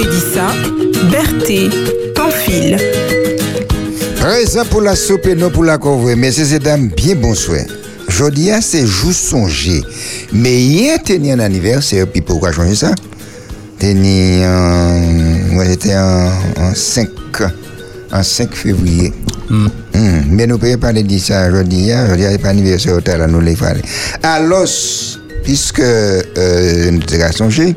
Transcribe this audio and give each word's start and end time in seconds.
Pédissa, 0.00 0.46
Berthe, 1.10 1.70
Pamphile. 2.14 2.78
Présent 4.16 4.64
pour 4.70 4.80
la 4.80 4.96
soupe 4.96 5.26
et 5.26 5.34
non 5.34 5.50
pour 5.50 5.62
la 5.62 5.76
couvre. 5.76 6.14
Messieurs 6.14 6.54
et 6.54 6.58
dames, 6.58 6.88
bien 6.96 7.14
bonsoir. 7.16 7.60
Aujourd'hui, 8.08 8.48
c'est 8.62 8.86
juste 8.86 9.20
songer. 9.20 9.82
Mais 10.32 10.58
hier, 10.58 10.96
c'était 11.06 11.30
un 11.32 11.38
anniversaire. 11.40 12.06
Puis 12.06 12.22
pourquoi 12.22 12.50
changer 12.50 12.76
ça? 12.76 12.94
C'était 13.78 14.42
en... 14.46 15.00
Moi, 15.52 15.66
j'étais 15.66 15.94
en, 15.94 16.30
en 16.56 16.74
5... 16.74 17.08
En 18.10 18.22
5 18.22 18.54
février. 18.54 19.12
Hmm, 19.50 19.68
Mais 20.30 20.46
nous 20.46 20.54
ne 20.54 20.60
pouvons 20.60 20.78
pas 20.78 20.94
dire 20.94 21.20
ça 21.20 21.46
aujourd'hui. 21.46 21.92
hein. 21.92 22.04
Aujourd'hui, 22.04 22.24
il 22.24 22.28
n'y 22.30 22.34
a 22.36 22.38
pas 22.38 22.48
d'anniversaire 22.48 22.96
au 22.96 23.26
nous 23.28 23.40
les 23.40 23.54
faire. 23.54 23.76
Alors, 24.22 24.64
puisque 25.44 25.80
euh, 25.80 26.90
nous 26.90 27.20
avons 27.22 27.32
songé, 27.32 27.76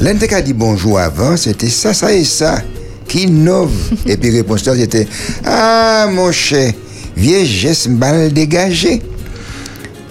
l'un 0.00 0.14
qui 0.16 0.34
a 0.34 0.42
dit 0.42 0.52
bonjour 0.52 0.98
avant, 0.98 1.36
c'était 1.36 1.68
ça, 1.68 1.94
ça 1.94 2.12
et 2.12 2.24
ça. 2.24 2.62
Qui 3.06 3.24
innove. 3.24 3.72
et 4.06 4.16
puis, 4.16 4.30
réponse 4.30 4.62
c'était 4.62 5.06
Ah, 5.44 6.08
mon 6.12 6.30
cher, 6.30 6.72
vieux 7.16 7.44
geste 7.44 7.88
mal 7.88 8.32
dégagé. 8.32 9.02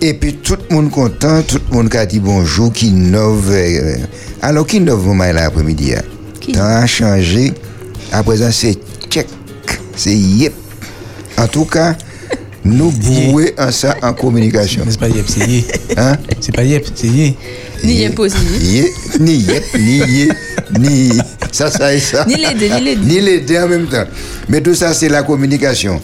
Et 0.01 0.13
puis 0.13 0.35
tout 0.35 0.57
le 0.69 0.75
monde 0.75 0.91
content, 0.91 1.41
tout 1.41 1.59
le 1.69 1.75
monde 1.75 1.89
qui 1.89 1.97
a 1.97 2.05
dit 2.05 2.19
bonjour, 2.19 2.71
qui 2.71 2.87
innove. 2.87 3.51
euh, 3.51 3.95
alors, 4.41 4.65
qui 4.65 4.77
innove 4.77 5.05
moment 5.05 5.31
là 5.31 5.45
après-midi 5.45 5.93
hein? 5.93 6.01
Qui? 6.39 6.53
Temps 6.53 6.61
a 6.63 6.85
changé. 6.85 7.53
À 8.11 8.23
présent, 8.23 8.49
c'est 8.51 8.77
check. 9.09 9.27
C'est 9.95 10.15
yep. 10.15 10.53
En 11.37 11.47
tout 11.47 11.65
cas, 11.65 11.95
nous 12.63 12.91
bouer 13.31 13.53
en 13.57 13.71
ça 13.71 13.95
en 14.01 14.13
communication. 14.13 14.83
C'est 14.89 14.99
pas 14.99 15.09
yep, 15.09 15.25
c'est 15.27 15.47
yé. 15.47 15.65
Hein? 15.97 16.15
C'est 16.39 16.55
pas 16.55 16.63
yep, 16.63 16.85
c'est 16.95 17.07
yé. 17.07 17.37
Ni. 17.83 17.93
Yé, 18.61 18.93
ni 19.19 19.33
yep, 19.37 19.63
ni 19.79 19.97
yé, 19.97 20.29
ni 20.79 21.09
ça, 21.51 21.71
ça 21.71 21.93
et 21.93 21.99
ça. 21.99 22.25
Ni 22.25 22.35
les 22.35 22.53
deux, 22.53 22.67
ni 22.75 22.81
les 22.81 22.95
deux. 22.95 23.05
Ni 23.07 23.21
les 23.21 23.39
deux 23.41 23.57
en 23.57 23.67
même 23.67 23.87
temps. 23.87 24.05
Mais 24.49 24.61
tout 24.61 24.75
ça, 24.75 24.93
c'est 24.93 25.09
la 25.09 25.23
communication. 25.23 25.99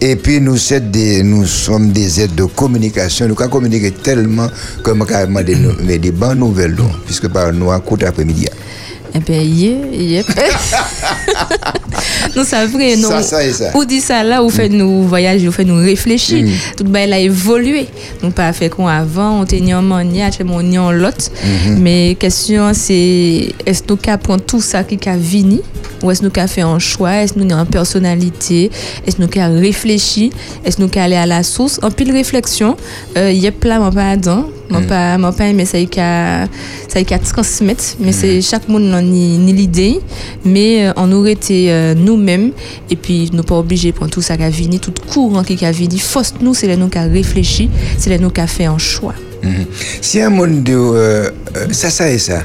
Et 0.00 0.16
puis, 0.16 0.40
nous, 0.40 0.56
des, 0.90 1.22
nous 1.22 1.44
sommes 1.46 1.92
des 1.92 2.22
aides 2.22 2.34
de 2.34 2.44
communication. 2.44 3.28
Nous 3.28 3.36
avons 3.38 3.50
communiqué 3.50 3.90
tellement 3.90 4.48
comme 4.82 5.04
carrément 5.06 5.42
des, 5.42 5.54
nou- 5.56 5.74
mais 5.84 5.98
des 5.98 6.10
bonnes 6.10 6.38
nouvelles, 6.38 6.74
donc, 6.74 6.90
puisque 7.04 7.28
par 7.28 7.52
nous, 7.52 7.70
à 7.70 7.80
côté 7.80 8.06
après-midi. 8.06 8.46
Eh 9.14 9.18
bien, 9.18 9.42
yeah, 9.42 9.86
yep. 9.92 10.26
non, 12.36 12.42
c'est 12.44 12.66
vrai, 12.66 12.96
non. 12.96 13.08
Ça, 13.08 13.22
ça 13.22 13.44
et 13.44 13.52
ça. 13.52 13.76
Ou 13.76 13.84
dit 13.84 14.00
ça 14.00 14.22
là, 14.22 14.42
ou 14.42 14.50
fait 14.50 14.68
nous 14.68 15.02
voyager, 15.04 15.48
ou 15.48 15.52
fait 15.52 15.64
nous 15.64 15.76
réfléchir. 15.76 16.46
Tout 16.76 16.84
le 16.84 16.90
bail 16.90 17.12
a 17.12 17.18
évolué. 17.18 17.86
Nous 18.22 18.30
pas 18.30 18.52
fait 18.52 18.68
qu'on 18.68 18.86
avant, 18.86 19.40
on 19.40 19.44
tenait 19.44 19.74
en 19.74 19.82
mania, 19.82 20.30
on 20.40 20.58
tenait 20.58 20.78
en 20.78 20.92
l'autre. 20.92 21.30
Mais 21.78 22.16
question 22.18 22.72
c'est, 22.74 23.54
est-ce 23.66 23.82
que 23.82 23.90
nous 23.90 23.96
qu'à 23.96 24.18
prendre 24.18 24.42
tout 24.42 24.60
ça 24.60 24.84
qui 24.84 25.08
a 25.08 25.16
vini? 25.16 25.60
Ou 26.02 26.10
est-ce 26.10 26.20
que 26.20 26.26
nous 26.26 26.30
qu'à 26.30 26.46
fait 26.46 26.62
un 26.62 26.78
choix? 26.78 27.14
Est-ce 27.16 27.34
que 27.34 27.40
nous 27.40 27.52
avons 27.52 27.64
une 27.64 27.68
personnalité? 27.68 28.70
Est-ce 29.06 29.16
que 29.16 29.22
nous 29.22 29.28
qu'à 29.28 29.48
réfléchir? 29.48 30.32
Est-ce 30.64 30.76
que 30.76 30.82
nous 30.82 30.88
qu'à 30.88 31.04
aller 31.04 31.16
à 31.16 31.26
la 31.26 31.42
source? 31.42 31.78
En 31.82 31.90
pile 31.90 32.12
réflexion, 32.12 32.76
euh, 33.16 33.30
il 33.30 33.38
y 33.38 33.46
a 33.46 33.52
plein, 33.52 33.78
moi 33.78 33.90
pas 33.90 34.16
dedans. 34.16 34.46
Moi 34.70 34.82
pas, 34.88 35.18
moi 35.18 35.32
pas 35.32 35.46
aimé 35.48 35.64
ça 35.64 35.78
y 35.78 35.88
a, 35.98 36.46
ça 36.88 37.00
y 37.00 37.14
a 37.14 37.18
transmettre. 37.18 37.82
Mais 37.98 38.12
c'est 38.12 38.40
chaque 38.40 38.68
monde 38.68 38.84
ni, 39.02 39.52
l'idée. 39.52 40.00
Mais 40.44 40.86
euh, 40.86 40.92
on 40.96 41.10
aurait 41.12 41.32
été 41.32 41.66
euh, 41.80 41.94
nous-mêmes. 41.94 42.52
Et 42.90 42.96
puis, 42.96 43.30
nous 43.32 43.42
pas 43.42 43.58
obligés 43.58 43.92
prendre 43.92 44.10
tout 44.10 44.22
ça 44.22 44.36
qui 44.36 44.42
a 44.42 44.50
venu, 44.50 44.78
tout 44.78 44.92
courant 45.08 45.42
qui 45.42 45.64
a 45.64 45.72
venu. 45.72 45.98
Force 45.98 46.34
nous, 46.40 46.54
c'est 46.54 46.76
nous 46.76 46.88
qui 46.88 46.98
a 46.98 47.04
réfléchi. 47.04 47.68
C'est 47.98 48.18
nous 48.18 48.30
qui 48.30 48.40
a 48.40 48.46
fait 48.46 48.66
un 48.66 48.78
choix. 48.78 49.14
Mhm. 49.42 49.66
Si 50.00 50.20
un 50.20 50.30
monde 50.30 50.62
de 50.62 50.74
euh, 50.74 51.30
euh, 51.56 51.66
ça, 51.72 51.90
ça 51.90 52.10
et 52.10 52.18
ça, 52.18 52.44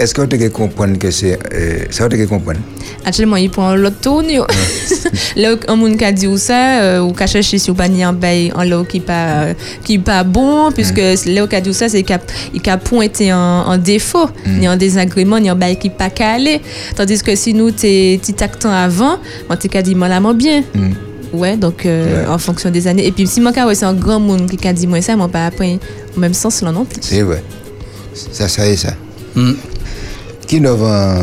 est-ce 0.00 0.14
qu'on 0.14 0.26
te 0.26 0.48
comprendre 0.48 0.98
que 0.98 1.10
c'est. 1.10 1.38
euh, 1.52 1.84
ça, 1.90 2.06
on 2.06 2.08
te 2.08 2.24
comprendre? 2.26 2.60
Actuellement, 3.04 3.36
il 3.36 3.50
prend 3.50 3.74
l'autre 3.74 4.00
tourne. 4.00 4.30
yo. 4.30 4.44
Là, 5.36 5.54
un 5.68 5.76
monde 5.76 5.96
qui 5.96 6.04
a 6.04 6.12
dit 6.12 6.26
ou 6.26 6.38
ça, 6.38 6.80
euh, 6.82 7.00
ou 7.00 7.12
qui 7.12 7.22
a 7.22 7.26
cherché 7.26 7.58
pas 7.76 7.88
ni 7.88 8.02
un 8.02 8.12
bail 8.12 8.52
en 8.54 8.62
là 8.64 8.82
qui 8.88 9.00
pas 9.00 9.48
qui 9.84 9.98
pas 9.98 10.24
bon, 10.24 10.72
puisque 10.72 10.98
là, 11.26 11.46
qui 11.46 11.56
a 11.56 11.60
dit 11.60 11.70
ou 11.70 11.72
ça, 11.72 11.88
c'est 11.88 12.02
qu'il 12.02 12.70
a, 12.70 12.76
pointé 12.78 13.32
en, 13.32 13.38
en 13.38 13.76
défaut, 13.78 14.28
ni 14.46 14.68
en 14.68 14.76
désagrément, 14.76 15.38
ni 15.38 15.50
en 15.50 15.56
bail 15.56 15.78
qui 15.78 15.90
pas 15.90 16.10
calé. 16.10 16.60
Tandis 16.96 17.22
que 17.22 17.34
si 17.36 17.54
nous, 17.54 17.70
t'es 17.70 18.18
petit 18.22 18.42
actant 18.42 18.70
avant, 18.72 19.18
moi, 19.48 19.56
t'es 19.56 19.68
qu'à 19.68 19.82
dit 19.82 19.94
malamment 19.94 20.34
bien. 20.34 20.62
Ouais, 21.32 21.56
donc 21.56 21.86
euh, 21.86 22.24
Ouais. 22.24 22.28
en 22.28 22.38
fonction 22.38 22.70
des 22.70 22.88
années. 22.88 23.06
Et 23.06 23.12
puis, 23.12 23.26
si 23.26 23.40
moi, 23.40 23.52
ouais, 23.52 23.74
c'est 23.76 23.84
un 23.84 23.94
grand 23.94 24.18
monde 24.18 24.50
qui 24.50 24.66
a 24.66 24.72
dit 24.72 24.86
moi 24.88 25.00
ça, 25.00 25.14
moi, 25.14 25.28
pas 25.28 25.46
après 25.46 25.78
au 26.16 26.20
même 26.20 26.34
sens 26.34 26.60
là 26.62 26.72
non 26.72 26.84
plus. 26.84 27.00
C'est 27.02 27.22
vrai. 27.22 27.42
Ça, 28.32 28.48
ça 28.48 28.66
et 28.66 28.76
ça. 28.76 28.94
Hmm. 29.36 29.52
Qui 30.50 30.58
vend. 30.58 31.14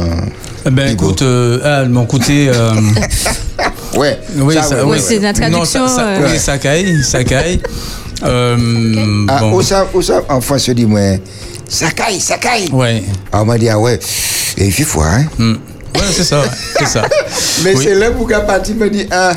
Eh 0.65 0.69
Ben 0.69 0.93
Hugo. 0.93 1.07
écoute, 1.07 1.21
euh, 1.21 1.85
mon 1.89 2.05
côté, 2.05 2.47
euh, 2.47 2.71
Ouais. 3.97 4.17
oui, 4.37 4.53
ça, 4.55 4.85
oui, 4.85 4.91
ouais. 4.91 4.99
c'est 4.99 5.19
la 5.19 5.33
Non, 5.33 5.65
ça- 5.65 5.79
traduction, 5.81 5.87
ça- 5.89 6.07
euh. 6.07 6.29
Oui, 6.31 6.39
ça 6.39 6.57
caille, 6.57 7.03
ça 7.03 7.23
caille. 7.25 7.59
Euh, 8.23 9.25
Ah, 9.27 9.39
bon, 9.41 9.55
où 9.57 9.61
ça, 9.61 9.85
où 9.93 10.01
ça, 10.01 10.21
en 10.29 10.39
France, 10.39 10.63
je 10.67 10.71
dis, 10.71 10.85
moi, 10.85 11.01
ça 11.67 11.91
caille, 11.91 12.21
ça 12.21 12.37
caille. 12.37 12.69
ouais, 12.71 13.03
Ah, 13.33 13.41
on 13.41 13.45
m'a 13.45 13.57
dit, 13.57 13.67
ah 13.67 13.77
ouais, 13.77 13.99
et 14.57 14.65
il 14.67 14.71
fait 14.71 14.85
froid, 14.85 15.03
hein. 15.05 15.25
hmm. 15.37 15.55
Ouais, 15.95 16.01
c'est 16.11 16.23
ça, 16.23 16.43
c'est 16.77 16.85
ça. 16.87 17.03
Mais 17.63 17.73
Oui. 17.75 17.83
c'est 17.83 17.95
là 17.95 18.07
où 18.11 18.25
qu'à 18.25 18.41
partir 18.41 18.75
me 18.75 18.89
dit, 18.89 19.05
ah, 19.11 19.33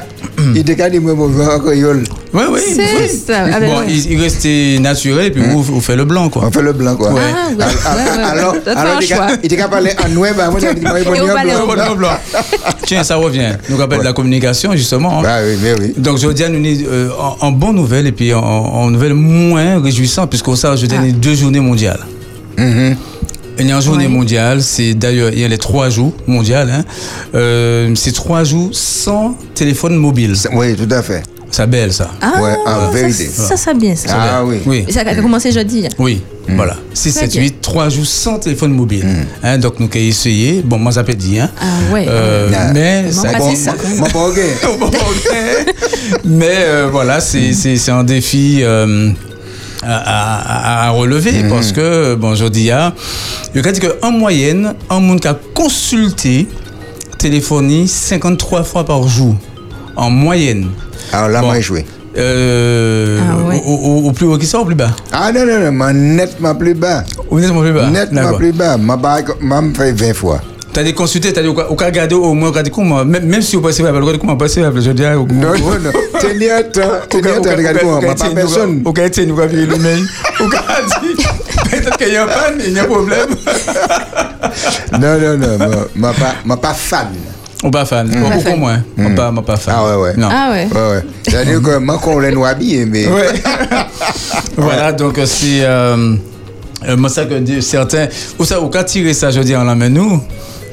il 0.55 0.65
te 0.65 0.89
dit, 0.91 0.99
moi, 0.99 1.15
mauvais 1.15 1.45
encore, 1.47 1.73
yol. 1.75 2.03
Ouais, 2.33 2.45
oui, 2.51 2.61
C'est 2.75 2.83
oui. 2.83 3.09
ça. 3.27 3.45
Ah, 3.53 3.61
ben 3.61 3.69
Bon, 3.71 3.79
ouais. 3.81 3.87
il, 3.89 4.13
il 4.13 4.21
restait 4.23 4.79
naturel 4.81 5.27
et 5.27 5.31
puis 5.31 5.43
vous, 5.43 5.63
vous 5.63 5.81
faites 5.81 5.97
le 5.97 6.05
blanc, 6.05 6.29
quoi. 6.29 6.45
On 6.47 6.51
fait 6.51 6.63
le 6.63 6.73
blanc, 6.73 6.95
quoi. 6.97 7.13
Ouais. 7.13 7.21
Ah, 7.35 7.49
ouais, 7.49 7.57
ouais, 7.57 7.63
ouais, 7.65 8.25
ouais. 8.65 8.73
Alors, 8.77 9.01
il 9.43 9.47
était 9.47 9.57
qu'à 9.57 9.69
parler 9.69 9.91
en 10.05 10.09
noir, 10.09 10.31
bah, 10.37 10.49
moi, 10.51 10.61
j'ai 10.61 10.73
dit, 10.75 10.81
moi, 10.81 10.95
blanc. 11.03 11.95
blanc. 11.97 12.11
Tiens, 12.87 13.03
ça 13.03 13.17
revient. 13.17 13.53
Nous 13.69 13.77
rappelle 13.77 13.99
de 14.01 14.05
la 14.05 14.13
communication, 14.13 14.73
justement. 14.77 15.19
hein. 15.21 15.23
Bah 15.23 15.37
oui, 15.45 15.59
mais 15.63 15.75
oui. 15.79 15.95
Donc, 15.97 16.19
je 16.19 16.29
dis 16.29 16.45
à 16.45 16.49
nous 16.49 16.65
euh, 16.65 17.11
en, 17.19 17.47
en 17.47 17.53
bonne 17.53 17.77
nouvelle 17.77 18.07
et 18.07 18.13
puis 18.13 18.33
en, 18.33 18.41
en 18.43 18.91
nouvelle 18.91 19.15
moins 19.15 19.83
réjouissante, 19.83 20.31
puisqu'au 20.31 20.57
ça, 20.57 20.77
je 20.77 20.87
donne 20.87 21.11
deux 21.13 21.35
journées 21.35 21.61
mondiales. 21.61 22.01
Il 22.59 22.65
y 22.65 22.69
a 22.93 22.95
une 23.59 23.81
journée 23.81 24.05
Ouais. 24.07 24.11
mondiale, 24.11 24.63
c'est 24.63 24.95
d'ailleurs, 24.95 25.31
il 25.33 25.39
y 25.41 25.45
a 25.45 25.49
les 25.49 25.59
trois 25.59 25.91
jours 25.91 26.13
mondiales. 26.27 26.71
Hein. 26.71 26.85
Euh, 27.35 27.93
c'est 27.95 28.13
trois 28.13 28.45
jours 28.45 28.71
sans 28.73 29.37
téléphone 29.55 29.97
mobile. 29.97 30.35
Oui, 30.53 30.75
tout 30.77 30.89
à 30.95 31.03
fait. 31.03 31.23
C'est 31.53 31.69
belle, 31.69 31.93
ça. 31.93 32.09
Ah, 32.21 32.41
Ouais, 32.41 32.55
en 32.65 32.87
ça, 32.87 32.91
vérité. 32.93 33.27
Ça, 33.27 33.57
ça, 33.57 33.75
bien 33.75 33.97
ça. 33.97 34.09
Ah 34.17 34.45
oui. 34.45 34.59
Oui. 34.67 34.85
Et 34.87 34.93
ça 34.93 35.01
a 35.01 35.15
commencé 35.17 35.51
jeudi. 35.51 35.85
Oui, 35.99 36.23
voilà. 36.49 36.77
6, 36.95 37.11
Très 37.13 37.21
7, 37.23 37.33
bien. 37.33 37.43
8, 37.43 37.61
3 37.61 37.89
jours 37.89 38.07
sans 38.07 38.39
téléphone 38.39 38.73
mobile. 38.73 39.05
Hein, 39.43 39.59
donc, 39.59 39.81
nous 39.81 39.87
avons 39.93 39.99
essayé. 39.99 40.63
Bon, 40.65 40.79
moi, 40.79 40.93
ça 40.93 41.03
peut 41.03 41.13
dire. 41.15 41.45
Hein. 41.45 41.51
Ah 41.61 41.93
ouais. 41.93 42.07
Euh, 42.09 42.51
Ah. 42.57 42.73
mais 42.73 43.07
Comment 43.11 43.23
ça 43.33 43.39
Bon, 43.39 43.55
ça 43.57 43.75
moi, 43.97 44.09
pas 44.11 44.19
ok. 44.29 44.39
mais 46.25 46.47
euh, 46.61 46.89
voilà, 46.91 47.21
c'est 47.21 47.53
c'est- 47.53 47.77
c'est 47.77 47.91
un 47.91 48.05
défi 48.05 48.61
euh, 48.63 49.11
à, 49.83 49.97
à- 49.97 50.85
à- 50.85 50.87
à 50.87 50.91
relever 50.91 51.45
parce 51.49 51.73
que, 51.73 52.15
bon, 52.15 52.35
je 52.35 52.47
dis, 52.47 52.71
ah, 52.71 52.93
je 53.55 53.61
dis 53.61 53.81
qu'en 53.81 54.11
moyenne, 54.11 54.75
un 54.91 55.01
monde 55.01 55.21
qui 55.21 55.29
a 55.29 55.37
consulté 55.55 56.49
téléphonie 57.19 57.89
53 57.89 58.63
fois 58.65 58.85
par 58.85 59.07
jour. 59.09 59.35
En 59.97 60.11
moyenne. 60.11 60.69
Alors 61.13 61.29
là, 61.29 61.41
Bon. 61.41 61.47
moi, 61.47 61.57
j'ai 61.57 61.63
joué. 61.63 61.87
Euh, 62.17 63.21
Ah 63.23 63.49
ouais. 63.49 63.63
au, 63.65 63.71
au- 63.73 64.09
au 64.09 64.13
plus 64.13 64.27
haut 64.27 64.37
qui 64.39 64.47
ou 64.55 64.59
au 64.59 64.65
plus 64.65 64.75
bas? 64.75 64.91
Ah 65.13 65.31
non, 65.33 65.45
non, 65.47 65.61
non, 65.61 65.73
moi, 65.73 65.93
nettement 65.93 66.55
plus 66.55 66.75
bas. 66.75 67.05
Honnêtement, 67.31 67.61
plus 67.61 67.73
bas. 67.73 67.89
Nettement 67.91 68.33
plus 68.35 68.53
bas. 68.53 68.77
Ma 68.77 68.97
barre, 68.97 69.23
m'a 69.41 69.63
fait 69.77 69.93
20 69.93 70.15
fois. 70.15 70.41
T'as 70.73 70.85
des 70.85 70.95
consultés, 70.95 71.33
t'as 71.33 71.43
dit, 71.43 71.49
au 71.49 71.55
cas 71.55 71.87
regarder 71.87 72.15
au 72.15 72.33
moins, 72.33 72.51
regarder 72.51 72.71
comment, 72.71 73.05
même, 73.05 73.25
même 73.25 73.43
si 73.43 73.57
vous 73.57 73.63
passez, 73.63 73.83
regardez 73.83 74.19
comment 74.19 74.37
passer, 74.37 74.63
je 74.63 74.91
dis, 74.93 75.05
ah, 75.05 75.17
Non, 75.17 75.25
non, 75.29 75.79
non. 75.83 75.91
Un 76.23 76.63
temps, 76.63 76.81
regardez. 77.13 77.51
Ma 77.85 78.15
pas 78.15 78.31
personne. 78.35 78.83
Au 78.85 78.93
cas 78.93 79.09
où 79.09 79.27
nous 79.27 79.37
le 79.37 79.77
mail. 79.79 80.07
Au 80.41 80.49
cas 80.49 80.63
peut-être 81.71 81.97
qu'il 81.97 82.13
y 82.13 82.17
a 82.17 82.25
un 82.25 82.27
panne, 82.27 82.61
il 82.65 82.73
y 82.73 82.79
a 82.79 82.83
un 82.83 82.87
problème. 82.87 83.29
Non, 84.93 85.19
non, 85.19 85.37
non. 85.39 85.87
ma- 85.95 86.13
pas, 86.13 86.57
pas 86.57 86.75
fan. 86.75 87.09
On 87.63 87.71
pas 87.71 87.85
fan. 87.85 88.09
Pas 88.11 88.37
Beaucoup 88.37 88.57
moins. 88.57 88.83
On 88.99 89.15
pas, 89.15 89.33
on 89.37 89.43
pas 89.43 89.57
fan. 89.57 89.75
Ah 89.77 89.85
ouais, 89.87 90.03
ouais. 90.03 90.17
Non. 90.17 90.29
Ah 90.31 90.51
ouais. 90.51 90.69
Ouais, 90.73 90.91
ouais. 90.97 91.05
C'est-à-dire 91.29 91.61
que 91.63 91.79
moi, 91.79 91.99
qu'on 91.99 92.19
l'a 92.19 92.31
nous 92.31 92.45
habillé, 92.45 92.87
mais. 92.87 93.07
Ouais. 93.07 93.29
voilà, 94.57 94.93
donc 94.93 95.19
euh, 95.19 95.27
c'est. 95.27 95.61
Euh, 95.63 96.15
euh, 96.89 96.97
moi, 96.97 97.11
ça 97.11 97.25
que 97.27 97.61
certains. 97.61 98.07
Ou 98.39 98.45
ça, 98.45 98.61
ou 98.61 98.69
qu'à 98.69 98.85
tirer 98.85 99.13
ça, 99.15 99.31
je 99.31 99.41
dis, 99.41 99.55
en 99.55 99.65
la 99.65 99.75
main 99.75 99.89
nous. 99.91 100.23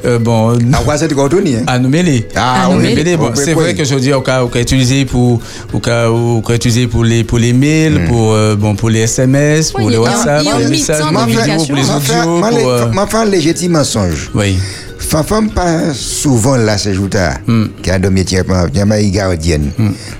Euh, 0.05 0.19
bon. 0.19 0.57
À 0.73 0.77
quoi 0.83 0.97
c'est 0.97 1.07
du 1.07 1.15
contenu, 1.15 1.55
hein? 1.57 1.63
À 1.67 1.79
nous 1.79 1.89
mêler. 1.89 2.27
Ah, 2.35 2.65
À 2.65 2.69
nous 2.69 2.79
mêler. 2.79 3.17
Bon, 3.17 3.31
c'est 3.35 3.53
vrai 3.53 3.73
que 3.73 3.83
je 3.83 3.95
dis 3.95 4.13
au 4.13 4.21
cas 4.21 4.43
au 4.43 4.47
cas 4.47 4.59
utilisé 4.61 5.05
pour 5.05 5.39
au 5.73 5.79
cas 5.79 6.09
au 6.09 6.41
cas 6.41 6.53
utilisé 6.55 6.87
pour 6.87 7.03
les 7.03 7.23
pour 7.23 7.39
les 7.39 7.53
mails, 7.53 8.05
pour 8.07 8.33
euh, 8.33 8.55
bon 8.55 8.75
pour 8.75 8.89
les 8.89 9.01
SMS, 9.01 9.71
pour 9.71 9.85
Oui, 9.85 9.91
les 9.93 9.97
il 9.97 10.01
y 10.01 10.05
a- 10.05 10.09
WhatsApp, 10.09 10.43
pour 10.43 10.59
les 10.59 10.65
un 10.65 10.69
messages, 10.69 10.99
pour 11.01 11.11
les 11.11 11.33
pour 11.67 11.75
les 11.75 11.81
Ma 11.83 11.95
audios, 12.21 12.37
ma- 12.39 12.49
pour 12.49 12.69
euh, 12.69 12.85
Ma 12.93 13.07
femme 13.07 13.29
légitime 13.31 13.71
mensonge. 13.73 14.29
oui. 14.35 14.57
Femme 14.99 15.23
femme 15.23 15.49
pas 15.51 15.93
souvent 15.93 16.57
là 16.57 16.77
ces 16.77 16.93
jours-là, 16.93 17.35
Hmm. 17.47 17.65
qui 17.81 17.91
a 17.91 17.97
de 17.99 18.09
métier, 18.09 18.41
qui 18.73 18.79
a 18.79 18.99
une 18.99 19.11
gardienne. 19.11 19.69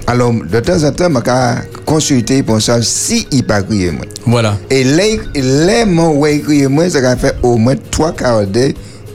Alors, 0.06 0.32
de 0.32 0.60
temps 0.62 0.82
en 0.84 0.92
temps, 0.92 1.10
je 1.10 1.56
consulter 1.84 2.42
pour 2.44 2.62
ça 2.62 2.82
si 2.82 3.28
il 3.32 3.44
pas 3.44 3.64
crier 3.64 3.92
moi. 3.92 4.06
Voilà. 4.26 4.56
Et 4.70 4.84
les, 4.86 5.20
les 5.36 5.84
mots 5.84 6.14
où 6.16 6.28
il 6.28 6.42
crier 6.42 6.68
moi, 6.68 6.90
ça 6.90 7.02
va 7.02 7.18
faire 7.18 7.34
au 7.44 7.58
moins 7.58 7.74
trois 7.92 8.14
quarts 8.14 8.46
d'heure, 8.46 8.70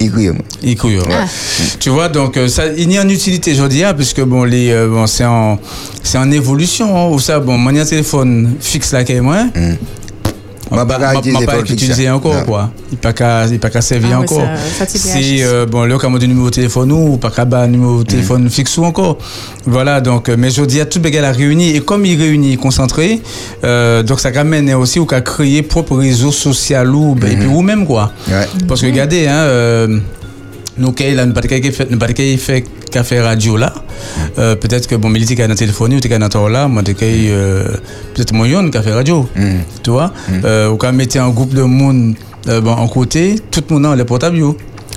Couille, 0.09 0.99
ouais. 0.99 1.05
Ah. 1.11 1.27
Tu 1.79 1.91
vois, 1.91 2.09
donc 2.09 2.37
euh, 2.37 2.49
ça, 2.49 2.67
il 2.67 2.91
y 2.93 2.99
a 2.99 3.03
une 3.03 3.11
utilité, 3.11 3.55
je 3.55 3.65
dis, 3.65 3.85
hein, 3.85 3.95
puisque 3.95 4.21
bon, 4.23 4.45
les, 4.45 4.71
euh, 4.71 4.89
bon, 4.89 5.07
c'est 5.07 5.25
en, 5.25 5.59
c'est 6.03 6.19
en 6.19 6.31
évolution. 6.31 6.97
Hein, 6.97 7.11
ou 7.13 7.19
ça, 7.19 7.41
bon, 7.41 7.59
mon 7.59 7.73
téléphone 7.85 8.55
fixe 8.61 8.93
là, 8.93 9.05
moi. 9.21 9.45
Ma 10.73 11.15
utilisée 11.15 11.47
pas 11.47 11.59
utilisé 11.61 12.11
encore 12.11 12.45
quoi. 12.45 12.71
Il 12.91 12.99
pas 12.99 13.13
qu'à 13.13 13.47
il 13.47 13.59
pas 13.59 13.71
qu'à 13.71 13.81
servir 13.81 14.11
Ah 14.15 14.21
encore. 14.21 14.47
réagit. 15.13 15.43
euh, 15.43 15.67
bon 15.67 15.85
là 15.85 15.99
comme 15.99 16.19
de 16.19 16.27
numéro 16.27 16.51
de 16.51 16.55
téléphone 16.55 16.93
ou 16.93 17.17
pas 17.17 17.31
qu'à 17.31 17.45
bas 17.45 17.67
numéro 17.67 17.99
de 18.03 18.09
téléphone 18.09 18.49
fixe 18.51 18.77
ou 18.79 18.85
encore. 18.85 19.19
Voilà 19.67 20.01
donc 20.01 20.29
euh, 20.29 20.37
mais 20.39 20.51
je 20.51 20.63
dis 20.65 20.81
à 20.81 20.87
tout 20.87 21.01
bégal 21.01 21.25
à 21.25 21.33
réunir 21.33 21.75
et 21.77 21.81
comme 21.81 22.05
il 22.07 22.19
réunit 22.21 22.57
concentré 22.57 23.21
euh, 23.65 24.03
donc 24.03 24.21
ça 24.21 24.31
ramène 24.35 24.73
aussi 24.75 24.99
ou 24.99 25.07
qu'à 25.07 25.21
créer 25.21 25.63
propre 25.63 25.97
réseau 25.97 26.33
social 26.33 26.95
ou 26.95 27.15
ben, 27.15 27.33
et 27.33 27.37
puis 27.37 27.47
ou 27.49 27.63
même 27.63 27.87
quoi. 27.87 28.13
Ouais. 28.29 28.47
parce 28.69 28.81
que 28.81 28.87
regardez 28.87 29.27
hein 29.27 29.35
euh, 29.35 29.99
nous 30.79 30.93
qui 30.93 31.13
là 31.15 31.27
nous 31.27 31.33
pas 31.33 31.41
de 31.41 31.49
fait 31.49 31.91
de 31.91 32.37
fait 32.39 32.65
fait 33.05 33.21
radio 33.21 33.57
là. 33.57 33.73
Euh, 34.39 34.57
peut-être 34.57 34.87
que 34.87 34.95
bon 34.95 35.09
militaire 35.09 35.37
qui 35.37 35.43
a 35.43 35.49
dans 35.49 35.55
téléphone 35.55 35.95
ou 35.95 36.01
qui 36.01 36.13
a 36.13 36.19
dans 36.19 36.49
là 36.49 36.69
moi 36.69 36.83
de 36.83 36.95
euh, 37.03 37.65
peut-être 38.15 38.33
qui 38.71 38.79
a 38.79 38.83
fait 38.83 38.93
radio. 38.93 39.29
Tu 39.83 39.91
vois? 39.91 40.13
Euh, 40.45 40.71
ou 40.71 40.77
quand 40.77 40.93
mettre 40.93 41.19
un 41.19 41.31
groupe 41.31 41.55
de 41.55 41.63
monde 41.63 42.15
euh, 42.49 42.61
bon, 42.61 42.73
en 42.73 42.89
côté 42.89 43.37
tout 43.51 43.63
le 43.69 43.75
monde 43.75 43.87
a 43.87 43.97
les 43.97 44.05
portables. 44.05 44.39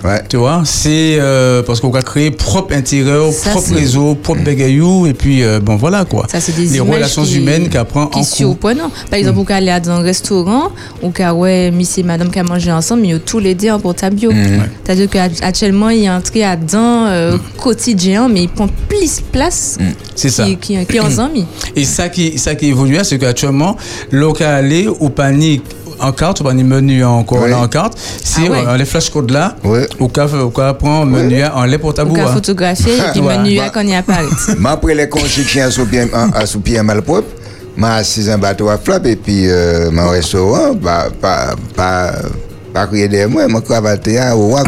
Ouais. 0.05 0.21
tu 0.29 0.37
vois 0.37 0.61
c'est 0.65 1.17
euh, 1.19 1.63
parce 1.63 1.79
qu'on 1.81 1.89
va 1.89 2.01
créer 2.01 2.31
propre 2.31 2.73
intérieur 2.75 3.31
Ça, 3.33 3.51
propre 3.51 3.73
réseau 3.73 4.15
propre 4.15 4.41
bégayou 4.43 5.07
et 5.07 5.13
puis 5.13 5.43
euh, 5.43 5.59
bon 5.59 5.75
voilà 5.75 6.05
quoi 6.05 6.27
Ça, 6.31 6.39
c'est 6.39 6.55
des 6.55 6.65
les 6.67 6.79
relations 6.79 7.23
qui- 7.23 7.37
humaines 7.37 7.69
qui 7.69 7.77
apprend 7.77 8.07
qui 8.07 8.19
en 8.19 8.23
surprenant. 8.23 8.91
Par 9.09 9.19
exemple, 9.19 9.39
on 9.39 9.43
peut 9.45 9.53
aller 9.53 9.75
dans 9.83 9.91
un 9.91 10.01
restaurant, 10.01 10.69
ou 11.01 11.09
qu'à 11.09 11.33
ouais, 11.33 11.71
monsieur 11.71 12.01
et 12.01 12.03
madame 12.03 12.29
qui 12.29 12.39
a 12.39 12.43
mangé 12.43 12.71
ensemble, 12.71 13.01
mais 13.01 13.07
ils 13.09 13.15
ont 13.15 13.21
tous 13.25 13.39
les 13.39 13.55
deux 13.55 13.69
en 13.71 13.79
portable. 13.79 14.15
bio. 14.15 14.31
C'est-à-dire 14.85 15.09
qu'actuellement, 15.09 15.89
il 15.89 16.01
y 16.03 16.07
a 16.07 16.15
entré 16.15 16.43
à 16.43 16.55
dedans 16.55 17.05
euh, 17.07 17.37
quotidien, 17.57 18.27
mais 18.27 18.43
il 18.43 18.49
prend 18.49 18.67
plus 18.87 19.17
de 19.17 19.21
place 19.31 19.77
c'est 20.15 20.29
ça 20.29 20.45
qui, 20.45 20.57
qui, 20.57 20.85
qui 20.85 20.99
en 20.99 21.17
amis. 21.19 21.45
Et 21.75 21.83
ça 21.83 22.09
qui, 22.09 22.37
ça 22.37 22.55
qui 22.55 22.67
évolue, 22.67 22.97
c'est 23.03 23.17
qu'actuellement, 23.17 23.75
local 24.11 24.53
aller 24.65 24.87
au 24.87 25.09
panique 25.09 25.63
en 25.99 26.11
carte, 26.11 26.41
ou 26.41 26.43
panique 26.43 26.65
menu 26.65 27.03
encore 27.03 27.43
Oui. 27.43 27.49
là 27.49 27.59
en 27.59 27.67
carte, 27.67 27.97
c'est 28.23 28.41
Ah 28.47 28.51
ouais. 28.51 28.63
euh, 28.67 28.77
les 28.77 28.85
flashcodes 28.85 29.31
là, 29.31 29.55
Ouais. 29.63 29.87
au 29.99 30.07
cas, 30.07 30.27
au 30.27 30.49
cas 30.49 30.73
prend 30.73 31.05
menu 31.05 31.43
en 31.45 31.63
les 31.65 31.77
portables. 31.77 32.11
Ou 32.11 32.13
qu'à 32.15 32.27
hein. 32.29 32.33
photographier, 32.33 32.93
et 32.97 33.11
puis 33.11 33.21
menu 33.21 33.57
Bah. 33.57 33.65
à 33.65 33.69
quand 33.69 33.81
il 33.81 33.93
apparaît. 33.95 34.25
Mais 34.59 34.69
après 34.69 34.95
les 34.95 35.09
conchichens 35.09 35.67
à 36.33 36.45
sous 36.45 36.59
pied, 36.59 36.81
malpropre, 36.81 37.27
m'a 37.77 37.95
assis 37.95 38.29
un 38.29 38.37
bateau 38.37 38.69
à 38.69 38.77
flap 38.77 39.05
et 39.05 39.15
puis 39.15 39.49
euh, 39.49 39.91
mon 39.91 40.09
restaurant, 40.09 40.75
pas, 40.75 41.07
pas, 41.21 41.55
pas, 41.75 42.13
pas 42.73 42.87
crier 42.87 43.07
derrière 43.07 43.29
moi, 43.29 43.47
m'a 43.47 43.61
cravaté 43.61 44.17
à 44.19 44.35
au. 44.35 44.55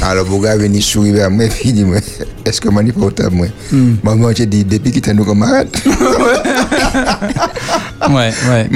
Alors, 0.00 0.26
le 0.28 0.42
gars 0.42 0.56
venu 0.56 0.80
sourire 0.80 1.14
vers 1.14 1.30
moi 1.30 1.44
et 1.44 1.48
puis 1.48 1.72
dit, 1.72 1.84
moi, 1.84 1.98
est-ce 2.44 2.60
que 2.60 2.68
mon 2.68 2.84
portable, 2.92 3.34
moi? 3.34 3.46
Moi, 4.02 4.14
moi, 4.14 4.32
j'ai 4.34 4.46
dit, 4.46 4.64
depuis 4.64 4.90
qu'il 4.90 4.98
était 4.98 5.14
nos 5.14 5.24
camarades. 5.24 5.68
Ouais, 8.10 8.32
ouais. 8.48 8.68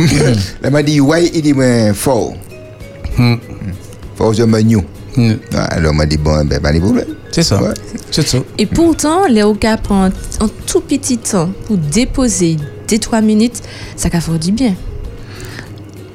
Il 0.65 0.71
m'a 0.71 0.83
dit, 0.83 1.01
ouais, 1.01 1.31
il 1.35 1.43
dit, 1.43 1.53
moi, 1.53 1.93
fort. 1.93 2.35
Hmm. 3.19 3.37
Fort, 4.17 4.33
je 4.33 4.45
me 4.45 4.61
new. 4.61 4.83
Hmm. 5.17 5.35
Alors, 5.53 5.95
m'a 5.95 6.07
dit, 6.07 6.17
bon, 6.17 6.45
ben, 6.45 6.61
pas 6.61 6.73
de 6.73 6.79
problème. 6.79 7.07
C'est 7.33 7.43
ça. 7.43 7.61
Ouais. 7.61 7.75
C'est 8.11 8.27
ça. 8.27 8.39
Et 8.57 8.67
pourtant, 8.67 9.27
les 9.27 9.43
Oka 9.43 9.77
prend 9.79 10.05
un 10.05 10.49
tout 10.67 10.81
petit 10.81 11.19
temps 11.19 11.51
pour 11.67 11.77
déposer 11.77 12.57
des 12.89 12.99
trois 12.99 13.21
minutes, 13.21 13.63
ça 13.97 14.11
qu'a 14.11 14.21
fait 14.21 14.39
du 14.39 14.53
bien. 14.53 14.75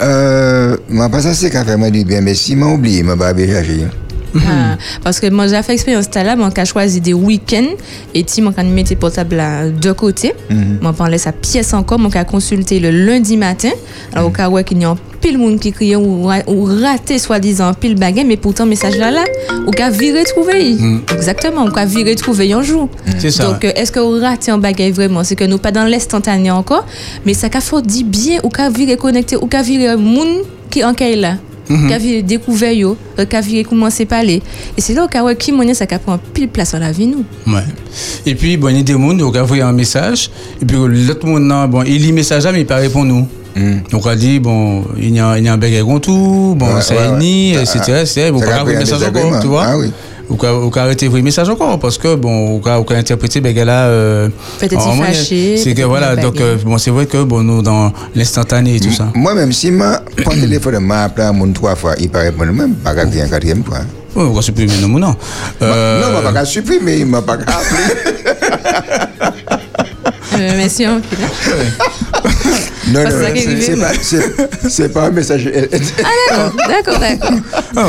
Euh, 0.01 0.77
moi, 0.89 1.09
pas 1.09 1.21
ça, 1.21 1.33
c'est 1.33 1.49
qu'à 1.49 1.63
faire 1.63 1.77
moi 1.77 1.89
du 1.91 2.03
bien, 2.03 2.21
mais 2.21 2.33
si 2.33 2.55
m'a 2.55 2.67
oublié, 2.67 3.03
m'a 3.03 3.15
pas 3.15 3.33
bien 3.33 3.45
chercher. 3.47 3.87
Ah, 4.51 4.77
parce 5.03 5.19
que 5.19 5.29
moi, 5.29 5.47
j'ai 5.47 5.61
fait 5.63 5.73
expérience 5.73 6.07
là, 6.13 6.35
moi, 6.35 6.49
j'ai 6.55 6.65
choisi 6.65 6.99
des 6.99 7.13
week-ends 7.13 7.75
et 8.13 8.23
si 8.27 8.41
moi, 8.41 8.53
quand 8.55 8.63
je 8.63 8.69
mettais 8.69 8.95
portable 8.95 9.35
là, 9.35 9.69
de 9.69 9.91
côté, 9.91 10.33
moi, 10.81 10.93
pendant 10.93 11.17
sa 11.17 11.31
pièce 11.31 11.73
encore, 11.73 11.99
moi, 11.99 12.09
j'ai 12.13 12.23
consulté 12.25 12.79
le 12.79 12.91
lundi 12.91 13.37
matin. 13.37 13.71
Alors, 14.13 14.27
au 14.27 14.31
cas 14.31 14.49
où 14.49 14.57
il 14.57 14.81
y 14.81 14.85
a 14.85 14.89
un 14.89 14.97
pile 15.21 15.37
monde 15.37 15.59
qui 15.59 15.71
criait 15.71 15.95
ou, 15.95 16.27
ou 16.47 16.63
raté, 16.65 17.19
soi-disant, 17.19 17.73
pile 17.73 17.95
baguette, 17.95 18.25
mais 18.25 18.37
pourtant, 18.37 18.65
message 18.65 18.97
là, 18.97 19.11
là, 19.11 19.23
au 19.67 19.71
cas 19.71 19.89
viré 19.89 20.23
trouvé. 20.23 20.75
Exactement, 21.13 21.65
au 21.65 21.71
cas 21.71 21.85
viré 21.85 22.15
trouvé 22.15 22.51
un 22.53 22.63
jour. 22.63 22.89
C'est 23.19 23.31
ça. 23.31 23.45
Donc, 23.45 23.63
euh, 23.63 23.71
est-ce 23.75 23.91
que 23.91 23.99
vous 23.99 24.19
ratez 24.19 24.51
en 24.51 24.57
bagaille 24.57 24.91
vraiment? 24.91 25.23
C'est 25.23 25.35
que 25.35 25.43
nous 25.43 25.59
pas 25.59 25.71
dans 25.71 25.85
l'instantané 25.85 26.51
encore, 26.51 26.85
mais 27.25 27.33
ça 27.33 27.49
qu'a 27.49 27.61
fait 27.61 27.81
dit 27.83 28.03
bien, 28.03 28.39
ou 28.43 28.49
qu'a 28.49 28.69
viré 28.69 28.97
connecté, 28.97 29.35
ou 29.35 29.45
qu'a 29.47 29.61
viré 29.61 29.87
un 29.87 29.97
monde 29.97 30.43
qui 30.69 30.83
en 30.83 30.93
caille 31.75 31.83
là. 31.83 31.89
Qu'a 31.89 31.97
viré 31.97 32.21
découvert 32.21 32.71
yo, 32.73 32.97
euh, 33.19 33.25
qu'a 33.25 33.41
viré 33.41 33.63
commencer 33.63 34.03
à 34.03 34.05
parler. 34.05 34.41
Et 34.77 34.81
c'est 34.81 34.93
là 34.93 35.05
où 35.05 35.35
qui 35.35 35.51
moyen 35.51 35.73
ça 35.73 35.85
pris 35.85 35.97
pile 36.33 36.47
place 36.49 36.71
dans 36.73 36.79
la 36.79 36.91
vie 36.91 37.07
nous. 37.07 37.25
Ouais. 37.47 37.63
Et 38.25 38.35
puis, 38.35 38.57
bon, 38.57 38.69
il 38.69 38.77
y 38.77 38.79
a 38.79 38.83
des 38.83 38.93
gens 38.93 39.15
qui 39.17 39.23
ont 39.23 39.41
envoyé 39.41 39.61
un 39.63 39.73
message. 39.73 40.29
Et 40.61 40.65
puis, 40.65 40.77
l'autre 40.77 41.25
monde, 41.25 41.43
non, 41.43 41.67
bon, 41.67 41.83
il 41.83 42.01
lit 42.01 42.07
le 42.07 42.13
message 42.13 42.45
mais 42.51 42.61
il 42.61 42.65
pas 42.65 42.77
répond 42.77 43.03
nous. 43.03 43.27
Donc, 43.91 44.05
on 44.05 44.09
a 44.09 44.15
dit, 44.15 44.39
bon, 44.39 44.85
il 44.97 45.15
y 45.15 45.19
a, 45.19 45.37
il 45.37 45.43
y 45.45 45.47
a 45.47 45.53
un 45.53 45.61
à 45.61 45.99
tout, 45.99 46.55
bon, 46.57 46.75
Ouais, 46.75 46.81
ça 46.81 46.95
ouais, 46.95 47.25
est 47.25 47.57
ouais. 47.57 47.63
etc. 47.63 47.77
etc. 48.01 48.31
Créé 48.39 48.53
un 48.53 48.61
un 48.61 48.79
message 48.79 49.03
encore, 49.03 49.39
tu 49.41 49.47
vois. 49.47 49.65
Ah 49.67 49.77
oui. 49.77 49.91
Ou 50.31 50.35
qu'a- 50.37 50.55
ou 50.55 50.69
qu'a 50.69 50.83
arrêté 50.83 51.09
le 51.09 51.21
message 51.21 51.49
encore, 51.49 51.77
parce 51.77 51.97
que, 51.97 52.15
bon, 52.15 52.55
ou 52.55 52.59
qu'a 52.61 52.79
ou 52.79 52.83
qu'a 52.85 52.95
interprété, 52.95 53.41
ben, 53.41 53.53
là, 53.65 53.87
euh, 53.87 54.29
Peut-être 54.59 54.79
fâché, 54.95 55.57
C'est 55.57 55.73
que, 55.73 55.81
voilà, 55.83 56.13
il 56.15 56.21
donc, 56.21 56.39
euh, 56.39 56.55
bon, 56.63 56.77
c'est 56.77 56.89
vrai 56.89 57.05
que, 57.05 57.21
bon, 57.23 57.43
nous, 57.43 57.61
dans 57.61 57.91
l'instantané 58.15 58.75
et 58.75 58.79
tout 58.79 58.93
ça. 58.93 59.09
Moi-même, 59.13 59.51
si 59.51 59.71
ma 59.71 59.99
prend 60.23 60.33
le 60.33 60.39
téléphone, 60.41 60.79
m'a 60.79 61.03
appelé 61.03 61.27
à 61.27 61.33
mon 61.33 61.51
trois 61.51 61.75
fois, 61.75 61.95
il 61.99 62.09
pas 62.09 62.19
répondre 62.19 62.53
même, 62.53 62.75
pas 62.75 62.95
qu'à 62.95 63.05
crier 63.05 63.23
un 63.23 63.27
quatrième 63.27 63.63
fois. 63.63 63.79
Oui, 64.15 64.23
on 64.29 64.33
va 64.33 64.41
supprimer 64.41 64.71
nos 64.81 64.87
non. 64.99 65.15
Euh, 65.61 66.01
Non, 66.01 66.13
m'a 66.13 66.21
pas 66.21 66.33
qu'à 66.39 66.45
supprimer, 66.45 66.97
il 66.99 67.05
m'a 67.07 67.21
pas 67.21 67.37
qu'à 67.37 67.51
appeler. 67.57 69.31
Euh, 70.33 70.53
merci 70.57 70.87
en. 70.87 70.95
Non, 72.91 73.03
Parce 73.03 73.15
non, 73.15 73.33
qui 73.33 73.41
c'est- 73.41 74.89
pas, 74.89 75.01
pas 75.01 75.07
un 75.07 75.11
message. 75.11 75.49
Ah 75.53 76.09
d'accord, 76.29 76.51
d'accord, 76.67 76.99
d'accord. 76.99 77.31
ah, 77.77 77.85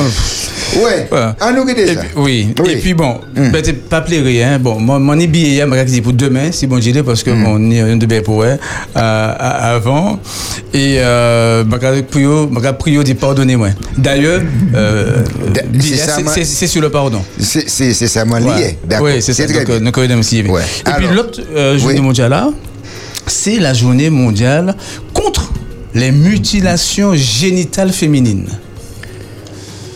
Ouais, 0.76 1.06
Voilà. 1.10 1.36
à 1.40 1.52
nous 1.52 1.64
Et 1.69 1.96
oui. 2.16 2.48
Oui. 2.60 2.70
Et 2.72 2.76
puis 2.76 2.94
bon, 2.94 3.20
ben, 3.34 3.60
t'es 3.62 3.72
pas 3.74 4.00
plairé, 4.00 4.42
hein. 4.42 4.58
Bon, 4.58 4.78
mon, 4.80 4.98
mon 4.98 5.16
billet, 5.16 5.60
dit 5.90 6.00
pour 6.00 6.12
demain, 6.12 6.50
si 6.52 6.66
bon 6.66 6.80
j'ai 6.80 6.92
dit, 6.92 7.02
parce 7.02 7.22
que 7.22 7.30
mon 7.30 7.58
ni 7.58 7.78
un 7.80 7.96
de 7.96 8.06
bien 8.06 8.22
pour 8.22 8.42
euh, 8.42 8.56
avant. 8.96 10.19
Et, 10.72 10.96
euh, 10.98 11.64
m'a 12.50 12.72
prié 12.72 12.96
dit 13.04 13.14
pardonnez-moi. 13.14 13.69
D'ailleurs, 13.98 14.40
euh, 14.74 15.22
c'est 15.80 15.96
c'est- 15.96 16.24
c'est 16.34 16.44
c'est 16.44 16.66
sur 16.66 16.80
le 16.80 16.90
pardon. 16.90 17.22
C'est 17.38 17.68
c'est- 17.68 17.92
c'est 17.92 18.08
ça, 18.08 18.25
moi, 18.25 18.40
lié. 18.40 18.78
D'accord. 18.87 19.06
Oui, 19.06 19.20
c'est 19.20 19.35
ça. 19.35 19.47
Donc, 19.47 19.52
bien. 19.66 19.75
euh. 19.76 19.80
Ouais. 20.50 20.62
Et 20.88 20.90
puis 20.97 21.06
l'autre 21.14 21.40
euh, 21.54 21.76
journée 21.78 21.97
oui. 21.97 22.00
mondiale 22.04 22.30
là, 22.30 22.49
c'est 23.26 23.58
la 23.58 23.75
journée 23.75 24.08
mondiale 24.11 24.75
contre 25.12 25.52
les 25.94 26.11
mutilations 26.11 27.14
génitales 27.14 27.92
féminines. 27.92 28.47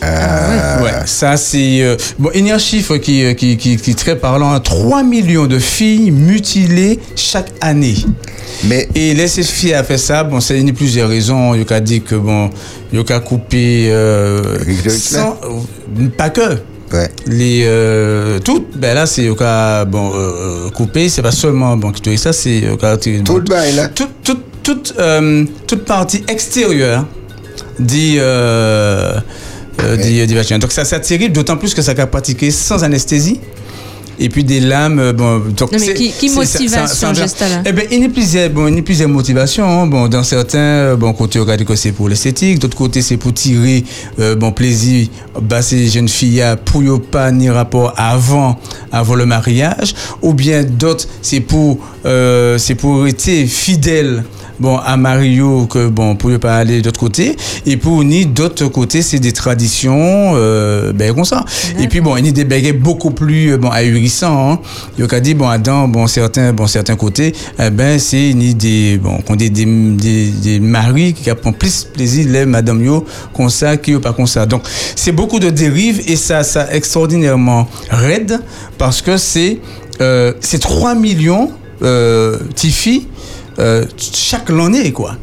Ah, 0.07 0.81
Ouais, 0.83 0.91
ça 1.05 1.37
c'est 1.37 1.81
euh, 1.81 1.95
bon. 2.19 2.29
Il 2.35 2.45
y 2.47 2.51
a 2.51 2.55
un 2.55 2.59
chiffre 2.59 2.97
qui 2.97 3.23
euh, 3.23 3.33
qui, 3.33 3.57
qui, 3.57 3.77
qui 3.77 3.91
est 3.91 3.95
très 3.97 4.15
parlant. 4.17 4.59
3 4.59 5.03
millions 5.03 5.47
de 5.47 5.59
filles 5.59 6.11
mutilées 6.11 6.99
chaque 7.15 7.51
année. 7.61 7.95
Mais 8.65 8.87
Et 8.95 9.13
laisser 9.13 9.43
filles 9.43 9.73
à 9.73 9.83
faire 9.83 9.99
ça, 9.99 10.23
bon, 10.23 10.39
c'est 10.39 10.59
une 10.59 10.73
plusieurs 10.73 11.09
raisons. 11.09 11.53
Il 11.53 11.65
y 11.69 11.73
a 11.73 11.79
dit 11.79 12.01
que 12.01 12.15
bon, 12.15 12.49
il 12.91 12.99
y 12.99 13.11
a 13.13 13.19
coupé 13.19 13.87
euh, 13.89 14.57
sans, 14.89 15.39
euh, 15.43 16.07
pas 16.15 16.29
que 16.29 16.41
ouais. 16.93 17.09
les 17.27 17.63
euh, 17.65 18.39
toutes. 18.39 18.77
Ben 18.77 18.93
là, 18.95 19.05
c'est 19.05 19.27
cas 19.35 19.85
bon 19.85 20.11
euh, 20.15 20.69
coupé. 20.71 21.09
C'est 21.09 21.21
pas 21.21 21.31
seulement 21.31 21.75
bon 21.77 21.91
qui 21.91 22.17
ça, 22.17 22.33
c'est 22.33 22.63
tout 23.23 23.35
le 23.35 23.41
bail 23.41 23.75
là. 23.75 23.87
toute, 23.89 24.23
toute, 24.23 24.43
toute, 24.63 24.93
euh, 24.99 25.45
toute 25.67 25.85
partie 25.85 26.23
extérieure 26.27 27.05
dit, 27.79 28.17
euh, 29.83 29.97
dit 29.97 30.33
vagin. 30.33 30.59
Donc 30.59 30.71
ça 30.71 30.85
c'est 30.85 30.99
terrible, 31.01 31.33
d'autant 31.33 31.57
plus 31.57 31.73
que 31.73 31.81
ça 31.81 31.93
a 31.97 32.07
pratiqué 32.07 32.51
sans 32.51 32.83
anesthésie. 32.83 33.39
Et 34.19 34.29
puis 34.29 34.43
des 34.43 34.59
lames, 34.59 34.97
euh, 34.97 35.13
bon, 35.13 35.37
donc 35.55 35.71
Non, 35.71 35.77
mais 35.79 35.93
qui- 35.93 36.09
qui 36.11 36.29
motivation, 36.31 36.87
ça- 36.87 36.87
ça- 36.87 37.13
ça- 37.13 37.13
geste 37.13 37.39
là 37.39 37.61
Eh 37.63 37.71
ben, 37.71 37.85
il 37.91 38.01
y 38.01 38.03
a 38.05 38.09
plusieurs, 38.09 38.49
bon, 38.49 38.67
il 38.67 38.75
y 38.75 38.79
a 38.79 38.81
plusieurs 38.81 39.09
motivations. 39.09 39.63
hein. 39.69 39.85
Bon, 39.85 40.07
dans 40.07 40.23
certains, 40.23 40.57
euh, 40.57 40.95
bon, 40.95 41.13
côté 41.13 41.37
regarder 41.37 41.65
que 41.65 41.75
c'est 41.75 41.91
pour 41.91 42.09
l'esthétique, 42.09 42.57
d'autres 42.57 42.75
côtés 42.75 43.03
c'est 43.03 43.17
pour 43.17 43.31
tirer, 43.35 43.83
euh, 44.19 44.33
bon, 44.35 44.51
plaisir, 44.51 45.07
bah, 45.39 45.61
ces 45.61 45.87
jeunes 45.87 46.09
filles 46.09 46.37
là, 46.37 46.55
pour 46.55 46.81
y 46.81 46.87
pas 47.11 47.29
ni 47.31 47.47
rapport 47.51 47.93
avant, 47.95 48.59
avant 48.91 49.13
le 49.13 49.27
mariage, 49.27 49.93
ou 50.23 50.33
bien 50.33 50.63
d'autres 50.63 51.05
c'est 51.21 51.41
pour, 51.41 51.77
euh, 52.07 52.57
c'est 52.57 52.73
pour 52.73 53.07
être 53.07 53.45
fidèle 53.45 54.23
bon, 54.59 54.77
à 54.77 54.97
Mario, 54.97 55.67
que 55.67 55.87
bon, 55.87 56.15
pour 56.15 56.29
ne 56.29 56.37
pas 56.37 56.57
aller 56.57 56.81
de 56.81 56.85
l'autre 56.85 56.99
côté. 56.99 57.35
Et 57.65 57.77
pour 57.77 58.03
ni 58.03 58.25
d'autre 58.25 58.67
côté, 58.67 59.01
c'est 59.01 59.19
des 59.19 59.31
traditions, 59.31 60.33
euh, 60.35 60.93
ben, 60.93 61.13
comme 61.13 61.25
ça. 61.25 61.45
Et 61.79 61.87
puis, 61.87 62.01
bon, 62.01 62.17
il 62.17 62.25
y 62.25 62.29
a 62.29 62.31
des 62.31 62.45
bagages 62.45 62.73
beaucoup 62.73 63.11
plus, 63.11 63.53
euh, 63.53 63.57
bon, 63.57 63.69
ahurissants, 63.69 64.51
hein. 64.53 64.59
Il 64.97 65.05
y 65.05 65.15
a 65.15 65.19
dit, 65.19 65.33
bon, 65.33 65.49
dans, 65.61 65.87
bon, 65.87 66.07
certains, 66.07 66.53
bon, 66.53 66.67
certains 66.67 66.95
côtés, 66.95 67.33
eh 67.59 67.69
ben, 67.69 67.99
c'est 67.99 68.33
ni 68.33 68.55
des, 68.55 68.97
bon, 68.97 69.17
qu'on 69.25 69.35
des, 69.35 69.49
des, 69.49 69.65
des, 69.65 70.25
des 70.27 70.59
maris 70.59 71.13
qui 71.13 71.33
prennent 71.33 71.53
plus 71.53 71.85
plaisir, 71.93 72.27
les 72.29 72.45
madame 72.45 72.83
yo, 72.83 73.05
comme 73.33 73.49
ça, 73.49 73.77
qui 73.77 73.91
yo 73.91 73.99
pas 73.99 74.13
comme 74.13 74.27
ça. 74.27 74.45
Donc, 74.45 74.63
c'est 74.95 75.11
beaucoup 75.11 75.39
de 75.39 75.49
dérives 75.49 76.01
et 76.07 76.15
ça, 76.15 76.43
ça 76.43 76.67
extraordinairement 76.71 77.67
raide 77.89 78.39
parce 78.77 79.01
que 79.01 79.17
c'est, 79.17 79.59
euh, 80.01 80.33
c'est 80.39 80.59
3 80.59 80.95
millions, 80.95 81.51
euh, 81.83 82.37
Tifi, 82.55 83.07
chaque 83.97 84.49
année, 84.49 84.91
quoi. 84.91 85.15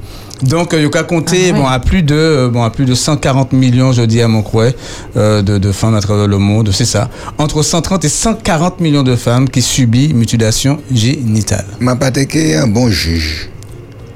Donc, 0.43 0.75
il 0.77 0.83
y 0.83 0.85
a 0.85 1.03
compter 1.05 1.51
Ah 1.51 1.53
ouais. 1.53 1.61
bon, 1.61 1.67
à, 1.67 1.79
plus 1.79 2.03
de, 2.03 2.15
euh, 2.15 2.49
bon, 2.49 2.63
à 2.63 2.71
plus 2.71 2.85
de 2.85 2.95
140 2.95 3.53
millions, 3.53 3.93
je 3.93 4.03
dis 4.03 4.21
à 4.21 4.29
mon 4.29 4.43
croix, 4.43 4.71
euh, 5.17 5.43
de, 5.43 5.59
de 5.59 5.73
femmes 5.73 5.95
à 5.95 6.01
travers 6.01 6.27
le 6.27 6.39
monde, 6.39 6.71
c'est 6.73 6.85
ça. 6.85 7.09
Entre 7.39 7.63
130 7.63 8.05
et 8.05 8.09
140 8.09 8.81
millions 8.81 9.03
de 9.03 9.17
femmes 9.17 9.49
qui 9.49 9.63
subissent 9.63 10.13
mutilation 10.13 10.81
génitale. 10.93 11.65
m'a 11.81 11.97
pas 11.97 12.09
été 12.09 12.27
que 12.27 12.63
un 12.63 12.67
bon 12.67 12.89
juge. 12.89 13.49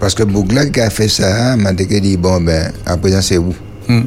Parce 0.01 0.15
que 0.15 0.23
Bougla 0.23 0.67
qui 0.67 0.81
a 0.81 0.91
fait 0.91 1.09
ça, 1.09 1.57
m'a 1.57 1.73
dit, 1.73 2.17
bon, 2.17 2.41
ben, 2.41 2.73
à 2.87 2.97
présent, 2.97 3.21
c'est 3.23 3.39
où 3.39 3.55
Hmm. 3.89 4.03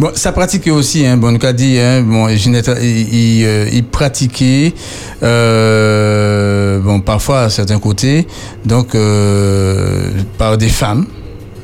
Bon, 0.00 0.10
ça 0.14 0.32
pratiquait 0.32 0.72
aussi, 0.72 1.06
hein, 1.06 1.16
bon, 1.16 1.30
nous 1.30 1.46
a 1.46 1.52
dit, 1.52 1.78
hein, 1.78 2.02
bon, 2.02 2.28
Ginette, 2.28 2.70
il, 2.82 3.14
il, 3.14 3.44
euh, 3.44 3.68
il 3.72 3.84
pratiquait, 3.84 4.74
euh, 5.22 6.80
bon, 6.80 7.00
parfois 7.00 7.42
à 7.42 7.50
certains 7.50 7.78
côtés, 7.78 8.26
donc, 8.64 8.96
euh, 8.96 10.10
par 10.38 10.58
des 10.58 10.68
femmes, 10.68 11.06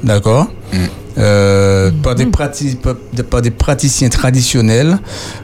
d'accord? 0.05 0.47
Euh, 1.19 1.91
par, 2.00 2.15
des 2.15 2.27
par, 2.27 2.95
par 3.29 3.43
des 3.43 3.50
praticiens 3.50 4.09
traditionnels, 4.09 4.99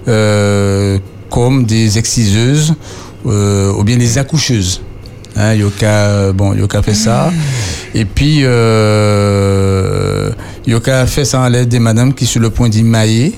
euh, 0.07 0.99
comme 1.31 1.65
des 1.65 1.99
exciseuses, 1.99 2.75
euh, 3.27 3.73
ou 3.73 3.83
bien 3.83 3.97
des 3.97 4.19
accoucheuses. 4.19 4.83
Hein, 5.37 5.55
Yoka, 5.55 6.31
bon, 6.33 6.55
Yoka 6.55 6.81
fait 6.81 6.95
ça. 6.95 7.33
Et 7.93 8.05
puis, 8.05 8.43
euh, 8.45 10.14
Yoka 10.67 11.07
fait 11.07 11.25
ça 11.25 11.41
en 11.41 11.49
l'aide 11.49 11.69
des 11.69 11.79
madames 11.79 12.15
qui 12.15 12.27
sont 12.27 12.33
sur 12.33 12.41
le 12.41 12.51
point 12.51 12.69
d'immailler. 12.69 13.35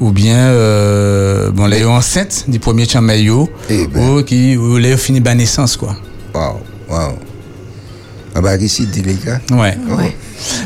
Ou 0.00 0.10
bien, 0.10 0.36
euh, 0.36 1.50
bon, 1.52 1.66
les 1.66 1.84
enceintes 1.84 2.44
du 2.48 2.58
premier 2.58 2.86
chamaillot. 2.86 3.48
Eh 3.70 3.86
ben. 3.86 4.08
Ou 4.08 4.22
qui, 4.22 4.56
ou 4.56 4.76
les 4.76 4.96
fini 4.96 5.20
ba 5.20 5.34
naissance, 5.34 5.76
quoi. 5.76 5.94
Waouh, 6.34 6.56
waouh. 6.88 7.12
Ah 8.34 8.40
bah, 8.40 8.56
ici, 8.56 8.86
délicat. 8.86 9.40
Ouais. 9.52 9.78
Ouais. 9.96 10.16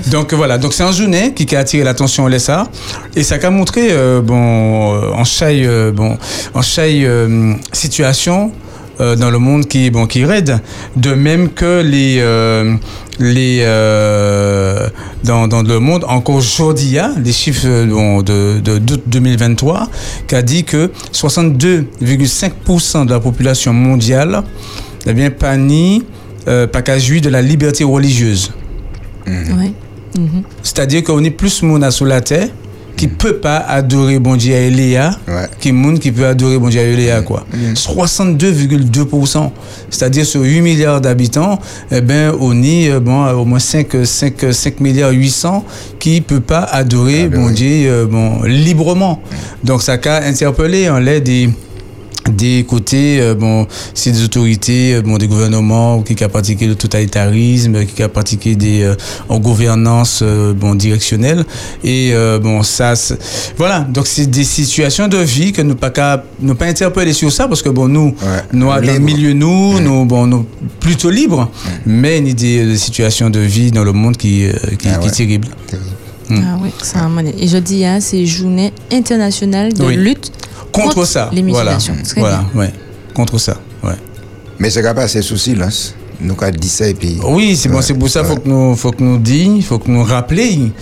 Donc 0.07 0.33
voilà, 0.33 0.59
donc 0.59 0.73
c'est 0.73 0.83
un 0.83 0.93
journée 0.93 1.35
qui 1.35 1.55
a 1.55 1.61
attiré 1.61 1.85
l'attention 1.85 2.25
au 2.25 2.38
ça 2.38 2.67
et 3.14 3.23
ça 3.23 3.37
a 3.40 3.50
montré 3.50 3.88
euh, 3.90 4.21
bon 4.21 4.95
euh, 4.95 5.12
en 5.12 5.25
chaque 5.25 5.55
euh, 5.57 5.93
bon 5.93 6.17
en 6.55 6.61
euh, 6.78 7.55
situation 7.73 8.50
euh, 9.00 9.17
dans 9.17 9.31
le 9.31 9.38
monde 9.38 9.67
qui 9.67 9.90
bon 9.90 10.07
qui 10.07 10.25
raide 10.25 10.61
de 10.97 11.12
même 11.14 11.50
que 11.50 11.83
les 11.83 12.17
euh, 12.21 12.75
les 13.19 13.61
euh, 13.62 14.88
dans, 15.25 15.49
dans 15.49 15.62
le 15.62 15.78
monde 15.81 16.05
encore 16.09 16.37
aujourd'hui 16.37 16.99
hein, 16.99 17.14
les 17.23 17.33
chiffres 17.33 17.67
euh, 17.67 17.87
bon, 17.87 18.23
de 18.23 18.61
de 18.61 18.78
d'août 18.78 19.02
2023 19.07 19.88
qui 20.26 20.35
a 20.35 20.43
dit 20.43 20.64
que 20.64 20.90
62,5% 21.12 23.07
de 23.07 23.11
la 23.12 23.21
population 23.21 23.73
mondiale 23.73 24.43
eh 25.07 25.12
bien 25.14 25.31
pas 25.31 25.57
ni 25.57 26.02
euh, 26.49 26.67
pas 26.67 26.83
qu'à 26.83 26.99
jouir 26.99 27.21
de 27.21 27.28
la 27.28 27.43
liberté 27.43 27.85
religieuse 27.85 28.52
Ouais. 29.26 29.73
Mhm. 30.19 30.43
c'est-à-dire 30.62 31.05
qu'on 31.05 31.23
est 31.23 31.31
plus 31.31 31.62
monde 31.62 31.88
sur 31.90 32.07
la 32.07 32.23
terre 32.23 32.49
qui 32.99 33.09
peut 33.09 33.37
pas 33.37 33.57
adorer 33.59 34.19
bon 34.19 34.37
Dieu 34.37 34.55
à 34.55 34.59
Eléa 34.59 35.12
Ouais. 35.28 35.47
qui 35.61 35.73
monde 35.73 35.99
qui 36.00 36.12
peut 36.12 36.26
adorer 36.26 36.59
bon 36.59 36.69
Dieu 36.69 36.81
à 36.81 36.85
Eléa 36.85 37.23
quoi. 37.23 37.47
62,2%. 37.75 39.50
C'est-à-dire 39.90 40.26
sur 40.26 40.43
8 40.43 40.61
milliards 40.61 41.00
d'habitants, 41.00 41.59
eh 41.90 42.00
ben 42.00 42.33
on 42.40 42.62
est 42.62 42.90
euh, 42.90 43.00
bon 43.00 43.25
au 43.31 43.45
moins 43.45 43.59
5 43.59 44.05
5 44.05 44.52
5 44.52 44.81
milliards 44.81 45.12
800 45.12 45.64
qui 45.99 46.21
peut 46.21 46.40
pas 46.40 46.61
adorer 46.61 47.23
Adorer. 47.23 47.28
bon 47.28 47.50
Dieu 47.50 47.88
euh, 47.90 48.07
bon 48.07 48.43
librement. 48.43 49.23
Donc 49.64 49.83
ça 49.83 49.97
a 50.05 50.23
interpellé 50.26 50.90
en 50.90 50.99
l'aide 50.99 51.25
des 51.25 51.49
des 52.28 52.64
côtés, 52.64 53.20
euh, 53.20 53.35
bon, 53.35 53.66
c'est 53.94 54.12
des 54.12 54.23
autorités, 54.25 54.94
euh, 54.94 55.02
bon, 55.02 55.18
des 55.18 55.28
gouvernements 55.28 56.02
qui 56.02 56.16
ont 56.25 56.28
pratiqué 56.28 56.66
le 56.66 56.75
totalitarisme, 56.75 57.85
qui 57.87 58.02
ont 58.04 58.08
pratiqué 58.08 58.54
des 58.56 58.82
euh, 58.82 58.94
en 59.28 59.38
gouvernance, 59.38 60.20
euh, 60.23 60.52
bon, 60.54 60.75
directionnelle. 60.75 61.44
Et 61.85 62.11
euh, 62.12 62.38
bon, 62.38 62.62
ça, 62.62 62.94
voilà. 63.56 63.80
Donc 63.80 64.06
c'est 64.06 64.26
des 64.30 64.44
situations 64.44 65.08
de 65.08 65.18
vie 65.18 65.52
que 65.52 65.62
nous 65.62 65.75
pas 65.75 65.90
qu'à- 65.90 66.25
nous 66.40 66.54
pas 66.54 66.66
interpeller 66.66 67.12
sur 67.12 67.32
ça 67.32 67.49
parce 67.49 67.62
que 67.62 67.68
bon, 67.70 67.88
nous, 67.88 68.14
Ouais. 68.23 68.42
nous 68.52 68.66
dans 68.66 68.76
le 68.76 68.80
Libre. 68.92 69.00
milieu 69.00 69.32
nous, 69.32 69.80
nous, 69.80 70.04
bon, 70.04 70.26
nous 70.26 70.47
plutôt 70.80 71.11
libres, 71.11 71.50
mais 71.87 72.18
il 72.18 72.28
y 72.28 72.30
a 72.30 72.35
des, 72.35 72.66
des 72.66 72.76
situations 72.78 73.30
de 73.30 73.40
vie 73.40 73.70
dans 73.70 73.85
le 73.85 73.92
monde 73.92 74.16
qui, 74.16 74.44
euh, 74.47 74.52
qui, 74.78 74.88
Ah 74.88 74.99
qui 74.99 75.04
ouais. 75.04 75.06
est 75.08 75.11
terrible. 75.16 75.49
Terrible. 75.66 75.87
Ah 76.30 76.58
oui, 76.62 76.68
c'est 76.82 76.99
un 76.99 77.08
moment. 77.08 77.23
Et 77.38 77.49
je 77.49 77.56
dis, 77.56 77.87
hein, 77.87 78.00
c'est 78.00 78.26
journée 78.26 78.73
internationale 78.92 79.73
de 79.73 79.82
Oui. 79.85 79.97
lutte 79.97 80.30
Contre, 80.72 80.94
Contre 80.94 81.06
ça, 81.06 81.30
les 81.32 81.42
voilà, 81.42 81.74
mutilations. 81.76 81.94
Très 82.04 82.20
voilà, 82.20 82.44
ouais, 82.54 82.72
contre 83.14 83.38
ça, 83.38 83.56
ouais. 83.82 83.94
Mais 84.58 84.70
c'est 84.70 84.82
capable, 84.82 85.08
c'est 85.08 85.22
sous 85.22 85.36
silence. 85.36 85.94
Nous, 86.20 86.34
avons 86.40 86.50
dit 86.56 86.68
ça 86.68 86.88
et 86.88 86.94
puis. 86.94 87.16
Oui, 87.24 87.54
c'est 87.56 87.68
bon, 87.68 87.80
c'est 87.80 87.94
pour 87.94 88.08
ça 88.08 88.22
ouais. 88.22 88.28
faut 88.28 88.36
que 88.36 88.48
nous 88.48 88.74
faut 88.74 88.90
que 88.90 89.02
nous 89.02 89.18
dit, 89.18 89.62
faut 89.62 89.78
que 89.78 89.88
nous 89.90 90.02
rappeler 90.02 90.72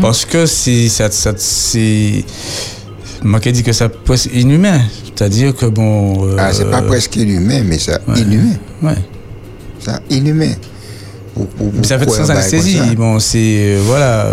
parce 0.00 0.24
que 0.24 0.46
c'est 0.46 0.88
ça, 0.88 1.10
ça 1.10 1.32
c'est 1.36 2.24
moi 3.24 3.40
qui 3.40 3.50
dit 3.52 3.62
que 3.62 3.72
ça 3.72 3.88
presque 3.88 4.30
inhumain, 4.32 4.80
c'est-à-dire 5.04 5.54
que 5.54 5.66
bon 5.66 6.28
euh, 6.28 6.36
Ah, 6.38 6.52
c'est 6.52 6.70
pas 6.70 6.82
presque 6.82 7.16
inhumain, 7.16 7.62
mais 7.64 7.78
ça, 7.78 7.98
ouais. 8.06 8.20
inhumain. 8.20 8.56
Ouais. 8.82 8.98
Ça, 9.80 10.00
inhumain. 10.10 10.52
Mais 11.36 11.86
ça 11.86 11.98
fait 11.98 12.08
sans 12.08 12.30
anesthésie. 12.30 12.78
Bon, 12.96 13.18
c'est 13.18 13.38
euh, 13.38 13.80
voilà. 13.84 14.28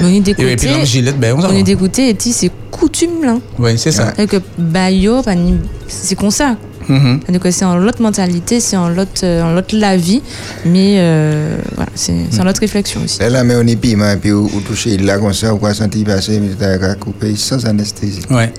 Mais 0.00 0.04
on 0.04 0.08
est 0.08 0.16
Et, 0.16 0.20
dégoûté. 0.20 0.52
et 0.52 0.56
puis 0.56 0.68
l'homme 0.68 0.84
gilet, 0.84 1.12
ben 1.12 1.34
on 1.36 1.40
s'en 1.42 1.48
On 1.48 1.52
est 1.52 1.56
va. 1.58 1.62
dégoûté 1.62 2.08
et 2.10 2.14
dit, 2.14 2.32
c'est 2.32 2.50
coutume 2.70 3.24
là. 3.24 3.38
Ouais, 3.58 3.76
c'est 3.76 3.90
ça. 3.92 4.12
Et 4.18 4.26
que 4.26 4.36
Bayo, 4.56 5.22
pas 5.22 5.34
ni- 5.34 5.58
c'est 5.88 6.14
comme 6.14 6.30
ça. 6.30 6.56
Mhm. 6.88 7.20
Donc 7.28 7.42
c'est 7.50 7.64
en 7.66 7.76
l'autre 7.76 8.00
mentalité, 8.00 8.60
c'est 8.60 8.76
en 8.76 8.88
l'autre 8.88 9.20
euh, 9.24 9.42
en 9.42 9.52
l'autre 9.52 9.76
la 9.76 9.96
vie, 9.98 10.22
mais 10.64 10.94
euh, 10.98 11.58
voilà, 11.76 11.90
c'est 11.94 12.14
en 12.40 12.44
l'autre 12.44 12.60
réflexion 12.60 13.02
aussi. 13.04 13.20
Et 13.22 13.28
là, 13.28 13.44
mais 13.44 13.56
on 13.56 13.66
est 13.66 13.76
piment, 13.76 14.10
et 14.10 14.16
puis 14.16 14.30
vous 14.30 14.46
vous 14.48 14.60
touchez 14.62 14.96
là 14.96 15.18
comme 15.18 15.34
ça, 15.34 15.52
vous 15.52 15.58
pouvez 15.58 15.74
sentir 15.74 16.06
passer, 16.06 16.40
mais 16.40 16.54
t'as 16.58 16.94
couper 16.94 17.34
sans 17.36 17.66
anesthésie. 17.66 18.22
Ouais. 18.30 18.50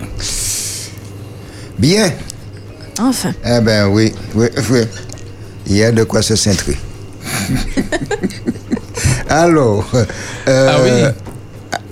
Bien. 1.77 2.11
Enfin, 2.99 3.31
Eh 3.45 3.61
ben 3.61 3.87
oui, 3.87 4.13
oui, 4.35 4.47
oui. 4.69 4.81
Il 5.67 5.77
y 5.77 5.83
a 5.83 5.91
de 5.91 6.03
quoi 6.03 6.21
se 6.21 6.35
centrer. 6.35 6.77
Alors, 9.29 9.85
euh, 10.47 10.67
Ah 10.69 10.77
oui. 10.83 10.89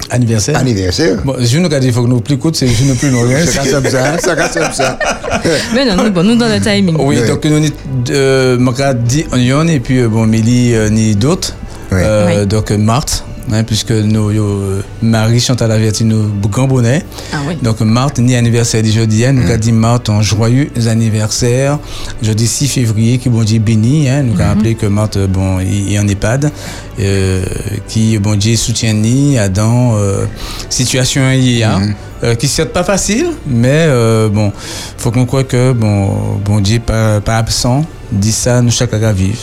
Anniversaire. 0.09 0.57
anniversaire. 0.57 1.17
Bon, 1.25 1.35
je 1.37 1.57
nous 1.59 1.67
dit 1.67 1.87
il 1.87 1.91
faut 1.93 2.03
que 2.03 2.07
nous 2.07 2.21
plus 2.21 2.37
coûte, 2.37 2.55
c'est 2.55 2.65
je 2.67 2.85
ne 2.85 2.93
plus 2.93 3.11
nous 3.11 3.21
rien. 3.27 3.45
Ça 3.45 3.61
casse 3.61 3.71
comme 3.73 3.89
ça, 3.89 4.17
ça 4.17 4.35
casse 4.37 4.53
comme 4.53 4.71
ça. 4.71 4.97
mais 5.75 5.83
non, 5.85 6.01
nous, 6.01 6.11
bon, 6.11 6.23
nous 6.23 6.35
dans 6.37 6.47
le 6.47 6.61
timing. 6.61 6.95
Oui, 6.97 7.17
Oui. 7.21 7.27
donc 7.27 7.43
nous 7.43 7.57
avons 7.57 7.65
euh, 8.11 8.57
dit 8.93 9.25
Onion 9.33 9.67
et 9.67 9.81
puis 9.81 9.99
euh, 9.99 10.07
bon, 10.07 10.25
Mélie 10.25 10.73
euh, 10.75 10.89
ni 10.89 11.13
d'autres. 11.15 11.53
Oui. 11.91 11.99
Euh, 12.01 12.39
Oui. 12.41 12.47
Donc 12.47 12.71
euh, 12.71 12.77
Marthe, 12.77 13.25
hein, 13.51 13.63
puisque 13.63 13.91
nous, 13.91 14.31
yo, 14.31 14.43
euh, 14.43 14.81
Marie 15.01 15.39
Chantal 15.39 15.71
averti 15.71 16.03
nous 16.03 16.29
grand 16.41 16.67
bonnet. 16.67 17.03
Ah 17.33 17.37
oui. 17.47 17.57
Donc 17.61 17.81
Marthe, 17.81 18.19
ni 18.19 18.35
anniversaire 18.35 18.83
du 18.83 18.91
jeudi, 18.91 19.25
hein, 19.25 19.33
nous 19.33 19.43
avons 19.49 19.57
dit 19.57 19.71
Marthe 19.71 20.09
en 20.09 20.21
joyeux 20.21 20.69
anniversaire. 20.87 21.79
Jeudi 22.21 22.47
6 22.47 22.67
février, 22.67 23.17
qui 23.17 23.29
bon 23.29 23.43
Dieu 23.43 23.59
béni, 23.59 24.09
hein, 24.09 24.23
nous 24.23 24.33
avons 24.39 24.49
rappelé 24.49 24.75
que 24.75 24.85
Marthe, 24.85 25.19
bon, 25.27 25.59
il 25.59 25.93
est 25.93 25.99
en 25.99 26.07
EHPAD, 26.07 26.51
euh, 26.99 27.43
qui 27.87 28.17
bon 28.19 28.37
Dieu 28.37 28.55
soutient 28.55 28.93
ni 28.93 29.37
dans 29.53 29.95
euh, 29.95 30.25
situation 30.69 31.31
hier. 31.31 31.79
Euh, 32.23 32.33
qui 32.33 32.47
certes 32.47 32.73
pas 32.73 32.83
facile, 32.83 33.27
mais 33.45 33.85
euh, 33.87 34.27
bon, 34.27 34.51
faut 34.97 35.11
qu'on 35.11 35.27
croit 35.27 35.43
que 35.43 35.71
bon, 35.71 36.39
bon 36.43 36.61
Dieu 36.61 36.79
pas, 36.79 37.21
pas 37.21 37.37
absent, 37.37 37.85
dit 38.11 38.31
ça 38.31 38.63
nous 38.63 38.71
chaque 38.71 38.93
à 38.93 39.13
vivre. 39.13 39.37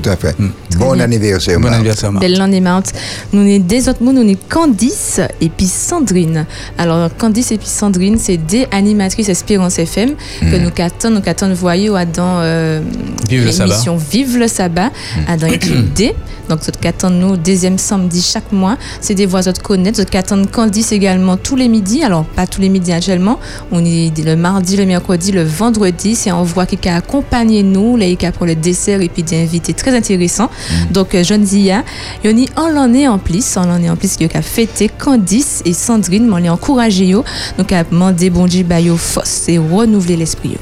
Tout 0.00 0.10
à 0.10 0.16
fait. 0.16 0.38
Mm. 0.38 0.50
Bon 0.78 0.92
bien. 0.92 1.04
anniversaire, 1.04 1.58
Bon 1.58 1.72
anniversaire, 1.72 2.12
Marthe. 2.12 2.22
Belle 2.24 2.36
l'année 2.36 2.60
Marthe. 2.60 2.92
Nous 3.32 3.48
sommes 3.48 3.66
des 3.66 3.88
autres 3.88 4.02
mots, 4.02 4.12
nous 4.12 4.26
sommes 4.26 4.36
Candice 4.48 5.20
et 5.40 5.48
puis 5.48 5.66
Sandrine. 5.66 6.46
Alors 6.76 7.08
Candice 7.16 7.52
et 7.52 7.58
puis 7.58 7.68
Sandrine, 7.68 8.18
c'est 8.18 8.36
des 8.36 8.66
animatrices 8.70 9.28
Espérance 9.28 9.78
FM 9.78 10.14
que 10.40 10.56
nous 10.56 10.70
captons, 10.70 11.10
nous 11.10 11.20
captons 11.20 11.52
voyez 11.54 11.88
dans 11.88 12.40
euh, 12.40 12.80
Vive 13.28 13.46
le 13.46 13.52
sabbat. 13.52 13.68
l'émission 13.68 13.96
Vive 13.96 14.38
le 14.38 14.48
sabbat 14.48 14.90
à 15.26 15.36
dans 15.36 15.46
l'équipe 15.46 15.92
D. 15.94 16.14
Donc 16.48 16.60
nous 16.66 16.80
captons 16.80 17.10
nous 17.10 17.36
deuxième 17.36 17.78
samedi 17.78 18.22
chaque 18.22 18.52
mois. 18.52 18.76
C'est 19.00 19.14
des 19.14 19.26
voix 19.26 19.42
de 19.42 19.58
connaître. 19.58 19.98
Nous 19.98 20.06
captons 20.06 20.44
Candice 20.44 20.92
également 20.92 21.36
tous 21.36 21.56
les 21.56 21.68
midis. 21.68 22.02
Alors 22.02 22.24
pas 22.24 22.46
tous 22.46 22.60
les 22.60 22.68
midis 22.68 22.92
actuellement. 22.92 23.38
On 23.72 23.84
est 23.84 24.12
le 24.24 24.36
mardi, 24.36 24.76
le 24.76 24.86
mercredi, 24.86 25.32
le 25.32 25.42
vendredi. 25.42 26.14
C'est 26.14 26.30
un 26.30 26.42
voix 26.42 26.66
qui 26.66 26.88
a 26.88 26.96
accompagné 26.96 27.62
nous, 27.62 27.96
là, 27.96 28.06
qui 28.14 28.26
a 28.26 28.32
pour 28.32 28.46
le 28.46 28.54
dessert 28.54 29.00
et 29.00 29.08
puis 29.08 29.22
d'invités 29.22 29.74
très 29.74 29.85
très 29.86 29.96
intéressant. 29.96 30.50
Donc, 30.90 31.14
euh, 31.14 31.22
jeune 31.22 31.44
Zia, 31.46 31.84
il 32.24 32.38
y 32.38 32.46
a 32.56 32.60
en 32.60 32.68
l'année 32.68 33.06
en 33.06 33.18
plus, 33.18 33.56
en 33.56 33.66
l'année 33.66 33.88
en 33.88 33.96
plus, 33.96 34.16
il 34.18 34.28
y 34.32 34.36
a 34.36 34.42
fêté 34.42 34.88
Candice 34.88 35.62
et 35.64 35.72
Sandrine, 35.72 36.28
on 36.32 36.36
les 36.36 36.48
encouragé, 36.48 37.06
yo. 37.06 37.24
donc 37.56 37.70
à 37.72 37.84
demander 37.84 38.30
bon 38.30 38.46
Dieu, 38.46 38.64
bah, 38.64 38.76
force 38.96 39.48
et 39.48 39.58
renouveler 39.58 40.16
l'esprit. 40.16 40.50
yo. 40.50 40.58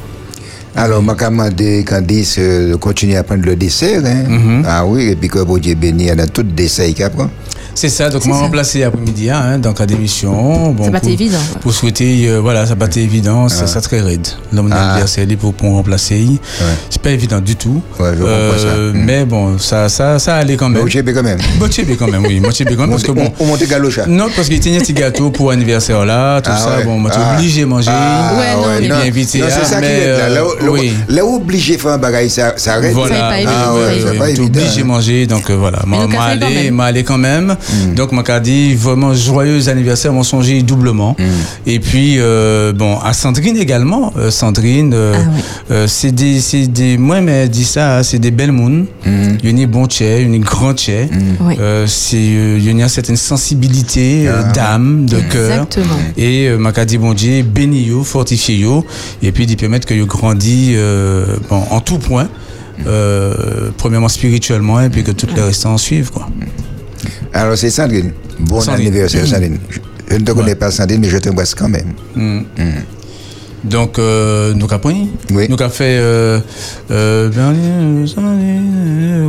Alors, 0.76 1.02
je 1.02 1.07
vais 1.09 1.25
demander 1.31 1.85
Candice 1.85 2.37
euh, 2.38 2.73
de 2.73 2.75
continuer 2.76 3.16
à 3.16 3.23
prendre 3.23 3.45
le 3.45 3.57
dessert. 3.57 4.02
Hein? 4.04 4.25
Mhm. 4.28 4.62
Ah 4.66 4.85
oui, 4.85 5.04
et 5.04 5.16
puis 5.16 5.28
que 5.28 5.43
bon 5.43 5.57
Dieu 5.57 5.75
béni, 5.75 6.04
il 6.04 6.07
y 6.09 6.11
a 6.11 6.26
tout 6.26 6.43
dessert 6.43 6.93
qu'il 6.93 7.09
prend. 7.11 7.31
C'est 7.75 7.88
ça, 7.88 8.08
donc 8.08 8.25
m'a 8.26 8.37
remplacé 8.38 8.82
après-midi 8.84 9.30
hein, 9.30 9.58
dans 9.58 9.75
la 9.78 9.87
démission. 9.87 10.73
Bon, 10.73 10.84
Ça 10.84 10.90
pas 10.90 11.00
pour- 11.00 11.08
été 11.11 11.23
évident. 11.25 11.38
Pour 11.61 11.73
souhaiter, 11.75 12.28
euh, 12.28 12.38
voilà, 12.40 12.66
ça 12.66 12.76
pas 12.76 12.87
été 12.87 13.02
évident, 13.02 13.49
ça, 13.49 13.66
ça 13.66 13.80
très 13.80 14.00
raide. 14.00 14.26
L'homme 14.52 14.70
Ah. 14.73 14.76
d'anniversaire, 14.88 15.25
il 15.28 15.37
pour, 15.37 15.54
pour 15.54 15.70
remplacer. 15.73 16.26
C'est 16.90 17.02
pas 17.02 17.11
évident 17.11 17.40
du 17.40 17.56
tout. 17.56 17.82
Ouais, 17.99 18.11
je 18.16 18.23
comprends 18.23 18.58
ça. 18.58 18.76
Mm. 18.76 18.92
Mais 18.94 19.25
bon, 19.25 19.58
ça, 19.58 19.88
ça, 19.88 20.18
ça 20.18 20.37
allait 20.37 20.56
quand 20.56 20.68
même. 20.68 20.82
au 20.84 20.88
Chébé 20.88 21.12
quand 21.12 21.23
même. 21.23 21.38
Moitié 21.58 21.84
quand 21.99 22.06
même, 22.11 22.25
oui. 22.25 22.38
Moitié 22.40 22.64
quand 22.64 22.76
même, 22.76 22.90
parce 22.90 23.02
que 23.02 23.12
bon. 23.12 23.32
On 23.40 23.46
monte 23.46 23.66
galocha. 23.68 24.06
Non, 24.06 24.26
parce 24.34 24.49
qu'il 24.49 24.61
tenait 24.61 24.76
un 24.76 24.80
petit 24.80 24.92
gâteau 24.94 25.30
pour 25.30 25.50
anniversaire 25.50 26.04
là, 26.04 26.40
tout 26.40 26.50
Ah 26.54 26.58
ça. 26.58 26.76
ouais. 26.78 26.84
Bon, 26.84 26.99
moi, 26.99 27.11
tu 27.11 27.18
Ah. 27.20 27.34
obligé 27.37 27.62
de 27.62 27.66
manger. 27.66 27.90
Ah, 27.92 28.32
Ouais, 28.34 28.54
non, 28.54 28.62
il 28.80 28.90
est 28.90 29.08
invité. 29.08 29.38
Non, 29.40 29.46
hein, 29.46 29.50
c'est 29.50 29.64
ça 29.66 29.76
qui 29.80 29.88
mais, 29.88 29.99
est 29.99 30.18
là. 30.18 30.28
Là, 30.28 30.40
euh, 30.40 31.23
obligé 31.23 31.76
de 31.76 31.80
faire 31.80 31.92
un 31.92 31.99
bagage, 31.99 32.30
ça, 32.30 32.54
ça 32.56 32.75
arrête. 32.75 32.92
Voilà, 32.94 33.30
Ah 33.46 33.73
obligé 34.40 34.80
de 34.82 34.87
manger, 34.87 35.26
donc 35.26 35.50
euh, 35.50 35.54
voilà. 35.56 35.80
Moi, 35.87 36.06
café 36.08 36.70
quand 37.04 37.18
même. 37.18 37.43
Mm. 37.52 37.94
Donc, 37.94 38.12
m'a 38.12 38.40
dit 38.40 38.74
vraiment 38.74 39.14
joyeux 39.14 39.68
anniversaire, 39.68 40.12
m'en 40.12 40.22
songer 40.22 40.62
doublement. 40.62 41.16
Mm. 41.18 41.22
Et 41.66 41.80
puis, 41.80 42.16
euh, 42.18 42.72
bon, 42.72 42.98
à 42.98 43.12
Sandrine 43.12 43.56
également. 43.56 44.12
Euh, 44.18 44.30
Sandrine, 44.30 44.92
euh, 44.94 45.14
Ah 45.16 45.30
oui. 45.34 45.40
euh, 45.70 45.86
c'est 45.86 46.12
des, 46.12 46.40
c'est 46.40 46.66
des, 46.66 46.98
moi, 46.98 47.20
mais 47.20 47.32
elle 47.32 47.50
dit 47.50 47.64
ça, 47.64 47.98
hein, 47.98 48.02
c'est 48.02 48.18
des 48.18 48.30
belles 48.30 48.52
mounes. 48.52 48.86
Mm. 49.06 49.10
Il 49.42 49.44
y 49.44 49.48
a 49.48 49.50
une 49.50 49.66
bon 49.70 49.86
tchè, 49.86 50.22
une 50.22 50.38
grande 50.40 50.78
tchè. 50.78 51.08
Oui. 51.40 51.54
Euh, 51.60 51.86
c'est, 51.86 52.16
euh, 52.16 52.56
il 52.58 52.64
y 52.64 52.68
a 52.68 52.72
une 52.72 52.88
certaine 52.88 53.16
sensibilité 53.16 54.26
euh, 54.28 54.42
Ah. 54.44 54.52
d'âme, 54.52 55.06
de 55.06 55.20
cœur. 55.20 55.50
Exactement. 55.52 55.98
Et 56.16 56.48
euh, 56.48 56.56
m'a 56.58 56.72
dit 56.84 56.98
bon 56.98 57.14
Dieu, 57.14 57.42
béni 57.42 57.82
yo, 57.84 58.02
fortifie 58.04 58.56
yo, 58.58 58.84
et 59.22 59.32
puis 59.32 59.46
d'y 59.46 59.56
permettre 59.56 59.86
que 59.86 59.94
yo 59.94 60.06
grandit 60.06 60.72
euh, 60.74 61.36
bon, 61.48 61.62
en 61.70 61.80
tout 61.80 61.98
point. 61.98 62.28
Euh, 62.88 63.70
premièrement 63.76 64.08
spirituellement 64.08 64.80
et 64.80 64.88
puis 64.90 65.04
que 65.04 65.12
toutes 65.12 65.32
les 65.36 65.42
restants 65.42 65.78
suivent 65.78 66.10
quoi. 66.10 66.28
Alors, 67.32 67.56
c'est 67.56 67.70
Sandrine. 67.70 68.12
Bon 68.40 68.61
Sandrine. 68.61 68.88
anniversaire, 68.88 69.26
Sandrine. 69.26 69.58
Je- 69.70 70.14
ne 70.16 70.18
te 70.25 70.32
connais 70.32 70.54
pas, 70.54 70.70
Sandrine, 70.70 71.00
mais 71.00 71.08
je 71.08 71.18
t'embrasse 71.18 71.54
quand 71.54 71.68
même. 71.68 71.92
Mm. 72.14 72.40
Donc 73.64 73.99
euh, 73.99 74.52
nous 74.54 74.66
avons 74.66 74.78
pris, 74.78 75.09
Oui. 75.30 75.47
nous 75.49 75.56
avons 75.61 75.71
fait 75.73 75.97
euh, 75.99 76.38
euh, 76.90 77.30
euh, 77.35 78.06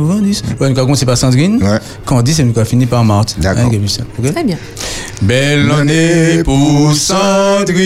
Candice. 0.06 0.42
Ouais, 0.60 0.68
nous 0.70 0.76
avons 0.76 0.84
commencé 0.86 1.06
par 1.06 1.16
Sandrine, 1.16 1.62
Ouais. 1.62 1.78
Candice 2.04 2.38
et 2.40 2.44
nous 2.44 2.52
avons 2.54 2.64
fini 2.66 2.84
par 2.86 3.02
Marthe. 3.04 3.34
D'accord. 3.40 3.64
Hein, 3.72 3.80
ok? 4.18 4.32
Très 4.32 4.44
bien. 4.44 4.58
Belle 5.22 5.70
année 5.70 6.42
pour 6.44 6.92
Sandrine, 6.94 7.76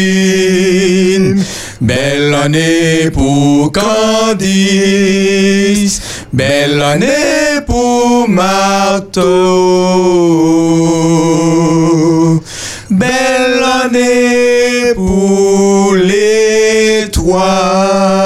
belle 1.81 2.35
année 2.35 3.11
pour 3.13 3.71
Candice, 3.71 4.43
belle 6.33 6.83
année 6.83 7.61
pour 7.65 8.29
Marteau, 11.51 12.43
belle 12.91 13.63
année 13.85 14.93
pour 14.97 15.50
les 17.37 18.20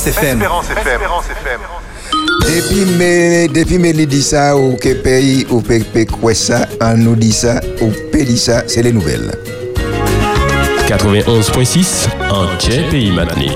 Sur 0.00 0.08
Espérance 0.08 0.70
FM. 0.70 1.60
Depuis 2.40 2.86
mes, 2.96 3.48
depuis 3.48 3.78
mes 3.78 3.92
dit 3.92 4.22
ça, 4.22 4.56
ou 4.56 4.74
que 4.76 4.94
pays, 4.94 5.46
ou 5.50 5.60
pe, 5.60 5.80
pe 5.80 6.06
quoi 6.06 6.32
ça, 6.32 6.66
on 6.80 6.96
nous 6.96 7.16
dit 7.16 7.32
ça, 7.32 7.60
ou 7.82 7.90
pe 8.10 8.24
dit 8.24 8.38
ça, 8.38 8.62
c'est 8.66 8.80
les 8.80 8.92
nouvelles. 8.92 9.30
91.6 10.88 12.08
en 12.30 12.46
Tchè 12.56 12.88
Pays 12.88 13.12
Matnik. 13.12 13.52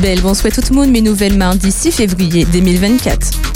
Belle, 0.00 0.22
bonsoir 0.22 0.50
tout 0.50 0.62
le 0.70 0.76
monde, 0.76 0.90
mes 0.90 1.02
nouvelles 1.02 1.36
mardi 1.36 1.70
6 1.70 1.92
février 1.92 2.46
2024. 2.46 3.55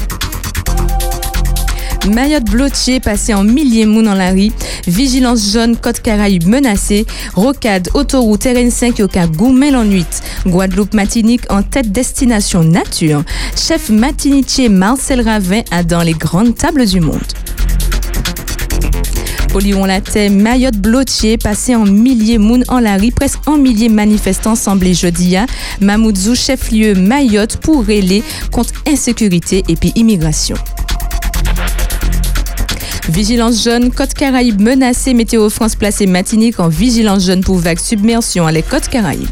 Mayotte 2.08 2.44
bloquée, 2.44 2.98
passé 2.98 3.34
en 3.34 3.44
milliers 3.44 3.86
mouns 3.86 4.02
dans 4.02 4.14
la 4.14 4.30
rue. 4.30 4.50
Vigilance 4.86 5.52
jaune, 5.52 5.76
côte 5.76 6.00
Caraïbes 6.00 6.46
menacée. 6.46 7.06
Rocade, 7.34 7.88
autoroute 7.94 8.44
RN5 8.44 9.02
au 9.02 9.08
cas 9.08 9.26
Goumel 9.26 9.76
en 9.76 9.84
8. 9.84 10.06
Guadeloupe 10.46 10.94
Matinique 10.94 11.50
en 11.50 11.62
tête 11.62 11.92
destination 11.92 12.64
nature. 12.64 13.22
Chef 13.54 13.90
matinichier 13.90 14.68
Marcel 14.68 15.20
Ravin 15.20 15.60
a 15.70 15.82
dans 15.82 16.02
les 16.02 16.14
grandes 16.14 16.54
tables 16.54 16.86
du 16.86 17.00
monde. 17.00 17.20
Au 19.52 19.58
Lyon 19.58 19.84
Latin, 19.84 20.30
Mayotte 20.30 20.78
bloquée, 20.78 21.36
passé 21.36 21.74
en 21.74 21.84
milliers 21.84 22.38
mouns 22.38 22.62
en 22.68 22.78
la 22.78 22.96
rue, 22.96 23.10
presque 23.10 23.40
en 23.46 23.58
milliers 23.58 23.88
manifestants 23.88 24.54
semblés 24.54 24.94
jeudi 24.94 25.36
à 25.36 25.46
Mamoudzou, 25.80 26.36
chef-lieu 26.36 26.94
Mayotte 26.94 27.56
pour 27.56 27.84
rélais 27.84 28.22
contre 28.52 28.72
insécurité 28.86 29.64
et 29.68 29.74
puis 29.74 29.92
immigration. 29.96 30.54
Vigilance 33.08 33.64
jaune, 33.64 33.90
Côte 33.90 34.14
Caraïbes 34.14 34.60
menacée, 34.60 35.14
Météo 35.14 35.48
France 35.48 35.74
placée 35.74 36.06
Matinique 36.06 36.60
en 36.60 36.68
vigilance 36.68 37.26
jaune 37.26 37.42
pour 37.42 37.56
vague 37.56 37.78
submersion 37.78 38.46
à 38.46 38.52
les 38.52 38.62
Côtes 38.62 38.88
Caraïbes. 38.88 39.26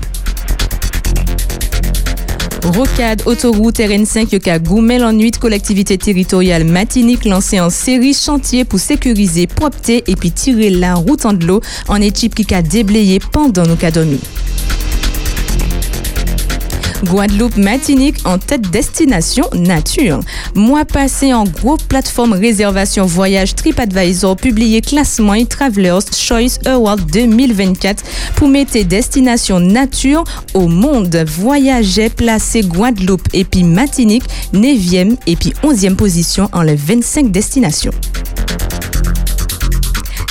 Rocade, 2.64 3.22
autoroute 3.26 3.78
RN5 3.78 4.32
Yoka 4.32 4.58
Goumel 4.58 5.04
en 5.04 5.12
nuit, 5.12 5.30
collectivité 5.30 5.96
territoriale 5.96 6.64
Matinique 6.64 7.24
lancée 7.24 7.60
en 7.60 7.70
série 7.70 8.14
chantier 8.14 8.64
pour 8.64 8.78
sécuriser, 8.78 9.46
propreté 9.46 10.04
et 10.06 10.16
puis 10.16 10.32
tirer 10.32 10.70
la 10.70 10.94
route 10.94 11.24
en 11.24 11.32
de 11.32 11.46
l'eau 11.46 11.60
en 11.88 12.00
équipe 12.00 12.34
qui 12.34 12.54
a 12.54 12.62
déblayé 12.62 13.20
pendant 13.32 13.64
nos 13.64 13.76
cas. 13.76 13.90
Guadeloupe 17.04 17.56
Matinique 17.56 18.18
en 18.24 18.38
tête 18.38 18.70
destination 18.70 19.44
nature. 19.54 20.20
Mois 20.54 20.84
passé 20.84 21.32
en 21.32 21.44
gros 21.44 21.76
plateforme 21.76 22.32
réservation 22.32 23.06
voyage 23.06 23.54
TripAdvisor 23.54 24.36
publié 24.36 24.80
classement 24.80 25.44
Travelers 25.44 26.00
Choice 26.16 26.58
Award 26.66 27.10
2024 27.10 28.02
pour 28.36 28.48
mettre 28.48 28.78
destination 28.82 29.60
nature 29.60 30.24
au 30.54 30.68
monde. 30.68 31.24
Voyager 31.26 32.10
placé 32.10 32.62
Guadeloupe 32.62 33.28
et 33.32 33.44
puis 33.44 33.64
Matinique 33.64 34.24
9e 34.52 35.16
et 35.26 35.36
puis 35.36 35.52
11e 35.62 35.94
position 35.94 36.48
en 36.52 36.62
les 36.62 36.76
25 36.76 37.30
destinations. 37.30 37.92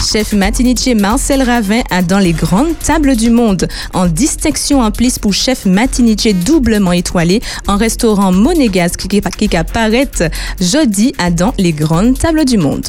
Chef 0.09 0.31
matinichier 0.31 0.95
Marcel 0.95 1.41
Ravin 1.43 1.81
a 1.89 2.01
dans 2.01 2.19
les 2.19 2.31
grandes 2.31 2.79
tables 2.79 3.17
du 3.17 3.29
monde 3.29 3.67
en 3.93 4.05
distinction 4.07 4.79
en 4.79 4.89
plus 4.89 5.19
pour 5.19 5.33
chef 5.33 5.65
matinichier 5.65 6.31
doublement 6.31 6.93
étoilé 6.93 7.41
en 7.67 7.75
restaurant 7.75 8.31
monégasque 8.31 9.07
qui, 9.07 9.19
qui 9.19 9.57
apparaît 9.57 10.09
jeudi 10.61 11.13
à 11.17 11.29
dans 11.29 11.53
les 11.57 11.73
grandes 11.73 12.17
tables 12.17 12.45
du 12.45 12.57
monde. 12.57 12.85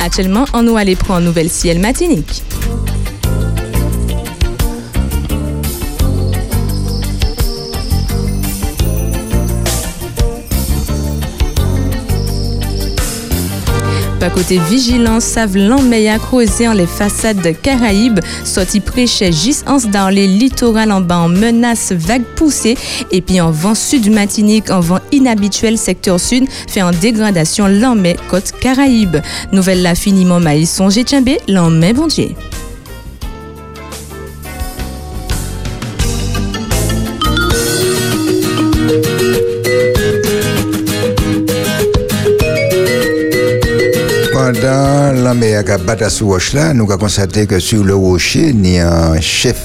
Actuellement, 0.00 0.46
on 0.54 0.62
nous 0.62 0.78
allait 0.78 0.96
prendre 0.96 1.26
nouvelle 1.26 1.50
ciel 1.50 1.78
matinique. 1.78 2.42
Côté 14.30 14.58
vigilance, 14.70 15.24
savent 15.24 15.56
l'emmeille 15.56 16.10
creusé 16.18 16.68
en 16.68 16.72
les 16.72 16.86
façades 16.86 17.42
de 17.42 17.50
Caraïbes, 17.50 18.20
sorti 18.44 18.80
prêchait 18.80 19.32
juste 19.32 19.66
dans 19.90 20.08
les 20.08 20.26
littorales 20.26 20.92
en 20.92 21.00
bas 21.00 21.18
en 21.18 21.28
menace 21.28 21.92
vague 21.92 22.24
poussée, 22.36 22.76
et 23.10 23.20
puis 23.20 23.40
en 23.40 23.50
vent 23.50 23.74
sud 23.74 24.10
matinique, 24.10 24.70
en 24.70 24.80
vent 24.80 25.00
inhabituel 25.10 25.76
secteur 25.76 26.20
sud, 26.20 26.44
fait 26.68 26.82
en 26.82 26.92
dégradation 26.92 27.66
l'emmeille 27.66 28.16
côte 28.30 28.52
Caraïbes. 28.60 29.18
Nouvelle 29.52 29.82
là 29.82 29.94
finiment 29.94 30.40
maïs 30.40 30.70
songé 30.70 31.02
tchambé, 31.02 31.38
l'emmeille 31.48 31.92
bon 31.92 32.06
Dieu. 32.06 32.28
pendant 32.32 32.52
la 32.54 32.71
qui 45.62 45.70
a 45.70 45.78
battu 45.78 46.08
sur 46.08 46.28
roche 46.28 46.54
là, 46.54 46.72
nous 46.72 46.84
avons 46.90 46.98
constaté 46.98 47.46
que 47.46 47.58
sur 47.58 47.84
le 47.84 47.94
rocher, 47.94 48.48
il 48.48 48.66
y 48.66 48.78
a 48.78 49.10
un 49.10 49.20
chef. 49.20 49.56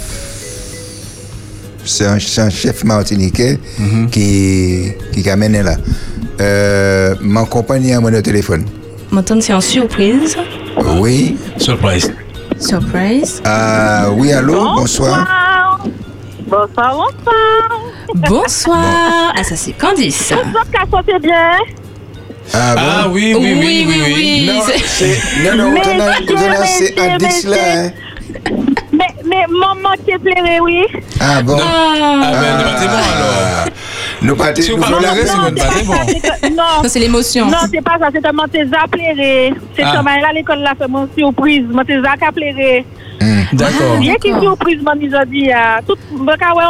C'est 1.85 2.05
un, 2.05 2.19
chef 2.49 2.83
martiniquais 2.83 3.59
qui, 4.11 4.91
qui 5.13 5.29
a 5.29 5.35
mené 5.37 5.63
là. 5.63 5.77
Euh, 6.41 7.15
ma 7.21 7.45
compagnie 7.45 7.93
a 7.93 8.01
mon 8.01 8.21
téléphone. 8.21 8.65
M'entendre, 9.09 9.41
c'est 9.41 9.53
en 9.53 9.61
surprise. 9.61 10.35
Oui. 10.99 11.37
Surprise. 11.57 12.13
Surprise. 12.59 13.41
Ah, 13.45 14.09
oui, 14.11 14.33
allô, 14.33 14.75
bonsoir. 14.75 15.79
Bonsoir, 16.45 16.95
bonsoir. 16.95 18.29
Bonsoir. 18.29 19.33
Ah, 19.37 19.43
ça, 19.43 19.55
c'est 19.55 19.71
Candice. 19.71 20.33
Bonsoir, 20.33 21.03
c'est 21.07 21.21
bien? 21.21 21.86
Ah, 22.53 22.75
bon? 22.75 22.81
Ah 22.83 23.07
oui, 23.09 23.35
oui, 23.37 23.53
oui, 23.59 23.85
oui, 23.87 24.13
oui. 24.15 24.45
Non, 24.47 24.61
c'est- 24.65 24.85
c'est, 24.85 25.43
non, 25.43 25.55
non, 25.71 25.81
c'est 25.83 27.47
là. 27.47 27.57
Hein. 27.57 27.91
Mais, 28.91 29.07
mais, 29.25 29.45
maman 29.49 29.89
qui 30.05 30.11
est 30.11 30.19
pleurée, 30.19 30.59
oui. 30.61 30.83
Ah 31.19 31.41
bon? 31.41 31.57
Ah 31.61 32.31
ben, 32.31 32.57
nous 32.57 32.63
partons 32.63 32.85
bon 32.87 32.93
alors. 33.15 33.65
Nous. 34.21 34.35
Si 34.55 34.63
c'est 34.63 34.71
Non, 34.73 34.97
c'est 35.71 35.85
bon. 35.85 35.93
c'est 36.07 36.19
que- 36.19 36.49
non, 36.55 36.63
Ça, 36.83 36.89
c'est 36.89 36.99
l'émotion. 36.99 37.45
non, 37.47 37.57
c'est 37.71 37.81
pas 37.83 37.97
ça, 37.99 38.09
c'est 38.13 38.21
mon 38.33 38.47
t'es 38.47 38.65
pleuré. 38.91 39.53
C'est 39.75 39.83
Ah. 39.83 40.01
moi, 40.01 40.13
là, 40.21 40.31
l'école, 40.33 40.59
là, 40.59 40.73
fait 40.77 40.87
mon 40.87 41.07
surprise. 41.17 41.63
Mon 41.71 41.83
t'es 41.83 41.97
à 41.97 42.31
pleuré. 42.31 42.85
D'accord. 43.53 43.97
Bien 43.99 44.15
qu'il 44.15 44.35
surprise, 44.41 44.79
mon 44.83 45.07
aujourd'hui, 45.07 45.51
tout, 45.87 45.95
mon 46.11 46.35
ouais, 46.55 46.63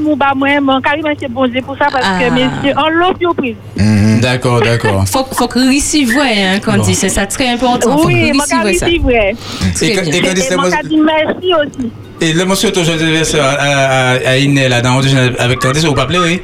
mou, 0.00 0.16
bah, 0.16 0.32
moi, 0.34 0.48
mon 0.60 0.80
c'est 1.20 1.30
bon, 1.30 1.48
c'est 1.52 1.60
pour 1.62 1.76
ça, 1.76 1.86
parce 1.92 2.04
Ah. 2.08 2.18
que, 2.18 2.30
messieurs, 2.30 2.74
on 2.76 2.88
l'a 2.88 3.12
surprise. 3.20 3.56
Mhm. 3.76 4.20
D'accord, 4.20 4.60
d'accord. 4.60 5.04
Faut, 5.12 5.24
faut 5.32 5.48
que 5.48 5.58
hein, 6.54 6.58
Candice. 6.60 6.98
C'est 7.00 7.08
ça 7.08 7.26
très 7.26 7.48
important. 7.48 7.98
Faut 7.98 8.06
Oui, 8.06 8.30
que 8.30 8.36
mon 8.36 8.44
ça. 8.44 8.56
Et, 9.82 9.92
quand- 9.94 10.02
quand 10.20 10.34
mon 10.56 10.70
dit 10.88 10.96
merci 10.98 11.54
aussi. 11.54 11.92
Et 12.20 12.32
le 12.32 12.44
monsieur 12.44 12.68
est 12.68 12.78
aujourd'hui 12.78 13.16
à, 13.40 13.48
à, 13.50 14.36
dans 14.80 14.94
l'audition 14.94 15.18
avec 15.38 15.58
Candice, 15.58 15.84
vous 15.84 15.94
pas 15.94 16.06
pleurer 16.06 16.42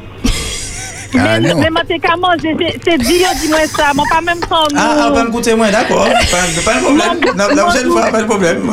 Qu'à 1.11 2.17
manger, 2.17 2.55
c'est, 2.61 2.79
c'est 2.85 2.99
dit, 2.99 3.25
dis-moi 3.41 3.61
ça, 3.75 3.93
mon 3.95 4.05
pas 4.05 4.21
même 4.21 4.39
son 4.49 4.67
Ah, 4.77 4.95
ah, 4.99 5.11
moi, 5.57 5.71
d'accord. 5.71 6.05
Pas, 6.31 6.63
pas 6.65 6.75
de 6.75 6.81
problème. 6.85 7.21
La, 7.37 7.49
la 7.55 7.63
prochaine 7.65 7.91
fois, 7.91 8.07
pas 8.11 8.21
de 8.23 8.27
problème. 8.27 8.61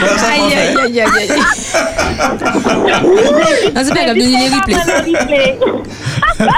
Voilà, 0.00 0.18
ça 0.18 0.26
qu'on 0.30 0.44
Aïe, 0.44 0.50
fait. 0.50 0.58
aïe, 0.58 0.76
aïe, 0.80 1.00
aïe, 1.00 1.08
aïe. 6.40 6.48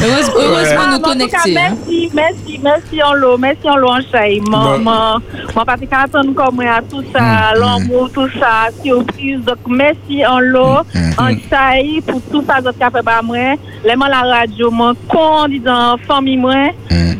Heureusement, 0.00 0.80
Ah, 0.80 0.90
nous 0.92 1.00
connecter. 1.00 1.36
hein. 1.58 1.74
Merci, 1.76 2.10
merci, 2.14 2.60
merci 2.62 3.02
en 3.02 3.12
l'eau, 3.14 3.36
merci 3.38 3.68
en 3.68 3.76
l'eau 3.76 3.88
en 3.88 4.00
chai. 4.00 4.40
Mon, 4.48 4.78
Bon. 4.78 4.78
mon, 4.78 5.14
mon 5.54 5.64
parti 5.64 5.86
attendre 5.90 6.34
comme 6.34 6.54
moi 6.56 6.64
à 6.78 6.82
tout 6.82 7.02
ça, 7.12 7.52
l'amour, 7.54 8.10
tout 8.12 8.28
ça, 8.38 8.68
surprise. 8.82 9.40
Donc, 9.44 9.58
merci 9.68 10.24
en 10.26 10.38
l'eau, 10.40 10.78
en 11.18 11.28
chai, 11.28 12.00
pour 12.06 12.20
tout 12.30 12.44
ça, 12.46 12.60
que 12.60 12.70
tu 12.76 12.82
as 12.84 12.90
fait 12.90 13.02
par 13.02 13.22
moi. 13.22 13.36
Les 13.84 13.92
gens 13.92 14.06
la 14.08 14.22
radio, 14.22 14.70
mon 14.70 14.94
con, 15.08 15.48
dit 15.48 15.60
dans 15.60 15.96
famille, 16.06 16.36
moi. 16.36 16.54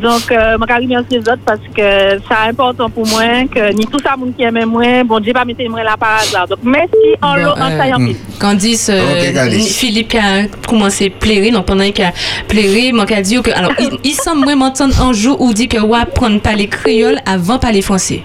Donc, 0.00 0.32
euh, 0.32 0.56
je 0.58 0.74
remercie 0.74 1.06
les 1.10 1.18
autres 1.18 1.42
parce 1.44 1.60
que 1.60 2.20
c'est 2.28 2.48
important 2.48 2.88
pour 2.88 3.06
moi, 3.06 3.44
que 3.52 3.72
ni 3.72 3.86
tout 3.86 3.98
ça, 4.02 4.16
monde 4.16 4.34
qui 4.36 4.42
aime 4.42 4.64
moi, 4.64 5.04
bon 5.04 5.20
Dieu, 5.20 5.32
pas 5.32 5.44
mettre 5.44 5.62
moi 5.68 5.82
là 5.82 5.96
par 5.98 6.20
hasard. 6.20 6.48
Donc, 6.48 6.60
merci 6.62 6.94
en 7.20 7.36
l'eau, 7.36 7.50
en 7.50 7.70
euh, 7.70 7.96
pile. 7.96 8.16
Candice, 8.40 8.90
euh, 8.90 9.32
Candice. 9.34 9.76
Philippe 9.76 10.14
a 10.14 10.46
commencé 10.66 11.06
à 11.06 11.10
pleurer, 11.10 11.50
donc 11.50 11.66
pendant 11.66 11.90
qu'il 11.90 12.04
a 12.04 12.12
pleuré, 12.48 12.92
moi 12.92 13.04
a 13.10 13.20
dit 13.20 13.40
que, 13.42 13.50
alors, 13.50 13.72
il, 14.04 14.14
semble 14.14 14.44
vraiment 14.44 14.66
entendre 14.66 15.00
un 15.02 15.12
jour 15.12 15.40
où 15.40 15.52
dit 15.52 15.68
que 15.68 15.78
ouais 15.78 15.98
apprendre 16.00 16.40
parler 16.40 16.66
créole 16.66 17.18
avant 17.26 17.58
parler 17.58 17.82
français. 17.82 18.22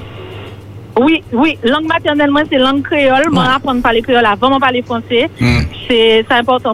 Oui, 0.99 1.23
oui, 1.33 1.57
langue 1.63 1.88
maternelle, 1.88 2.31
moi, 2.31 2.43
c'est 2.49 2.57
langue 2.57 2.81
créole. 2.81 3.29
Moi, 3.29 3.43
Ouais. 3.43 3.49
apprendre 3.53 3.81
parler 3.81 4.01
créole 4.01 4.25
avant 4.25 4.49
de 4.49 4.59
parler 4.59 4.81
français. 4.81 5.29
Mm. 5.39 5.59
C'est 5.89 6.25
important 6.31 6.73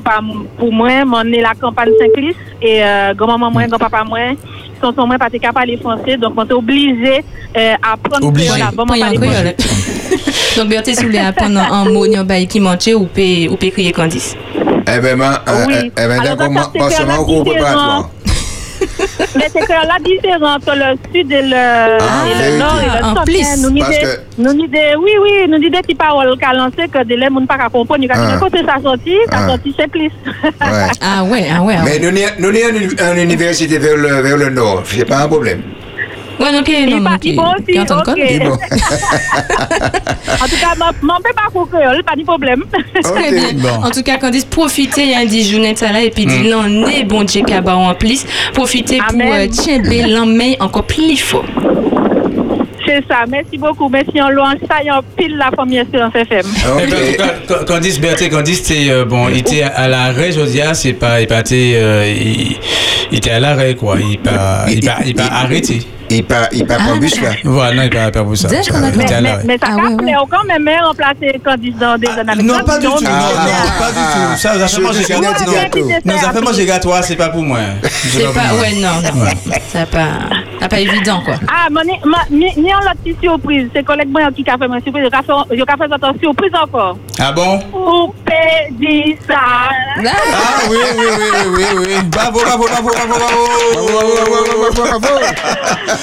pour 0.58 0.72
moi. 0.72 1.04
Moi, 1.06 1.24
né 1.24 1.42
la 1.42 1.56
campagne 1.56 1.90
Saint-Clis 2.00 2.36
et 2.62 2.84
euh, 2.84 3.14
grand-maman, 3.16 3.52
moi, 3.52 3.66
grand-papa, 3.68 4.04
moi, 4.04 4.20
sont 4.82 4.94
sont 4.94 5.08
moi, 5.08 5.18
pas 5.18 5.30
capable 5.30 5.42
de 5.42 5.54
parler 5.54 5.78
français. 5.78 6.18
Donc, 6.18 6.34
on 6.38 6.46
est 6.46 6.54
obligé 6.54 7.24
euh, 7.58 7.74
à 7.82 7.94
apprendre 7.94 8.28
Obligé. 8.28 8.48
créole 8.50 8.62
avant 8.62 8.84
de 8.84 8.88
Pas 8.90 8.96
en 8.96 9.00
parler 9.00 9.18
français. 9.18 9.56
créole. 9.56 9.56
donc, 10.58 10.68
Berthe, 10.70 10.86
si 10.88 10.96
vous 10.96 11.02
voulez 11.04 11.20
apprendre 11.20 11.60
un 11.72 11.86
mot, 11.86 12.06
un 12.16 12.24
bail 12.24 12.48
qui 12.48 12.60
manque, 12.60 12.90
ou 12.96 13.08
ou 13.50 13.56
ben, 15.96 16.08
ben, 16.08 16.24
d'accord, 16.24 16.38
ça, 16.64 16.70
c'est 16.74 16.80
moi, 16.80 16.90
faire 16.90 16.98
seulement 16.98 17.14
la 17.14 17.22
au 17.22 17.26
cours 17.26 17.44
différence. 17.44 17.64
préparatoire. 17.66 18.10
Mais 19.36 19.48
c'est 19.52 19.60
que 19.62 19.72
la 19.72 19.98
différence 20.04 20.56
entre 20.58 20.76
le 20.76 20.98
sud 21.14 21.32
et 21.32 21.42
le, 21.42 21.56
Ah, 21.56 22.26
et 22.28 22.52
le 22.52 22.58
nord 22.60 22.80
et 22.82 22.86
le 22.86 23.24
plus. 23.26 23.42
hein, 23.42 23.56
nous 23.58 23.70
nous 24.54 24.68
oui, 25.00 25.12
oui, 25.22 25.32
nous 25.50 25.58
disons 25.60 25.72
des 25.72 25.82
petites 25.82 25.98
paroles 25.98 26.36
qu'a 26.40 26.54
lancé 26.54 26.88
que 26.92 27.04
des 27.04 27.20
gens 27.20 27.30
ne 27.40 27.46
pas 27.46 27.58
comprendre. 27.70 28.04
Nous 28.04 28.10
avons 28.12 28.40
côté 28.40 28.60
ça 28.66 28.76
sorti, 28.82 29.16
ça 29.32 29.38
Ah. 29.44 29.48
sorti 29.50 29.76
Saint-Clis. 29.78 30.12
Ouais. 30.44 30.88
Ah 31.02 31.24
ouais, 31.24 31.46
ah 31.56 31.62
ouais. 31.62 31.76
ah 31.78 31.84
Mais 31.86 32.00
nous, 32.00 32.12
n'y- 32.12 32.22
nous, 32.40 32.50
une 32.52 33.18
université 33.20 33.78
vers 33.78 33.98
le, 33.98 34.22
vers 34.22 34.38
le 34.38 34.50
nord. 34.50 34.82
C'est 34.86 35.06
pas 35.06 35.24
un 35.24 35.28
problème. 35.28 35.62
Ouais, 36.42 36.52
donc, 36.54 36.68
Il 36.70 36.90
non, 36.90 37.00
non, 37.00 37.10
il 37.14 37.20
qui- 37.20 37.36
va 37.36 37.54
aussi, 37.56 37.66
qui 37.72 37.80
entend 37.80 38.00
ok. 38.00 38.04
quoi? 38.06 38.14
Et 38.18 38.40
bon. 38.40 38.54
En 38.54 38.56
tout 38.56 38.60
cas, 40.60 40.74
je 40.76 40.80
ne 40.80 41.24
peux 41.24 41.34
pas 41.36 41.50
pour 41.52 41.70
créole, 41.70 42.04
pas 42.04 42.16
de 42.16 42.24
problème. 42.24 42.64
Très 43.04 43.32
bien. 43.32 43.54
Bon. 43.56 43.84
En 43.86 43.92
tout 43.92 44.02
cas, 44.04 44.18
Candice, 44.18 44.46
profitez 44.46 45.16
hein, 45.16 45.26
des 45.26 45.44
journées 45.44 45.74
de 45.74 45.78
ça 45.78 45.92
là 45.92 46.02
et 46.02 46.10
puis 46.10 46.26
dis 46.26 46.50
l'en 46.50 46.66
est 46.88 47.04
bon 47.04 47.24
Dieu 47.24 47.44
Kaba 47.46 47.76
en 47.76 47.94
plus. 47.94 48.26
Profitez 48.54 48.98
pour 48.98 49.34
euh, 49.34 49.48
tiens 49.52 49.80
l'en 50.08 50.26
main 50.26 50.54
encore 50.60 50.86
plus 50.86 51.18
fort. 51.18 51.46
C'est 52.88 53.04
ça. 53.08 53.20
Merci 53.30 53.58
beaucoup. 53.58 53.88
Merci 53.90 54.20
en 54.22 54.30
louant 54.30 54.54
ça 54.68 54.84
et 54.84 54.92
en 54.92 55.02
pile 55.16 55.38
la 55.38 55.52
famille 55.56 55.78
Espérance 55.78 56.14
FM. 56.16 56.46
Eh 56.84 56.88
ben, 56.88 57.66
Candice, 57.66 58.00
Berthe, 58.00 58.30
Candice, 58.30 58.64
euh, 58.72 59.06
bon, 59.06 59.30
il 59.30 59.38
était 59.38 59.62
à 59.64 59.88
l'arrêt, 59.88 60.32
je 60.32 60.42
dis, 60.42 60.62
ah, 60.62 60.74
c'est 60.74 60.94
pas, 60.94 61.22
il 61.22 61.28
euh, 61.32 62.14
il, 62.14 62.58
il 63.12 63.18
était 63.18 63.32
à 63.32 63.40
l'arrêt, 63.40 63.76
quoi. 63.76 63.98
Il 64.00 64.18
pas, 64.18 64.66
il 64.70 64.84
pas, 64.84 64.98
il 65.06 65.14
pas 65.14 65.30
arrêté. 65.32 65.82
Il 66.14 66.26
part, 66.26 66.48
il 66.52 66.66
part 66.68 66.78
Ah, 66.82 66.96
bus 67.00 67.22
là. 67.22 67.30
Voilà, 67.46 67.74
non, 67.74 67.84
il 67.84 67.90
pas, 67.90 68.12
pas 68.12 68.24
pour 68.24 68.36
à 69.14 69.22
Mais, 69.22 69.30
l'arrêt. 69.30 69.44
mais 69.46 69.58
ça 69.58 69.68
Ah, 69.70 69.74
a 69.74 69.76
ouais, 69.78 70.04
ouais. 70.04 70.14
quand 70.30 70.44
même 70.46 70.70
remplacer 70.84 71.40
Candice 71.44 71.76
dans 71.78 71.98
des 71.98 72.08
analyses. 72.10 72.44
Non, 72.46 72.64
pas 72.66 72.78
du 72.80 72.86
tout. 72.86 72.92
Non, 72.92 73.10
Ah, 73.10 73.46
non, 73.48 73.80
pas 73.80 73.92
du 73.92 73.96
tout. 73.96 74.38
Ça, 74.38 74.60
ça 74.60 74.68
fait 74.68 74.76
je- 74.76 74.82
manger 74.82 75.04
je- 75.04 75.08
gâteau. 75.08 75.24
je- 75.24 75.80
Non, 75.80 76.00
je- 76.04 76.12
non, 76.12 76.18
ça 76.20 76.32
fait 76.34 76.42
manger 76.42 76.66
gâteau, 76.66 76.92
c'est 77.02 77.16
pas 77.16 77.30
pour 77.30 77.44
moi. 77.44 77.60
C'est 77.84 78.34
pas, 78.34 78.54
ouais, 78.60 78.74
non. 78.76 78.90
C'est 79.72 79.90
pas, 79.90 80.68
pas 80.70 80.80
évident, 80.80 81.22
quoi. 81.24 81.36
Ah, 81.48 81.68
mais 81.72 81.82
ni, 81.86 82.74
en 82.74 82.80
l'autre 82.80 82.96
petite 83.04 83.22
surprise. 83.22 83.70
C'est 83.74 83.84
collègue 83.84 84.10
moi 84.12 84.30
qui 84.36 84.44
a 84.50 84.58
fait 84.58 84.68
ma 84.68 84.82
surprise. 84.82 85.06
Il 85.08 85.16
a 85.16 85.22
fait, 85.24 85.56
il 85.56 85.62
a 85.62 85.78
fait 85.78 85.88
votre 85.88 86.14
surprise 86.22 86.52
encore. 86.62 86.98
Ah 87.20 87.32
bon? 87.32 87.60
Ou 87.74 88.14
dit 88.80 89.16
ça. 89.28 89.36
Ah 89.40 90.10
oui, 90.70 90.78
oui, 90.98 91.06
oui, 91.18 91.26
oui, 91.56 91.64
oui, 91.78 91.86
oui. 91.88 91.94
Bravo, 92.06 92.40
bravo, 92.42 92.66
bravo, 92.68 92.90
bravo, 92.90 93.14
bravo. 93.20 94.42
Bel 94.74 95.00
passage. 95.00 96.01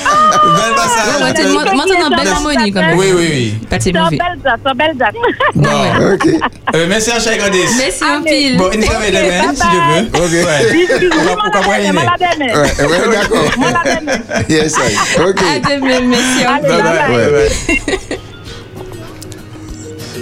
Maintenant, 1.21 1.77
maintenant, 1.77 2.17
belle 2.17 2.29
harmonie, 2.29 2.73
quand 2.73 2.81
même. 2.81 2.99
Oui, 2.99 3.07
oui, 3.15 3.27
oui. 3.31 3.55
Pas 3.69 3.79
de 3.79 3.83
C'est 3.83 3.91
une 3.91 3.99
mauvais. 3.99 4.17
belle 4.17 4.39
date, 4.43 4.61
c'est 4.65 4.71
une 4.71 4.77
belle 4.79 4.97
date. 4.97 5.15
Bon. 5.55 6.15
Ok. 6.15 6.27
Euh, 6.75 6.87
merci 6.89 7.11
à 7.11 7.15
Candice. 7.37 7.77
Merci, 7.79 8.05
en 8.05 8.23
pile. 8.23 8.57
Bon, 8.57 8.71
une 8.73 8.83
semaine 8.83 9.13
demain, 9.13 9.55
si 9.55 9.61
tu 9.61 9.77
veux. 9.77 10.07
Ok. 10.25 10.33
Ouais. 10.47 10.87
On 11.09 11.93
va- 11.93 12.03
la 12.05 12.17
dame. 12.19 12.41
Ouais, 12.41 12.87
ouais, 12.87 13.15
d'accord. 13.15 13.51
Moi, 13.59 13.69
la 13.71 13.95
dame. 13.95 14.23
Yes, 14.49 14.75
I. 14.77 15.21
Ok. 15.21 15.41
À 15.43 15.77
demain, 15.77 16.01
merci. 16.03 16.45
Allez. 16.47 16.69
Bye 16.69 16.83
bye. 16.83 17.17
Ouais. 17.17 17.33
Ouais. 17.33 17.49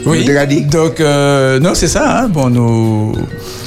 Oui, 0.07 0.25
donc, 0.71 1.01
euh, 1.01 1.59
non, 1.59 1.75
c'est 1.75 1.89
ça. 1.89 2.21
Hein. 2.21 2.29
Bon, 2.29 2.49
nous, 2.49 3.12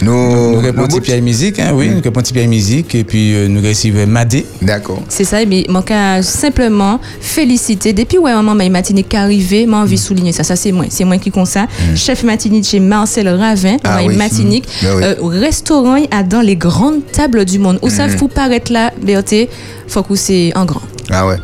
Nous, 0.02 0.52
nous 0.54 0.60
répondons 0.60 1.00
pied 1.00 1.20
musique, 1.20 1.60
hein, 1.60 1.72
oui, 1.74 1.90
nous 1.90 2.02
répondons 2.02 2.30
pied 2.32 2.48
musique, 2.48 2.96
et 2.96 3.04
puis 3.04 3.34
euh, 3.36 3.48
nous 3.50 3.62
recevons 3.62 4.08
Madé. 4.08 4.46
D'accord. 4.62 5.02
C'est 5.10 5.26
ça, 5.26 5.46
mais 5.46 5.66
mon 5.68 5.82
cas 5.82 6.22
simplement 6.22 7.00
féliciter. 7.20 7.92
Depuis 7.94 8.18
ouais, 8.18 8.32
maman 8.34 8.56
m'a 8.56 8.70
matinée 8.70 9.04
qui 9.04 9.18
arrivée, 9.18 9.66
m'a 9.66 9.82
envie 9.82 9.96
de 9.96 10.00
souligner 10.00 10.32
ça. 10.32 10.44
Ça 10.44 10.56
c'est 10.56 10.72
moi, 10.72 10.86
c'est 10.90 11.04
moi 11.04 11.18
qui 11.18 11.32
compte 11.32 11.48
ça. 11.48 11.68
Chef 11.96 12.24
matinée 12.24 12.64
chez 12.64 12.80
Marcel 12.80 13.28
Ravin, 13.28 13.78
Ah 13.84 14.00
oui. 14.06 14.16
Matinique, 14.16 14.66
Mm. 14.82 14.86
Oui. 14.96 15.04
euh, 15.04 15.16
restaurant 15.22 15.98
à 16.12 16.24
dans 16.24 16.42
les 16.42 16.56
grandes 16.56 17.06
tables 17.12 17.44
du 17.46 17.60
monde. 17.60 17.80
Où 17.82 17.90
ça 17.90 18.08
faut 18.08 18.28
paraître 18.28 18.72
là, 18.72 18.92
Berthe, 19.02 19.50
faut 19.88 20.04
que 20.04 20.16
c'est 20.16 20.56
en 20.56 20.66
grand. 20.66 20.82
Ah 21.10 21.28
ouais. 21.28 21.36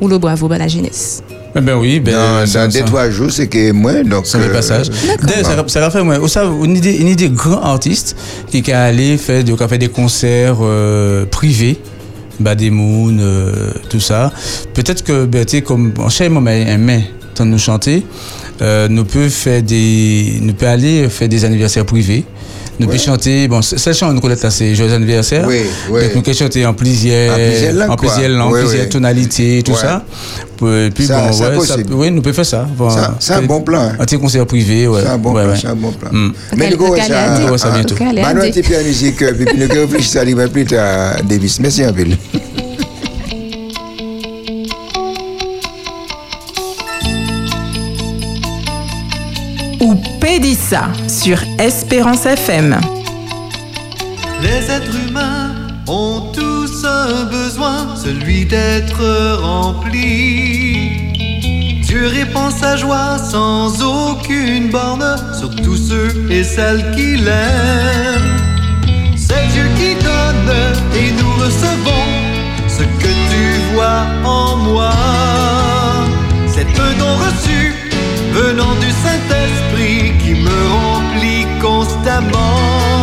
Ou 0.00 0.08
le 0.08 0.18
bravo 0.18 0.50
à 0.50 0.58
la 0.58 0.66
jeunesse. 0.68 1.22
Eh 1.54 1.60
ben 1.60 1.76
oui, 1.76 2.00
ben, 2.00 2.12
Dans, 2.12 2.46
ça- 2.46 2.66
trois 2.86 3.10
jours, 3.10 3.30
c'est 3.30 3.46
que 3.46 3.72
moi, 3.72 4.02
donc. 4.04 4.26
C'est 4.26 4.38
le 4.38 4.44
euh, 4.44 4.52
passage. 4.52 4.86
D'ailleurs, 5.22 5.44
ça, 5.68 5.80
ça 5.80 5.90
fait 5.90 6.02
moi. 6.02 6.18
Vous 6.18 6.28
savez, 6.28 6.48
une 6.64 6.76
idée, 6.76 6.96
une 6.96 7.08
idée 7.08 7.28
grand 7.28 7.60
artiste 7.60 8.16
qui 8.50 8.62
qui 8.62 8.72
a 8.72 8.84
allé 8.84 9.18
faire, 9.18 9.44
qui 9.44 9.52
a 9.52 9.68
fait 9.68 9.78
des 9.78 9.88
concerts 9.88 10.58
euh, 10.62 11.26
privés, 11.26 11.78
Bad 12.40 12.62
Moon, 12.70 13.16
euh, 13.18 13.70
tout 13.90 14.00
ça. 14.00 14.32
Peut-être 14.72 15.04
que 15.04 15.26
Berthier, 15.26 15.62
comme 15.62 15.92
en 15.98 16.08
chaque 16.08 16.30
moment 16.30 16.50
aimait 16.50 17.04
tant 17.34 17.44
nous 17.44 17.58
chanter, 17.58 18.04
euh, 18.62 18.88
nous 18.88 19.04
peut 19.04 19.28
faire 19.28 19.62
des, 19.62 20.38
nous 20.40 20.54
peut 20.54 20.66
aller 20.68 21.08
faire 21.10 21.28
des 21.28 21.44
anniversaires 21.44 21.84
privés. 21.84 22.24
Nous 22.80 22.86
Ouais. 22.88 22.92
pouvons 22.94 23.04
chanter, 23.04 23.48
bon, 23.48 23.60
cette 23.62 23.78
chanson, 23.94 24.12
nous 24.12 24.20
connaissons 24.20 24.50
c'est 24.50 24.74
Joyeux 24.74 24.94
anniversaire. 24.94 25.44
Oui, 25.46 25.60
oui. 25.90 26.00
Donc, 26.04 26.14
nous 26.16 26.22
pouvons 26.22 26.36
chanter 26.36 26.64
en 26.66 26.72
plusieurs, 26.74 27.32
En 27.90 27.96
plusieurs 27.96 28.28
langues, 28.30 28.54
en 28.56 28.58
plusieurs 28.60 28.88
tonalités, 28.88 29.62
tout 29.62 29.72
Ouais. 29.72 29.78
ça. 29.78 30.02
Puis, 30.56 30.90
puis 30.94 31.06
Ça- 31.06 31.20
bon, 31.20 31.32
ça 31.32 31.48
ouais, 31.50 31.54
possible. 31.56 31.94
oui, 31.94 32.10
nous 32.10 32.22
pouvons 32.22 32.34
faire 32.34 32.46
ça. 32.46 32.66
C'est 33.20 33.34
un 33.34 33.42
bon 33.42 33.60
plan. 33.60 33.92
Un 33.98 34.04
petit 34.04 34.18
concert 34.18 34.46
privé, 34.46 34.88
ouais. 34.88 35.02
C'est 35.02 35.08
un 35.08 35.18
bon 35.18 35.32
Ouais, 35.34 35.42
plan, 35.42 35.52
ouais. 35.52 35.58
c'est 35.60 35.66
un 35.68 35.74
bon 35.76 35.92
plan. 35.92 36.10
Mm. 36.12 36.32
Mais 36.56 36.70
nous, 36.70 37.58
ça- 37.58 37.70
bientôt. 37.70 37.94
Dit. 37.94 38.50
petit 38.50 38.62
peu 38.62 38.76
à 38.76 38.82
musique, 38.82 39.16
puis 39.16 39.46
nous 39.58 39.68
réfléchissons 39.68 40.18
à 40.20 40.24
l'hiver 40.24 40.48
plus 40.50 40.64
tard, 40.64 41.16
Davis. 41.28 41.60
Merci 41.60 41.84
un 41.84 41.92
peu. 41.92 42.04
Sur 51.06 51.36
Espérance 51.58 52.24
FM. 52.24 52.80
Les 54.40 54.70
êtres 54.70 54.96
humains 55.06 55.50
ont 55.86 56.32
tous 56.32 56.86
un 56.86 57.24
besoin, 57.24 57.94
celui 57.94 58.46
d'être 58.46 59.36
remplis. 59.42 61.12
Dieu 61.82 62.06
répand 62.06 62.50
sa 62.50 62.76
joie 62.76 63.18
sans 63.18 63.82
aucune 63.82 64.70
borne 64.70 65.16
sur 65.38 65.54
tous 65.56 65.76
ceux 65.76 66.26
et 66.30 66.42
celles 66.42 66.90
qu'il 66.96 67.28
aime. 67.28 68.36
C'est 69.14 69.48
Dieu 69.52 69.66
qui 69.76 69.94
donne 70.02 70.52
et 70.94 71.10
nous 71.20 71.32
recevons 71.44 72.06
ce 72.66 72.82
que 72.82 73.12
tu 73.30 73.74
vois 73.74 74.06
en 74.24 74.56
moi. 74.56 74.92
C'est 76.46 76.80
un 76.80 76.98
don 76.98 77.14
reçu 77.16 77.81
venant 78.32 78.74
du 78.76 78.90
Saint-Esprit 78.90 80.12
qui 80.22 80.34
me 80.34 80.58
remplit 80.78 81.46
constamment. 81.60 83.02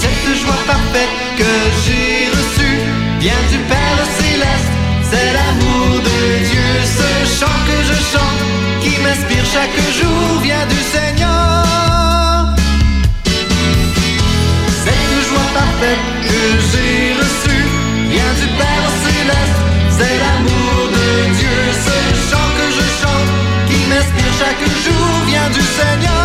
Cette 0.00 0.28
joie 0.40 0.62
parfaite 0.66 1.16
que 1.36 1.52
j'ai 1.84 2.28
reçue 2.38 2.78
vient 3.18 3.44
du 3.50 3.58
Père 3.70 4.02
céleste. 4.20 4.74
C'est 5.10 5.32
l'amour 5.36 5.98
de 6.08 6.20
Dieu, 6.50 6.70
ce 6.98 7.10
chant 7.38 7.58
que 7.66 7.78
je 7.88 7.96
chante, 8.12 8.40
qui 8.82 8.92
m'inspire 9.02 9.44
chaque 9.54 9.78
jour, 9.98 10.40
vient 10.40 10.66
du 10.74 10.80
Seigneur. 10.94 12.54
Cette 14.84 15.14
joie 15.28 15.48
parfaite 15.52 16.09
chaque 24.40 24.66
jour, 24.84 25.24
vient 25.26 25.50
du 25.50 25.60
Seigneur, 25.60 26.19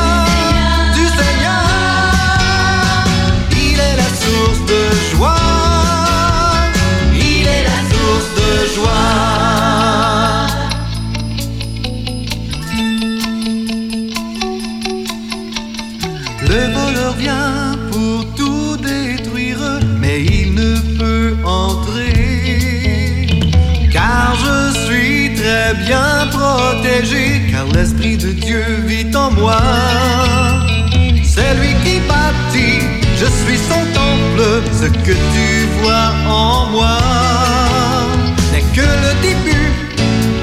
car 27.51 27.65
l'Esprit 27.73 28.15
de 28.15 28.31
Dieu 28.31 28.63
vit 28.85 29.13
en 29.15 29.29
moi. 29.31 29.61
C'est 31.23 31.53
lui 31.55 31.73
qui 31.83 31.99
bâtit, 32.07 32.79
je 33.17 33.25
suis 33.25 33.57
son 33.57 33.83
temple, 33.93 34.63
ce 34.71 34.85
que 34.85 35.11
tu 35.11 35.67
vois 35.81 36.13
en 36.29 36.67
moi 36.67 36.97
n'est 38.53 38.67
que 38.73 38.87
le 39.05 39.11
début 39.21 39.71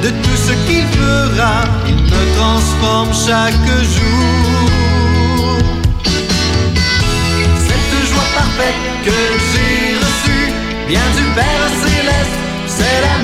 de 0.02 0.10
tout 0.22 0.36
ce 0.36 0.52
qu'il 0.66 0.86
fera, 0.88 1.64
il 1.88 1.94
me 1.94 2.36
transforme 2.36 3.12
chaque 3.14 3.68
jour. 3.96 5.48
Cette 7.66 7.94
joie 8.10 8.28
parfaite 8.34 8.80
que 9.06 9.18
j'ai 9.50 9.96
reçue 10.04 10.52
vient 10.86 11.10
du 11.16 11.24
Père 11.34 11.68
céleste. 11.82 12.36
C'est 12.66 13.00
l'amour 13.00 13.21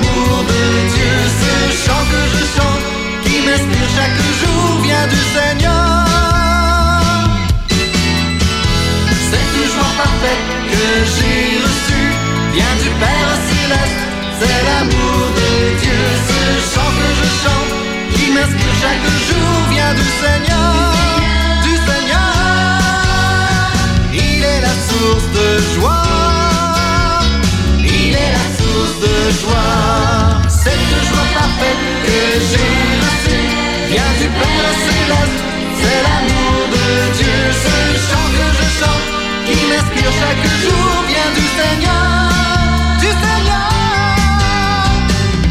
chaque 3.95 4.21
jour, 4.41 4.81
vient 4.83 5.07
du 5.07 5.21
Seigneur. 5.35 6.05
Cette 9.29 9.57
joie 9.73 9.93
parfaite 10.03 10.45
que 10.71 10.85
j'ai 11.13 11.43
reçue 11.65 12.09
vient 12.53 12.75
du 12.83 12.89
Père 13.01 13.33
céleste. 13.49 14.01
C'est 14.39 14.61
l'amour 14.67 15.21
de 15.39 15.51
Dieu, 15.81 16.01
ce 16.29 16.41
chant 16.71 16.91
que 16.99 17.09
je 17.19 17.27
chante, 17.43 17.71
qui 18.15 18.25
m'inspire 18.31 18.75
chaque 18.81 19.07
jour, 19.27 19.53
vient 19.69 19.93
du 19.93 20.07
Seigneur, 20.21 20.73
du 21.63 21.73
Seigneur. 21.87 22.33
Il 24.13 24.43
est 24.43 24.61
la 24.61 24.75
source 24.89 25.27
de 25.37 25.47
joie. 25.75 26.05
Il 27.83 28.13
est 28.23 28.33
la 28.39 28.47
source 28.59 28.97
de 29.05 29.15
joie. 29.41 30.39
Cette 30.47 30.89
joie 31.07 31.27
parfaite 31.33 31.83
que 32.05 32.19
j'ai 32.49 32.78
C'est 35.81 36.01
l'amour 36.05 36.61
de 36.75 36.87
Dieu, 37.17 37.39
ce 37.63 37.75
chant 38.07 38.29
que 38.35 38.45
je 38.57 38.65
chante, 38.79 39.07
qui 39.47 39.57
m'inspire 39.69 40.13
chaque 40.21 40.47
jour, 40.63 40.91
vient 41.07 41.31
du 41.39 41.45
Seigneur, 41.57 42.13
du 42.99 43.09
Seigneur. 43.23 43.71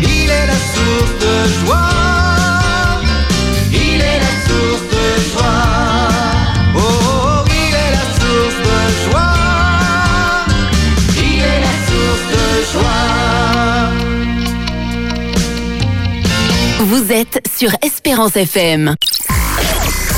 Il 0.00 0.28
est 0.30 0.46
la 0.46 0.60
source 0.74 1.14
de 1.24 1.34
joie. 1.64 1.96
Il 3.72 4.00
est 4.00 4.20
la 4.26 4.34
source 4.46 4.84
de 4.94 5.04
joie. 5.30 5.66
Oh, 6.76 6.78
oh, 6.80 7.44
il 7.48 7.74
est 7.74 7.92
la 7.98 8.06
source 8.18 8.58
de 8.68 8.78
joie. 9.10 9.36
Il 11.16 11.40
est 11.52 11.60
la 11.68 11.74
source 11.88 12.26
de 12.34 12.44
joie. 12.72 13.06
Vous 16.80 17.04
êtes 17.12 17.38
sur 17.56 17.70
Espérance 17.82 18.36
FM. 18.36 18.94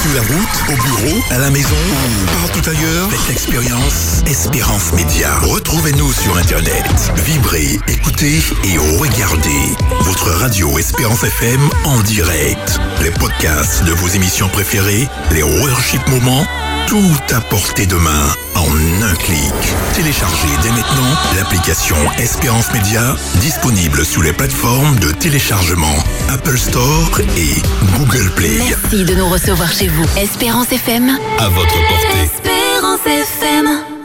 Sur 0.03 0.15
la 0.15 0.23
route, 0.23 0.63
au 0.69 0.83
bureau, 0.83 1.21
à 1.31 1.39
la 1.39 1.51
maison 1.51 1.69
ou 1.69 2.47
partout 2.47 2.71
ailleurs, 2.71 3.11
faites 3.11 3.29
l'expérience 3.29 4.23
Espérance 4.27 4.95
Média. 4.95 5.39
Retrouvez-nous 5.41 6.11
sur 6.13 6.39
Internet. 6.39 6.85
Vibrez, 7.17 7.79
écoutez 7.87 8.39
et 8.65 8.79
regardez 8.99 9.77
votre 10.01 10.31
radio 10.31 10.79
Espérance 10.79 11.23
FM 11.23 11.61
en 11.85 12.01
direct. 12.01 12.81
Les 13.03 13.11
podcasts 13.11 13.85
de 13.85 13.93
vos 13.93 14.09
émissions 14.09 14.49
préférées, 14.49 15.07
les 15.33 15.43
worship 15.43 16.07
moments, 16.09 16.47
tout 16.87 17.35
à 17.35 17.41
portée 17.41 17.87
de 17.87 17.97
main 17.97 18.35
en 18.55 18.67
un 19.03 19.15
clic. 19.15 19.53
Téléchargez 19.95 20.49
dès 20.63 20.71
maintenant 20.71 21.15
l'application 21.37 21.97
Espérance 22.19 22.73
Média 22.73 23.17
disponible 23.41 24.05
sous 24.05 24.23
les 24.23 24.33
plateformes 24.33 24.99
de 24.99 25.13
téléchargement 25.13 25.95
Apple 26.29 26.59
Store 26.59 27.21
et 27.37 27.63
Google 27.99 28.31
Play. 28.37 28.59
Merci 28.59 29.05
de 29.05 29.15
nous 29.15 29.29
recevoir 29.29 29.71
chez 29.73 29.89
vous. 29.89 30.05
Espérance 30.17 30.73
FM. 30.73 31.19
À 31.39 31.49
votre 31.49 31.75
portée. 31.89 32.23
Espérance 32.25 33.07
FM. 33.07 34.00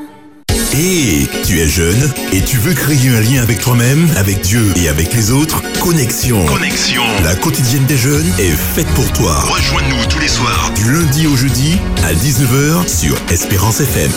Et 0.78 1.28
tu 1.46 1.62
es 1.62 1.70
jeune 1.70 2.12
et 2.34 2.42
tu 2.42 2.58
veux 2.58 2.74
créer 2.74 3.10
un 3.10 3.22
lien 3.22 3.42
avec 3.42 3.60
toi-même, 3.60 4.10
avec 4.18 4.42
Dieu 4.42 4.74
et 4.76 4.90
avec 4.90 5.14
les 5.14 5.32
autres 5.32 5.62
Connexion. 5.80 6.46
Connexion. 6.46 7.04
La 7.24 7.34
quotidienne 7.36 7.86
des 7.86 7.96
jeunes 7.96 8.30
est 8.38 8.52
faite 8.52 8.88
pour 8.88 9.10
toi. 9.14 9.40
Rejoins-nous 9.40 10.06
tous 10.10 10.20
les 10.20 10.28
soirs 10.28 10.72
du 10.76 10.92
lundi 10.92 11.28
au 11.28 11.36
jeudi 11.38 11.78
à 12.04 12.14
19h 12.14 12.90
sur 12.90 13.16
Espérance 13.32 13.80
FM. 13.80 14.12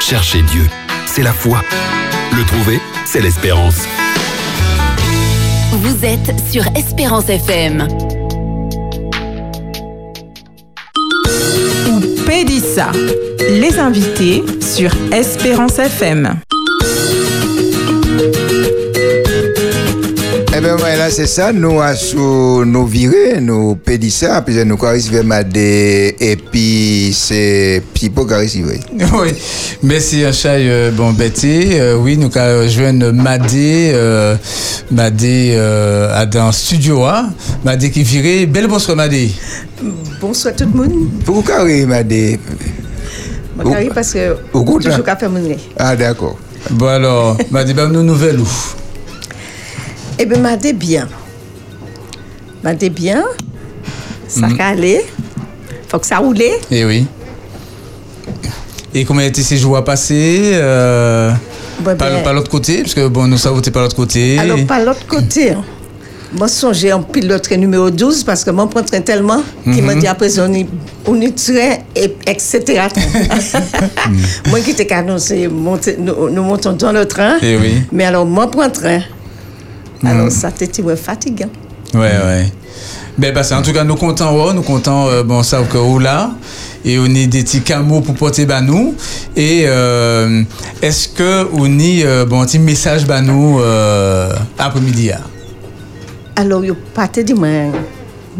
Chercher 0.00 0.42
Dieu, 0.42 0.66
c'est 1.06 1.22
la 1.22 1.32
foi. 1.32 1.62
Le 2.36 2.44
trouver, 2.44 2.80
c'est 3.04 3.20
l'espérance. 3.20 3.82
Vous 5.72 6.04
êtes 6.04 6.32
sur 6.52 6.64
Espérance 6.76 7.28
FM. 7.28 7.88
Ou 12.40 12.42
Pédissa. 12.42 12.90
Les 13.50 13.78
invités 13.78 14.42
sur 14.60 14.90
Espérance 15.12 15.78
FM. 15.78 16.40
Eh 20.60 20.62
bien, 20.62 20.76
voilà, 20.76 21.08
c'est 21.08 21.26
ça. 21.26 21.54
Nous, 21.54 21.80
à 21.80 21.96
sous, 21.96 22.66
nous 22.66 22.84
virer, 22.84 23.40
nous 23.40 23.76
pédis 23.76 24.10
ça, 24.10 24.42
puis 24.42 24.62
nous 24.66 24.76
arrivons 24.84 25.30
à 25.30 25.42
des, 25.42 26.14
et 26.20 26.36
puis 26.36 27.16
c'est 27.16 27.82
Pipo 27.94 28.26
qui 28.26 28.34
arrive. 28.34 28.66
Oui, 29.14 29.28
merci 29.82 30.22
un 30.22 30.32
chat 30.32 30.58
euh, 30.58 30.90
bon 30.90 31.12
Betty. 31.12 31.68
Euh, 31.72 31.96
oui, 31.96 32.18
nous 32.18 32.28
avons 32.36 32.68
joindre 32.68 33.10
Madé, 33.10 33.92
euh, 33.94 34.36
Madé 34.90 35.54
euh, 35.54 36.14
à 36.14 36.26
dans 36.26 36.52
studio 36.52 37.06
hein. 37.06 37.30
Madé 37.64 37.90
qui 37.90 38.02
virait. 38.02 38.44
Belle 38.44 38.66
bonsoir 38.66 38.98
Madé. 38.98 39.30
Bonsoir 40.20 40.54
tout 40.54 40.68
le 40.70 40.78
monde. 40.78 41.08
Pourquoi 41.24 41.60
arrive 41.60 41.88
Madé 41.88 42.38
Je 43.64 43.80
suis 43.80 43.88
parce 43.88 44.12
que 44.12 44.36
toujours 44.82 45.04
qu'à 45.04 45.16
faire 45.16 45.30
mon. 45.30 45.40
Ah, 45.78 45.96
d'accord. 45.96 46.36
Bon 46.68 46.88
alors, 46.88 47.38
Madé, 47.50 47.72
bah, 47.72 47.86
nous 47.90 48.02
nouvelles 48.02 48.40
où 48.40 48.79
Eh 50.22 50.26
bien, 50.26 50.38
m'a 50.38 50.56
dit 50.56 50.74
bien. 50.74 51.08
M'a 52.62 52.74
dit 52.74 52.90
bien. 52.90 53.24
Ça 54.28 54.46
Mhm. 54.48 54.60
a 54.60 54.66
aller. 54.68 55.00
Faut 55.88 55.98
que 55.98 56.06
ça 56.06 56.18
roule. 56.18 56.36
Eh 56.70 56.84
oui. 56.84 57.06
Et 58.94 59.04
comment 59.04 59.20
étaient 59.20 59.42
ces 59.42 59.56
jours 59.56 59.76
à 59.78 59.84
passer 59.84 60.50
euh, 60.54 61.30
Par, 61.84 61.94
ben- 61.96 62.22
par 62.22 62.34
l'autre 62.34 62.50
côté, 62.50 62.82
parce 62.82 62.92
que 62.94 63.08
bon, 63.08 63.26
nous 63.26 63.38
savons 63.38 63.54
voter 63.56 63.70
par 63.70 63.82
l'autre 63.82 63.96
côté. 63.96 64.38
Alors, 64.38 64.58
par 64.66 64.80
l'autre 64.84 65.06
côté, 65.08 65.52
hein, 65.52 65.64
moi, 66.36 66.46
songez 66.48 66.92
en 66.92 67.02
pilote 67.02 67.42
train 67.42 67.56
numéro 67.56 67.88
12 67.90 68.22
parce 68.24 68.44
que 68.44 68.50
moi, 68.50 68.66
je 68.68 68.74
prends 68.76 68.84
train 68.84 69.00
tellement 69.00 69.42
qu'il 69.64 69.82
m'a 69.84 69.94
Mhm. 69.94 70.00
dit 70.00 70.06
après, 70.06 70.38
on 70.40 70.52
y, 70.52 70.66
on 71.06 71.18
train, 71.32 71.78
et, 71.96 72.14
etc. 72.26 72.88
moi 74.48 74.60
qui 74.60 74.74
t'ai 74.74 74.92
annoncé, 74.92 75.48
nous, 75.48 76.28
nous 76.30 76.42
montons 76.42 76.72
dans 76.74 76.92
le 76.92 77.06
train. 77.06 77.38
Eh 77.42 77.56
oui. 77.56 77.82
Mais 77.92 78.04
alors, 78.04 78.26
moi, 78.26 78.44
je 78.52 78.58
prends 78.58 78.70
train. 78.70 79.00
Alors, 80.04 80.24
Mhm. 80.24 80.30
ça 80.30 80.50
ouais, 80.82 80.96
fatigant. 80.96 81.50
Ouais, 81.94 82.00
ouais. 82.00 82.52
Ben, 83.18 83.34
parce 83.34 83.50
en 83.52 83.62
tout 83.62 83.72
cas, 83.72 83.84
nous 83.84 83.96
comptons, 83.96 84.52
nous 84.54 84.62
comptons, 84.62 85.08
euh, 85.08 85.22
bon, 85.22 85.42
ça, 85.42 85.60
que 85.70 85.76
ou 85.76 85.98
là, 85.98 86.30
et 86.84 86.98
on 86.98 87.06
est 87.06 87.26
des 87.26 87.42
petits 87.42 87.60
camos 87.60 88.00
pour 88.00 88.14
porter 88.14 88.46
bah 88.46 88.60
nous. 88.62 88.94
Et 89.36 89.64
euh, 89.66 90.42
est-ce 90.80 91.08
que 91.08 91.46
on 91.52 91.78
y, 91.78 92.02
euh, 92.04 92.24
bon, 92.24 92.40
un 92.40 92.46
petit 92.46 92.58
message 92.58 93.04
bah 93.06 93.20
nous 93.20 93.58
euh, 93.60 94.32
après-midi? 94.58 95.10
ah? 95.12 95.20
Alors, 96.36 96.64
il 96.64 96.68
pas 96.94 97.08
te 97.08 97.20
dit, 97.20 97.34
moi, 97.34 97.48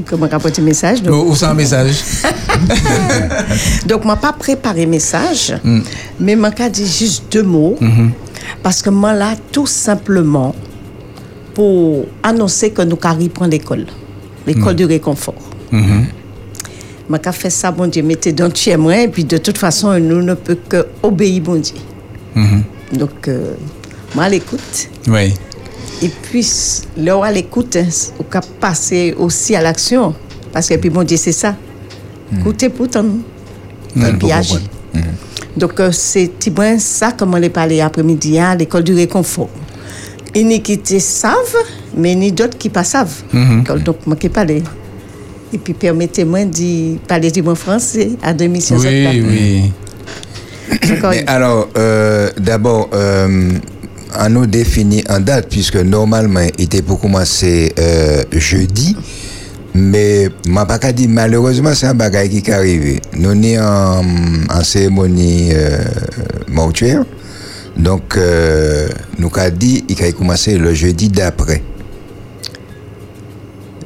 comment 0.07 0.29
rapporter 0.29 0.63
message. 0.63 1.03
donc- 1.03 1.27
Ou, 1.29 1.33
un 1.45 1.55
message? 1.55 1.97
Donc, 3.87 4.03
je 4.05 4.09
n'ai 4.09 4.17
pas 4.17 4.33
préparé 4.33 4.87
message, 4.87 5.55
Mm. 5.63 5.81
mais 6.21 6.37
je 6.37 6.41
dit 6.71 6.87
juste 6.87 7.25
deux 7.33 7.43
mots. 7.43 7.77
Mhm. 7.81 8.13
Parce 8.63 8.81
que 8.83 8.91
moi, 8.91 9.13
là, 9.13 9.35
tout 9.53 9.67
simplement, 9.67 10.55
pour 11.61 12.07
annoncer 12.23 12.71
que 12.71 12.81
nous 12.81 12.97
allons 13.03 13.29
prendre 13.29 13.51
l'école, 13.51 13.85
l'école 14.47 14.73
Mm. 14.73 14.77
du 14.77 14.85
réconfort. 14.87 15.35
Je 15.71 15.79
vais 17.11 17.33
faire 17.33 17.53
ça, 17.53 17.71
bon 17.71 17.87
Dieu, 17.87 18.03
mettez 18.03 18.33
dans 18.33 18.47
le 18.47 18.53
tien, 18.53 18.79
moi, 18.79 18.97
et 18.97 19.09
puis 19.09 19.25
de 19.25 19.37
toute 19.37 19.59
façon, 19.59 19.99
nous 19.99 20.23
ne 20.23 20.33
peut 20.33 20.57
que 20.67 20.87
obéir, 21.03 21.43
bon 21.43 21.61
Dieu. 21.61 21.75
Mhm. 22.35 22.63
Donc, 22.95 23.29
euh, 23.29 23.53
moi, 24.15 24.25
à 24.25 24.29
l'écoute. 24.31 24.89
Oui. 25.07 25.35
Et 26.01 26.09
puis, 26.09 26.49
là, 26.97 27.23
à 27.23 27.31
l'écoute, 27.31 27.77
hein, 27.77 27.89
on 28.19 28.23
peut 28.23 28.41
passer 28.59 29.15
aussi 29.19 29.55
à 29.55 29.61
l'action. 29.61 30.15
Parce 30.55 30.67
que, 30.67 30.77
puis, 30.77 30.89
bon 30.89 31.03
Dieu, 31.03 31.19
c'est 31.19 31.33
ça. 31.33 31.57
Écoutez 32.39 32.71
pourtant. 32.71 33.05
Et 33.97 34.13
puis, 34.19 34.33
agir. 34.33 34.61
Donc, 35.59 35.79
euh, 35.79 35.93
c'est 35.93 36.31
ça, 36.79 37.13
comme 37.13 37.35
on 37.35 37.37
l'a 37.37 37.51
parlé 37.51 37.83
après-midi 37.83 38.39
à 38.39 38.55
l'école 38.55 38.85
du 38.85 38.95
réconfort. 38.95 39.51
Iniquité 40.35 41.01
savent, 41.01 41.57
mais 41.97 42.15
ni 42.15 42.31
d'autres 42.33 42.57
qui 42.57 42.69
pas 42.69 42.85
savent. 42.85 43.23
Mhm. 43.33 43.65
Donc, 43.85 44.07
moi 44.07 44.17
qui 44.17 44.29
parle. 44.29 44.63
Et 45.53 45.59
puis, 45.59 45.75
permettez-moi 45.75 46.45
de 46.45 46.97
parler 47.09 47.31
du 47.31 47.43
bon 47.43 47.55
français 47.57 48.11
à 48.23 48.33
missions. 48.35 48.77
Oui, 48.79 49.23
oui. 49.27 49.73
Mais 51.03 51.25
alors, 51.27 51.69
euh, 51.77 52.31
d'abord, 52.39 52.89
euh, 52.95 53.51
on 54.19 54.29
nous 54.31 54.47
définit 54.47 55.03
en 55.09 55.19
date, 55.21 55.49
puisque 55.51 55.77
normalement, 55.77 56.47
il 56.59 56.65
était 56.65 56.83
pour 56.83 57.01
commencer 57.01 57.73
euh, 57.79 58.23
jeudi. 58.33 58.97
Mais, 59.75 60.29
ma 60.49 60.67
pas 60.67 60.79
dire, 60.93 61.09
malheureusement, 61.09 61.75
c'est 61.75 61.87
un 61.87 61.95
bagage 61.95 62.29
qui 62.29 62.39
est 62.39 62.51
arrivé. 62.51 63.01
Nous 63.17 63.31
sommes 63.31 63.65
en, 63.65 64.03
en 64.59 64.65
cérémonie 64.65 65.51
euh, 65.53 65.79
mortuaire. 66.49 67.05
Donc, 67.77 68.17
euh, 68.17 68.89
nous 69.19 69.31
avons 69.35 69.57
dit 69.57 69.83
qu'il 69.85 70.05
a 70.05 70.13
commencé 70.13 70.59
le 70.59 70.75
jeudi 70.75 71.09
d'après. 71.09 71.63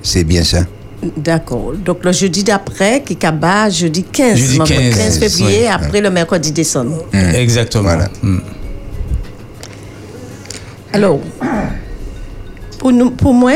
C'est 0.02 0.24
bien 0.24 0.44
ça? 0.44 0.64
D'accord. 1.16 1.72
Donc, 1.74 2.04
le 2.04 2.12
jeudi 2.12 2.44
d'après, 2.44 3.02
qui 3.02 3.14
est 3.14 3.70
jeudi 3.70 4.04
15, 4.04 4.38
Jeudi 4.38 4.58
maman, 4.58 4.68
15, 4.68 4.96
15 4.96 5.18
février, 5.18 5.60
oui. 5.62 5.66
après 5.66 6.00
le 6.00 6.10
mercredi 6.10 6.52
décembre. 6.52 7.04
Exactement. 7.12 7.90
Mm. 8.22 8.38
Alors, 10.92 11.18
pour, 12.78 12.92
nous, 12.92 13.10
pour 13.10 13.34
moi, 13.34 13.52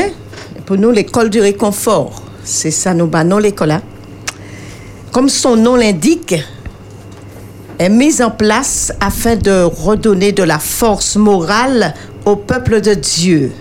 pour 0.65 0.77
nous, 0.77 0.91
l'école 0.91 1.29
du 1.29 1.39
réconfort, 1.39 2.21
c'est 2.43 2.71
ça, 2.71 2.93
nous 2.93 3.07
bannons 3.07 3.37
l'école. 3.39 3.71
hein. 3.71 3.81
Comme 5.11 5.29
son 5.29 5.55
nom 5.55 5.75
l'indique, 5.75 6.35
est 7.79 7.89
mise 7.89 8.21
en 8.21 8.29
place 8.29 8.91
afin 8.99 9.37
de 9.37 9.63
redonner 9.63 10.33
de 10.33 10.43
la 10.43 10.59
force 10.59 11.15
morale 11.15 11.93
au 12.25 12.35
peuple 12.35 12.81
de 12.81 12.93
Dieu, 12.93 13.51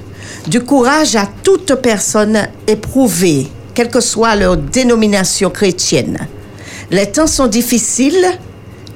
du 0.48 0.60
courage 0.60 1.14
à 1.14 1.28
toute 1.44 1.76
personne 1.76 2.48
éprouvée, 2.66 3.46
quelle 3.74 3.88
que 3.88 4.00
soit 4.00 4.34
leur 4.34 4.56
dénomination 4.56 5.50
chrétienne. 5.50 6.18
Les 6.90 7.12
temps 7.12 7.28
sont 7.28 7.46
difficiles, 7.46 8.26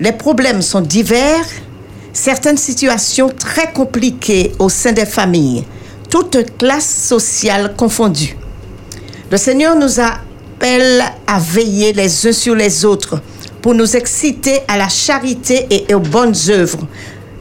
les 0.01 0.13
problèmes 0.13 0.61
sont 0.61 0.81
divers, 0.81 1.47
certaines 2.13 2.59
situations 2.59 3.29
très 3.31 3.73
compliquées 3.73 4.53
au 4.59 4.69
sein 4.69 4.93
des 4.93 5.07
familles, 5.07 5.65
toutes 6.11 6.59
classes 6.59 7.07
sociales 7.07 7.75
confondues. 7.77 8.37
Le 9.31 9.37
Seigneur 9.37 9.77
nous 9.77 10.01
appelle 10.01 11.05
à 11.29 11.39
veiller 11.39 11.93
les 11.93 12.27
uns 12.27 12.33
sur 12.33 12.57
les 12.57 12.85
autres 12.85 13.21
pour 13.63 13.75
nous 13.75 13.97
exciter 13.97 14.59
à 14.69 14.77
la 14.77 14.89
charité 14.89 15.67
et 15.71 15.95
aux 15.95 16.01
bonnes 16.01 16.35
œuvres. 16.51 16.87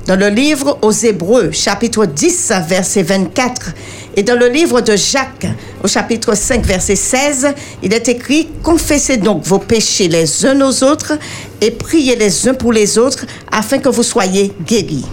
Dans 0.08 0.16
le 0.16 0.30
livre 0.30 0.80
aux 0.82 0.92
Hébreux, 0.92 1.52
chapitre 1.52 2.06
10, 2.06 2.54
verset 2.68 3.04
24, 3.04 3.72
et 4.16 4.24
dans 4.24 4.38
le 4.38 4.48
livre 4.48 4.82
de 4.82 4.96
Jacques, 4.96 5.48
au 5.84 5.88
chapitre 5.88 6.36
5, 6.36 6.66
verset 6.66 6.96
16, 6.96 7.48
il 7.84 7.94
est 7.94 8.08
écrit 8.08 8.50
Confessez 8.64 9.18
donc 9.18 9.44
vos 9.44 9.60
péchés 9.60 10.08
les 10.08 10.46
uns 10.46 10.60
aux 10.62 10.84
autres 10.84 11.14
et 11.60 11.72
priez 11.72 12.16
les 12.16 12.48
uns 12.48 12.54
pour 12.54 12.74
les 12.74 12.98
autres 12.98 13.26
afin 13.52 13.80
que 13.80 13.90
vous 13.90 14.04
soyez 14.04 14.52
guéris. 14.66 15.06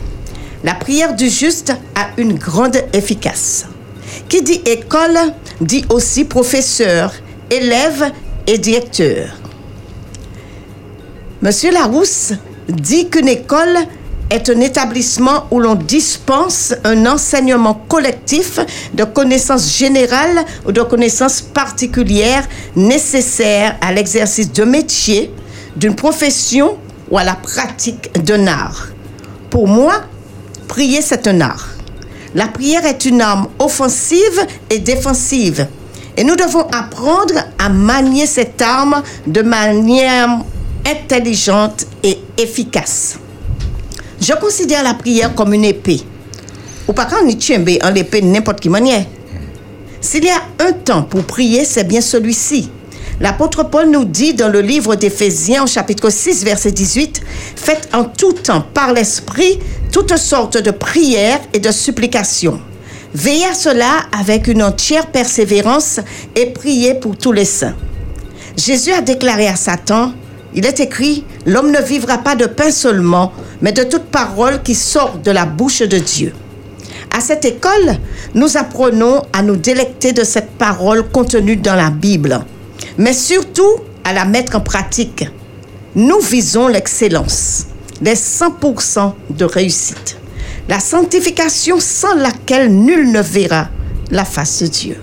La 0.65 0.75
prière 0.75 1.15
du 1.15 1.29
juste 1.29 1.73
a 1.95 2.09
une 2.17 2.35
grande 2.35 2.83
efficace. 2.93 3.67
Qui 4.29 4.43
dit 4.43 4.63
école 4.67 5.19
dit 5.61 5.85
aussi 5.91 6.25
professeur, 6.25 7.13
élève 7.51 8.11
et 8.47 8.59
directeur. 8.59 9.48
Monsieur 11.41 11.71
Larousse 11.71 12.33
dit 12.69 13.09
qu'une 13.11 13.29
école 13.29 13.79
est 14.29 14.51
un 14.51 14.61
établissement 14.61 15.47
où 15.53 15.61
l'on 15.61 15.77
dispense 15.77 16.75
un 16.83 17.07
enseignement 17.07 17.75
collectif 17.87 18.59
de 18.95 19.05
connaissances 19.05 19.79
générales 19.79 20.45
ou 20.67 20.73
de 20.73 20.83
connaissances 20.83 21.41
particulières 21.41 22.45
nécessaires 22.75 23.77
à 23.81 23.93
l'exercice 23.93 24.53
de 24.53 24.65
métier, 24.65 25.33
d'une 25.77 25.95
profession 25.95 26.77
ou 27.09 27.19
à 27.19 27.23
la 27.23 27.35
pratique 27.35 28.13
d'un 28.21 28.49
art. 28.49 28.89
Pour 29.49 29.69
moi, 29.69 30.03
prier, 30.67 31.03
c'est 31.03 31.29
un 31.29 31.41
art. 31.41 31.69
La 32.35 32.49
prière 32.49 32.85
est 32.85 33.05
une 33.05 33.21
arme 33.21 33.47
offensive 33.61 34.45
et 34.71 34.81
défensive. 34.81 35.69
Et 36.17 36.25
nous 36.25 36.35
devons 36.35 36.67
apprendre 36.73 37.35
à 37.61 37.69
manier 37.69 38.27
cette 38.27 38.61
arme 38.61 39.05
de 39.29 39.43
manière 39.43 40.41
intelligente 40.89 41.87
et 42.03 42.19
efficace. 42.37 43.19
Je 44.21 44.33
considère 44.35 44.83
la 44.83 44.95
prière 44.95 45.35
comme 45.35 45.53
une 45.53 45.65
épée. 45.65 46.01
Ou 46.89 46.93
pas 46.93 47.05
quand 47.05 47.19
on 47.23 47.29
en 47.29 47.91
l'épée 47.91 48.23
n'importe 48.23 48.61
quelle 48.61 48.73
manière. 48.73 49.05
S'il 50.01 50.25
y 50.25 50.31
a 50.31 50.43
un 50.61 50.73
temps 50.73 51.03
pour 51.03 51.25
prier, 51.25 51.65
c'est 51.65 51.85
bien 51.85 52.01
celui-ci. 52.01 52.71
L'apôtre 53.21 53.65
Paul 53.65 53.91
nous 53.91 54.05
dit 54.05 54.33
dans 54.33 54.49
le 54.49 54.61
livre 54.61 54.95
d'Éphésiens, 54.95 55.67
chapitre 55.67 56.09
6, 56.09 56.45
verset 56.45 56.71
18, 56.71 57.21
Faites 57.57 57.89
en 57.93 58.05
tout 58.05 58.33
temps 58.33 58.65
par 58.73 58.93
l'Esprit 58.93 59.59
toutes 59.93 60.17
sortes 60.17 60.57
de 60.57 60.71
prières 60.71 61.41
et 61.53 61.59
de 61.59 61.73
supplications. 61.73 62.61
Veillez 63.15 63.47
à 63.47 63.55
cela 63.55 64.07
avec 64.19 64.47
une 64.47 64.63
entière 64.63 65.07
persévérance 65.09 65.99
et 66.37 66.47
priez 66.47 66.95
pour 66.95 67.17
tous 67.17 67.33
les 67.33 67.45
saints. 67.45 67.75
Jésus 68.57 68.93
a 68.93 69.01
déclaré 69.01 69.49
à 69.49 69.57
Satan, 69.57 70.13
il 70.59 70.67
est 70.67 70.81
écrit, 70.81 71.23
l'homme 71.47 71.71
ne 71.71 71.81
vivra 71.81 72.19
pas 72.19 72.35
de 72.35 72.47
pain 72.47 72.73
seulement, 72.73 73.33
mais 73.63 73.71
de 73.71 73.85
toute 73.85 74.07
parole 74.07 74.61
qui 74.65 74.75
sort 74.75 75.19
de 75.19 75.31
la 75.31 75.47
bouche 75.47 75.83
de 75.83 75.99
Dieu. 75.99 76.33
À 77.17 77.21
cette 77.21 77.45
école, 77.45 77.97
nous 78.35 78.57
apprenons 78.57 79.23
à 79.33 79.43
nous 79.43 79.55
délecter 79.55 80.13
de 80.13 80.25
cette 80.25 80.51
parole 80.51 81.09
contenue 81.11 81.55
dans 81.55 81.77
la 81.77 81.91
Bible, 81.91 82.41
mais 82.97 83.13
surtout 83.13 83.71
à 84.03 84.13
la 84.13 84.25
mettre 84.25 84.57
en 84.57 84.61
pratique. 84.61 85.29
Nous 85.95 86.19
visons 86.19 86.67
l'excellence, 86.67 87.67
les 88.03 88.17
100% 88.17 89.13
de 89.31 89.45
réussite, 89.45 90.19
la 90.69 90.81
sanctification 90.81 91.79
sans 91.79 92.17
laquelle 92.17 92.75
nul 92.75 93.13
ne 93.13 93.21
verra 93.21 93.69
la 94.11 94.25
face 94.25 94.65
de 94.65 94.67
Dieu. 94.67 94.97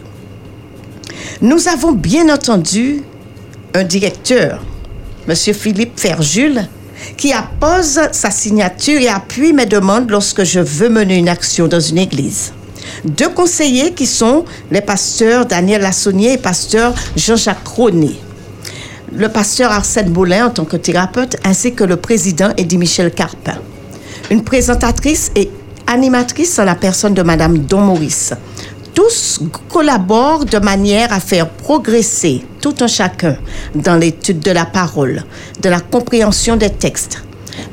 Nous 1.40 1.70
avons 1.70 1.94
bien 1.94 2.28
entendu 2.28 3.04
un 3.74 3.86
directeur, 3.86 4.62
M. 5.28 5.36
Philippe 5.36 6.00
Ferjul, 6.00 6.68
qui 7.18 7.34
appose 7.34 8.00
sa 8.12 8.32
signature 8.32 9.00
et 9.02 9.10
appuie 9.10 9.54
mes 9.54 9.66
demandes 9.66 10.10
lorsque 10.10 10.44
je 10.44 10.60
veux 10.60 10.90
mener 10.90 11.18
une 11.18 11.30
action 11.30 11.68
dans 11.68 11.80
une 11.80 11.98
église. 11.98 12.54
Deux 13.04 13.30
conseillers 13.30 13.94
qui 13.94 14.06
sont 14.06 14.46
les 14.72 14.82
pasteurs 14.82 15.46
Daniel 15.46 15.82
Lassonnier 15.82 16.34
et 16.34 16.38
pasteur 16.38 16.94
Jean-Jacques 17.16 17.64
Cronet. 17.64 18.16
Le 19.12 19.30
pasteur 19.30 19.72
Arsène 19.72 20.10
Boulin 20.10 20.48
en 20.48 20.50
tant 20.50 20.66
que 20.66 20.78
thérapeute, 20.78 21.38
ainsi 21.44 21.74
que 21.74 21.84
le 21.84 21.96
président 21.96 22.52
Eddie 22.58 22.78
Michel 22.78 23.12
Carpin. 23.12 23.58
Une 24.30 24.44
présentatrice 24.44 25.32
et 25.36 25.50
animatrice 25.88 26.58
en 26.60 26.66
la 26.66 26.76
personne 26.76 27.14
de 27.14 27.22
Madame 27.22 27.60
Don 27.60 27.82
Maurice. 27.82 28.34
Tous 28.96 29.42
collaborent 29.68 30.46
de 30.46 30.58
manière 30.58 31.12
à 31.12 31.20
faire 31.20 31.50
progresser 31.50 32.46
tout 32.62 32.76
un 32.80 32.88
chacun 32.88 33.36
dans 33.76 33.98
l'étude 33.98 34.40
de 34.40 34.52
la 34.52 34.64
parole, 34.66 35.26
de 35.62 35.68
la 35.68 35.82
compréhension 35.82 36.56
des 36.56 36.70
textes. 36.70 37.22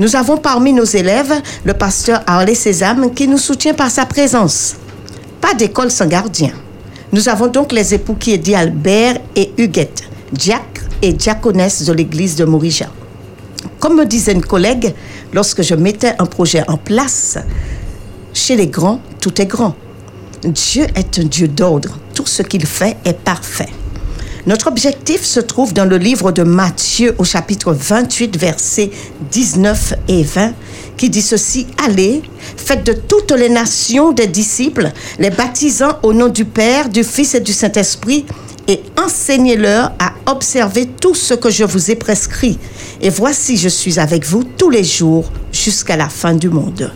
Nous 0.01 0.17
avons 0.17 0.37
parmi 0.37 0.73
nos 0.73 0.85
élèves 0.85 1.33
le 1.65 1.75
pasteur 1.75 2.23
Harley 2.27 2.57
Sésame 2.57 3.15
qui 3.15 3.29
nous 3.29 3.39
soutient 3.39 3.73
par 3.73 3.89
sa 3.89 4.05
présence. 4.05 4.75
Pas 5.41 5.55
d'école 5.55 5.93
sans 5.93 6.07
gardien. 6.07 6.51
Nous 7.13 7.29
avons 7.29 7.47
donc 7.47 7.71
les 7.71 7.95
époux 7.95 8.15
qui 8.15 8.33
est 8.33 8.55
Albert 8.55 9.19
et 9.37 9.53
Huguette, 9.59 10.03
Jack 10.37 10.81
et 11.03 11.13
Diaconesse 11.13 11.85
de 11.85 11.93
l'église 11.93 12.35
de 12.35 12.45
Morija. 12.45 12.87
Comme 13.79 13.97
me 13.97 14.07
disait 14.07 14.33
une 14.33 14.45
collègue, 14.45 14.93
lorsque 15.33 15.63
je 15.63 15.77
mettais 15.77 16.15
un 16.19 16.27
projet 16.27 16.65
en 16.69 16.77
place, 16.77 17.39
chez 18.35 18.57
les 18.57 18.67
grands, 18.67 19.01
tout 19.21 19.41
est 19.41 19.47
grand. 19.47 19.77
Dieu 20.45 20.87
est 20.97 21.19
un 21.21 21.25
Dieu 21.25 21.47
d'ordre. 21.47 21.99
Tout 22.15 22.27
ce 22.27 22.43
qu'il 22.43 22.67
fait 22.67 22.97
est 23.05 23.19
parfait. 23.19 23.69
Notre 24.45 24.67
objectif 24.67 25.23
se 25.23 25.39
trouve 25.39 25.73
dans 25.73 25.85
le 25.85 25.99
livre 25.99 26.33
de 26.33 26.43
Matthieu 26.43 27.15
au 27.19 27.25
chapitre 27.25 27.73
28, 27.73 28.37
versets 28.37 28.91
19 29.31 29.95
et 30.09 30.25
20, 30.25 30.53
qui 30.97 31.11
dit 31.11 31.23
ceci, 31.23 31.69
Allez, 31.85 32.23
faites 32.57 32.85
de 32.85 32.93
toutes 32.93 33.31
les 33.31 33.49
nations 33.49 34.11
des 34.11 34.27
disciples, 34.27 34.91
les 35.21 35.31
baptisant 35.31 35.99
au 36.03 36.13
nom 36.13 36.29
du 36.29 36.45
Père, 36.45 36.89
du 36.89 37.05
Fils 37.05 37.37
et 37.37 37.41
du 37.41 37.53
Saint-Esprit, 37.53 38.27
et 38.67 38.83
enseignez-leur 38.99 39.93
à 40.01 40.13
observer 40.27 40.87
tout 40.87 41.15
ce 41.15 41.35
que 41.35 41.51
je 41.51 41.63
vous 41.63 41.93
ai 41.93 41.95
prescrit. 41.95 42.59
Et 43.01 43.11
voici, 43.11 43.57
je 43.57 43.69
suis 43.69 44.01
avec 44.01 44.25
vous 44.25 44.43
tous 44.43 44.71
les 44.71 44.85
jours 44.85 45.31
jusqu'à 45.53 45.97
la 45.97 46.09
fin 46.09 46.35
du 46.35 46.49
monde. 46.49 46.93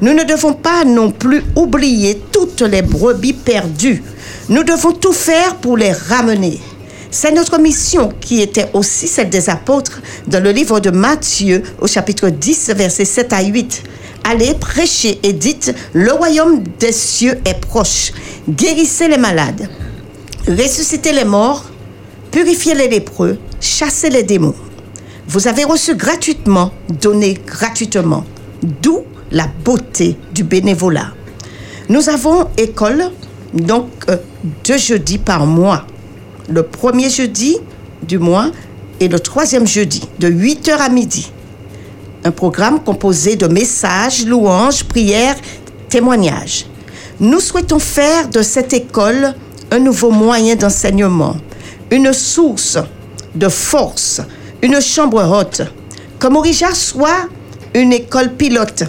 Nous 0.00 0.12
ne 0.12 0.24
devons 0.24 0.52
pas 0.52 0.84
non 0.84 1.10
plus 1.10 1.42
oublier 1.54 2.20
toutes 2.32 2.62
les 2.62 2.82
brebis 2.82 3.32
perdues. 3.32 4.02
Nous 4.48 4.62
devons 4.62 4.92
tout 4.92 5.12
faire 5.12 5.56
pour 5.56 5.76
les 5.76 5.92
ramener. 5.92 6.60
C'est 7.10 7.32
notre 7.32 7.58
mission 7.58 8.10
qui 8.20 8.42
était 8.42 8.68
aussi 8.74 9.08
celle 9.08 9.30
des 9.30 9.48
apôtres 9.48 10.02
dans 10.26 10.42
le 10.42 10.50
livre 10.50 10.80
de 10.80 10.90
Matthieu 10.90 11.62
au 11.80 11.86
chapitre 11.86 12.28
10 12.28 12.70
versets 12.76 13.04
7 13.04 13.32
à 13.32 13.42
8. 13.42 13.82
Allez 14.24 14.54
prêcher 14.54 15.18
et 15.22 15.32
dites, 15.32 15.74
le 15.92 16.12
royaume 16.12 16.62
des 16.78 16.92
cieux 16.92 17.38
est 17.44 17.60
proche. 17.60 18.12
Guérissez 18.48 19.08
les 19.08 19.18
malades, 19.18 19.68
ressuscitez 20.48 21.12
les 21.12 21.24
morts, 21.24 21.64
purifiez 22.32 22.74
les 22.74 22.88
lépreux, 22.88 23.38
chassez 23.60 24.10
les 24.10 24.24
démons. 24.24 24.54
Vous 25.28 25.48
avez 25.48 25.64
reçu 25.64 25.94
gratuitement, 25.94 26.72
donné 27.00 27.38
gratuitement. 27.46 28.24
D'où 28.82 29.04
la 29.30 29.48
beauté 29.64 30.16
du 30.32 30.44
bénévolat. 30.44 31.12
Nous 31.88 32.08
avons 32.08 32.48
école, 32.56 33.10
donc 33.54 33.88
euh, 34.08 34.16
deux 34.64 34.78
jeudis 34.78 35.18
par 35.18 35.46
mois. 35.46 35.86
Le 36.48 36.62
premier 36.62 37.10
jeudi 37.10 37.56
du 38.02 38.18
mois 38.18 38.50
et 39.00 39.08
le 39.08 39.20
troisième 39.20 39.66
jeudi, 39.66 40.02
de 40.18 40.28
8h 40.28 40.76
à 40.78 40.88
midi. 40.88 41.30
Un 42.24 42.30
programme 42.30 42.82
composé 42.82 43.36
de 43.36 43.46
messages, 43.46 44.26
louanges, 44.26 44.84
prières, 44.84 45.36
témoignages. 45.88 46.66
Nous 47.20 47.40
souhaitons 47.40 47.78
faire 47.78 48.28
de 48.28 48.42
cette 48.42 48.72
école 48.72 49.34
un 49.70 49.78
nouveau 49.78 50.10
moyen 50.10 50.56
d'enseignement, 50.56 51.36
une 51.90 52.12
source 52.12 52.78
de 53.34 53.48
force, 53.48 54.20
une 54.62 54.80
chambre 54.80 55.22
haute. 55.24 55.62
Que 56.18 56.28
Morija 56.28 56.74
soit 56.74 57.28
une 57.74 57.92
école 57.92 58.32
pilote 58.34 58.84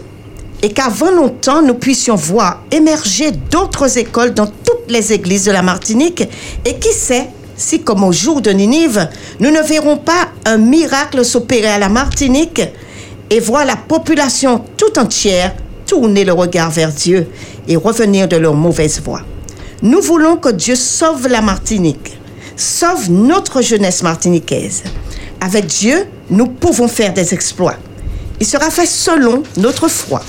et 0.64 0.70
qu'avant 0.70 1.12
longtemps, 1.12 1.62
nous 1.62 1.76
puissions 1.76 2.16
voir 2.16 2.64
émerger 2.72 3.32
d'autres 3.32 3.98
écoles 3.98 4.34
dans 4.34 4.48
toutes 4.48 4.90
les 4.90 5.14
églises 5.14 5.46
de 5.46 5.52
la 5.52 5.62
Martinique. 5.62 6.28
Et 6.66 6.76
qui 6.76 6.92
sait 6.94 7.28
si, 7.56 7.82
comme 7.82 8.04
au 8.04 8.12
jour 8.12 8.42
de 8.42 8.52
Ninive, 8.52 9.10
nous 9.40 9.52
ne 9.52 9.62
verrons 9.62 9.98
pas 9.98 10.30
un 10.46 10.58
miracle 10.58 11.26
s'opérer 11.26 11.68
à 11.68 11.80
la 11.80 11.90
Martinique? 11.90 12.62
Et 13.30 13.40
voir 13.42 13.66
la 13.66 13.76
population 13.76 14.64
tout 14.78 14.98
entière 14.98 15.54
tourner 15.86 16.24
le 16.24 16.34
regard 16.34 16.70
vers 16.70 16.92
Dieu 16.92 17.28
et 17.68 17.76
revenir 17.76 18.28
de 18.28 18.38
leur 18.38 18.54
mauvaise 18.54 19.02
voie. 19.02 19.22
Nous 19.82 20.02
voulons 20.02 20.38
que 20.38 20.50
Dieu 20.50 20.76
sauve 20.76 21.28
la 21.28 21.42
Martinique, 21.42 22.18
sauve 22.56 23.12
notre 23.12 23.62
jeunesse 23.62 24.02
martiniquaise. 24.02 24.84
Avec 25.42 25.66
Dieu, 25.68 26.08
nous 26.30 26.48
pouvons 26.48 26.88
faire 26.88 27.14
des 27.14 27.34
exploits. 27.34 27.76
Il 28.40 28.46
sera 28.46 28.70
fait 28.70 28.86
selon 28.86 29.44
notre 29.58 29.88
foi. 29.88 30.22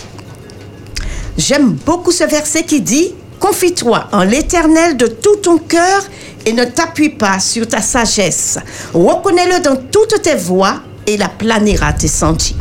J'aime 1.39 1.75
beaucoup 1.87 2.11
ce 2.11 2.25
verset 2.25 2.65
qui 2.65 2.81
dit 2.81 3.15
Confie-toi 3.39 4.09
en 4.11 4.25
l'Éternel 4.25 4.97
de 4.97 5.07
tout 5.07 5.37
ton 5.37 5.59
cœur 5.59 6.03
et 6.45 6.53
ne 6.53 6.65
t'appuie 6.65 7.11
pas 7.11 7.39
sur 7.39 7.69
ta 7.69 7.81
sagesse. 7.81 8.59
Reconnais-le 8.93 9.63
dans 9.63 9.77
toutes 9.77 10.21
tes 10.21 10.35
voies 10.35 10.81
et 11.07 11.15
il 11.15 11.23
aplanira 11.23 11.93
tes 11.93 12.09
sentiers. 12.09 12.57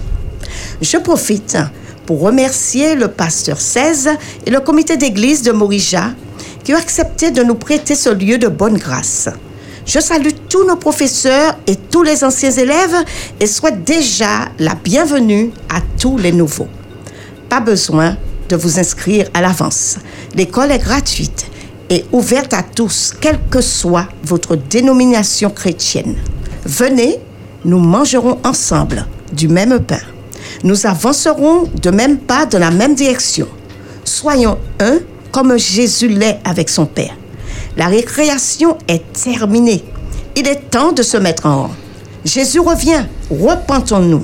Je 0.80 0.98
profite 0.98 1.58
pour 2.06 2.22
remercier 2.22 2.94
le 2.94 3.08
pasteur 3.08 3.60
16 3.60 4.12
et 4.46 4.52
le 4.52 4.60
comité 4.60 4.96
d'église 4.96 5.42
de 5.42 5.52
Morija 5.52 6.12
qui 6.64 6.76
ont 6.76 6.78
accepté 6.78 7.32
de 7.32 7.42
nous 7.42 7.56
prêter 7.56 7.96
ce 7.96 8.10
lieu 8.10 8.38
de 8.38 8.48
bonne 8.48 8.78
grâce. 8.78 9.28
Je 9.88 10.00
salue 10.00 10.36
tous 10.50 10.68
nos 10.68 10.76
professeurs 10.76 11.58
et 11.66 11.78
tous 11.78 12.04
les 12.04 12.24
anciens 12.24 12.52
élèves 12.52 12.98
et 13.40 13.48
souhaite 13.48 13.84
déjà 13.84 14.50
la 14.60 14.76
bienvenue 14.76 15.52
à 15.68 15.80
tous 16.00 16.20
les 16.20 16.32
nouveaux. 16.32 16.68
Pas 17.50 17.60
besoin 17.60 18.18
de 18.50 18.56
vous 18.56 18.80
inscrire 18.80 19.28
à 19.34 19.42
l'avance. 19.42 19.98
L'école 20.36 20.72
est 20.72 20.80
gratuite 20.80 21.48
et 21.90 22.06
ouverte 22.12 22.54
à 22.54 22.64
tous, 22.64 23.14
quelle 23.20 23.40
que 23.50 23.62
soit 23.62 24.08
votre 24.24 24.56
dénomination 24.56 25.50
chrétienne. 25.50 26.16
Venez, 26.66 27.20
nous 27.66 27.80
mangerons 27.80 28.40
ensemble 28.44 29.06
du 29.32 29.48
même 29.48 29.80
pain. 29.80 30.02
Nous 30.64 30.86
avancerons 30.86 31.70
de 31.82 31.90
même 31.90 32.18
pas 32.18 32.46
dans 32.46 32.60
la 32.60 32.72
même 32.72 32.96
direction. 32.96 33.48
Soyons 34.04 34.58
un 34.80 35.00
comme 35.32 35.58
Jésus 35.58 36.08
l'est 36.08 36.40
avec 36.44 36.70
son 36.70 36.86
Père. 36.86 37.16
La 37.76 37.88
récréation 37.88 38.78
est 38.88 39.04
terminée. 39.14 39.84
Il 40.36 40.48
est 40.48 40.70
temps 40.70 40.92
de 40.92 41.04
se 41.04 41.18
mettre 41.18 41.46
en 41.46 41.64
rang. 41.64 41.72
Jésus 42.26 42.60
revient. 42.60 43.06
Repentons-nous. 43.30 44.24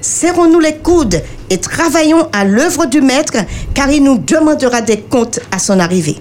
Serrons-nous 0.00 0.60
les 0.60 0.76
coudes 0.76 1.22
et 1.50 1.58
travaillons 1.58 2.28
à 2.32 2.44
l'œuvre 2.44 2.86
du 2.86 3.00
Maître, 3.00 3.36
car 3.74 3.90
il 3.90 4.02
nous 4.02 4.18
demandera 4.18 4.80
des 4.80 5.00
comptes 5.00 5.40
à 5.50 5.58
son 5.58 5.78
arrivée. 5.78 6.18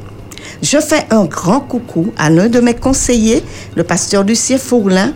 Je 0.61 0.79
fais 0.79 1.05
un 1.11 1.25
grand 1.25 1.61
coucou 1.61 2.11
à 2.17 2.29
l'un 2.29 2.49
de 2.49 2.59
mes 2.59 2.73
conseillers, 2.73 3.43
le 3.75 3.83
pasteur 3.83 4.23
Lucien 4.23 4.57
Fourlin, 4.57 5.13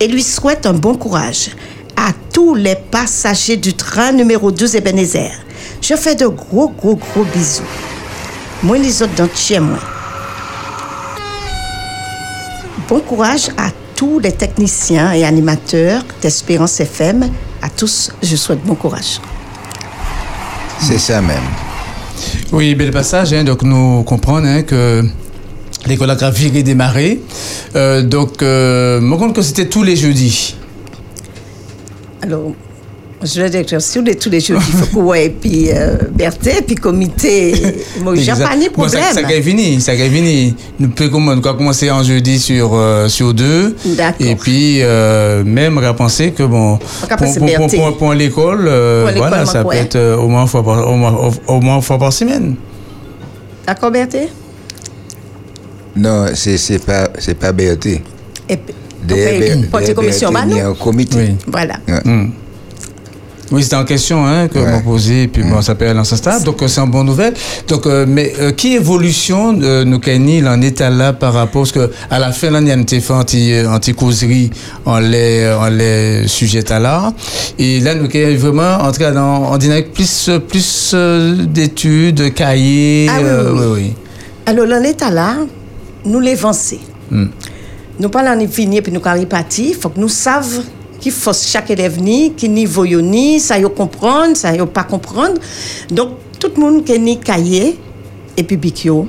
et 0.00 0.08
lui 0.08 0.22
souhaite 0.22 0.66
un 0.66 0.72
bon 0.72 0.96
courage 0.96 1.50
à 1.96 2.10
tous 2.32 2.54
les 2.54 2.74
passagers 2.74 3.56
du 3.56 3.74
train 3.74 4.12
numéro 4.12 4.50
12 4.50 4.76
Ebenezer. 4.76 5.30
Je 5.80 5.94
fais 5.94 6.14
de 6.14 6.26
gros, 6.26 6.68
gros, 6.68 6.96
gros 6.96 7.24
bisous. 7.24 7.62
Moi, 8.62 8.78
les 8.78 9.02
autres 9.02 9.14
dans 9.14 9.28
chez 9.34 9.60
moi. 9.60 9.78
Bon 12.88 13.00
courage 13.00 13.48
à 13.56 13.70
tous 13.94 14.18
les 14.18 14.32
techniciens 14.32 15.12
et 15.12 15.24
animateurs 15.24 16.02
d'Espérance 16.20 16.80
FM. 16.80 17.30
À 17.62 17.68
tous, 17.68 18.10
je 18.22 18.36
souhaite 18.36 18.62
bon 18.64 18.74
courage. 18.74 19.20
C'est 20.80 20.98
ça 20.98 21.20
même. 21.20 21.42
Oui, 22.52 22.74
bel 22.74 22.90
passage. 22.90 23.32
hein. 23.32 23.44
donc, 23.44 23.62
nous 23.62 24.02
comprenons 24.04 24.46
hein, 24.46 24.62
que 24.62 25.02
l'école 25.86 26.10
a 26.10 26.30
viré 26.30 26.62
démarré. 26.62 27.20
Euh, 27.74 28.02
donc, 28.02 28.42
euh, 28.42 29.00
me 29.00 29.16
compte 29.16 29.34
que 29.34 29.42
c'était 29.42 29.68
tous 29.68 29.82
les 29.82 29.96
jeudis. 29.96 30.56
Alors, 32.22 32.52
Je 33.22 33.40
veux 33.40 33.48
dire 33.48 33.64
que 33.64 33.76
tous 33.94 34.02
les, 34.04 34.14
tous 34.14 34.28
les 34.28 34.40
jours, 34.40 34.60
il 34.68 34.74
faut 34.76 34.86
qu'on 35.00 35.14
et 35.14 35.30
puis 35.30 35.70
euh, 35.72 35.96
Berthe, 36.12 36.62
puis 36.66 36.74
comité, 36.74 37.54
moi, 38.02 38.14
j'ai 38.14 38.30
pas 38.32 38.54
ni 38.54 38.68
Bon, 38.68 38.86
ça, 38.88 38.98
problème. 38.98 39.24
ça 39.30 39.36
a 39.38 39.42
fini, 39.42 39.80
ça 39.80 39.92
a 39.92 39.96
fini. 39.96 40.54
Nous 40.78 40.90
pouvons 40.90 41.40
commencer 41.40 41.90
en 41.90 42.02
jeudi 42.02 42.38
sur 42.38 42.74
euh, 42.74 43.08
sur 43.08 43.32
deux. 43.32 43.74
D'accord. 43.86 44.26
Et 44.26 44.36
puis 44.36 44.82
euh, 44.82 45.42
même 45.44 45.78
on 45.78 45.80
va 45.80 45.94
penser 45.94 46.32
que 46.32 46.42
bon 46.42 46.76
pour, 46.76 47.08
pour, 47.08 47.34
pour, 47.34 47.46
Berthe. 47.46 47.74
pour- 47.76 47.96
pour 47.96 48.12
l'école, 48.12 48.66
euh, 48.68 49.10
voilà, 49.16 49.46
ça 49.46 49.64
peut 49.64 49.72
être 49.72 49.96
euh, 49.96 50.16
au 50.18 50.28
moins 50.28 50.42
une 50.42 50.48
fois 50.48 50.62
par, 50.62 50.86
au 50.86 50.94
moins, 50.94 51.12
au- 51.12 51.52
au 51.54 51.60
moins 51.60 51.76
une 51.76 51.82
fois 51.82 51.98
par 51.98 52.12
semaine. 52.12 52.54
D'accord, 53.66 53.90
Berthe? 53.90 54.28
Non, 55.96 56.26
c'est 56.34 56.58
c'est 56.58 56.78
pas 56.84 57.08
c'est 57.18 57.34
pas 57.38 57.52
BRT. 57.52 57.86
Et 58.48 58.56
puis, 58.58 58.74
Des- 59.04 59.66
porter 59.70 59.86
des 59.88 59.94
commission, 59.94 60.30
bah, 60.30 60.42
il 60.46 60.56
y 60.56 60.60
a 60.60 60.64
non 60.64 60.70
un 60.72 60.74
comité. 60.74 61.34
Voilà. 61.46 61.76
Ouais. 61.88 62.00
Hmm. 62.04 62.30
Oui, 63.52 63.62
c'était 63.62 63.76
en 63.76 63.84
question 63.84 64.26
hein, 64.26 64.48
que 64.48 64.58
vous 64.58 64.80
posez, 64.82 65.22
et 65.24 65.28
puis 65.28 65.42
bon, 65.44 65.62
ça 65.62 65.74
peut 65.76 65.88
aller 65.88 66.02
ce 66.04 66.16
stade, 66.16 66.42
donc 66.42 66.60
euh, 66.62 66.66
c'est 66.68 66.80
une 66.80 66.90
bonne 66.90 67.06
nouvelle. 67.06 67.32
Donc, 67.68 67.86
euh, 67.86 68.04
mais 68.08 68.32
euh, 68.40 68.50
qui 68.50 68.74
évolution 68.74 69.56
euh, 69.62 69.84
nous 69.84 70.00
Kenny 70.00 70.46
en 70.46 70.60
état 70.62 70.90
là 70.90 71.12
par 71.12 71.32
rapport 71.32 71.62
parce 71.62 71.72
que 71.72 71.90
à 72.10 72.18
la 72.18 72.32
fin 72.32 72.50
l'année 72.50 72.74
on 72.76 72.80
était 72.82 73.00
fait 73.00 73.12
anti 73.12 73.52
anti 73.66 73.94
causerie 73.94 74.50
en 74.84 74.98
les 74.98 75.48
en 75.48 75.68
les 75.68 76.26
sujets 76.26 76.70
à 76.72 76.78
l'art 76.80 77.12
et 77.58 77.80
là 77.80 77.94
nous 77.94 78.08
Kenny 78.08 78.34
vraiment 78.36 78.78
en 78.82 78.90
dans 78.90 79.44
en 79.52 79.58
dynamique 79.58 79.92
plus 79.92 80.30
plus 80.48 80.90
euh, 80.94 81.44
d'études, 81.46 82.34
cahiers, 82.34 83.06
Ah 83.08 83.18
oui, 83.18 83.24
euh, 83.26 83.52
oui, 83.52 83.58
oui. 83.60 83.66
oui, 83.74 83.94
Alors, 84.46 84.66
l'on 84.66 84.82
est 84.82 85.00
là, 85.10 85.36
nous 86.04 86.20
l'avancer. 86.20 86.80
oui. 87.12 87.18
Hmm. 87.18 87.28
Nous 87.98 88.08
pas 88.10 88.22
l'année 88.22 88.48
finie 88.48 88.82
puis 88.82 88.92
nous 88.92 89.00
carré 89.00 89.24
parti, 89.24 89.72
faut 89.72 89.88
que 89.88 89.98
nous 90.00 90.08
savions 90.08 90.62
qui 91.06 91.12
faut 91.12 91.32
chaque 91.32 91.70
élève 91.70 92.02
ni, 92.02 92.32
qui 92.32 92.48
niveau 92.48 92.84
yo 92.84 93.00
ni, 93.00 93.38
ça 93.38 93.56
yo 93.60 93.68
comprendre, 93.68 94.36
ça 94.36 94.52
yo 94.56 94.66
pas 94.66 94.82
comprendre. 94.82 95.34
Donc 95.88 96.14
tout 96.40 96.50
le 96.56 96.60
monde 96.60 96.84
qui 96.84 96.98
ni 96.98 97.20
cahier 97.20 97.78
et 98.36 98.42
puis 98.42 98.56
bic 98.56 98.84
yo. 98.84 99.06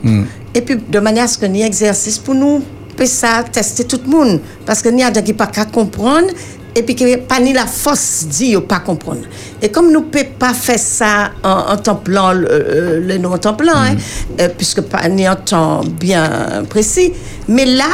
Et 0.53 0.61
puis 0.61 0.77
de 0.77 0.99
manière 0.99 1.23
à 1.23 1.27
ce 1.27 1.39
que 1.39 1.47
ni 1.47 1.63
exercice 1.63 2.19
pour 2.19 2.35
nous 2.35 2.61
peut 2.95 3.07
ça 3.07 3.43
tester 3.51 3.83
tout 3.85 3.99
le 4.05 4.11
monde 4.11 4.41
parce 4.63 4.83
que 4.83 4.89
ni 4.89 5.03
a 5.03 5.09
qui 5.09 5.33
pas 5.33 5.47
qu'à 5.47 5.65
comprendre 5.65 6.27
et 6.75 6.83
puis 6.83 6.93
qui 6.93 7.17
pas 7.17 7.39
ni 7.39 7.51
la 7.51 7.65
force 7.65 8.27
dit 8.29 8.49
yo 8.49 8.61
pas 8.61 8.79
comprendre. 8.79 9.23
Et 9.59 9.69
comme 9.69 9.91
nous 9.91 10.03
peut 10.03 10.27
pas 10.37 10.53
faire 10.53 10.77
ça 10.77 11.31
en, 11.43 11.73
en 11.73 11.77
temps 11.77 11.95
plan 11.95 12.31
le, 12.31 12.47
euh, 12.47 12.99
le 12.99 13.17
nom 13.17 13.33
en 13.33 13.39
temps 13.39 13.55
plan 13.55 13.73
hein, 13.75 13.95
euh, 14.39 14.49
puisque 14.55 14.81
pas 14.81 15.09
ni 15.09 15.27
en 15.27 15.35
temps 15.35 15.81
bien 15.99 16.63
précis, 16.69 17.11
mais 17.47 17.65
là 17.65 17.85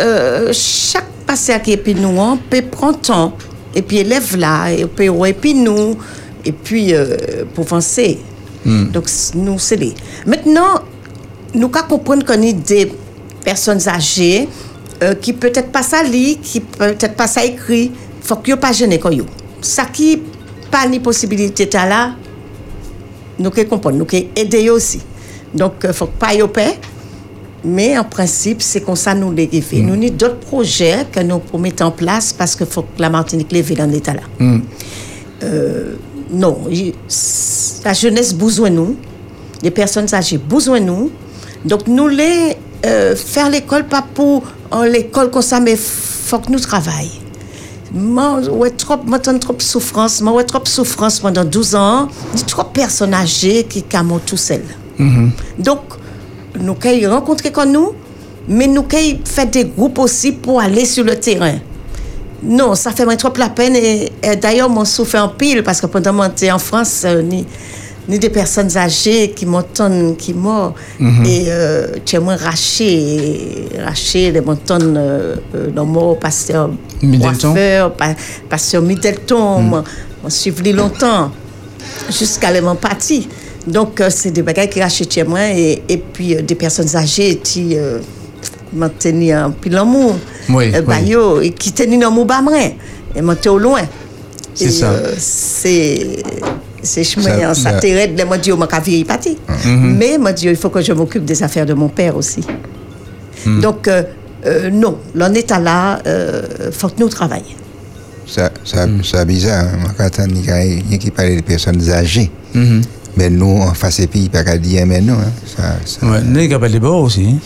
euh, 0.00 0.50
chaque 0.52 1.11
passé 1.32 1.76
puis 1.76 1.94
nous 1.94 2.16
on 2.18 2.36
peut 2.36 2.62
prendre 2.62 3.00
temps. 3.00 3.32
Et 3.74 3.80
puis 3.82 3.98
élève 3.98 4.36
là 4.36 4.70
et 4.70 4.84
peut 4.86 5.08
ouais, 5.08 5.30
et 5.30 5.32
puis 5.32 5.54
nous. 5.54 5.96
Et 6.44 6.52
puis 6.52 6.92
euh, 6.92 7.16
pour 7.54 7.64
penser 7.66 8.18
donc 8.64 9.08
c- 9.08 9.32
nous 9.34 9.58
c'est 9.58 9.76
les. 9.76 9.94
Maintenant 10.26 10.80
nous 11.54 11.68
qu'à 11.68 11.82
comprendre 11.82 12.24
qu'on 12.24 12.40
est 12.42 12.52
des 12.52 12.92
personnes 13.44 13.80
âgées 13.88 14.48
euh, 15.02 15.14
qui 15.14 15.32
peut-être 15.32 15.72
pas 15.72 15.82
ça 15.82 16.02
lit 16.02 16.38
qui 16.38 16.60
peut-être 16.60 17.16
pas 17.16 17.26
ça 17.26 17.44
écrit 17.44 17.90
faut 18.22 18.36
que 18.36 18.50
yo 18.50 18.56
pas 18.56 18.72
gêner 18.72 18.98
quand 18.98 19.10
yo. 19.10 19.24
Ça 19.60 19.84
qui 19.86 20.20
pas 20.70 20.86
ni 20.86 21.00
possibilité 21.00 21.68
là 21.72 22.14
nous 23.38 23.50
que 23.50 23.62
comprendre 23.62 23.96
nous 23.98 24.06
aider 24.36 24.62
yo 24.62 24.74
aussi. 24.74 25.00
Donc 25.54 25.84
euh, 25.84 25.92
faut 25.92 26.06
pas 26.06 26.34
yo 26.34 26.48
paix 26.48 26.78
mais 27.64 27.96
en 27.96 28.04
principe, 28.04 28.60
c'est 28.60 28.80
comme 28.80 28.96
ça 28.96 29.14
nous 29.14 29.32
les 29.32 29.48
Nous 29.72 29.92
avons 29.94 30.08
d'autres 30.16 30.40
projets 30.40 31.06
que 31.10 31.20
nous 31.20 31.40
mettre 31.58 31.84
en 31.84 31.90
place 31.90 32.32
parce 32.32 32.56
qu'il 32.56 32.66
faut 32.66 32.82
que 32.82 33.00
la 33.00 33.10
Martinique 33.10 33.52
lève 33.52 33.74
dans 33.76 33.90
l'état 33.90 34.14
là. 34.14 34.22
Euh, 35.44 35.94
non, 36.30 36.58
la 37.84 37.92
jeunesse 37.92 38.34
besoin 38.34 38.70
de 38.70 38.76
nous, 38.76 38.96
les 39.62 39.70
personnes 39.70 40.12
âgées 40.12 40.38
besoin 40.38 40.80
de 40.80 40.86
nous. 40.86 41.10
Donc 41.64 41.86
nous 41.86 42.08
les 42.08 42.56
euh, 42.84 43.14
faire 43.14 43.48
l'école 43.48 43.84
pas 43.84 44.04
pour 44.14 44.44
l'école 44.84 45.30
comme 45.30 45.42
ça, 45.42 45.60
mais 45.60 45.76
faut 45.76 46.38
que 46.38 46.50
nous 46.50 46.58
travaillions. 46.58 47.10
Moi, 47.94 48.40
trop, 48.76 48.96
trop 48.96 49.54
souffrance. 49.58 50.20
Moi, 50.22 50.42
trop 50.44 50.64
souffrance 50.64 51.20
pendant 51.20 51.44
12 51.44 51.74
ans. 51.74 52.08
Trop 52.46 52.62
de 52.62 52.68
personnes 52.68 53.12
âgées 53.12 53.64
qui 53.64 53.82
camont 53.82 54.18
tout 54.18 54.38
seules. 54.38 54.62
Donc, 55.58 55.80
nous 56.60 56.76
avons 56.84 57.10
rencontré 57.14 57.50
comme 57.50 57.72
nous, 57.72 57.92
mais 58.48 58.66
nous 58.66 58.84
fait 59.24 59.46
des 59.50 59.64
groupes 59.64 59.98
aussi 59.98 60.32
pour 60.32 60.60
aller 60.60 60.84
sur 60.84 61.04
le 61.04 61.16
terrain. 61.16 61.54
Non, 62.42 62.74
ça 62.74 62.90
fait 62.90 63.04
moins 63.04 63.16
trop 63.16 63.30
la 63.38 63.48
peine. 63.50 63.76
Et, 63.76 64.10
et 64.22 64.36
d'ailleurs, 64.36 64.68
mon 64.68 64.84
souffre 64.84 65.16
en 65.18 65.28
pile 65.28 65.62
parce 65.62 65.80
que 65.80 65.86
pendant 65.86 66.12
mon 66.12 66.28
temps 66.28 66.54
en 66.56 66.58
France, 66.58 67.02
euh, 67.04 67.22
ni, 67.22 67.46
ni 68.08 68.18
des 68.18 68.30
personnes 68.30 68.76
âgées 68.76 69.30
qui 69.30 69.46
m'entendent, 69.46 70.16
qui 70.16 70.34
morts. 70.34 70.74
Mhm. 70.98 71.24
Et 71.24 71.44
euh, 71.48 71.86
tu 72.04 72.16
es 72.16 72.18
moins 72.18 72.34
raché, 72.36 73.68
raché, 73.84 74.32
les 74.32 74.40
m'entendent 74.40 74.96
euh, 74.96 75.36
euh, 75.54 75.70
pasteur 76.16 76.68
Middleton. 77.00 77.52
coiffeur, 77.52 77.92
pa- 77.94 78.16
pasteur 78.48 78.82
Middleton, 78.82 79.60
moi, 79.60 79.84
moi 80.20 80.30
suivi 80.30 80.72
longtemps 80.72 81.30
jusqu'à 82.10 82.50
les 82.50 82.60
parti. 82.74 83.28
Donc, 83.66 84.00
euh, 84.00 84.08
c'est 84.10 84.30
des 84.30 84.42
bagages 84.42 84.70
qui 84.70 84.80
rachètent 84.82 85.12
chez 85.12 85.24
moi 85.24 85.40
et, 85.50 85.82
et 85.88 85.96
puis 85.98 86.34
euh, 86.36 86.42
des 86.42 86.54
personnes 86.54 86.94
âgées 86.96 87.36
qui 87.42 87.76
euh, 87.76 87.98
m'ont 88.72 88.90
tenu 88.98 89.30
un 89.32 89.50
pile 89.50 89.72
l'amour. 89.74 90.16
Oui, 90.48 90.70
bah, 90.70 90.78
oui. 91.00 91.08
yo, 91.10 91.40
et 91.40 91.50
qui 91.50 91.72
tenu 91.72 91.98
dans 91.98 92.10
mon 92.10 92.24
bas 92.24 92.42
moi, 92.42 92.58
et 93.14 93.22
m'ont 93.22 93.36
au 93.46 93.58
loin. 93.58 93.82
C'est 94.54 94.70
ça. 94.70 94.90
euh, 94.90 95.14
c'est 95.18 96.22
c'est 96.82 97.04
chemin, 97.04 97.38
Ça- 97.38 97.54
ça, 97.54 97.72
ça- 97.72 97.78
t'aide, 97.78 98.18
les 98.18 98.24
m'a 98.24 98.36
dit, 98.38 98.50
m'a 98.52 98.66
vieilli 98.80 99.04
parti. 99.04 99.38
Mhm. 99.64 99.96
Mais 99.98 100.18
m'a 100.18 100.32
dit, 100.32 100.46
il 100.48 100.56
faut 100.56 100.68
que 100.68 100.80
je 100.82 100.92
m'occupe 100.92 101.24
des 101.24 101.40
affaires 101.44 101.64
de 101.64 101.74
mon 101.74 101.88
père 101.88 102.16
aussi. 102.16 102.40
Hmm. 103.46 103.60
Donc, 103.60 103.86
euh, 103.86 104.02
euh, 104.46 104.68
non, 104.70 104.98
l'on 105.14 105.32
est 105.34 105.50
à 105.52 105.60
là, 105.60 106.00
euh, 106.06 106.42
faut 106.72 106.88
que 106.88 106.98
nous 106.98 107.08
travaillions. 107.08 107.56
Ça, 108.26 108.50
ça, 108.64 108.86
ça 109.04 109.24
bizarre. 109.24 109.66
hein. 109.66 109.78
Moi, 109.80 109.90
quand 109.96 110.24
on 110.24 110.34
y 110.34 110.50
a 110.50 110.98
qui 110.98 111.10
parle 111.12 111.36
des 111.36 111.42
personnes 111.42 111.88
âgées. 111.90 112.30
Mhm. 112.54 112.82
Mais 113.16 113.28
nous, 113.30 113.58
en 113.60 113.74
face 113.74 114.00
et 114.00 114.06
puis, 114.06 114.28
pas 114.28 114.42
qu'à 114.44 114.56
dire, 114.58 114.86
mais 114.86 115.00
non. 115.00 115.14
Hein. 115.14 115.32
Ça, 115.44 115.76
ça, 115.84 116.06
Ouais, 116.06 116.20
il 116.44 116.68
les 116.68 116.80
bords 116.80 117.02
aussi. 117.02 117.36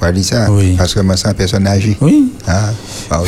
Pas 0.00 0.12
dit 0.12 0.24
ça. 0.24 0.50
Oui. 0.50 0.74
Parce 0.78 0.94
que 0.94 1.00
moi, 1.00 1.14
c'est 1.16 1.32
personne 1.34 1.66
âgée. 1.66 1.96
Oui. 2.00 2.32
Ah, 2.48 2.70
pardon. 3.08 3.26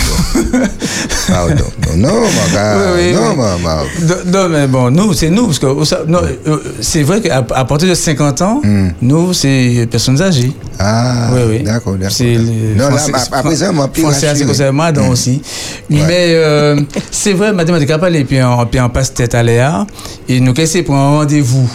pardon. 1.28 1.64
Non, 1.96 2.08
non, 2.08 2.20
mon 2.20 2.54
gars. 2.54 2.76
Oui, 2.96 3.02
oui, 3.08 3.12
non, 3.12 3.20
oui. 3.30 3.36
mon- 3.36 3.58
mon- 3.58 4.30
Non, 4.32 4.48
mais 4.48 4.66
bon, 4.66 4.90
nous, 4.90 5.12
c'est 5.12 5.28
nous, 5.28 5.46
parce 5.46 5.58
que 5.58 5.66
euh, 5.66 6.58
c'est 6.80 7.02
vrai 7.02 7.20
qu'à 7.20 7.44
à 7.54 7.64
partir 7.66 7.88
de 7.88 7.94
50 7.94 8.40
ans, 8.42 8.62
nous, 9.02 9.32
c'est 9.34 9.86
personnes 9.90 10.20
âgées. 10.22 10.52
Ah, 10.78 11.28
oui, 11.34 11.40
oui. 11.48 11.62
d'accord, 11.62 11.94
d'accord. 11.94 12.10
C'est 12.10 12.24
les 12.24 12.74
Non, 12.74 12.88
là, 12.88 12.96
Français- 12.96 13.12
ma- 13.12 13.36
après 13.38 13.56
ça, 13.56 13.70
moi, 13.70 13.88
plus 13.88 14.02
Français, 14.02 14.32
c'est 14.34 14.92
donc 14.92 15.10
aussi. 15.12 15.42
Mais 15.90 16.06
euh, 16.34 16.80
c'est 17.10 17.34
vrai, 17.34 17.52
mathématiques 17.52 17.90
à 17.90 17.98
parler, 17.98 18.24
puis 18.24 18.42
on, 18.42 18.64
puis 18.66 18.80
on 18.80 18.88
passe 18.88 19.12
tête 19.12 19.34
à 19.34 19.42
l'air, 19.42 19.84
et 20.28 20.40
nous, 20.40 20.54
qu'est-ce 20.54 20.78
pour 20.78 20.94
un 20.96 21.08
rendez-vous? 21.18 21.70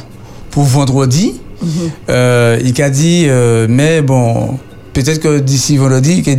Pour 0.49 0.63
vendredi, 0.63 1.35
euh, 2.09 2.59
il 2.63 2.81
a 2.81 2.89
dit, 2.89 3.25
euh, 3.27 3.67
mais 3.69 4.01
bon, 4.01 4.57
peut-être 5.03 5.19
que 5.19 5.37
d'ici 5.39 5.77
vendredi, 5.77 6.23
qu'il 6.23 6.33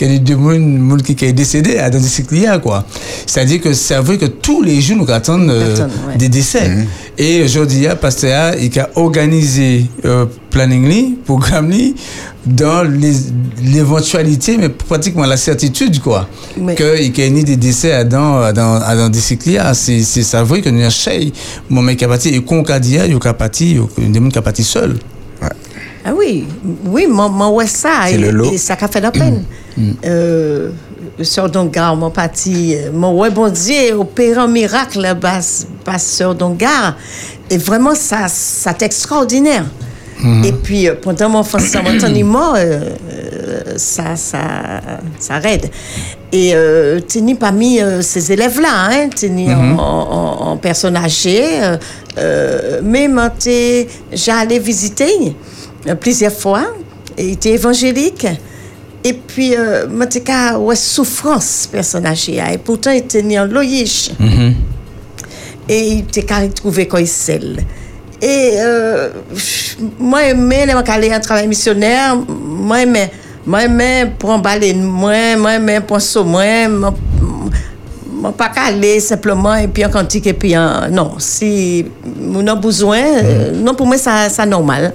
y 0.00 0.14
a 0.16 0.18
deux 0.18 0.36
monde 0.36 1.02
qui 1.02 1.24
est 1.24 1.32
décédé 1.32 1.78
à 1.78 1.90
dans 1.90 2.00
des 2.00 2.08
cycles 2.08 2.34
quoi. 2.60 2.84
C'est-à-dire 3.26 3.60
que 3.60 3.72
c'est 3.72 3.96
vrai 3.98 4.18
que 4.18 4.26
tous 4.26 4.62
les 4.62 4.80
jours, 4.80 4.96
nous 4.96 5.10
attendons 5.12 5.48
euh, 5.50 5.76
ouais. 6.08 6.16
des 6.16 6.28
décès. 6.28 6.86
Et 7.16 7.42
aujourd'hui, 7.44 7.84
il 7.84 7.94
Pasteur, 7.94 8.54
il 8.60 8.76
a 8.80 8.90
organisé 8.96 9.86
euh, 10.04 10.26
planning 10.50 11.16
programme 11.24 11.72
dans 12.44 12.82
l'éventualité, 13.62 14.56
mais 14.58 14.68
pratiquement 14.70 15.24
la 15.24 15.36
certitude, 15.36 16.00
quoi, 16.00 16.28
Mais- 16.60 16.74
qu'il 16.74 17.18
y 17.18 17.22
a 17.22 17.30
ni 17.30 17.44
des 17.44 17.56
décès 17.56 17.92
à 17.92 18.02
dans, 18.02 18.40
à 18.40 18.52
dans, 18.52 18.74
à 18.74 18.96
dans 18.96 19.08
des 19.08 19.20
cycles 19.20 19.60
C'est, 19.74 20.34
vrai 20.42 20.60
que 20.60 20.68
nous 20.68 20.82
avons 20.82 21.30
mon 21.70 21.82
mec 21.82 21.98
qui 21.98 22.04
a 22.04 22.08
parti, 22.08 22.30
et 22.30 22.42
qu'on 22.42 22.62
a 22.62 22.80
dit, 22.80 22.98
il 23.06 23.12
y 23.12 23.28
a 23.28 23.34
parti, 23.34 23.78
il 23.98 24.04
y 24.04 24.06
a 24.06 24.10
des 24.10 24.18
gens 24.18 24.28
qui 24.28 24.38
a 24.38 24.42
parti 24.42 24.64
seul. 24.64 24.96
Ah 26.04 26.12
oui, 26.14 26.46
oui, 26.86 27.06
ouais, 27.52 27.66
ça. 27.66 28.02
C'est 28.08 28.18
le 28.18 28.30
lot. 28.30 28.52
et 28.52 28.58
ça 28.58 28.76
a 28.80 28.88
fait 28.88 29.00
la 29.00 29.10
peine. 29.10 29.44
euh, 30.04 30.70
Sœur 31.22 31.48
Dongar, 31.48 31.94
mon 31.96 32.10
parti, 32.10 32.74
euh, 32.76 32.90
mon 32.92 33.16
ouais, 33.18 33.30
bon 33.30 33.48
Dieu, 33.50 33.94
opéré 33.96 34.38
un 34.38 34.46
miracle, 34.48 35.00
là, 35.00 35.14
bas, 35.14 35.40
bas 35.86 35.98
Sœur 35.98 36.34
Dongar. 36.34 36.96
Et 37.50 37.56
vraiment, 37.56 37.94
ça, 37.94 38.26
ça 38.28 38.70
est 38.72 38.82
extraordinaire. 38.82 39.64
Et 40.44 40.52
puis, 40.52 40.88
euh, 40.88 40.94
pendant 41.00 41.28
mon 41.28 41.38
enfance, 41.40 41.74
mon 41.74 41.90
est 42.16 42.22
mort, 42.22 42.54
euh, 42.56 42.80
euh, 43.12 43.60
ça, 43.76 44.16
ça, 44.16 44.40
ça 45.18 45.38
aide. 45.44 45.70
Et 46.32 46.52
euh, 46.54 47.00
tenu 47.00 47.36
parmi 47.36 47.80
euh, 47.80 48.00
ces 48.00 48.32
élèves-là, 48.32 48.68
hein, 48.90 49.08
tenu 49.08 49.48
Mhm. 49.48 49.78
en, 49.78 49.82
en, 49.82 50.50
en 50.52 50.56
personne 50.56 50.96
âgée, 50.96 51.60
même 52.82 53.30
t'es- 53.38 53.86
j'allais 54.12 54.58
visiter 54.60 55.34
plusieurs 56.00 56.32
fois, 56.32 56.64
il 57.18 57.32
était 57.32 57.52
évangélique. 57.52 58.26
Et 59.02 59.12
puis, 59.12 59.54
euh, 59.54 59.86
moi, 59.88 60.06
t'es 60.06 60.20
qu'à 60.20 60.58
ouais, 60.58 60.76
souffrance, 60.76 61.68
hein. 61.74 62.12
Et 62.52 62.58
pourtant, 62.58 62.90
il 62.90 62.98
était 62.98 63.38
en 63.38 63.44
loyish. 63.44 64.10
et 65.68 65.88
il 65.88 65.98
était 66.00 66.22
qu'à 66.22 66.48
trouver 66.48 66.88
quoi 66.88 67.04
sel. 67.04 67.64
Et 68.22 68.52
euh, 68.58 69.10
moi, 69.98 70.24
aimé, 70.24 70.64
les 70.66 70.72
aller 70.72 71.14
en 71.14 71.20
travail 71.20 71.46
missionnaire, 71.46 72.16
moi, 72.16 72.80
aimé, 72.80 73.10
moi, 73.44 73.64
aimé 73.64 74.06
prendre 74.18 74.42
balai, 74.42 74.72
moi, 74.72 75.36
moi, 75.36 75.54
aimé 75.56 75.80
prendre 75.86 76.00
saut, 76.00 76.24
moi, 76.24 76.44
moi, 78.10 78.32
pas 78.32 78.48
calé 78.48 79.00
simplement, 79.00 79.54
et 79.54 79.68
puis 79.68 79.84
en 79.84 79.90
quantique, 79.90 80.26
et 80.26 80.32
puis 80.32 80.56
en, 80.56 80.88
non, 80.90 81.16
si 81.18 81.84
on 82.34 82.46
a 82.46 82.54
besoin, 82.54 83.02
euh, 83.02 83.52
non, 83.52 83.74
pour 83.74 83.86
moi, 83.86 83.98
ça, 83.98 84.30
ça 84.30 84.46
normal. 84.46 84.94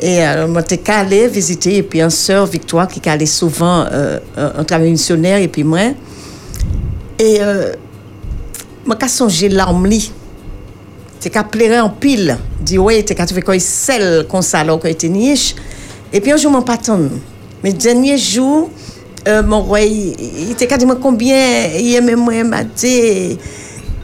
Et 0.00 0.22
alors, 0.22 0.48
moi, 0.48 0.60
j'étais 0.60 0.78
calé 0.78 1.26
visiter, 1.28 1.78
et 1.78 1.82
puis 1.82 2.02
en 2.02 2.10
sœur 2.10 2.46
Victoire, 2.46 2.86
qui 2.86 3.06
allait 3.08 3.26
souvent 3.26 3.84
euh, 3.90 4.18
en 4.36 4.64
travail 4.64 4.90
missionnaire, 4.92 5.38
et 5.38 5.48
puis 5.48 5.64
moi. 5.64 5.80
Et 7.18 7.38
euh, 7.40 7.72
moi, 8.86 8.96
quand 9.00 9.08
songé 9.08 9.48
li, 9.48 10.12
c'est 11.18 11.30
qu'à 11.30 11.42
pleurer 11.42 11.80
en 11.80 11.90
pile, 11.90 12.38
dit 12.60 12.78
ouais, 12.78 13.02
t'es 13.02 13.14
qu'à 13.14 13.26
trouver 13.26 13.42
quoi 13.42 13.58
sel 13.58 14.24
ça, 14.40 14.60
alors 14.60 14.78
qu'il 14.78 14.90
était 14.90 15.08
niche. 15.08 15.56
Et 16.12 16.20
puis 16.20 16.30
un 16.30 16.36
jour, 16.36 16.52
mon 16.52 16.62
patron, 16.62 17.10
mais 17.64 17.72
dernier 17.72 18.16
jour, 18.16 18.70
euh, 19.26 19.42
mon 19.42 19.62
roi, 19.62 19.80
il 19.80 20.52
était 20.52 20.68
qu'à 20.68 20.76
dire 20.76 20.96
combien 21.02 21.66
il 21.76 21.96
aimait 21.96 22.14
moi, 22.14 22.34
il 22.34 22.44
m'a 22.44 22.62
dit. 22.62 23.36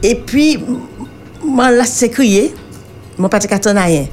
Et 0.03 0.15
puis, 0.15 0.59
moi, 1.41 1.71
là, 1.71 1.85
c'est 1.85 2.09
crié, 2.09 2.53
mon 3.17 3.29
pas 3.29 3.39
qu'à 3.39 3.59
rien. 3.73 4.07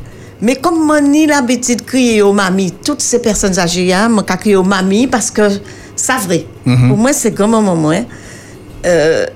Mais 0.45 0.57
comme 0.57 0.85
moi, 0.85 1.01
ni 1.01 1.27
l'habitude 1.27 1.79
de 1.79 1.83
crier 1.85 2.21
aux 2.23 2.33
mamies, 2.33 2.73
toutes 2.85 3.01
ces 3.01 3.21
personnes 3.23 3.57
âgées, 3.59 3.93
hein, 3.93 4.09
moi, 4.09 4.25
qu'à 4.25 4.37
crier 4.37 4.57
aux 4.57 4.65
mamies 4.65 5.07
parce 5.07 5.31
que 5.31 5.43
c'est 5.95 6.19
vrai. 6.19 6.45
Mhm. 6.67 6.89
Pour 6.89 6.99
moi, 6.99 7.13
c'est 7.13 7.31
grand 7.33 7.47
moment, 7.49 7.77
moi. 7.77 7.95
hein. 7.95 8.05
Euh, 8.85 9.27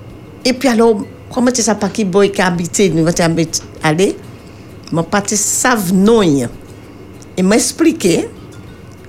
et 0.44 0.52
puis 0.52 0.68
alors, 0.68 1.00
comment 1.32 1.52
tu 1.52 1.62
sais 1.62 1.74
pas 1.76 1.88
qui 1.90 2.04
boy 2.04 2.32
qui 2.32 2.42
habité, 2.42 2.90
nous 2.90 3.06
avons 3.06 3.46
aller, 3.84 4.16
mon 4.90 5.04
pâté 5.04 5.36
savent 5.36 5.92
non. 5.94 6.22
Et 7.38 7.42
m'expliquer, 7.42 8.28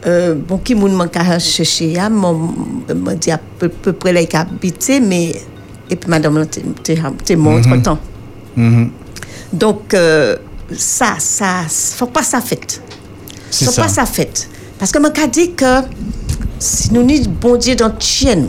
euh, 0.06 0.36
bon, 0.36 0.58
qui 0.60 0.76
moun 0.76 0.93
man 0.95 1.10
ka 1.10 1.39
chercher, 1.39 1.98
hein, 1.98 2.10
m'a 2.10 3.16
dit 3.16 3.32
à 3.32 3.39
peu, 3.58 3.70
peu 3.70 3.93
près 3.93 4.14
là, 4.14 4.24
qui 4.26 4.36
habité, 4.38 5.00
mais, 5.00 5.34
et 5.89 5.95
puis 5.95 6.10
madame, 6.10 6.45
te, 6.45 6.60
te, 6.84 6.91
te 7.26 7.34
montre 7.34 7.70
Mhm. 7.70 7.82
temps. 7.82 8.00
Mhm. 8.56 8.91
Donc, 9.54 9.93
euh, 9.95 10.36
ça, 10.76 11.15
ça, 11.20 11.63
faut 11.70 12.07
pas 12.07 12.24
ça. 12.24 12.41
C'est 13.49 13.65
Faut 13.65 13.72
ça. 13.72 13.84
pas 13.84 13.88
ça 13.88 14.05
fait. 14.05 14.49
Parce 14.78 14.91
que 14.91 14.99
m'a 14.99 15.09
dit 15.28 15.53
que 15.53 15.82
si 16.59 16.91
nous 16.93 17.03
n'y 17.03 17.28
bon 17.28 17.55
Dieu 17.57 17.76
dans 17.76 17.97
chien, 17.99 18.47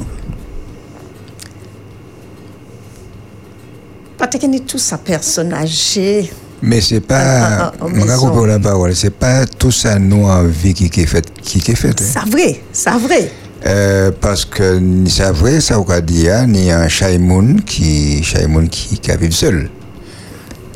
pas 4.18 4.26
que 4.26 4.46
ni 4.46 4.60
tout 4.62 4.78
ça 4.78 4.98
personne 4.98 5.52
âgée. 5.52 6.30
Mais 6.60 6.80
c'est 6.80 7.00
pas, 7.00 7.20
Ah, 7.20 7.58
ah, 7.60 7.72
ah, 7.80 7.84
on 7.84 8.04
va 8.04 8.16
couper 8.16 8.46
la 8.48 8.58
parole, 8.58 8.94
c'est 8.96 9.10
pas 9.14 9.46
tout 9.46 9.70
ça 9.70 9.98
nous 10.00 10.24
envie 10.26 10.74
qui 10.74 10.90
qui 10.90 11.02
est 11.02 11.06
fait, 11.06 11.24
qui 11.40 11.58
est 11.58 11.74
fait. 11.76 11.90
hein. 11.90 12.04
C'est 12.04 12.28
vrai, 12.30 12.60
c'est 12.72 12.90
vrai. 12.98 13.30
Euh, 13.66 14.10
parce 14.20 14.44
que 14.44 14.80
c'est 15.08 15.30
vrai, 15.30 15.60
ça 15.60 15.78
on 15.80 16.00
dit, 16.00 16.28
hein, 16.28 16.46
ni 16.48 16.70
un 16.72 16.88
Shaimoun 16.88 17.62
qui, 17.62 18.22
qui, 18.70 18.98
qui 18.98 19.10
vit 19.16 19.32
seul. 19.32 19.70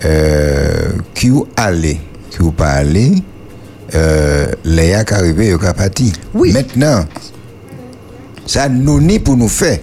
Euh, 0.05 0.91
qui 1.15 1.31
ou 1.31 1.47
allé, 1.57 2.01
qui 2.31 2.43
ou 2.43 2.51
pas 2.51 2.71
allé, 2.73 3.13
euh, 3.95 4.47
Léa 4.65 5.05
qui 5.05 5.15
arrivé, 5.15 5.55
il 5.61 5.67
a 5.67 5.75
parti. 5.75 6.13
Maintenant, 6.35 7.05
ça 8.47 8.69
nous 8.69 9.01
ni 9.01 9.21
pour 9.21 9.37
nous 9.37 9.49
faire, 9.49 9.79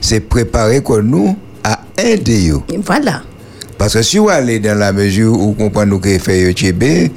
c'est 0.00 0.20
préparer 0.20 0.82
quoi 0.82 1.02
nous 1.02 1.36
à 1.64 1.80
aider. 1.98 2.52
Voilà. 2.84 3.22
Parce 3.76 3.94
que 3.94 4.02
si 4.02 4.18
vous 4.18 4.28
allez 4.28 4.60
dans 4.60 4.78
la 4.78 4.92
mesure 4.92 5.32
où 5.32 5.46
vous 5.48 5.52
comprenez 5.54 5.98
que 5.98 6.18
fait 6.18 6.42
yo 6.42 6.52
tchébé, 6.52 7.10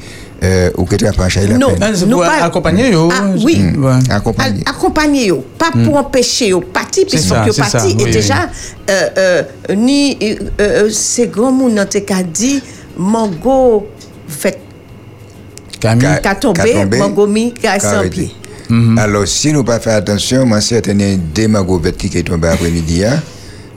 euh, 0.44 0.70
ou 0.78 0.86
que 0.86 0.96
tu 0.96 1.08
as 1.08 1.14
pas 1.14 1.28
la 1.36 1.58
Non, 1.58 1.74
peine. 1.76 1.96
C'est 1.96 2.06
nous 2.06 2.22
accompagner 2.22 2.92
yo. 2.92 3.10
Ah, 3.12 3.30
oui. 3.44 3.60
Mm. 3.60 3.84
Ouais. 3.84 3.92
Accompagner. 4.10 4.64
Al- 4.66 4.74
accompagner 4.76 5.26
yo, 5.28 5.46
pas 5.58 5.72
pour 5.72 5.96
empêcher 5.98 6.50
yo 6.50 6.60
parti 6.62 7.06
puisque 7.06 7.30
yo 7.30 7.54
parti 7.54 7.78
oui, 7.86 7.96
et 8.00 8.04
oui. 8.04 8.12
déjà 8.12 8.50
euh, 8.90 9.10
euh, 9.18 9.44
ni 9.76 10.18
euh, 10.22 10.36
euh, 10.60 10.90
c'est 10.92 11.28
grand 11.28 11.52
moun 11.52 11.74
nan 11.74 11.88
te 11.88 12.00
ka 12.00 12.22
dit 12.24 12.62
mango 12.98 13.88
fait 14.28 14.60
Ka 15.80 16.36
tomber, 16.36 16.86
mango 16.98 17.28
mi 17.28 17.54
ka 17.54 17.80
sans 17.80 18.08
pied. 18.10 18.32
Alors, 18.98 19.28
si 19.28 19.52
nous 19.52 19.64
pas 19.64 19.80
faire 19.80 19.98
attention, 19.98 20.46
moi, 20.46 20.62
certaines 20.62 21.20
des 21.34 21.48
magobettes 21.48 21.98
qui 21.98 22.18
est 22.18 22.24
tombé 22.24 22.48
après-midi, 22.48 23.04
hein. 23.04 23.22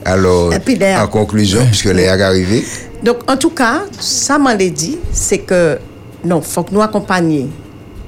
alors, 0.05 0.51
puis, 0.65 0.79
en 0.97 1.09
conclusion, 1.09 1.67
puisque 1.67 1.87
les 1.87 2.05
est 2.05 2.09
arrivé, 2.23 2.65
Donc 3.03 3.19
en 3.31 3.37
tout 3.37 3.51
cas, 3.51 3.83
ça 4.01 4.39
m'a 4.39 4.55
dit 4.57 4.99
c'est 5.13 5.39
que 5.39 5.79
non, 6.27 6.41
faut 6.41 6.63
que 6.65 6.75
nous 6.75 6.83
accompagnions 6.83 7.49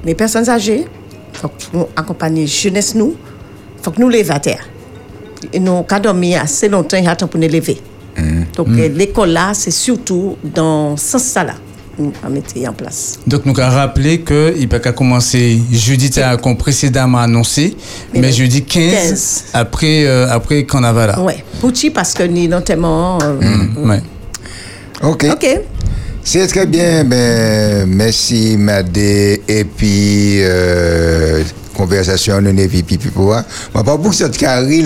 les 0.05 0.15
personnes 0.15 0.49
âgées, 0.49 0.85
faut 1.33 1.47
que 1.49 1.53
nous 1.73 1.87
accompagnions 1.95 2.45
jeunesse 2.45 2.95
nous, 2.95 3.15
faut 3.81 3.91
que 3.91 3.99
nous 4.01 4.09
levions 4.09 4.33
à 4.35 4.39
terre. 4.39 4.67
Et 5.53 5.59
nous 5.59 5.85
avons 5.89 6.01
dormi 6.01 6.35
assez 6.35 6.67
longtemps 6.69 6.97
et 6.97 7.07
attend 7.07 7.27
pour 7.27 7.39
nous 7.39 7.47
lever. 7.47 7.81
Donc 8.55 8.67
Mm. 8.67 8.81
l'école 8.97 9.29
là, 9.29 9.51
c'est 9.53 9.71
surtout 9.71 10.35
dans 10.43 10.97
ce 10.97 11.17
sens 11.17 11.35
là 11.35 11.53
nous 11.97 12.13
avons 12.23 12.33
mis 12.55 12.67
en 12.67 12.71
place. 12.73 13.19
Donc, 13.27 13.45
nous 13.45 13.59
avons 13.59 13.75
rappelé 13.75 14.21
que 14.21 14.55
il 14.57 14.69
peut 14.69 14.79
qu'à 14.79 14.93
commencer 14.93 15.59
jeudi, 15.69 16.09
t'as 16.09 16.37
qu'on 16.37 16.55
précédemment 16.55 17.17
annoncé, 17.19 17.75
Mais 18.13 18.21
mais, 18.21 18.31
jeudi 18.31 18.63
15, 18.63 18.93
15. 18.93 19.43
après, 19.53 20.05
euh, 20.05 20.29
après 20.29 20.65
carnaval. 20.65 21.09
là. 21.09 21.21
Ouais, 21.21 21.43
Pouti 21.59 21.89
parce 21.89 22.13
que 22.13 22.23
ni 22.23 22.47
notamment 22.47 23.19
euh, 23.21 23.33
Mm, 23.41 23.89
ouais. 23.89 24.01
Ok. 25.03 25.25
OK. 25.31 25.59
C'est 26.31 26.45
très 26.45 26.67
bien. 26.67 27.05
Ben, 27.05 27.87
merci, 27.87 28.55
Madé. 28.55 29.41
Et 29.47 29.63
puis, 29.63 30.41
euh, 30.43 31.41
conversation, 31.75 32.39
nous 32.39 32.53
n'avons 32.53 32.67
pipi 32.67 33.07
pour 33.11 33.23
moi. 33.23 33.43
Je 33.75 33.81
pas 33.81 33.97
pour 33.97 34.13
cette 34.13 34.37
carrière, 34.37 34.83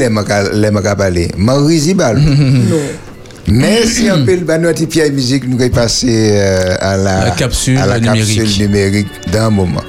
les 0.54 0.72
m'a 0.72 0.96
parlé. 0.96 1.28
Ma 1.38 1.56
risibal. 1.58 2.18
Merci 3.50 4.08
un 4.08 4.24
peu, 4.24 4.36
le 4.38 4.58
notre 4.58 4.86
pierre 4.86 5.12
musique, 5.12 5.46
nous 5.46 5.60
allons 5.62 5.70
passer 5.70 6.30
euh, 6.32 6.78
à 6.80 6.96
la, 6.96 7.26
La 7.26 7.32
capsule 7.32 7.78
à 7.78 7.88
la 7.88 8.00
numérique. 8.00 8.38
capsule 8.40 8.66
numérique 8.66 9.08
d'un 9.34 9.50
moment. 9.50 9.84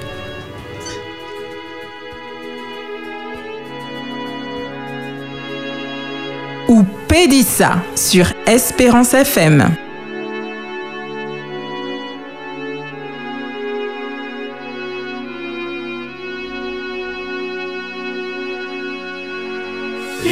Ou 6.66 6.82
Pédissa 7.06 7.76
sur 7.94 8.26
Espérance 8.44 9.14
FM. 9.14 9.76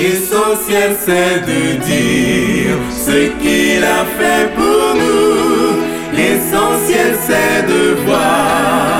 L'essentiel 0.03 0.97
c'est 0.99 1.47
de 1.47 1.77
dire 1.77 2.77
ce 2.91 3.29
qu'il 3.41 3.85
a 3.85 4.05
fait 4.19 4.53
pour 4.57 4.97
nous. 4.97 6.17
L'essentiel 6.17 7.15
c'est 7.25 7.63
de 7.73 7.95
voir 8.05 8.92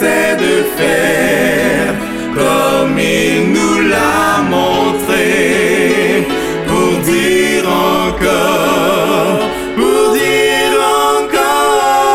C'est 0.00 0.34
de 0.36 0.54
faire 0.78 1.94
comme 2.34 2.98
il 2.98 3.52
nous 3.52 3.76
l'a 3.90 4.40
montré. 4.48 6.26
Pour 6.66 6.92
dire 7.04 7.64
encore, 7.68 9.40
pour 9.76 10.02
dire 10.14 10.74
encore 11.18 12.06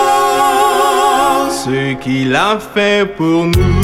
ce 1.51 1.93
qu'il 2.03 2.35
a 2.35 2.57
fait 2.73 3.05
pour 3.15 3.45
nous. 3.45 3.83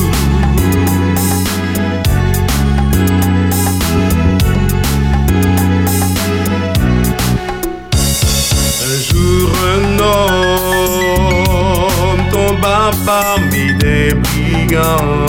parmi 13.05 13.73
des 13.75 14.13
brigands. 14.13 15.25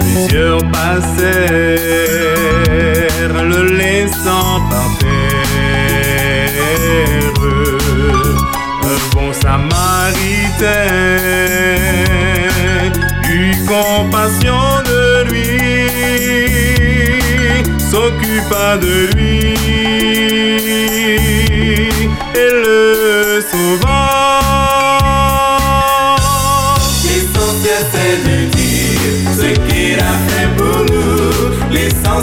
plusieurs 0.00 0.62
passèrent, 0.72 1.78
le 3.44 3.62
laissant 3.76 4.60
par 4.70 4.90
terre. 4.98 6.50
Un 8.82 8.98
bon 9.14 9.30
samaritain 9.32 10.86
eut 13.28 13.56
compassion 13.66 14.82
de 14.86 15.02
lui, 15.30 15.50
s'occupa 17.78 18.66
de 18.78 18.94
lui. 19.14 19.40
et 22.34 22.50
le 22.52 23.40
sauva. 23.50 23.99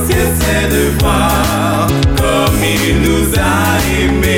C'est 0.09 0.69
de 0.69 0.97
voir 0.99 1.87
comme 2.17 2.63
il 2.63 3.01
nous 3.01 3.33
a 3.37 3.77
aimés. 3.99 4.36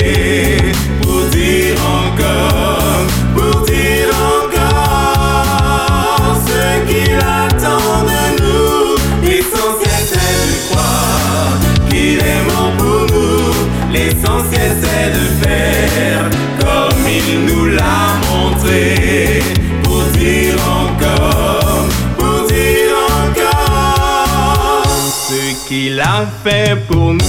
Fait 26.43 26.75
pour 26.87 27.13
nous. 27.13 27.19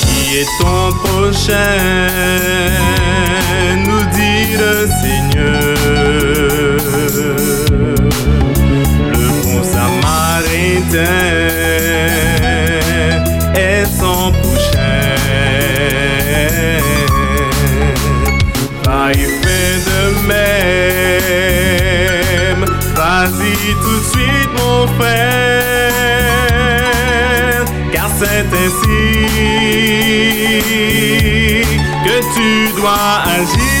Qui 0.00 0.38
est 0.38 0.46
ton 0.60 0.92
prochain 1.04 1.76
nous 3.86 4.04
dit 4.16 4.44
le 4.58 4.74
Seigneur. 5.02 5.76
Le 9.12 9.28
bon 9.42 9.60
samaritain 9.64 11.59
que 32.04 32.20
tu 32.34 32.72
dois 32.76 33.22
agir. 33.26 33.79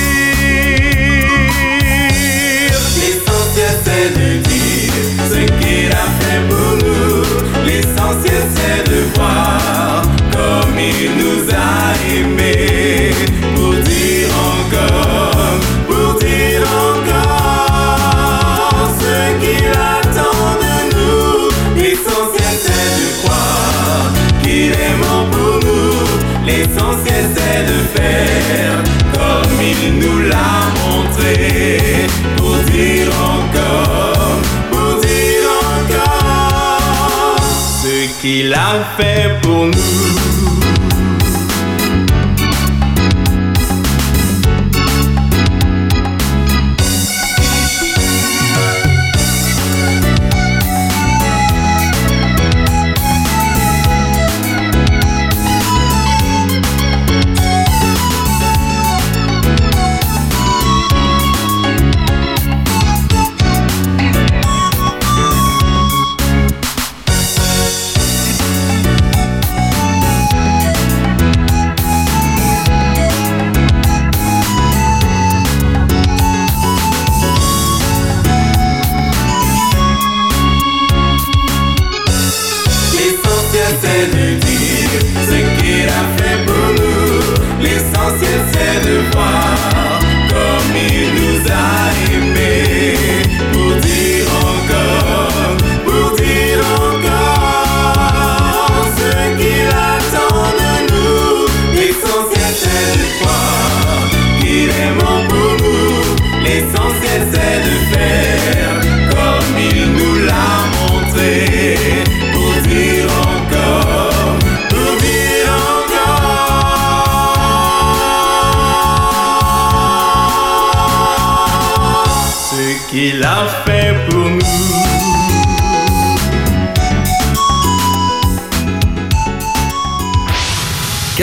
De 27.50 27.80
faire 27.94 28.82
comme 29.12 29.60
il 29.60 29.98
nous 29.98 30.20
l'a 30.28 30.54
montré. 30.82 32.06
Pour 32.36 32.56
dire 32.70 33.08
encore, 33.22 34.38
pour 34.70 35.00
dire 35.00 35.48
encore 35.76 37.36
ce 37.82 38.20
qu'il 38.20 38.54
a 38.54 38.84
fait 38.96 39.40
pour 39.42 39.66
nous. 39.66 40.29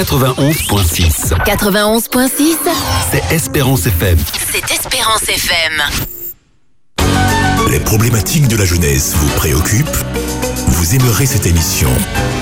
91.6. 0.08 1.34
91.6, 1.46 2.56
C'est 3.12 3.36
Espérance 3.36 3.86
FM. 3.88 4.18
c'est 4.52 4.72
Espérance 4.74 5.24
FM. 5.24 5.84
Les 7.70 7.80
problématiques 7.82 8.48
de 8.48 8.56
la 8.56 8.64
jeunesse 8.64 9.14
vous 9.18 9.28
préoccupent? 9.36 9.98
Vous 10.70 10.96
aimerez 10.96 11.26
cette 11.26 11.46
émission 11.46 11.90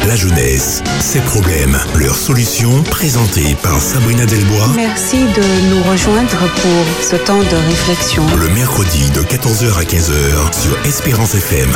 La 0.08 0.16
jeunesse, 0.16 0.84
ses 1.00 1.22
problèmes, 1.22 1.80
leurs 1.96 2.16
solutions, 2.16 2.84
présentées 2.84 3.56
par 3.64 3.82
Sabrina 3.82 4.28
Delbois 4.28 4.68
Merci 4.76 5.18
de 5.24 5.70
nous 5.74 5.82
rejoindre 5.90 6.38
pour 6.38 6.86
ce 7.02 7.16
temps 7.16 7.40
de 7.40 7.56
réflexion. 7.68 8.24
le 8.38 8.50
mercredi 8.50 9.10
de 9.10 9.22
14h 9.24 9.80
à 9.80 9.84
15h 9.84 10.62
sur 10.62 10.78
Espérance 10.86 11.34
FM. 11.34 11.72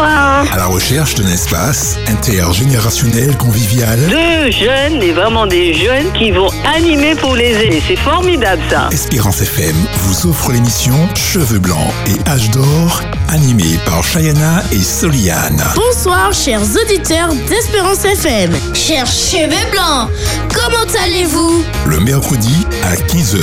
Bonsoir. 0.00 0.46
À 0.50 0.56
la 0.56 0.64
recherche 0.64 1.14
d'un 1.16 1.28
espace 1.28 1.98
intergénérationnel 2.06 3.36
convivial, 3.36 3.98
Deux 4.08 4.50
jeunes, 4.50 5.02
et 5.02 5.12
vraiment 5.12 5.46
des 5.46 5.74
jeunes, 5.74 6.10
qui 6.14 6.30
vont 6.30 6.48
animer 6.74 7.14
pour 7.16 7.36
les 7.36 7.52
aînés. 7.52 7.82
C'est 7.86 7.96
formidable 7.96 8.62
ça. 8.70 8.88
Espérance 8.92 9.42
FM 9.42 9.76
vous 9.98 10.30
offre 10.30 10.52
l'émission 10.52 10.94
Cheveux 11.14 11.58
blancs 11.58 11.92
et 12.06 12.30
âge 12.30 12.50
d'or, 12.50 13.02
animée 13.28 13.78
par 13.84 14.02
Chayana 14.02 14.62
et 14.72 14.82
Soliane. 14.82 15.62
Bonsoir, 15.76 16.32
chers 16.32 16.62
auditeurs 16.62 17.34
d'Espérance 17.46 18.02
FM. 18.02 18.52
Chers 18.72 19.06
cheveux 19.06 19.70
blancs, 19.70 20.08
comment 20.54 21.04
allez-vous? 21.04 21.62
Le 21.84 22.00
mercredi 22.00 22.66
à 22.84 22.94
15h. 22.94 23.38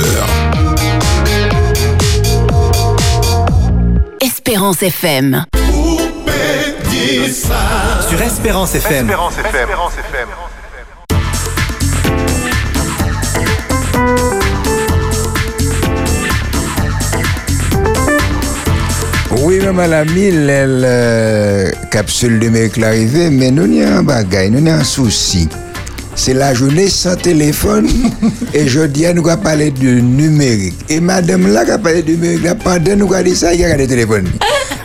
Espérance 4.20 4.82
FM. 4.82 5.44
Sur 8.08 8.20
Espérance 8.20 8.74
FM. 8.74 9.08
Oui, 19.42 19.60
même 19.60 19.78
à 19.78 19.86
la 19.86 20.04
mille, 20.04 20.50
elle, 20.50 20.82
euh, 20.84 21.70
capsule 21.92 22.40
de 22.40 22.48
mercredi 22.48 22.84
arrivée, 22.84 23.30
mais 23.30 23.52
nous 23.52 23.68
n'y 23.68 23.84
a 23.84 23.98
un 23.98 24.02
bagage, 24.02 24.50
nous 24.50 24.60
n'y 24.60 24.70
a 24.70 24.78
un 24.78 24.84
souci. 24.84 25.48
c'est 26.16 26.34
la 26.34 26.52
journée 26.52 26.88
sans 26.88 27.14
téléphone. 27.14 27.88
et 28.54 28.66
je 28.66 28.80
dis, 28.80 29.06
nous 29.14 29.28
allons 29.28 29.40
parler 29.40 29.70
de 29.70 30.00
numérique. 30.00 30.74
Et 30.88 30.98
madame 30.98 31.46
là 31.52 31.64
qui 31.64 31.70
a 31.70 31.78
parlé 31.78 32.02
de 32.02 32.10
numérique, 32.10 32.42
là, 32.42 32.56
pendant 32.56 32.96
nous 32.96 33.14
allons 33.14 33.24
dire 33.24 33.36
ça, 33.36 33.54
il 33.54 33.60
y 33.60 33.64
a 33.64 33.76
des 33.76 33.86
téléphones. 33.86 34.28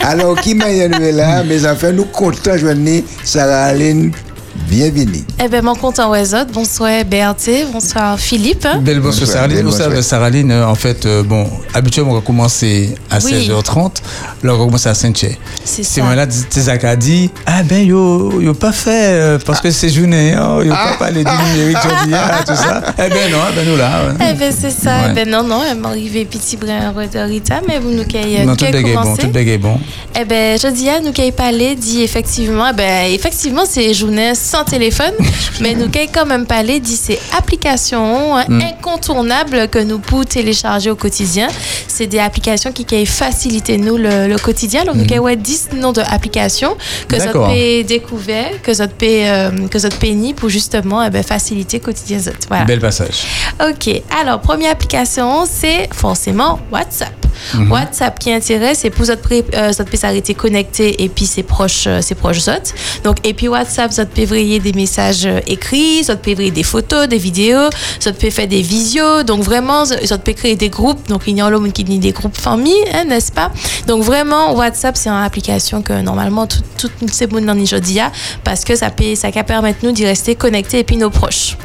Alors, 0.06 0.40
qui 0.42 0.54
m'a 0.54 0.66
là, 0.68 1.44
mes 1.44 1.66
enfants, 1.66 1.94
nous 1.94 2.06
comptons 2.06 2.58
journée 2.58 3.06
Sarah 3.24 3.66
Aline. 3.66 4.12
Bienvenue. 4.56 5.24
Eh 5.44 5.48
bien, 5.48 5.64
mon 5.64 5.74
compte 5.74 5.98
en 6.00 6.10
Wazot. 6.12 6.46
Bonsoir 6.54 7.04
Berthe, 7.06 7.50
bonsoir 7.72 8.20
Philippe. 8.20 8.68
Belle 8.82 9.00
bonsoir 9.00 9.22
Bonsoir, 9.26 9.28
Saraline. 9.50 9.64
bonsoir. 9.64 10.04
Saraline, 10.04 10.52
en 10.54 10.76
fait, 10.76 11.06
euh, 11.08 11.24
bon, 11.24 11.48
habituellement, 11.74 12.12
on 12.12 12.16
va 12.16 12.22
commencer 12.22 12.94
à 13.10 13.18
Oui. 13.18 13.32
16h30. 13.32 14.02
Là, 14.44 14.54
on 14.54 14.58
va 14.60 14.66
commencer 14.66 14.90
à 14.90 14.94
Saint-Ché. 14.94 15.40
C'est 15.64 15.84
C'est 15.84 16.00
ça. 16.02 16.06
moi 16.06 16.14
là, 16.14 16.28
Tizak 16.28 16.84
a 16.84 16.96
dit, 16.96 17.32
ah 17.48 17.64
ben, 17.64 17.84
yo, 17.84 18.42
yo 18.42 18.54
pas 18.54 18.72
fait, 18.72 18.92
euh, 19.14 19.40
parce 19.44 19.60
que 19.60 19.72
c'est 19.72 19.90
journée, 19.90 20.34
hein, 20.34 20.60
yo 20.64 20.72
pas 20.72 20.98
parlé 21.00 21.24
du 21.24 21.32
numérique, 21.32 21.78
ah, 22.14 22.44
tout 22.46 22.56
ça. 22.56 22.82
Eh 23.00 23.10
ben 23.10 23.32
non, 23.32 23.40
eh 23.52 23.56
ben 23.56 23.68
nous 23.68 23.76
là. 23.78 24.06
ouais. 24.08 24.28
Eh 24.32 24.34
bien, 24.38 24.52
c'est 24.52 24.70
ça. 24.70 24.98
Ouais. 24.98 25.08
Eh 25.12 25.14
ben, 25.16 25.30
non, 25.30 25.44
non, 25.44 25.62
elle 25.70 25.80
m'est 25.80 25.88
arrivée 25.88 26.26
petit 26.26 26.58
brin 26.58 26.92
de 26.94 27.20
Rita, 27.20 27.62
mais 27.68 27.80
vous 27.80 27.90
nous 27.90 28.06
qu'elle 28.06 28.46
Non, 28.46 28.56
tout 28.56 28.66
est 28.66 28.84
bon, 28.94 29.16
tout 29.16 29.36
est 29.38 29.58
bon. 29.58 29.80
Eh 30.20 30.26
ben, 30.26 30.60
je 30.62 30.68
dis 30.68 30.90
à 30.90 31.00
nous 31.00 31.12
qu'elle 31.12 31.34
parler, 31.34 31.76
dit 31.76 32.04
effectivement, 32.04 32.68
eh 32.72 32.76
ben, 32.76 33.12
effectivement, 33.12 33.64
c'est 33.68 33.92
journée 33.96 34.34
sans 34.44 34.64
téléphone, 34.64 35.14
mais 35.62 35.74
nous 35.74 35.90
qu'elle 35.90 36.10
quand 36.12 36.26
même 36.26 36.46
parler, 36.46 36.80
dit 36.80 36.98
c'est 36.98 37.20
applications 37.38 38.38
hein, 38.38 38.46
Mm. 38.48 38.62
incontournables 38.62 39.68
que 39.70 39.80
nous 39.80 40.00
pouvons 40.00 40.24
télécharger 40.24 40.90
au 40.92 40.96
quotidien. 40.96 41.48
C'est 41.88 42.08
des 42.08 42.20
applications 42.20 42.72
qui 42.72 42.86
qui 42.86 43.06
facilitent 43.06 43.70
nous 43.70 43.98
le, 43.98 44.28
le 44.28 44.38
quotidien. 44.38 44.84
Donc, 44.84 44.96
nous 44.96 45.06
qu'elle 45.06 45.20
ouais 45.22 45.36
10 45.36 45.70
noms 45.76 45.92
d'applications 45.94 46.76
que 47.08 47.16
D'accord. 47.16 47.48
peut 47.50 47.84
découvert, 47.84 48.62
que 48.62 48.74
ça 48.74 48.88
peut, 48.88 49.06
euh, 49.10 49.68
que 49.70 49.80
peut 49.90 50.08
ni 50.08 50.34
pour 50.34 50.50
justement, 50.50 51.04
eh 51.04 51.10
ben, 51.10 51.24
faciliter 51.24 51.78
le 51.78 51.84
quotidien. 51.84 52.20
Voilà. 52.50 52.66
Bel 52.66 52.80
passage. 52.80 53.24
Ok, 53.70 54.02
alors 54.20 54.42
première 54.42 54.72
application, 54.72 55.46
c'est 55.46 55.88
forcément 55.94 56.60
WhatsApp. 56.72 57.23
Mhm. 57.56 57.72
WhatsApp 57.72 58.20
qui 58.20 58.32
intéresse, 58.32 58.80
c'est 58.82 58.90
pour 58.90 59.06
votre 59.06 59.22
pré- 59.22 59.46
euh, 59.54 59.72
s'arrêter 59.74 60.34
connecté 60.34 61.04
et 61.04 61.10
puis 61.10 61.26
ses 61.26 61.44
proches, 61.44 61.86
euh, 61.88 62.02
ses 62.02 62.16
proches 62.16 62.48
autres. 62.48 62.74
Donc 63.04 63.18
et 63.24 63.34
puis 63.34 63.48
WhatsApp, 63.48 63.92
ça 63.94 64.06
peut 64.06 64.24
envoyer 64.24 64.60
des 64.60 64.74
messages 64.74 65.26
euh, 65.26 65.40
écrits, 65.48 66.04
ça 66.04 66.16
peut 66.16 66.32
envoyer 66.32 66.52
des 66.52 66.64
photos, 66.64 67.08
des 67.08 67.18
vidéos, 67.18 67.70
ça 68.00 68.12
peut 68.14 68.30
faire 68.30 68.48
des 68.48 68.62
visios. 68.62 69.24
Donc 69.24 69.44
vraiment, 69.44 69.86
ça 69.86 70.18
peut 70.18 70.34
créer 70.34 70.56
des 70.56 70.70
groupes. 70.70 71.08
Donc 71.10 71.24
il 71.28 71.38
y 71.38 71.42
a 71.42 71.50
l'homme 71.50 71.72
qui 71.72 71.84
dit 71.84 72.00
des 72.00 72.12
groupes 72.12 72.38
famille, 72.38 72.74
hein, 72.94 73.06
n'est-ce 73.06 73.32
pas? 73.32 73.52
Donc 73.88 74.04
vraiment 74.04 74.54
WhatsApp, 74.56 74.98
c'est 74.98 75.10
une 75.10 75.24
application 75.24 75.82
que 75.82 75.94
normalement 76.02 76.48
tout- 76.48 76.62
toutes 76.78 77.14
ces 77.14 77.28
bonnes 77.28 77.46
dans 77.46 77.56
Nigeria 77.56 78.12
parce 78.44 78.64
que 78.64 78.76
ça 78.76 78.90
peut 78.90 79.16
ça 79.16 79.32
permettre 79.44 79.80
nous 79.84 79.92
d'y 79.92 80.06
rester 80.06 80.36
connectés 80.36 80.80
et 80.80 80.84
puis 80.84 80.98
nos 80.98 81.10
proches. 81.10 81.58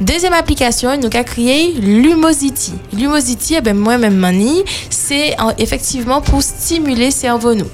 Deuxième 0.00 0.32
application, 0.32 0.96
nous 0.96 1.06
avons 1.12 1.24
créé 1.24 1.72
Lumosity. 1.80 2.72
Lumosity, 2.92 3.54
eh 3.58 3.60
ben, 3.60 3.76
moi-même, 3.76 4.16
mani, 4.16 4.62
c'est 5.06 5.38
en- 5.40 5.52
effectivement 5.58 6.20
pour 6.20 6.42
stimuler 6.42 7.10
le 7.10 7.64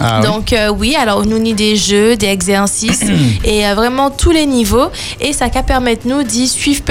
Ah 0.00 0.20
oui. 0.20 0.26
Donc 0.26 0.52
euh, 0.52 0.68
oui, 0.68 0.94
alors 0.94 1.24
nous 1.24 1.38
ni 1.38 1.54
des 1.54 1.76
jeux, 1.76 2.16
des 2.16 2.26
exercices 2.26 3.04
et 3.44 3.66
euh, 3.66 3.74
vraiment 3.74 4.10
tous 4.10 4.30
les 4.30 4.46
niveaux 4.46 4.88
et 5.20 5.32
ça 5.32 5.48
va 5.48 5.62
permettre 5.62 6.06
nous 6.06 6.22
d'y 6.22 6.48
suivre 6.48 6.82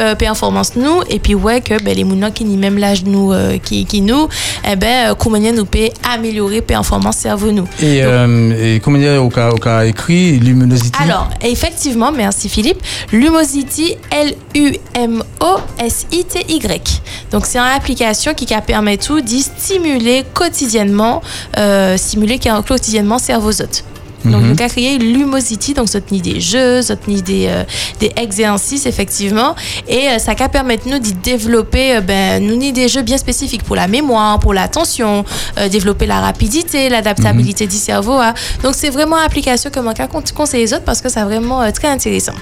euh, 0.00 0.14
performance 0.14 0.76
nous 0.76 1.02
et 1.08 1.18
puis 1.18 1.34
ouais 1.34 1.60
que 1.60 1.82
ben, 1.82 1.94
les 1.94 2.04
mounons 2.04 2.30
qui 2.30 2.44
ni 2.44 2.56
même 2.56 2.78
l'âge 2.78 3.04
nous 3.04 3.32
euh, 3.32 3.58
qui, 3.58 3.84
qui 3.84 4.00
nous 4.00 4.28
eh 4.70 4.76
ben 4.76 5.14
comment 5.18 5.38
nous 5.38 5.64
peut 5.64 5.88
améliorer 6.12 6.60
performance 6.60 7.16
cerveau 7.16 7.52
nous. 7.52 7.68
Et, 7.80 8.02
euh, 8.02 8.74
et 8.76 8.80
comment 8.80 8.98
dire, 8.98 9.22
au 9.22 9.28
cas, 9.28 9.50
au 9.50 9.56
cas 9.56 9.84
écrit, 9.84 10.38
luminosité 10.38 10.98
Alors, 11.02 11.30
effectivement, 11.42 12.10
merci 12.12 12.48
Philippe. 12.48 12.82
Lumosity, 13.12 13.96
L-U-M-O-S-I-T-Y. 14.10 14.82
Donc, 17.30 17.46
c'est 17.46 17.58
une 17.58 17.76
application 17.76 18.34
qui 18.34 18.46
permet 18.66 18.96
tout 18.96 19.20
d'y 19.20 19.42
stimuler 19.42 20.24
quotidiennement, 20.34 21.22
euh, 21.58 21.96
stimuler 22.52 22.68
quotidiennement 22.68 23.18
cerveau 23.18 23.52
zot. 23.52 23.64
Donc, 24.24 24.34
Mhm. 24.42 24.52
nous 24.52 24.60
avons 24.60 24.68
créé 24.68 24.98
Lumosity, 24.98 25.74
donc 25.74 25.88
ça 25.88 26.00
tenir 26.00 26.22
des 26.22 26.40
jeux, 26.40 26.80
ça 26.82 26.94
tenir 26.94 27.22
des, 27.22 27.46
euh, 27.48 27.64
des 27.98 28.12
exercices, 28.16 28.86
effectivement. 28.86 29.56
Et 29.88 30.06
euh, 30.10 30.18
ça 30.20 30.34
va 30.34 30.48
permettre 30.48 30.88
nous 30.88 31.00
d'y 31.00 31.12
développer, 31.12 31.96
euh, 31.96 32.00
ben, 32.00 32.40
nous 32.46 32.56
des 32.70 32.86
jeux 32.86 33.02
bien 33.02 33.18
spécifiques 33.18 33.64
pour 33.64 33.74
la 33.74 33.88
mémoire, 33.88 34.38
pour 34.38 34.54
l'attention, 34.54 35.24
euh, 35.58 35.68
développer 35.68 36.06
la 36.06 36.20
rapidité, 36.20 36.88
l'adaptabilité 36.88 37.66
du 37.66 37.76
cerveau. 37.76 38.12
hein. 38.20 38.32
Donc, 38.62 38.74
c'est 38.76 38.90
vraiment 38.90 39.16
une 39.18 39.26
application 39.26 39.70
que 39.70 39.80
moi, 39.80 39.92
je 39.96 40.32
conseille 40.32 40.60
les 40.60 40.72
autres 40.72 40.84
parce 40.84 41.00
que 41.00 41.08
c'est 41.08 41.22
vraiment 41.22 41.60
euh, 41.62 41.72
très 41.72 41.88
intéressant. 41.88 42.34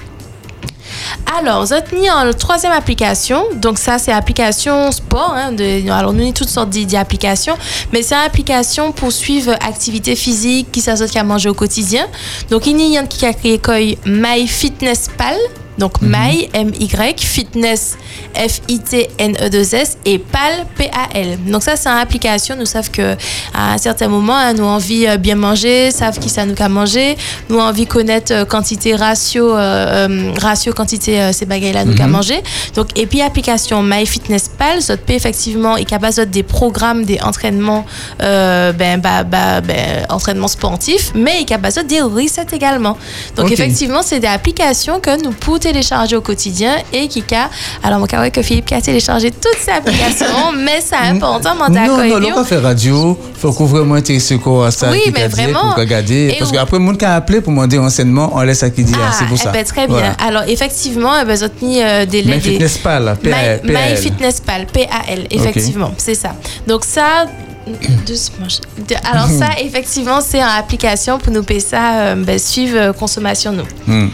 Alors, 1.39 1.65
en 2.09 2.33
troisième 2.33 2.71
application. 2.71 3.43
Donc, 3.55 3.77
ça, 3.77 3.97
c'est 3.97 4.11
application 4.11 4.91
sport. 4.91 5.33
hein, 5.35 5.55
alors, 5.89 6.13
nous 6.13 6.21
avons 6.21 6.31
toutes 6.31 6.49
sortes 6.49 6.69
d'applications. 6.69 7.55
Mais 7.93 8.01
c'est 8.01 8.15
une 8.15 8.21
application 8.25 8.91
pour 8.91 9.11
suivre 9.11 9.53
activité 9.53 10.15
physique 10.15 10.71
qui 10.71 10.81
s'ajoute 10.81 11.15
à 11.15 11.23
manger 11.23 11.49
au 11.49 11.53
quotidien. 11.53 12.05
Donc, 12.49 12.67
il 12.67 12.79
y 12.81 12.97
a 12.97 13.03
qui 13.03 13.25
a 13.25 13.33
créé 13.33 13.97
MyFitnessPal. 14.05 15.35
Donc, 15.77 16.01
My, 16.01 16.49
M-Y, 16.53 17.19
Fitness, 17.19 17.97
F-I-T-N-E-2-S 18.35 19.97
et 20.05 20.19
PAL, 20.19 20.65
P-A-L. 20.75 21.37
Donc, 21.47 21.63
ça, 21.63 21.75
c'est 21.75 21.89
une 21.89 21.97
application. 21.97 22.55
Nous 22.55 22.65
savons 22.65 22.89
que 22.91 23.15
à 23.53 23.73
un 23.73 23.77
certain 23.77 24.07
moment, 24.07 24.35
hein, 24.35 24.53
nous 24.53 24.63
avons 24.63 24.75
envie 24.75 25.07
euh, 25.07 25.17
bien 25.17 25.35
manger, 25.35 25.91
savent 25.91 26.19
qui 26.19 26.29
ça 26.29 26.45
nous 26.45 26.55
a 26.59 26.69
manger. 26.69 27.15
Nous 27.49 27.57
avons 27.59 27.67
envie 27.69 27.85
de 27.85 27.89
connaître 27.89 28.33
euh, 28.33 28.45
quantité, 28.45 28.95
ratio, 28.95 29.55
euh, 29.55 30.07
euh, 30.09 30.31
ratio, 30.39 30.73
quantité, 30.73 31.19
euh, 31.21 31.31
ces 31.31 31.45
bagailles-là 31.45 31.85
nous 31.85 31.99
a 32.01 32.05
Mhm. 32.05 32.11
manger. 32.11 32.43
Donc, 32.75 32.87
et 32.97 33.05
puis, 33.05 33.21
application 33.21 33.81
MyFitnessPal, 33.83 34.81
ça 34.81 34.97
te 34.97 35.05
peut 35.05 35.13
effectivement, 35.13 35.77
et 35.77 35.85
capable 35.85 36.29
des 36.29 36.43
programmes, 36.43 37.05
des 37.05 37.19
entraînements, 37.21 37.85
euh, 38.21 38.71
ben, 38.73 38.99
bah, 38.99 39.23
bah, 39.23 39.61
ben, 39.61 40.05
entraînements 40.09 40.47
sportifs, 40.47 41.11
mais 41.15 41.41
il 41.41 41.45
capable 41.45 41.87
des 41.87 42.01
resets 42.01 42.45
également. 42.53 42.97
Donc, 43.35 43.51
effectivement, 43.51 44.01
c'est 44.03 44.19
des 44.19 44.27
applications 44.27 44.99
que 44.99 45.21
nous 45.23 45.31
pouvons 45.31 45.57
télécharger 45.61 46.15
au 46.15 46.21
quotidien 46.21 46.75
et 46.91 47.07
qui 47.07 47.23
a, 47.33 47.49
alors, 47.83 47.99
mon 47.99 48.05
carré 48.05 48.31
que 48.31 48.41
Philippe 48.41 48.65
qui 48.65 48.73
a 48.79 48.81
téléchargé 48.81 49.31
toutes 49.31 49.57
ces 49.59 49.71
applications, 49.71 50.51
mais 50.57 50.81
c'est 50.81 50.95
important, 50.95 51.55
mon 51.55 51.69
Non, 51.69 51.97
non, 52.19 52.27
on 52.31 52.35
pas 52.35 52.43
faire 52.43 52.61
radio. 52.63 53.17
faut 53.37 53.53
qu'on 53.53 53.65
vraiment 53.65 53.95
intéresse 53.95 54.33
quoi 54.43 54.67
à 54.67 54.71
ça. 54.71 54.91
Oui, 54.91 55.01
mais 55.13 55.27
vraiment. 55.27 55.73
Regarder. 55.75 56.35
Parce 56.37 56.51
qu'après, 56.51 56.77
le 56.77 56.83
monde 56.83 56.97
qui 56.97 57.05
a 57.05 57.15
appelé 57.15 57.41
pour 57.41 57.53
demander 57.53 57.77
renseignement, 57.77 58.31
on 58.33 58.41
laisse 58.41 58.63
à 58.63 58.69
qui 58.69 58.83
dit. 58.83 58.93
ah, 58.95 59.11
c'est 59.17 59.25
pour 59.25 59.37
eh 59.39 59.43
ça. 59.43 59.51
ben, 59.51 59.63
très 59.63 59.87
bien. 59.87 60.15
Alors, 60.19 60.43
effectivement, 60.47 61.13
eh 61.21 61.25
ben, 61.25 61.37
avez 61.41 61.49
mis 61.61 61.81
euh, 61.81 62.05
des... 62.05 62.23
Mais 62.23 62.37
des- 62.37 62.51
Fitnesspal, 62.51 63.17
PAL. 63.23 63.61
My, 63.63 63.71
MyFitnessPal, 63.73 64.65
P-A-L, 64.67 65.27
effectivement, 65.29 65.91
c'est 65.97 66.15
ça. 66.15 66.33
Donc 66.67 66.83
ça, 66.85 67.25
Alors 69.11 69.27
ça, 69.27 69.49
effectivement, 69.61 70.19
c'est 70.21 70.39
une 70.39 70.47
application 70.57 71.17
pour 71.19 71.31
nous 71.31 71.43
payer 71.43 71.59
ça, 71.59 71.99
euh, 71.99 72.15
ben, 72.15 72.39
suivre 72.39 72.77
euh, 72.77 72.93
consommation 72.93 73.51
nous. 73.51 73.65
Hmm. 73.87 74.09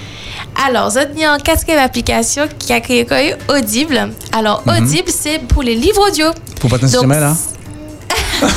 Alors, 0.66 0.88
avez 0.98 1.14
mis 1.14 1.28
en 1.28 1.38
quatrième 1.38 1.80
application 1.80 2.48
qui 2.58 2.74
a 2.74 2.80
créé 2.82 3.06
Audible. 3.50 4.12
Alors, 4.32 4.64
Mhm. 4.66 4.78
Audible, 4.84 5.10
c'est 5.10 5.40
pour 5.48 5.64
les 5.64 5.76
livres 5.76 6.08
audio. 6.10 6.28
Pour 6.60 6.70
pas 6.70 6.80
t'insister 6.80 7.06
Donc, 7.06 7.14
là? 7.16 7.34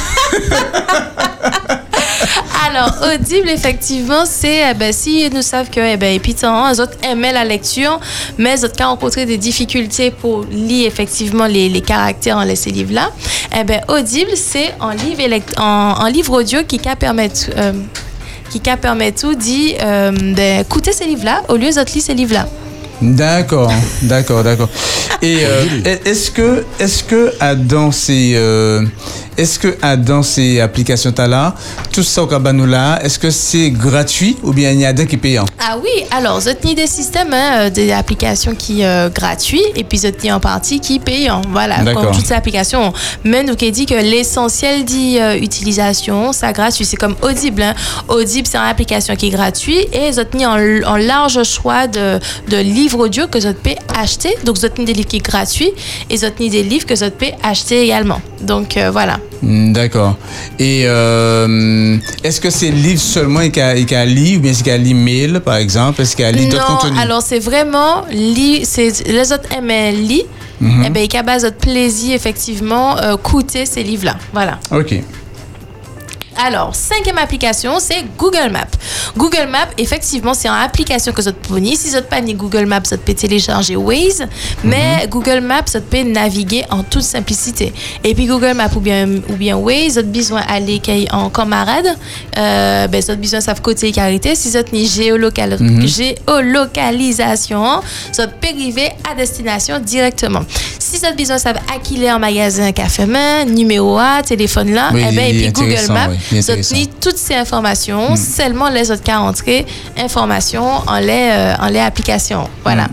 Alors, 2.66 2.94
audible, 3.14 3.48
effectivement, 3.48 4.24
c'est, 4.26 4.70
eh 4.70 4.74
ben, 4.74 4.92
si 4.92 5.28
nous 5.30 5.42
savons 5.42 5.68
que, 5.70 5.80
eh 5.80 5.96
ben, 5.96 6.14
et 6.14 6.20
puis, 6.20 6.34
tant, 6.34 6.70
les 6.70 6.78
autres 6.80 6.96
aimaient 7.02 7.32
la 7.32 7.44
lecture, 7.44 7.98
mais 8.38 8.54
les 8.56 8.64
autres 8.64 8.76
qui 8.76 8.82
ont 8.84 8.88
rencontré 8.90 9.26
des 9.26 9.38
difficultés 9.38 10.10
pour 10.12 10.44
lire, 10.50 10.86
effectivement, 10.86 11.46
les, 11.46 11.68
les 11.68 11.80
caractères 11.80 12.36
en 12.36 12.54
ces 12.54 12.70
livres-là, 12.70 13.10
eh 13.58 13.64
ben, 13.64 13.80
audible, 13.88 14.30
c'est 14.36 14.74
un 14.80 14.94
livre, 14.94 15.20
en, 15.58 15.94
en 15.98 16.06
livre 16.06 16.32
audio 16.40 16.60
qui 16.66 16.78
permettre, 16.96 17.50
euh, 17.56 17.72
qui 18.50 18.60
permettre 18.76 19.20
tout 19.22 19.34
dit, 19.34 19.74
euh, 19.80 20.10
d'écouter 20.10 20.92
ces 20.92 21.06
livres-là 21.06 21.42
au 21.48 21.56
lieu 21.56 21.70
lire 21.70 22.00
ces 22.00 22.14
livres-là. 22.14 22.46
D'accord, 23.02 23.72
d'accord, 24.02 24.44
d'accord. 24.44 24.68
Et 25.22 25.38
euh, 25.44 25.64
est-ce 26.04 26.30
que, 26.30 26.64
est-ce 26.78 27.02
que 27.04 27.32
à 27.40 27.54
dans 27.54 27.92
ces, 27.92 28.32
euh, 28.34 28.84
est-ce 29.36 29.58
que 29.58 29.76
à 29.82 29.96
dans 29.96 30.22
ces 30.22 30.60
applications 30.60 31.12
là, 31.16 31.54
tout 31.92 32.02
ça 32.02 32.22
au 32.22 32.26
cabanou 32.26 32.64
là, 32.66 32.98
est-ce 33.02 33.18
que 33.18 33.30
c'est 33.30 33.70
gratuit 33.70 34.36
ou 34.42 34.52
bien 34.52 34.70
il 34.72 34.80
y 34.80 34.86
a 34.86 34.92
des 34.94 35.06
qui 35.06 35.16
payent 35.18 35.40
Ah 35.58 35.76
oui, 35.82 35.88
alors, 36.10 36.40
vous 36.40 36.48
avez 36.48 36.74
des 36.74 36.86
systèmes, 36.86 37.32
hein, 37.34 37.52
euh, 37.66 37.70
des 37.70 37.92
applications 37.92 38.54
qui 38.54 38.82
euh, 38.84 39.08
gratuits 39.10 39.62
et 39.76 39.84
puis 39.84 39.98
vous 39.98 40.06
avez 40.06 40.32
en 40.32 40.40
partie 40.40 40.80
qui 40.80 40.98
payent. 40.98 41.30
Voilà, 41.50 41.82
D'accord. 41.82 42.04
comme 42.04 42.14
toutes 42.14 42.26
ces 42.26 42.34
applications. 42.34 42.92
Mais 43.24 43.42
nous 43.42 43.56
qui 43.56 43.70
dit 43.72 43.86
que 43.86 43.94
l'essentiel 43.94 44.84
d'utilisation, 44.84 46.32
ça 46.32 46.52
gratuit. 46.52 46.84
C'est 46.84 46.96
comme 46.96 47.16
Audible. 47.22 47.62
hein. 47.62 47.74
Audible, 48.08 48.46
c'est 48.50 48.58
une 48.58 48.64
application 48.64 49.16
qui 49.16 49.26
est 49.28 49.30
gratuite 49.30 49.88
et 49.94 50.10
vous 50.10 50.18
avez 50.18 50.46
en, 50.46 50.92
en 50.92 50.96
large 50.96 51.42
choix 51.44 51.86
de, 51.86 52.18
de 52.48 52.56
livres 52.56 52.89
livres 52.90 53.04
audio 53.04 53.26
que 53.28 53.38
vous 53.38 53.54
pouvez 53.54 53.76
acheter. 53.96 54.34
Donc, 54.44 54.58
vous 54.58 54.64
avez 54.64 54.84
des 54.84 54.92
livres 54.92 55.08
qui 55.08 55.18
sont 55.18 55.22
gratuits 55.30 55.70
et 56.08 56.16
vous 56.16 56.24
avez 56.24 56.48
des 56.48 56.62
livres 56.62 56.86
que 56.86 56.94
vous 56.94 57.10
pouvez 57.10 57.34
acheter 57.42 57.82
également. 57.84 58.20
Donc, 58.40 58.76
euh, 58.76 58.90
voilà. 58.90 59.18
Hmm, 59.42 59.72
D'accord. 59.72 60.16
Et 60.58 60.82
euh, 60.86 61.96
est-ce 62.24 62.40
que 62.40 62.50
c'est 62.50 62.70
livre 62.70 63.00
seulement 63.00 63.40
et 63.40 63.50
a 63.94 64.04
lire 64.04 64.38
ou 64.38 64.40
bien 64.42 64.50
est-ce 64.50 64.62
qu'il 64.62 64.72
y 64.72 64.74
a 64.74 64.78
l'email, 64.78 65.40
par 65.44 65.56
exemple? 65.56 66.02
Est-ce 66.02 66.16
qu'il 66.16 66.24
y 66.24 66.28
a 66.28 66.32
lire 66.32 66.48
d'autres 66.50 66.70
Non, 66.70 66.76
contenus? 66.78 66.98
alors 67.00 67.22
c'est 67.22 67.38
vraiment 67.38 68.04
li- 68.10 68.64
les 69.06 69.32
autres 69.32 69.48
aimaient 69.56 69.92
lire. 69.92 70.24
Mhm. 70.60 70.82
Eh 70.86 70.90
ben, 70.90 71.04
il 71.04 71.14
y 71.14 71.16
a 71.16 71.22
plaisir 71.52 72.14
effectivement 72.14 72.98
euh, 72.98 73.16
coûter 73.16 73.64
ces 73.64 73.82
livres-là. 73.82 74.16
Voilà. 74.34 74.58
Ok. 74.72 74.94
Alors, 76.42 76.74
cinquième 76.74 77.18
application, 77.18 77.78
c'est 77.80 78.02
Google 78.16 78.50
Maps. 78.50 78.64
Google 79.16 79.48
Maps, 79.50 79.68
effectivement, 79.76 80.32
c'est 80.32 80.48
une 80.48 80.54
application 80.54 81.12
que 81.12 81.20
vous 81.20 81.32
pouvez. 81.32 81.76
Si 81.76 81.88
vous 81.88 81.94
n'avez 81.94 82.06
pas 82.06 82.20
ni 82.22 82.32
Google 82.34 82.64
Maps, 82.64 82.80
vous 82.90 82.96
pouvez 82.96 83.14
télécharger 83.14 83.76
Waze, 83.76 84.24
mais 84.64 85.06
Google 85.08 85.40
Maps, 85.40 85.64
vous 85.74 85.80
pouvez 85.82 86.04
naviguer 86.04 86.64
en 86.70 86.82
toute 86.82 87.02
simplicité. 87.02 87.74
Et 88.04 88.14
puis 88.14 88.24
Google 88.26 88.54
Maps 88.54 88.70
ou 88.74 88.80
bien, 88.80 89.06
ou 89.28 89.34
bien 89.34 89.56
Waze, 89.56 89.92
vous 89.92 89.98
avez 89.98 90.08
besoin 90.08 90.42
d'aller 90.48 91.06
en 91.12 91.28
camarade, 91.28 91.94
euh, 92.38 92.86
ben, 92.86 93.02
vous 93.02 93.10
avez 93.10 93.20
besoin 93.20 93.40
de 93.40 93.44
savoir 93.44 93.60
côté 93.62 93.92
carité. 93.92 94.34
Si 94.34 94.48
vous 94.48 94.56
avez 94.56 94.68
ni 94.72 94.86
géolocal, 94.86 95.56
Mhm. 95.60 95.86
géolocalisation, 95.86 97.80
vous 97.80 98.22
pouvez 98.40 98.48
arriver 98.48 98.88
à 99.10 99.14
destination 99.14 99.78
directement. 99.78 100.40
Si 100.78 100.96
vous 100.98 101.04
avez 101.04 101.14
besoin 101.16 101.36
de 101.36 101.40
savoir 101.40 101.64
à 101.74 101.78
qui 101.78 102.02
est 102.02 102.10
en 102.10 102.18
magasin, 102.18 102.72
café 102.72 103.04
main, 103.06 103.44
numéro 103.44 103.98
A, 103.98 104.22
téléphone 104.24 104.72
là, 104.72 104.90
Oui, 104.92 105.04
eh 105.08 105.14
ben, 105.14 105.26
et 105.36 105.38
puis 105.38 105.52
Google 105.52 105.86
Maps, 105.92 106.08
oui, 106.10 106.29
vous 106.30 106.42
toutes 107.00 107.16
ces 107.16 107.34
informations, 107.34 108.12
Mm. 108.12 108.16
seulement 108.16 108.68
les 108.68 108.90
autres 108.90 109.02
cas 109.02 109.18
entrer 109.18 109.66
informations 109.96 110.78
en 110.86 110.98
les, 110.98 111.30
euh, 111.32 111.54
en 111.60 111.66
les 111.68 111.80
applications. 111.80 112.48
Voilà. 112.64 112.86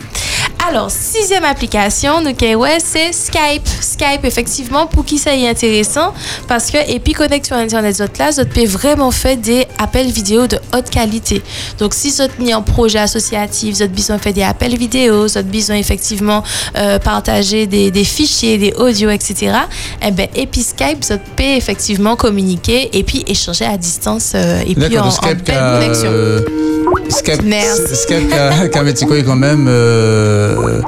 Alors, 0.66 0.92
sixième 0.92 1.46
application, 1.46 2.22
donc, 2.22 2.42
eh 2.44 2.56
ouais, 2.56 2.78
c'est 2.84 3.14
Skype. 3.14 3.66
Skype, 3.80 4.26
effectivement, 4.26 4.86
pour 4.86 5.06
qui 5.06 5.18
ça 5.18 5.34
est 5.34 5.48
intéressant, 5.48 6.14
parce 6.48 6.70
que, 6.72 6.78
et 6.90 7.00
puis 7.00 7.16
à 7.20 7.56
Internet, 7.56 8.02
autres 8.02 8.12
là, 8.20 8.32
vous 8.32 8.46
pouvez 8.46 8.66
vraiment 8.66 9.12
faire 9.12 9.38
des 9.38 9.66
appels 9.78 10.08
vidéo 10.12 10.46
de 10.46 10.60
haute 10.76 10.90
qualité. 10.90 11.42
Donc, 11.80 11.94
si 11.94 12.10
vous 12.10 12.22
êtes 12.22 12.38
mis 12.40 12.54
en 12.54 12.62
projet 12.64 13.00
associatif, 13.00 13.76
vous 13.76 13.82
avez 13.82 13.92
besoin 13.94 14.18
de 14.18 14.22
faire 14.22 14.34
des 14.34 14.44
appels 14.44 14.76
vidéo, 14.78 15.22
vous 15.28 15.38
avez 15.38 15.50
besoin 15.50 15.78
effectivement 15.78 16.44
euh, 16.76 17.00
partager 17.00 17.66
des, 17.66 17.90
des 17.90 18.04
fichiers, 18.04 18.58
des 18.58 18.74
audios, 18.74 19.10
etc. 19.10 19.54
Eh 20.06 20.12
ben, 20.12 20.28
et 20.36 20.48
puis 20.48 20.64
Skype, 20.64 21.06
vous 21.10 21.18
pouvez 21.36 21.56
effectivement 21.56 22.16
communiquer 22.18 22.90
et 22.98 23.04
puis 23.04 23.24
échanger 23.26 23.66
à 23.66 23.78
distance 23.78 24.34
euh, 24.36 24.62
et 24.68 24.76
puis 24.76 24.98
en, 25.00 25.08
en 25.08 25.12
belle 25.22 25.80
connexion. 25.80 26.10
euh, 26.12 26.42
Qu'a- 28.30 28.68
qu'a 28.70 28.84
mis 28.84 28.94
quoi 29.06 29.22
quand 29.24 29.36
même 29.36 29.66
euh, 29.68 30.82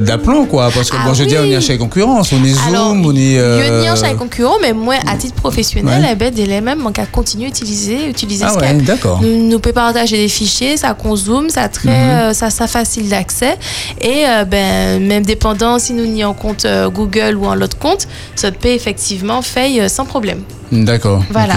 d'aplomb 0.00 0.46
quoi 0.46 0.70
parce 0.74 0.90
que 0.90 0.96
Ah 1.00 1.06
bon 1.06 1.14
je 1.14 1.22
veux 1.22 1.28
dire 1.28 1.40
on 1.40 1.44
oui. 1.44 1.50
y 1.50 1.54
a 1.54 1.60
chez 1.60 1.78
concurrence 1.78 2.32
on 2.32 2.42
est 2.44 2.54
Zoom 2.54 3.04
on 3.06 3.12
est 3.14 3.18
Il 3.20 3.32
y 3.32 3.38
a 3.38 3.42
euh, 3.42 3.92
un 3.92 3.96
chez 3.96 4.08
les 4.08 4.14
concurrents, 4.14 4.58
mais 4.60 4.72
moi, 4.72 4.94
à 5.06 5.16
titre 5.16 5.34
professionnel, 5.34 6.02
Ouais. 6.02 6.08
eh 6.12 6.14
ben, 6.14 6.32
dès 6.34 6.46
les 6.46 6.60
mêmes, 6.60 6.82
on 6.84 6.90
a 6.90 7.06
continué 7.06 7.46
à 7.46 7.48
utiliser, 7.48 8.08
utiliser 8.08 8.44
Ah 8.48 8.54
ouais, 8.56 8.68
Skype. 8.68 8.82
d'accord. 8.84 9.20
Nous, 9.22 9.48
nous 9.48 9.58
pouvons 9.58 9.74
partager 9.74 10.16
des 10.16 10.28
fichiers, 10.28 10.76
ça 10.76 10.94
consomme, 10.94 11.48
ça 11.50 11.68
très, 11.68 11.90
euh, 11.90 12.32
ça, 12.34 12.50
ça 12.50 12.66
facile 12.66 13.08
d'accès. 13.08 13.56
Et 14.00 14.24
euh, 14.26 14.44
ben, 14.44 15.02
même 15.06 15.24
dépendant 15.24 15.78
si 15.78 15.92
nous 15.92 16.06
n'y 16.06 16.24
en 16.24 16.34
compte 16.34 16.64
euh, 16.64 16.88
Google 16.90 17.36
ou 17.36 17.46
en 17.46 17.54
l'autre 17.54 17.78
compte, 17.78 18.06
ça 18.34 18.50
peut 18.50 18.68
effectivement 18.68 19.42
faire 19.42 19.70
euh, 19.84 19.88
sans 19.88 20.04
problème. 20.04 20.42
d'accord 20.72 21.22
Voilà. 21.30 21.56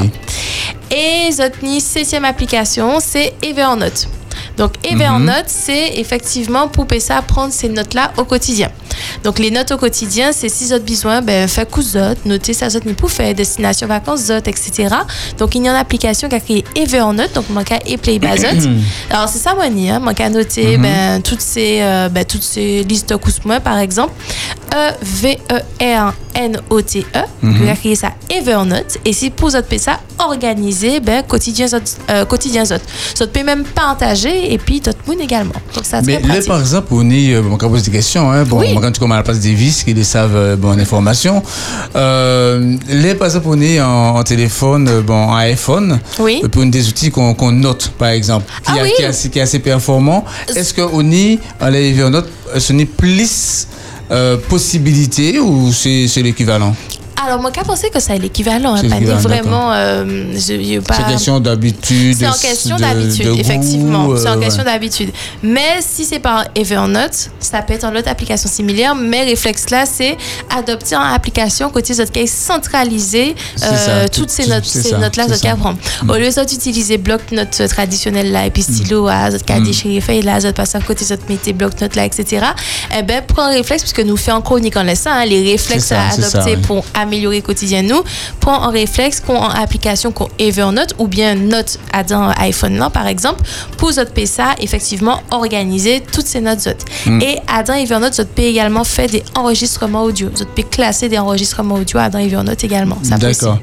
Et 0.92 1.32
Zotni, 1.32 1.82
septième 1.82 2.26
application, 2.26 3.00
c'est 3.00 3.34
Evernote. 3.42 4.08
Donc 4.58 4.74
Evernote, 4.84 5.46
c'est 5.48 5.94
effectivement 5.96 6.68
pour 6.68 6.86
ça 7.00 7.22
prendre 7.22 7.54
ces 7.54 7.70
notes-là 7.70 8.12
au 8.18 8.26
quotidien. 8.26 8.70
Donc 9.24 9.40
les 9.40 9.52
notes 9.52 9.72
au 9.72 9.78
quotidien, 9.78 10.32
c'est 10.32 10.50
si 10.50 10.66
vous 10.66 10.74
avez 10.74 10.84
besoin, 10.84 11.22
ben, 11.22 11.48
faire 11.48 11.68
coup 11.68 11.82
zot, 11.82 12.16
noter 12.26 12.54
ça 12.54 12.70
zot 12.70 12.80
ni 12.86 12.94
pour 12.94 13.12
faire 13.12 13.34
destination 13.34 13.88
vacances 13.88 14.26
zot, 14.26 14.38
etc. 14.46 14.88
Donc 15.38 15.56
il 15.56 15.64
y 15.64 15.68
a 15.68 15.72
une 15.72 15.78
application 15.78 16.28
qui 16.30 16.36
a 16.36 16.40
créé 16.40 16.64
Evernote, 16.76 17.34
donc 17.34 17.50
mon 17.50 17.64
cas 17.64 17.80
et 17.86 17.98
Play. 17.98 18.20
Alors 19.10 19.30
c'est 19.30 19.40
ça 19.40 19.54
moi 19.54 19.70
ni, 19.70 19.90
hein, 19.90 20.00
mon 20.00 20.14
cas 20.14 20.30
noter 20.30 20.78
Mhm. 20.78 20.82
ben, 20.84 21.22
toutes 21.22 21.42
ces 21.42 21.80
euh, 21.82 22.10
ben, 22.10 22.26
toutes 22.26 22.44
ces 22.44 22.84
listes 22.84 23.16
cousse-moi 23.18 23.60
par 23.60 23.78
exemple. 23.78 24.14
E 24.76 24.92
V 25.02 25.40
E 25.52 25.60
R 25.82 26.14
N 26.36 26.60
O 26.70 26.82
T 26.82 27.00
E. 27.16 27.20
Mhm. 27.42 27.60
Il 27.64 27.70
a 27.70 27.76
créé 27.76 27.96
ça 27.96 28.12
Evernote 28.30 28.98
et 29.06 29.14
si 29.14 29.30
pour 29.30 29.50
votre 29.50 29.80
ça 29.80 30.00
organiser 30.20 31.00
ben 31.00 31.24
quotidien 31.24 31.68
zot, 31.68 31.78
euh, 32.10 32.26
quotidien 32.26 32.66
zot. 32.66 32.76
Ça 33.16 33.26
peut 33.26 33.44
même 33.44 33.64
partager 33.64 34.29
et 34.34 34.58
puis 34.58 34.82
le 34.86 34.92
monde 35.08 35.22
également. 35.22 35.54
Donc 35.76 35.86
ça 35.86 36.02
mais 36.02 36.20
là, 36.20 36.36
par 36.48 36.60
exemple, 36.60 36.88
on 36.92 37.10
est, 37.10 37.34
euh, 37.34 37.42
on 37.50 37.58
pose 37.58 37.84
des 37.84 37.92
questions, 37.92 38.32
hein, 38.32 38.44
bon, 38.44 38.60
Oui. 38.60 38.76
quand 38.82 38.92
tu 38.92 39.00
commences 39.00 39.16
à 39.16 39.18
la 39.20 39.24
place 39.24 39.40
des 39.40 39.54
vis, 39.54 39.84
qui 39.84 39.94
les 39.94 40.04
savent, 40.04 40.36
euh, 40.36 40.56
bon, 40.56 40.78
information. 40.80 41.42
Euh, 41.96 42.76
là, 42.90 43.16
par 43.16 43.28
exemple, 43.28 43.48
on 43.50 43.62
est 43.62 43.80
en, 43.82 44.16
en 44.18 44.24
téléphone, 44.24 44.88
euh, 44.88 45.02
bon, 45.02 45.14
en 45.16 45.36
iPhone. 45.36 46.00
Oui. 46.20 46.42
Puis, 46.52 46.62
on 46.62 46.68
a 46.68 46.72
des 46.72 46.88
outils 46.88 47.12
qu'on 47.12 47.52
note, 47.52 47.92
par 47.98 48.10
exemple, 48.10 48.46
qui, 48.66 48.72
Ah 48.76 48.80
a- 48.80 48.84
oui. 48.84 48.92
qui, 48.96 49.02
est 49.04 49.06
assez, 49.06 49.30
qui 49.30 49.40
est 49.40 49.44
assez 49.44 49.60
performant. 49.60 50.26
Est-ce 50.56 50.74
qu'on 50.74 51.12
est, 51.12 51.40
en 51.62 51.74
Evernote, 51.74 52.28
euh, 52.56 52.60
ce 52.60 52.74
n'est 52.74 52.86
plus 52.86 53.68
euh, 54.12 54.38
possibilité 54.48 55.40
ou 55.40 55.72
c'est 55.72 56.08
l'équivalent? 56.22 56.76
Alors, 57.26 57.42
moi, 57.42 57.52
qu'à 57.52 57.64
penser 57.64 57.90
que 57.90 58.00
ça 58.00 58.16
est 58.16 58.20
l'équivalent. 58.20 58.76
Hein, 58.76 58.82
C'est 58.82 58.90
pas 59.06 59.16
vraiment. 59.16 59.74
euh, 59.74 60.06
je- 60.34 60.40
je- 60.64 60.80
pas- 60.80 60.94
C'est 60.96 61.04
question 61.12 61.40
d'habitude. 61.40 62.16
C'est 62.18 62.28
en 62.28 62.32
question 62.34 62.76
de- 62.78 62.82
d'habitude, 62.82 63.28
effectivement. 63.38 64.16
C'est 64.16 64.30
en 64.30 64.38
euh, 64.38 64.40
question 64.40 64.64
ouais. 64.64 64.72
d'habitude. 64.72 65.12
Mais 65.44 65.80
si 65.82 66.06
c'est 66.06 66.20
par 66.20 66.46
Evernote, 66.56 67.30
ça 67.42 67.62
peut 67.62 67.74
être 67.74 67.84
en 67.84 67.94
autre 67.96 68.08
application 68.08 68.50
similaire. 68.50 68.96
Mais 68.96 69.24
réflexe 69.26 69.70
là, 69.70 69.86
c'est 69.86 70.16
adopter 70.56 70.96
en 70.96 71.02
application 71.02 71.70
côté 71.70 71.94
votre 71.94 72.12
case 72.12 72.30
centralisé 72.30 73.36
C'est 73.56 73.66
euh, 73.70 74.06
toutes 74.12 74.28
tout- 74.28 74.34
ces 74.34 74.48
notes, 74.48 74.66
ces 74.66 74.96
notes 74.98 75.18
là, 75.18 75.28
cas. 75.42 75.56
Mm. 75.56 76.10
Au 76.10 76.14
lieu 76.16 76.30
de 76.30 76.32
utiliser 76.54 76.98
bloc-notes 76.98 77.68
traditionnel 77.68 78.32
là 78.32 78.46
et 78.46 78.50
puis 78.52 78.64
stylo 78.64 79.08
à 79.08 79.30
votre 79.30 79.44
cas 79.46 79.60
Mm. 79.60 79.64
déchiré 79.66 80.22
là, 80.22 80.40
votre 80.40 80.54
passer 80.54 80.78
à 80.78 80.82
côté 80.82 81.04
votre 81.06 81.24
mettez 81.28 81.52
bloc-notes 81.54 81.96
là, 81.96 82.06
etc. 82.06 82.46
Eh 82.98 83.04
ben, 83.04 83.22
prends 83.28 83.44
un 83.44 83.50
réflexe 83.52 83.84
puisque 83.84 84.00
nous 84.08 84.16
fait 84.18 84.32
en 84.32 84.42
chronique 84.42 84.78
en 84.78 84.84
laissant 84.84 85.12
hein, 85.12 85.26
les 85.26 85.44
réflexes 85.52 85.92
à 85.92 86.10
adopter 86.10 86.56
pour 86.58 86.86
améliorer 86.94 87.09
quotidien 87.42 87.84
nous. 87.84 88.02
Prends 88.40 88.64
en 88.64 88.72
réflexe 88.72 89.20
qu'on 89.20 89.38
en 89.38 89.50
application 89.50 90.12
qu'on 90.12 90.30
Evernote 90.40 90.96
ou 91.00 91.08
bien 91.08 91.36
Note 91.36 91.80
à 91.94 92.04
dans 92.04 92.30
iPhone 92.38 92.78
là 92.78 92.90
par 92.90 93.08
exemple 93.08 93.42
pour 93.78 93.92
votre 93.92 94.12
PSA 94.14 94.56
effectivement 94.60 95.22
organiser 95.32 96.02
toutes 96.12 96.28
ces 96.28 96.42
notes 96.42 96.68
autres. 96.68 96.86
Mm. 97.06 97.22
Et 97.22 97.40
à 97.48 97.64
dans 97.64 97.74
Evernote 97.74 98.20
vous 98.20 98.26
peut 98.26 98.44
également 98.44 98.84
faire 98.84 99.10
des 99.10 99.24
enregistrements 99.36 100.04
audio. 100.04 100.30
Vous 100.36 100.46
peut 100.46 100.64
classer 100.70 101.10
des 101.10 101.18
enregistrements 101.18 101.76
audio 101.76 102.00
à 102.00 102.10
dans 102.10 102.20
Evernote 102.20 102.64
également. 102.64 102.98
Ça 103.04 103.18
D'accord. 103.18 103.60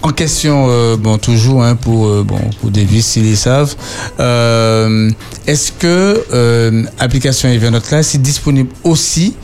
En 0.00 0.10
question, 0.12 0.68
euh, 0.70 0.96
bon, 0.96 1.18
toujours 1.18 1.64
hein, 1.64 1.74
pour, 1.74 2.06
euh, 2.06 2.22
bon, 2.22 2.38
pour 2.60 2.70
Davis, 2.70 3.04
s'ils 3.04 3.24
les 3.24 3.34
savent, 3.34 3.74
euh, 4.20 5.10
est-ce 5.46 5.72
que 5.72 6.86
l'application 7.00 7.48
Evernote 7.48 7.90
là, 7.90 8.02
c'est 8.02 8.22
disponible 8.22 8.70
aussi 8.84 9.34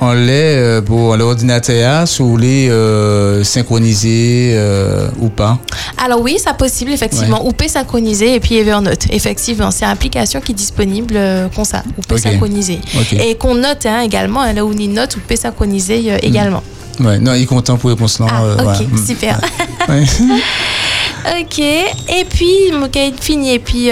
en 0.00 0.12
lait 0.12 0.56
euh, 0.56 0.80
pour 0.80 1.16
l'ordinateur 1.16 2.06
sur 2.06 2.36
les 2.36 2.68
euh, 2.70 3.42
synchronisés 3.42 4.52
euh, 4.54 5.08
ou 5.18 5.28
pas 5.28 5.58
Alors 6.04 6.20
oui, 6.20 6.36
c'est 6.42 6.56
possible 6.56 6.92
effectivement. 6.92 7.42
Ouais. 7.42 7.48
Ou 7.48 7.52
peut 7.52 7.68
synchroniser 7.68 8.34
et 8.34 8.40
puis 8.40 8.56
Evernote. 8.56 9.06
Effectivement, 9.10 9.70
c'est 9.70 9.84
une 9.84 9.90
application 9.90 10.40
qui 10.40 10.52
est 10.52 10.54
disponible 10.54 11.14
euh, 11.16 11.48
comme 11.54 11.64
ça. 11.64 11.82
Ou 11.96 12.02
peut 12.02 12.14
Ok. 12.14 12.20
synchroniser. 12.20 12.80
Ok. 12.96 13.12
Et 13.14 13.34
qu'on 13.36 13.54
note 13.56 13.86
hein, 13.86 14.00
également. 14.02 14.42
hein, 14.42 14.52
Là 14.52 14.64
où 14.64 14.70
on 14.72 14.76
y 14.78 14.88
note, 14.88 15.16
ou 15.16 15.20
peut 15.26 15.36
synchroniser 15.36 16.12
euh, 16.12 16.18
également. 16.22 16.62
Ouais, 17.00 17.18
non, 17.18 17.34
il 17.34 17.42
est 17.42 17.46
content 17.46 17.76
pour 17.76 17.90
réponse 17.90 18.18
là. 18.18 18.26
euh, 18.42 18.56
Ok, 18.64 18.86
super. 19.06 19.40
Ouais. 19.88 20.04
ok, 21.40 21.58
et 21.60 22.24
puis, 22.28 22.70
de 22.70 23.20
fini, 23.20 23.54
et 23.54 23.58
puis, 23.58 23.88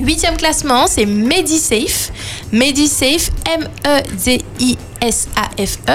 huitième 0.00 0.36
classement, 0.36 0.86
c'est 0.86 1.06
MediSafe. 1.06 2.12
MediSafe, 2.52 3.30
M-E-D-I-S-A-F-E. 5.00 5.92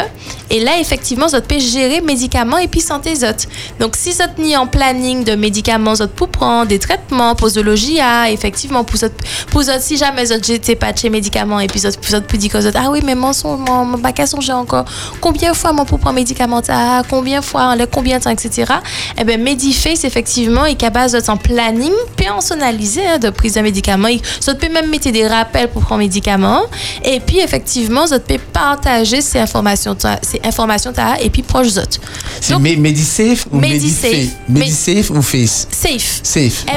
Et 0.49 0.59
là, 0.59 0.79
effectivement, 0.79 1.27
vous 1.27 1.41
pouvez 1.41 1.59
gérer 1.59 2.01
médicaments 2.01 2.57
et 2.57 2.67
puis 2.67 2.81
santé 2.81 3.15
zot. 3.15 3.47
Donc, 3.79 3.95
si 3.95 4.11
vous 4.11 4.21
êtes 4.21 4.37
mis 4.37 4.55
en 4.55 4.67
planning 4.67 5.23
de 5.23 5.35
médicaments 5.35 5.95
zot 5.95 6.07
pour 6.07 6.29
prendre 6.29 6.67
des 6.67 6.79
traitements, 6.79 7.35
posologie, 7.35 7.99
ah, 8.01 8.29
effectivement, 8.29 8.83
pour 8.83 8.97
zot, 8.97 9.07
pour 9.49 9.63
si 9.79 9.97
jamais 9.97 10.25
zot, 10.25 10.35
j'étais 10.43 10.75
pas 10.75 10.93
chez 10.95 11.09
médicaments 11.09 11.59
et 11.59 11.67
puis 11.67 11.79
zot, 11.79 11.91
pour 12.01 12.09
zot, 12.09 12.21
pour 12.21 12.37
dire 12.37 12.51
ah 12.75 12.89
oui, 12.89 13.01
mais 13.03 13.15
mon 13.15 13.33
son, 13.33 13.57
mon, 13.57 13.85
mon 13.85 13.97
bac 13.97 14.19
à 14.19 14.27
songer 14.27 14.53
encore, 14.53 14.85
combien 15.21 15.51
de 15.51 15.55
fois 15.55 15.71
mon 15.73 15.85
pour 15.85 15.99
prendre 15.99 16.15
médicament, 16.15 16.61
ah, 16.69 17.01
combien 17.09 17.39
de 17.39 17.45
fois, 17.45 17.75
combien 17.91 18.19
de 18.19 18.23
temps, 18.23 18.29
etc. 18.29 18.73
Eh 19.17 19.23
bien, 19.23 19.37
Mediface, 19.37 20.03
effectivement, 20.03 20.65
est 20.65 20.75
capable 20.75 21.11
de 21.11 21.21
en 21.29 21.37
planning 21.37 21.93
personnalisé 22.17 23.05
hein, 23.05 23.19
de 23.19 23.29
prise 23.29 23.53
de 23.53 23.61
médicaments. 23.61 24.09
Ça 24.39 24.55
peut 24.55 24.69
même 24.69 24.89
mettre 24.89 25.11
des 25.11 25.27
rappels 25.27 25.69
pour 25.69 25.83
prendre 25.83 25.99
médicaments. 25.99 26.63
Et 27.03 27.19
puis, 27.19 27.39
effectivement, 27.39 28.07
ça 28.07 28.19
peut 28.19 28.39
partager 28.51 28.90
ces 29.05 29.39
informations, 29.39 29.95
ces 30.21 30.39
informations 30.43 30.93
et 31.21 31.29
puis 31.29 31.41
proches 31.43 31.77
autres. 31.77 31.99
C'est 32.39 32.57
Medisafe 32.59 33.45
ou 33.51 33.57
Medisafe. 33.59 34.29
Medisafe 34.49 35.09
ou 35.11 35.21
Face 35.21 35.67
Safe. 35.71 36.19
Safe. 36.23 36.65
E 36.67 36.75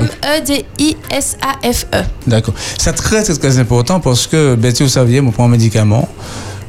M-E-D-I-S-A-F-E. 0.79 2.03
D'accord. 2.27 2.55
C'est 2.79 2.93
très, 2.93 3.23
très, 3.23 3.35
très 3.35 3.59
important 3.59 4.01
parce 4.01 4.27
que, 4.27 4.55
ben, 4.55 4.73
tu 4.73 4.83
vous 4.83 4.89
saviez, 4.89 5.21
on 5.21 5.31
prend 5.31 5.45
un 5.45 5.49
médicament 5.49 6.09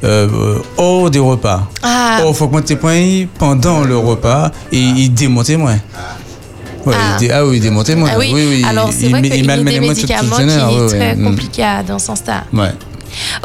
euh, 0.04 0.28
euh, 0.30 0.58
hors 0.76 1.10
des 1.10 1.18
repas. 1.18 1.68
Ah. 1.82 2.18
Or, 2.22 2.30
il 2.30 2.34
faut 2.34 2.48
compter 2.48 2.76
points 2.76 3.24
pendant 3.38 3.80
le 3.82 3.96
repas 3.96 4.50
et 4.72 4.78
il 4.78 5.10
démontait 5.12 5.56
moins. 5.56 5.78
Ouais, 6.84 6.94
Ah. 6.96 7.16
il 7.20 7.32
ah 7.32 7.44
oui, 7.46 7.56
il 7.56 7.62
démontait 7.62 7.96
moins. 7.96 8.10
Ah 8.12 8.18
oui, 8.18 8.62
alors 8.64 8.90
c'est 8.92 9.06
il, 9.06 9.10
vrai 9.10 9.20
il 9.24 9.30
qu'il 9.32 9.44
y 9.44 9.50
a 9.50 9.56
des 9.56 9.80
médicaments 9.80 10.36
qui 10.36 10.42
génère, 10.42 10.68
ouais, 10.68 10.74
sont 10.76 10.80
ouais. 10.82 10.88
très 10.88 11.16
Mm. 11.16 11.24
compliqués 11.24 11.66
dans 11.88 11.98
ce 11.98 12.06
sens-là. 12.06 12.44
Ouais. 12.52 12.72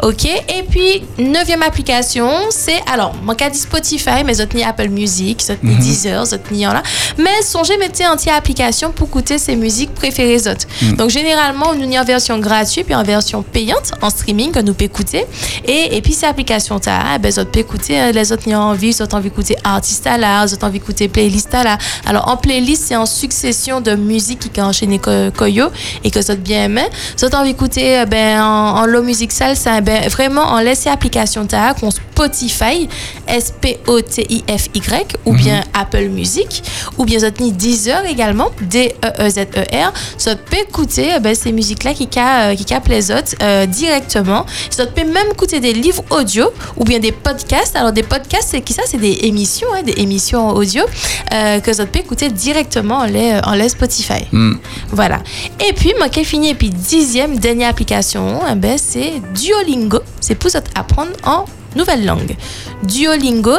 OK. 0.02 0.24
Et 0.24 0.62
puis, 0.68 1.02
neuvième 1.18 1.62
application, 1.62 2.28
c'est, 2.50 2.80
alors, 2.92 3.14
mon 3.22 3.34
cas 3.34 3.50
dit 3.50 3.58
Spotify, 3.58 4.24
mais 4.24 4.40
autres 4.40 4.56
ni 4.56 4.62
Apple 4.64 4.88
Music, 4.88 5.42
autres 5.50 5.58
ni 5.62 5.74
Mhm. 5.74 5.80
Deezer, 5.80 6.22
autres 6.22 6.38
ni 6.50 6.66
en 6.66 6.72
là. 6.72 6.82
Mais 7.18 7.42
songez, 7.42 7.76
mettez 7.78 8.06
anti-application 8.06 8.90
pour 8.92 9.08
écouter 9.08 9.38
ces 9.38 9.56
musiques 9.56 9.94
préférées 9.94 10.48
autres. 10.48 10.66
Mhm. 10.82 10.96
Donc, 10.96 11.10
généralement, 11.10 11.66
on 11.70 11.74
nous 11.74 11.86
en 11.98 12.04
version 12.04 12.38
gratuite, 12.38 12.86
puis 12.86 12.94
en 12.94 13.02
version 13.02 13.42
payante, 13.42 13.92
en 14.00 14.10
streaming, 14.10 14.52
que 14.52 14.60
nous 14.60 14.74
peut 14.74 14.84
écouter. 14.84 15.24
Et, 15.66 15.96
et 15.96 16.02
puis, 16.02 16.12
ces 16.12 16.26
applications, 16.26 16.78
t'as, 16.78 17.18
ben, 17.18 17.30
autres 17.38 17.50
peut 17.50 17.60
écouter, 17.60 17.98
hein, 17.98 18.12
les 18.12 18.32
autres 18.32 18.44
ni 18.46 18.54
envie, 18.54 18.96
autres 19.00 19.14
envie 19.16 19.28
d'écouter 19.30 19.56
artiste 19.64 20.06
à 20.06 20.18
là, 20.18 20.44
autres 20.44 20.64
envie 20.64 20.78
d'écouter 20.78 21.08
playlist 21.08 21.54
à 21.54 21.64
là. 21.64 21.78
Alors, 22.06 22.28
en 22.28 22.36
playlist, 22.36 22.84
c'est 22.88 22.96
en 22.96 23.06
succession 23.06 23.80
de 23.80 23.94
musique 23.94 24.52
qui 24.52 24.60
ont 24.60 24.64
enchaîné 24.66 24.98
co- 24.98 25.30
Koyo 25.36 25.66
et 26.04 26.10
que 26.10 26.20
ça 26.22 26.34
bien 26.34 26.64
aimé. 26.64 26.82
Ça 27.16 27.28
envie 27.34 27.52
d'écouter 27.52 28.00
euh, 28.00 28.06
ben, 28.06 28.40
en, 28.42 28.76
en 28.78 28.86
low 28.86 29.02
music 29.02 29.30
salsa, 29.54 29.80
ben, 29.80 30.08
vraiment 30.08 30.42
en 30.42 30.60
laisser 30.60 30.90
application 30.90 31.46
qu'on 31.78 31.90
Spotify, 32.22 32.88
S-P-O-T-I-F-Y, 33.26 35.16
ou 35.26 35.32
bien 35.34 35.62
Apple 35.74 36.08
Music, 36.08 36.62
ou 36.98 37.04
bien 37.04 37.18
ça 37.18 37.28
ni 37.40 37.50
Deezer 37.52 38.04
également, 38.06 38.50
D-E-E-Z-E-R. 38.60 39.92
Ça 40.18 40.36
peut 40.36 40.58
écouter 40.68 41.14
euh, 41.14 41.18
ben, 41.18 41.34
ces 41.34 41.50
musiques-là 41.52 41.94
qui 41.94 42.08
ca- 42.12 42.50
euh, 42.50 42.54
qui 42.54 42.64
les 42.88 43.10
autres 43.10 43.34
euh, 43.42 43.66
directement. 43.66 44.46
Ça 44.70 44.86
peut 44.86 45.04
même 45.04 45.28
écouter 45.32 45.58
des 45.60 45.72
livres 45.72 46.04
audio 46.10 46.50
ou 46.76 46.84
bien 46.84 46.98
des 47.00 47.12
podcasts. 47.12 47.74
Alors, 47.76 47.92
des 47.92 48.02
podcasts, 48.04 48.48
c'est 48.52 48.60
qui 48.60 48.72
ça? 48.72 48.82
C'est 48.86 48.98
des 48.98 49.18
émissions, 49.22 49.68
hein, 49.74 49.82
des 49.82 49.94
émissions 50.00 50.50
audio 50.50 50.84
euh, 51.32 51.60
que 51.60 51.72
ça 51.72 51.86
peut 51.86 51.98
écouter 52.00 52.28
directement 52.30 52.98
en 52.98 53.04
les, 53.04 53.40
en 53.44 53.54
les 53.54 53.68
Spotify. 53.68 54.26
Mm. 54.30 54.54
Voilà. 54.90 55.20
Et 55.68 55.72
puis, 55.72 55.92
moi, 55.98 56.08
qui 56.08 56.24
fini, 56.24 56.50
et 56.50 56.54
puis 56.54 56.70
dixième, 56.70 57.36
dernière 57.38 57.70
application, 57.70 58.40
eh 58.50 58.54
ben, 58.54 58.78
c'est 58.78 59.14
Duolingo. 59.34 60.00
C'est 60.20 60.36
pour 60.36 60.50
ça 60.50 60.60
apprendre 60.74 61.10
en 61.24 61.44
nouvelle 61.76 62.04
langue. 62.04 62.36
Duolingo, 62.84 63.52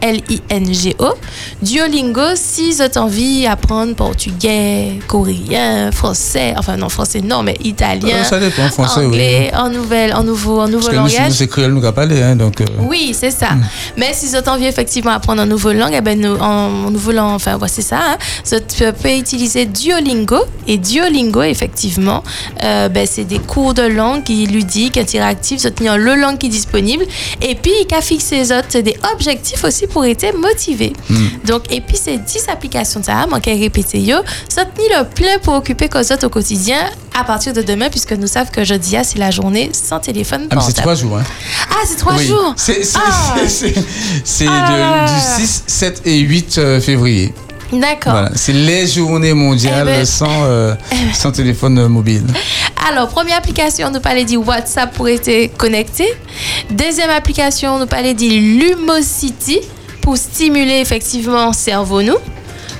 D-U-O-L-I-N-G-O. 0.00 1.14
Duolingo, 1.62 2.22
si 2.34 2.72
vous 2.72 2.80
avez 2.82 2.98
envie 2.98 3.42
d'apprendre 3.44 3.94
portugais, 3.94 4.98
coréen, 5.06 5.90
français, 5.92 6.54
enfin 6.56 6.76
non, 6.76 6.88
français 6.88 7.20
non, 7.20 7.42
mais 7.42 7.56
italien, 7.64 8.16
Euh, 8.18 8.24
ça 8.24 8.38
dépend, 8.40 8.68
français, 8.68 9.00
oui. 9.00 9.06
anglais, 9.06 9.50
en, 9.54 9.68
nouvelle, 9.70 10.14
en 10.14 10.22
nouveau, 10.24 10.60
en 10.60 10.68
nouveau 10.68 10.86
Parce 10.86 10.88
que 10.88 10.94
nous, 10.96 11.02
langage. 11.08 11.28
nous, 11.28 11.34
c'est 11.34 11.48
créole, 11.48 11.72
nous, 11.72 11.92
parler, 11.92 12.22
hein, 12.22 12.36
donc. 12.36 12.60
euh, 12.60 12.64
Oui, 12.80 13.14
c'est 13.18 13.30
ça. 13.30 13.48
Mais 13.96 14.12
si 14.12 14.26
vous 14.26 14.34
avez 14.36 14.48
envie 14.48 14.66
effectivement 14.66 15.12
d'apprendre 15.12 15.42
une 15.42 15.48
nouvelle 15.48 15.78
langue, 15.78 15.94
eh 15.96 16.00
ben, 16.00 16.18
nous, 16.20 16.36
en, 16.36 16.90
nouveau 16.90 17.12
langue, 17.12 17.34
enfin, 17.34 17.56
ouais, 17.58 17.68
c'est 17.68 17.82
ça. 17.82 17.98
Hein, 18.12 18.16
vous 18.50 18.92
pouvez 18.92 19.18
utiliser 19.18 19.66
Duolingo. 19.66 20.38
Et 20.66 20.78
Duolingo, 20.78 21.42
effectivement, 21.42 22.22
euh, 22.64 22.88
ben, 22.88 23.06
c'est 23.10 23.24
des 23.24 23.38
cours 23.38 23.74
de 23.74 23.82
langue 23.82 24.22
qui 24.24 24.46
ludiques, 24.46 24.96
interactifs, 24.98 25.62
vous 25.62 25.70
tenir 25.70 25.96
le 25.98 26.14
langue 26.14 26.38
qui 26.38 26.46
est 26.46 26.50
disponible. 26.50 26.87
Et 27.42 27.54
puis, 27.54 27.72
il 27.88 27.94
a 27.94 28.00
fixé 28.00 28.36
les 28.36 28.52
autres 28.52 28.78
des 28.80 28.96
objectifs 29.12 29.62
aussi 29.64 29.86
pour 29.86 30.04
être 30.04 30.36
motivé. 30.36 30.92
Donc, 31.44 31.64
et 31.72 31.80
puis, 31.80 31.96
ces 31.96 32.18
10 32.18 32.48
applications, 32.48 33.02
ça, 33.02 33.26
manqué 33.26 33.54
répéter, 33.54 34.00
yo, 34.00 34.18
ça 34.48 34.64
tenir 34.64 35.00
le 35.00 35.04
plein 35.08 35.38
pour 35.42 35.54
occuper 35.54 35.88
cause 35.88 36.10
autres 36.12 36.26
au 36.26 36.30
quotidien 36.30 36.78
à 37.18 37.24
partir 37.24 37.52
de 37.52 37.62
demain, 37.62 37.88
puisque 37.90 38.12
nous 38.12 38.26
savons 38.28 38.50
que 38.52 38.62
jeudi, 38.64 38.96
ah, 38.96 39.02
c'est 39.02 39.18
la 39.18 39.30
journée 39.30 39.70
sans 39.72 39.98
téléphone 39.98 40.46
Ah, 40.50 40.54
mais 40.56 40.62
c'est 40.64 40.72
trois 40.80 40.94
jours, 40.94 41.16
hein. 41.18 41.24
Ah, 41.70 41.74
c'est 41.84 41.96
trois 41.96 42.14
Oui. 42.16 42.26
jours. 42.26 42.54
C'est 42.56 42.80
Ah. 42.94 43.34
Ah. 44.48 45.06
du 45.38 45.44
6, 45.44 45.62
7 45.66 46.02
et 46.04 46.18
8 46.18 46.58
euh, 46.58 46.80
février. 46.80 47.32
D'accord. 47.72 48.12
Voilà, 48.12 48.30
c'est 48.34 48.52
les 48.52 48.86
journées 48.86 49.34
mondiales 49.34 49.86
Eh 49.88 49.98
ben- 49.98 50.04
sans, 50.06 50.44
euh, 50.44 50.74
sans 51.14 51.30
téléphone 51.32 51.86
mobile. 51.88 52.24
Alors, 52.90 53.08
première 53.08 53.36
application, 53.38 53.90
nous 53.90 54.00
parlait 54.00 54.24
dit 54.24 54.36
WhatsApp 54.38 54.94
pour 54.94 55.08
être 55.08 55.54
connecté. 55.58 56.06
Deuxième 56.70 57.10
application, 57.10 57.78
nous 57.78 57.86
parlait 57.86 58.14
dit 58.14 58.58
Lumosity 58.58 59.60
pour 60.00 60.16
stimuler 60.16 60.80
effectivement 60.80 61.48
le 61.48 61.52
cerveau 61.52 62.00
nous. 62.02 62.16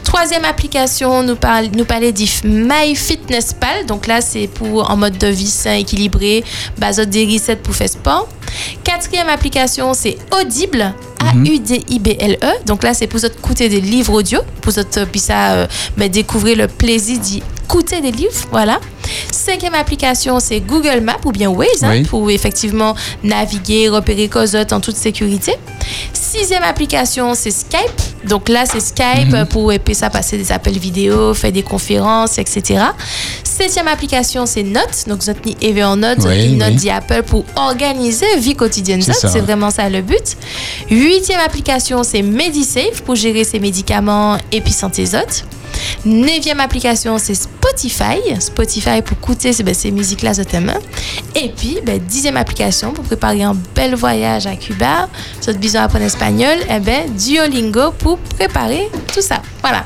Troisième 0.05 0.47
application, 0.47 1.22
nous, 1.22 1.36
parle, 1.36 1.66
nous 1.76 1.84
parlait 1.84 2.12
dit 2.12 2.30
MyFitnessPal. 2.43 3.84
Donc 3.86 4.07
là, 4.07 4.22
c'est 4.22 4.47
pour 4.47 4.91
en 4.91 4.97
mode 4.97 5.18
de 5.18 5.26
vie 5.26 5.47
sain, 5.51 5.74
équilibré, 5.74 6.43
base 6.78 6.97
des 7.01 7.26
recettes 7.26 7.62
pour 7.62 7.74
faire 7.74 7.91
sport. 7.91 8.26
Quatrième 8.84 9.28
application, 9.28 9.94
c'est 9.94 10.16
Audible. 10.40 10.92
A-U-D-I-B-L-E. 11.20 12.36
E. 12.44 12.53
Donc 12.66 12.82
là, 12.82 12.94
c'est 12.94 13.07
pour 13.07 13.20
vous 13.20 13.26
écouter 13.26 13.68
des 13.68 13.80
livres 13.80 14.12
audio, 14.14 14.40
pour 14.62 14.72
vous 14.72 14.80
ça, 15.18 15.53
euh, 15.53 15.66
ben, 15.96 16.09
découvrir 16.11 16.57
le 16.57 16.68
plaisir 16.68 17.18
d'écouter 17.18 18.01
des 18.01 18.12
livres. 18.12 18.32
Voilà. 18.51 18.80
Cinquième 19.32 19.74
application, 19.74 20.38
c'est 20.40 20.61
Google 20.61 21.01
Maps 21.03 21.16
ou 21.24 21.32
bien 21.32 21.49
Waze, 21.51 21.82
hein, 21.82 21.90
Oui. 21.92 22.03
pour 22.03 22.30
effectivement 22.30 22.94
naviguer, 23.24 23.88
repérer 23.88 24.28
Cosette 24.28 24.72
en 24.72 24.80
toute 24.80 24.96
sécurité. 24.96 25.55
Sixième 26.12 26.62
application, 26.62 27.34
c'est 27.34 27.51
Skype. 27.51 28.26
Donc 28.28 28.49
là, 28.51 28.64
c'est 28.66 28.80
Skype 28.80 29.32
Mhm. 29.32 29.46
pour 29.46 29.72
et 29.72 29.78
puis 29.78 29.94
ça 29.94 30.11
passer 30.11 30.36
des 30.36 30.53
appels 30.53 30.78
vidéo, 30.78 31.32
faire 31.34 31.53
des 31.53 31.62
conférences, 31.62 32.36
etc. 32.38 32.84
Septième 33.42 33.88
application, 33.88 34.44
c'est 34.44 34.62
Notes. 34.62 35.05
Donc, 35.09 35.22
vous 35.22 35.30
avez 35.30 35.40
Oui, 36.26 36.53
une 36.53 36.59
note 36.59 36.74
oui. 36.76 36.84
d'Apple 36.84 37.22
pour 37.22 37.44
organiser 37.57 38.26
vie 38.39 38.55
quotidienne. 38.55 39.03
C'est 39.03 39.41
vraiment 39.41 39.70
ça 39.70 39.89
le 39.89 40.03
but. 40.03 40.36
Huitième 40.91 41.41
application, 41.41 42.03
c'est 42.03 42.22
Medisafe 42.22 43.03
pour 43.05 43.14
gérer 43.14 43.45
ses 43.45 43.59
médicaments 43.59 44.39
et 44.53 44.61
puis 44.61 44.72
santé 44.72 45.05
autres. 45.14 45.45
Neuvième 46.05 46.61
application, 46.61 47.18
c'est 47.18 47.34
Spotify. 47.34 48.18
Spotify 48.41 49.03
pour 49.03 49.16
écouter 49.16 49.53
ben, 49.62 49.74
ces 49.74 49.91
musiques-là, 49.91 50.32
je 50.32 50.43
t'aime. 50.43 50.72
Et 51.34 51.51
puis, 51.51 51.78
ben, 51.84 51.99
dixième 51.99 52.36
application 52.36 52.93
pour 52.93 53.05
préparer 53.05 53.43
un 53.43 53.57
bel 53.74 53.95
voyage 53.95 54.47
à 54.47 54.57
Cuba. 54.57 55.09
Si 55.41 55.47
vous 55.47 55.51
avez 55.51 55.59
besoin 55.59 55.82
d'apprendre 55.82 56.05
espagnol, 56.05 56.57
eh 56.70 56.80
ben, 56.80 57.11
Duolingo 57.14 57.93
pour 57.99 58.18
préparer 58.18 58.89
tout 59.12 59.22
ça. 59.22 59.43
Voilà. 59.62 59.84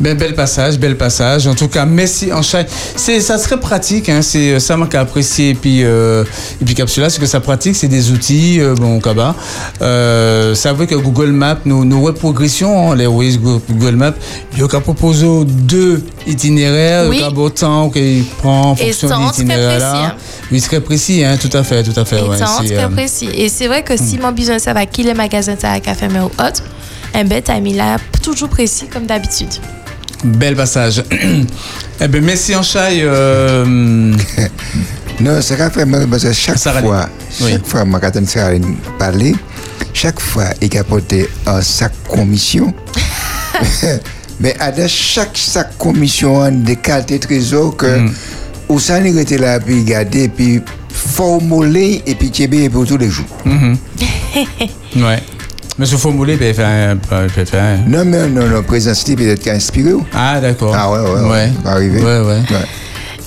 Ben, 0.00 0.16
bel 0.16 0.34
passage, 0.34 0.78
bel 0.78 0.96
passage. 0.96 1.46
En 1.46 1.54
tout 1.54 1.68
cas, 1.68 1.84
merci 1.86 2.32
en 2.32 2.42
chat. 2.42 2.64
C'est, 2.96 3.20
ça 3.20 3.38
serait 3.38 3.60
pratique, 3.60 4.08
hein. 4.08 4.22
C'est 4.22 4.52
euh, 4.54 4.58
ça 4.58 4.76
manque 4.76 4.94
à 4.94 5.00
apprécier. 5.00 5.50
Et 5.50 5.54
puis, 5.54 5.84
euh, 5.84 6.24
et 6.60 6.64
puis 6.64 6.74
Capsula, 6.74 7.10
c'est 7.10 7.20
que 7.20 7.26
ça 7.26 7.40
pratique, 7.40 7.76
c'est 7.76 7.88
des 7.88 8.10
outils, 8.10 8.60
euh, 8.60 8.74
bon, 8.74 8.98
Kaba. 9.00 9.34
Euh, 9.82 10.54
ça 10.54 10.72
veut 10.72 10.86
que 10.86 10.94
Google 10.94 11.30
Maps, 11.32 11.58
nous, 11.64 11.84
nous 11.84 12.12
progression, 12.12 12.92
hein, 12.92 12.96
les 12.96 13.06
Go- 13.06 13.62
Google 13.70 13.96
Maps, 13.96 14.14
il 14.52 14.60
y 14.60 14.62
a 14.62 14.68
qu'à 14.68 14.80
proposer 14.80 15.26
deux 15.46 16.02
itinéraires, 16.26 17.06
Oui. 17.08 17.18
qu'à 17.20 17.30
beau 17.30 17.48
temps 17.50 17.88
qu'il 17.90 18.24
prend 18.38 18.70
en 18.70 18.76
fonction 18.76 19.08
de 19.08 19.24
l'itinéraire 19.26 19.78
là. 19.78 20.06
hein. 20.06 20.14
Oui, 20.52 20.60
très 20.60 20.80
précis, 20.80 21.24
hein, 21.24 21.36
tout 21.40 21.54
à 21.56 21.62
fait, 21.62 21.82
tout 21.82 21.98
à 21.98 22.04
fait. 22.04 22.18
Et 22.18 22.66
c'est, 22.68 22.74
très 22.74 22.88
précis. 22.90 23.28
Et 23.34 23.48
c'est 23.48 23.66
vrai 23.66 23.82
que 23.82 23.96
si 23.96 24.18
mon 24.18 24.32
besoin 24.32 24.56
de 24.56 24.60
savoir 24.60 24.88
qui 24.90 25.02
les 25.02 25.14
magasins 25.14 25.56
t'as 25.56 25.72
à 25.72 25.80
café 25.80 26.06
mais 26.12 26.20
ou 26.20 26.26
autre, 26.26 26.62
ben, 27.14 27.40
t'as 27.42 27.60
mis 27.60 27.74
là 27.74 27.96
toujours 28.22 28.48
précis 28.48 28.86
comme 28.92 29.06
d'habitude. 29.06 29.48
Bel 30.24 30.56
passage. 30.56 31.04
eh 32.00 32.08
ben, 32.08 32.24
merci 32.24 32.54
en. 32.54 32.62
Euh, 32.74 34.14
Non, 35.20 35.40
c'est 35.40 35.56
qu'à 35.56 35.70
faire, 35.70 35.86
parce 36.10 36.24
que 36.24 36.32
chaque 36.32 36.58
fois, 36.58 37.08
chaque 37.38 37.66
fois, 37.66 37.84
moi, 37.84 38.00
quand 38.00 38.26
Sarah 38.26 38.54
parler, 38.98 39.34
chaque 39.92 40.20
fois, 40.20 40.46
il 40.60 40.76
a 40.76 40.80
apporté 40.80 41.28
un 41.46 41.62
sac 41.62 41.92
commission. 42.08 42.72
Mais 44.40 44.56
à 44.58 44.72
de 44.72 44.86
chaque 44.88 45.36
sac 45.38 45.78
commission, 45.78 46.50
des 46.50 46.76
qualités 46.76 47.20
trésor 47.20 47.76
que, 47.76 48.08
où 48.68 48.80
ça 48.80 48.98
n'est 48.98 49.10
été 49.22 49.38
là, 49.38 49.60
puis 49.60 49.80
regarder, 49.80 50.28
puis 50.28 50.60
formuler, 50.88 52.02
et 52.06 52.14
puis 52.16 52.68
pour 52.68 52.86
tous 52.86 52.98
les 52.98 53.10
jours. 53.10 53.26
mhm. 53.44 53.76
Ouais. 54.96 55.22
Monsieur 55.78 55.96
faire 56.54 56.68
un. 56.92 56.96
peut 56.96 57.44
faire 57.44 57.62
un- 57.64 57.88
Non, 57.88 58.04
mais 58.04 58.28
non, 58.28 58.46
non, 58.46 58.62
présence 58.62 59.02
peut-être 59.02 59.40
qui 59.40 59.50
a 59.50 59.54
inspiré. 59.54 59.92
ou? 59.92 60.06
Ah, 60.14 60.40
d'accord. 60.40 60.74
Ah, 60.76 60.90
ouais, 60.90 60.98
ouais, 61.00 61.20
ouais. 61.20 61.28
Ouais. 61.30 61.52
va 61.64 61.70
arriver. 61.72 62.00
Ouais, 62.00 62.20
ouais. 62.20 62.42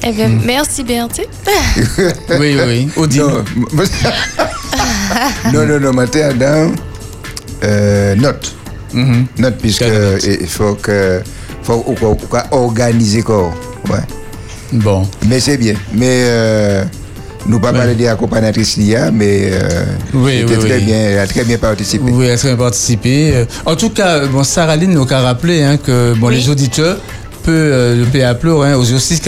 Eh 0.04 0.12
bien, 0.14 0.30
Hmm. 0.30 0.42
merci 0.46 0.84
Berthe. 0.84 1.22
Oui, 2.40 2.58
oui. 2.66 2.90
Audible. 2.96 3.44
Non, 5.52 5.66
non, 5.66 5.66
non, 5.66 5.80
non, 5.80 5.94
maintenant, 5.94 6.34
dans 6.38 6.72
euh, 7.64 8.16
note. 8.16 8.56
Note, 9.38 9.58
puisque 9.62 9.86
il 10.42 10.48
faut 10.48 10.76
que 10.76 11.22
faut 11.64 11.84
ou- 11.88 11.96
ou- 12.06 12.12
ou- 12.12 12.56
organiser 12.56 13.22
quoi. 13.24 13.54
Ouais. 13.90 14.00
Bon. 14.74 15.08
Mais 15.28 15.40
c'est 15.40 15.58
bien. 15.58 15.74
Mais 15.94 16.22
euh, 16.26 16.84
Nous 17.48 17.60
pas 17.60 17.72
parler 17.72 17.96
de 17.96 18.04
l'accompagnatrice 18.04 18.76
Lia, 18.78 19.10
mais 19.12 19.50
euh, 19.54 19.86
Oui, 20.14 20.44
oui, 20.48 20.58
très 20.58 20.78
oui. 20.78 20.84
Bien, 20.86 20.98
elle 20.98 21.20
a 21.20 21.28
très 21.28 21.46
bien 21.46 21.58
participé. 21.58 22.04
Oui, 22.12 22.26
elle 22.26 22.38
serait 22.38 22.58
participé. 22.58 23.32
Euh, 23.36 23.46
En 23.66 23.76
tout 23.76 23.90
cas, 23.90 24.26
bon, 24.28 24.44
Sarah 24.44 24.76
Lynn 24.76 24.92
nous 24.92 25.08
a 25.10 25.20
rappelé 25.22 25.64
hein, 25.64 25.78
que 25.78 26.14
bon, 26.16 26.28
les 26.28 26.50
auditeurs 26.50 26.98
peuvent 27.44 27.54
euh, 27.56 27.96
le 27.96 28.06
payer 28.06 28.26
à 28.26 28.36
pleurer 28.36 28.72
hein, 28.72 28.78
au 28.78 28.84
06 28.84 29.22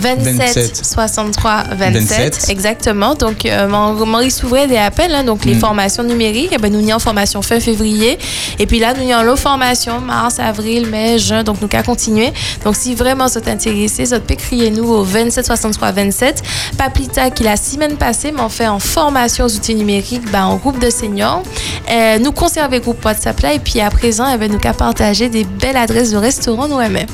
96 0.00 0.36
27, 0.38 0.84
63 0.86 1.64
27, 1.76 2.34
27. 2.34 2.50
exactement. 2.50 3.14
Donc, 3.14 3.46
euh, 3.46 3.66
Mau- 3.68 4.04
Maurice 4.04 4.42
ouvrait 4.42 4.66
des 4.66 4.76
appels, 4.76 5.14
hein, 5.14 5.24
donc 5.24 5.44
les 5.44 5.54
Mm. 5.54 5.60
formations 5.60 6.02
numériques. 6.02 6.50
Eh 6.52 6.58
ben, 6.58 6.72
nous 6.72 6.80
y 6.80 6.92
en 6.92 6.98
formation 6.98 7.40
fin 7.42 7.60
février. 7.60 8.18
Et 8.58 8.66
puis 8.66 8.78
là, 8.80 8.94
nous 8.94 9.02
y 9.04 9.14
en 9.14 9.22
l'autre 9.22 9.40
formation 9.42 10.00
mars, 10.00 10.38
avril, 10.38 10.86
mai, 10.88 11.18
juin. 11.18 11.42
Donc, 11.44 11.60
nous 11.60 11.68
qu'à 11.68 11.82
continuer. 11.82 12.32
Donc, 12.64 12.76
si 12.76 12.94
vraiment 12.94 13.26
vous 13.26 13.38
êtes 13.38 13.48
intéressé, 13.48 14.04
vous 14.04 14.20
pouvez 14.20 14.36
crier 14.36 14.70
nous 14.70 14.88
au 14.88 15.02
27 15.04 15.46
63 15.46 15.92
27. 15.92 16.42
Pas 16.76 16.90
plus 16.90 17.06
tard 17.08 17.32
qu'il 17.32 17.46
la 17.46 17.56
semaine 17.56 17.96
passée, 17.96 18.32
on 18.38 18.48
fait 18.48 18.66
en 18.66 18.78
formation 18.78 19.44
aux 19.46 19.54
outils 19.54 19.74
numériques, 19.74 20.30
ben, 20.30 20.44
en 20.44 20.56
groupe 20.56 20.78
de 20.78 20.90
seniors. 20.90 21.42
Euh, 21.90 22.18
nous 22.18 22.32
conserver 22.32 22.76
le 22.78 22.82
groupe 22.82 23.04
WhatsApp 23.04 23.40
là. 23.40 23.52
Et 23.54 23.58
puis 23.58 23.80
à 23.80 23.90
présent, 23.90 24.26
eh 24.32 24.36
ben, 24.38 24.50
nous 24.50 24.58
qu'à 24.58 24.72
partager 24.72 25.28
des 25.28 25.44
belles 25.44 25.76
adresses 25.76 26.10
de 26.10 26.16
restaurants 26.16 26.68
nous 26.68 26.80
aimons. 26.80 27.06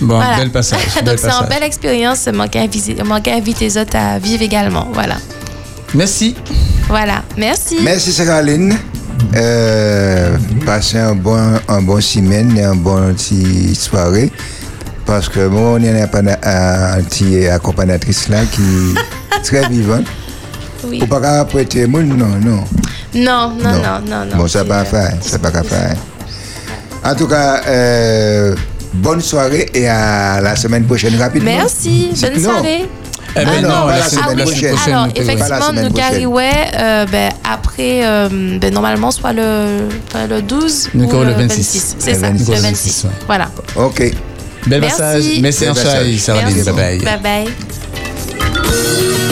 Bon, 0.00 0.16
Voilà. 0.16 0.36
bel 0.36 0.50
passage. 0.50 0.80
Donc 1.04 1.18
c'est 1.18 1.28
une 1.30 1.48
belle 1.48 1.62
expérience. 1.62 2.26
Manquer 2.32 2.60
à 2.60 2.62
inviter, 2.62 2.96
manquer 3.02 3.32
à 3.32 3.36
inviter 3.36 3.64
les 3.66 3.78
autres 3.78 3.96
à 3.96 4.18
vivre 4.18 4.42
également. 4.42 4.88
Voilà. 4.92 5.16
Merci. 5.94 6.34
Voilà. 6.88 7.22
Merci. 7.36 7.76
Merci 7.82 8.14
Caroline. 8.24 8.76
Euh, 9.34 10.36
passez 10.64 10.98
un 10.98 11.14
bon, 11.14 11.58
un 11.68 11.82
bon 11.82 12.00
semaine 12.00 12.56
et 12.56 12.64
un 12.64 12.74
bon 12.76 13.12
petit 13.14 13.74
soirée. 13.74 14.30
Parce 15.06 15.28
que 15.28 15.46
moi, 15.46 15.72
on 15.74 15.78
y 15.78 15.88
a 15.88 16.02
un 16.02 17.02
petit 17.02 17.46
accompagnatrice 17.46 18.28
là 18.28 18.44
qui 18.44 18.62
est 18.62 19.42
très 19.42 19.68
vivante. 19.70 20.04
Oui. 20.84 21.00
Faut 21.00 21.06
pas 21.06 21.20
qu'à 21.20 21.44
prêter 21.44 21.86
monde, 21.86 22.06
non, 22.08 22.26
non. 22.44 22.64
Non, 23.14 23.50
non, 23.56 23.72
non, 23.72 24.00
non, 24.06 24.24
non. 24.26 24.36
Bon, 24.36 24.46
ça 24.48 24.64
pas 24.64 24.80
euh, 24.80 24.84
faire, 24.84 25.14
ça 25.22 25.38
pas 25.38 25.50
qu'à 25.50 25.62
faire. 25.62 25.96
En 27.04 27.14
tout 27.14 27.26
cas, 27.26 27.62
euh, 27.66 28.54
bonne 28.96 29.20
soirée 29.20 29.70
et 29.74 29.88
à 29.88 30.40
la 30.40 30.56
semaine 30.56 30.84
prochaine 30.84 31.16
rapidement. 31.16 31.50
Merci. 31.56 32.10
Bonne 32.20 32.42
non. 32.42 32.50
soirée. 32.50 32.88
Eh 33.38 33.44
ben 33.44 33.50
Ah 33.58 33.60
non, 33.60 33.68
pas 33.68 33.86
la 33.90 33.98
la 33.98 34.08
semaine- 34.08 34.38
prochaine. 34.46 34.74
Alors, 34.86 35.06
la 35.08 35.20
effectivement, 35.22 35.72
nous 35.82 35.92
carriouais 35.92 36.50
euh, 36.78 37.04
ben, 37.10 37.30
après, 37.44 38.00
euh, 38.06 38.28
ben, 38.58 38.72
normalement, 38.72 39.10
soit 39.10 39.34
le, 39.34 39.88
soit 40.10 40.26
le 40.26 40.40
12 40.40 40.88
Nous 40.94 41.04
ou 41.04 41.12
le 41.20 41.24
le 41.26 41.32
26. 41.32 41.56
26. 41.56 41.96
C'est 41.98 42.14
ça, 42.14 42.20
26, 42.30 42.46
le 42.46 42.52
ouais. 42.54 42.60
26. 42.60 43.06
Voilà. 43.26 43.50
Ok. 43.76 44.02
Bel 44.66 44.80
Merci. 44.80 44.96
passage. 44.96 45.24
Merci. 45.42 45.64
Merci. 45.66 46.62
Bye 46.64 46.72
bye. 46.74 46.98
Bye 46.98 47.20
bye. 47.22 47.48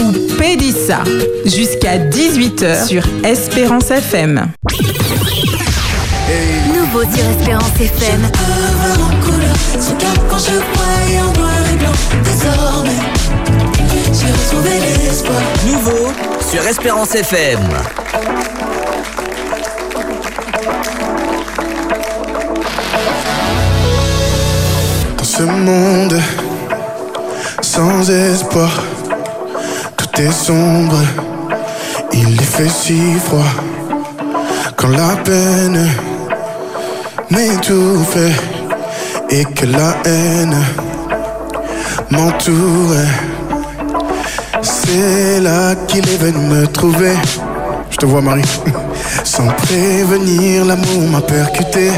Ou 0.05 0.13
Pédissa 0.39 0.99
jusqu'à 1.47 1.97
18h 1.99 2.87
sur 2.87 3.03
Espérance 3.25 3.91
FM. 3.91 4.49
Nouveau 6.75 7.03
sur 7.03 7.25
Espérance 7.39 7.81
FM. 7.81 8.21
Quand 10.35 10.41
je 10.41 10.51
voyais 10.51 11.21
en 11.21 11.33
noir 11.33 11.53
et 11.73 11.77
blanc, 11.77 11.93
désormais, 12.25 12.91
j'ai 14.13 14.33
retrouvé 14.33 14.81
l'espoir. 14.81 15.41
Nouveau 15.65 16.13
sur 16.51 16.67
Espérance 16.67 17.15
FM. 17.15 17.61
Dans 25.17 25.25
ce 25.25 25.43
monde 25.45 26.21
sans 27.61 28.11
espoir, 28.11 28.83
tout 29.97 30.21
est 30.21 30.33
sombre, 30.33 30.99
il 32.13 32.33
y 32.33 32.45
fait 32.45 32.69
si 32.69 33.21
froid. 33.21 33.45
Quand 34.77 34.89
la 34.89 35.15
peine 35.15 35.89
m'étouffe 37.31 38.19
et 39.31 39.45
que 39.45 39.67
la 39.67 39.97
haine 40.05 40.57
m'entoure, 42.11 42.95
c'est 44.63 45.41
là 45.41 45.75
qu'il 45.87 46.09
est 46.09 46.17
venu 46.17 46.39
me 46.39 46.67
trouver. 46.67 47.15
Je 47.91 47.97
te 47.97 48.07
vois, 48.07 48.21
Marie. 48.21 48.43
Sans 49.25 49.47
prévenir, 49.47 50.65
l'amour 50.65 51.09
m'a 51.11 51.21
percuté. 51.21 51.91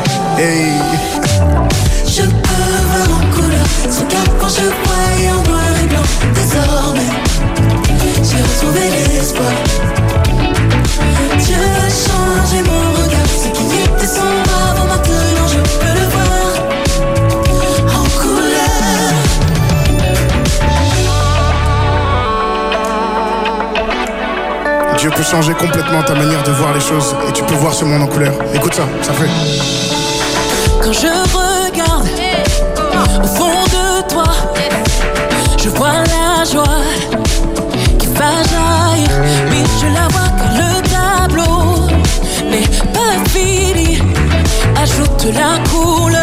Peut 25.14 25.22
changer 25.22 25.54
complètement 25.54 26.02
ta 26.02 26.14
manière 26.14 26.42
de 26.42 26.50
voir 26.50 26.74
les 26.74 26.80
choses 26.80 27.16
et 27.26 27.32
tu 27.32 27.42
peux 27.44 27.54
voir 27.54 27.72
ce 27.72 27.86
monde 27.86 28.02
en 28.02 28.06
couleur. 28.06 28.34
Écoute 28.52 28.74
ça, 28.74 28.82
ça 29.00 29.14
fait. 29.14 29.30
Quand 30.82 30.92
je 30.92 31.06
regarde 31.32 32.06
au 33.22 33.26
fond 33.26 33.64
de 33.64 34.08
toi, 34.10 34.24
je 35.56 35.70
vois 35.70 36.02
la 36.04 36.44
joie 36.44 36.82
qui 37.98 38.08
va 38.08 38.42
jaillir. 38.42 39.08
Mais 39.48 39.64
je 39.80 39.86
la 39.86 40.06
vois 40.08 40.28
car 40.36 40.52
le 40.60 40.82
tableau 40.90 41.86
n'est 42.50 42.68
pas 42.92 43.16
fini. 43.30 44.02
Ajoute 44.82 45.34
la 45.34 45.58
couleur 45.70 46.15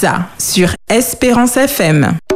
Mélissa 0.00 0.28
sur 0.38 0.74
Espérance 0.88 1.56
FM. 1.56 2.29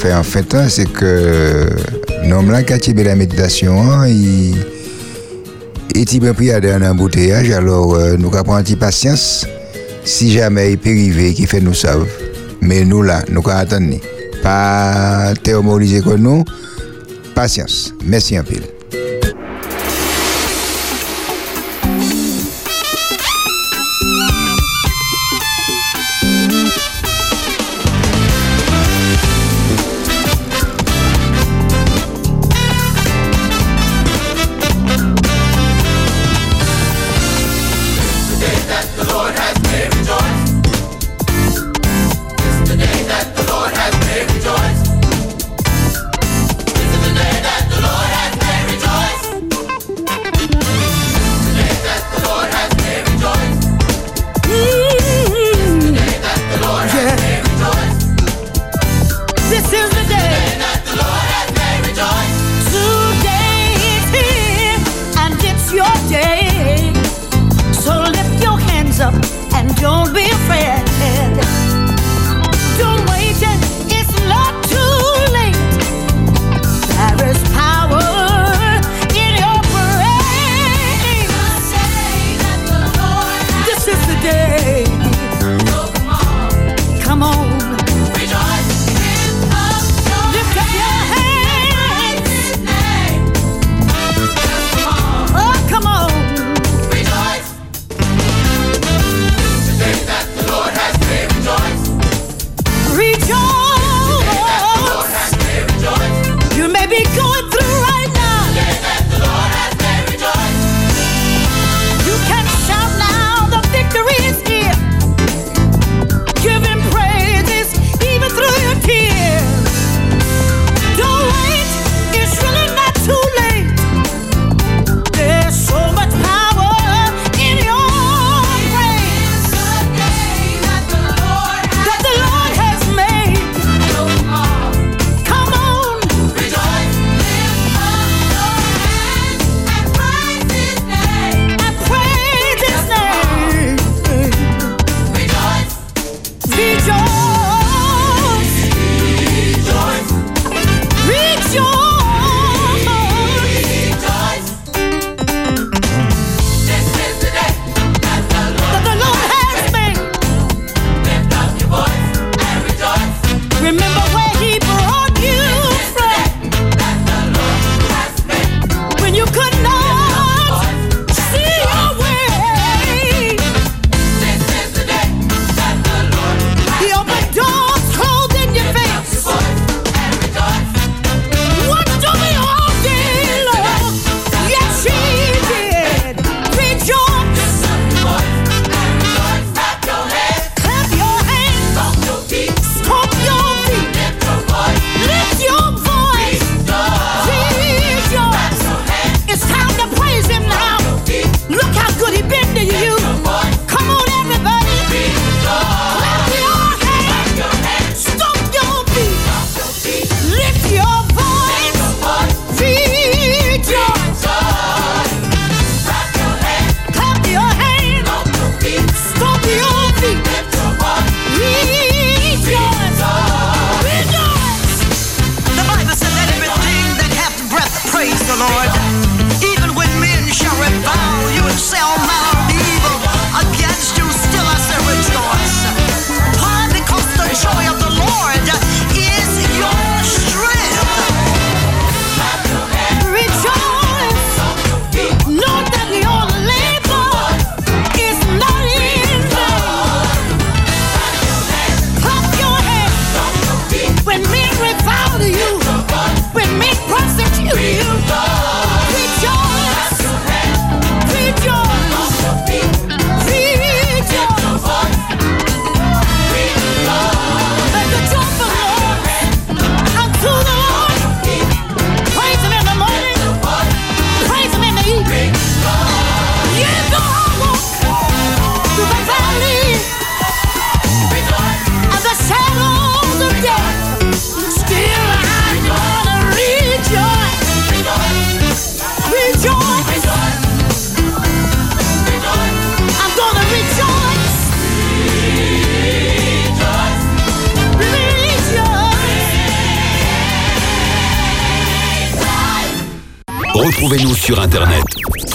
fait 0.00 0.14
en 0.14 0.22
fait, 0.22 0.54
hein, 0.54 0.66
c'est 0.70 0.90
que 0.90 1.68
l'homme 2.26 2.50
là 2.50 2.62
qui 2.62 2.72
a 2.72 3.02
la 3.04 3.14
méditation, 3.14 3.82
hein, 3.82 4.08
il 4.08 4.54
est 5.94 6.32
pris 6.32 6.50
à 6.52 6.56
un 6.56 6.90
embouteillage, 6.90 7.50
alors 7.50 7.94
euh, 7.94 8.16
nous 8.18 8.34
avons 8.34 8.54
un 8.54 8.62
petit 8.62 8.76
patience 8.76 9.46
si 10.02 10.30
jamais 10.32 10.72
il 10.72 10.78
peut 10.78 10.88
arriver 10.88 11.34
qui 11.34 11.46
fait 11.46 11.60
nous 11.60 11.74
savent. 11.74 12.08
Mais 12.62 12.84
nous 12.84 13.02
là, 13.02 13.22
nous 13.30 13.42
attendons. 13.46 14.00
Pas 14.42 15.34
théomoriser 15.42 16.00
comme 16.00 16.22
nous, 16.22 16.44
patience. 17.34 17.92
Merci 18.02 18.38
un 18.38 18.42
peu. 18.42 18.69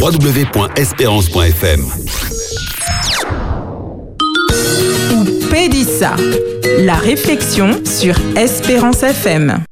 www.espérance.fm 0.05 1.83
Ou 5.15 5.25
Pédissa, 5.49 6.15
la 6.81 6.93
réflexion 6.93 7.83
sur 7.83 8.13
Espérance 8.37 9.01
FM. 9.01 9.63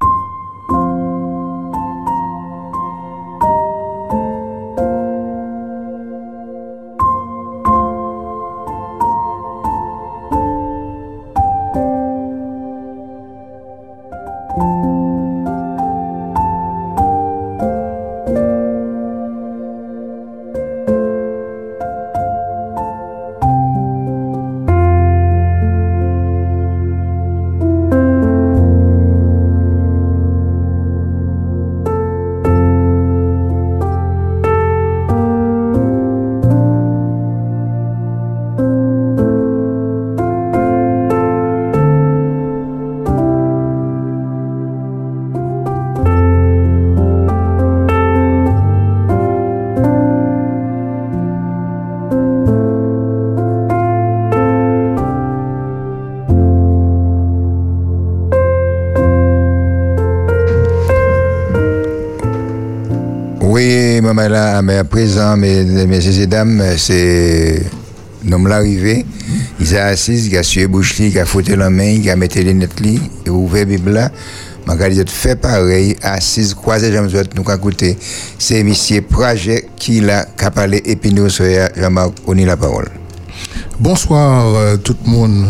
Maman 64.14 64.30
là, 64.30 64.62
mais 64.62 64.78
à 64.78 64.84
présent, 64.84 65.36
mes, 65.36 66.20
et 66.20 66.28
dames, 66.28 66.62
c'est 66.78 67.64
l'homme 68.24 68.48
l'arrivée. 68.48 69.08
Il 69.60 69.66
s'est 69.66 69.80
assis, 69.80 70.28
il 70.28 70.38
a 70.38 70.44
sué 70.44 70.68
bouche, 70.68 71.00
il 71.00 71.18
a 71.18 71.26
foutu 71.26 71.56
la 71.56 71.72
main, 71.72 71.86
il 71.86 72.08
a 72.12 72.16
mis 72.16 72.28
les 72.28 72.44
lunettes, 72.44 72.80
il 72.84 73.00
a 73.26 73.32
ouvert 73.32 73.62
la 73.62 73.66
Bible 73.66 73.92
là. 73.92 74.12
Ma 74.68 74.76
dit 74.88 75.04
fait 75.08 75.36
pareil, 75.36 75.96
assis, 76.04 76.54
croisé, 76.54 76.92
j'aime 76.92 77.10
nous 77.36 77.44
qu'à 77.44 77.58
côté. 77.58 77.98
C'est 78.38 78.64
monsieur 78.64 79.02
Projet 79.02 79.66
qui 79.78 80.00
l'a 80.00 80.26
parlé 80.54 80.84
et 80.86 80.96
puis 80.96 81.12
nous, 81.12 81.28
Jean-Marc, 81.30 82.12
on 82.28 82.34
la 82.34 82.56
parole. 82.56 82.90
Bonsoir 83.80 84.46
euh, 84.54 84.78
tout 84.78 84.96
le 85.04 85.10
monde, 85.12 85.48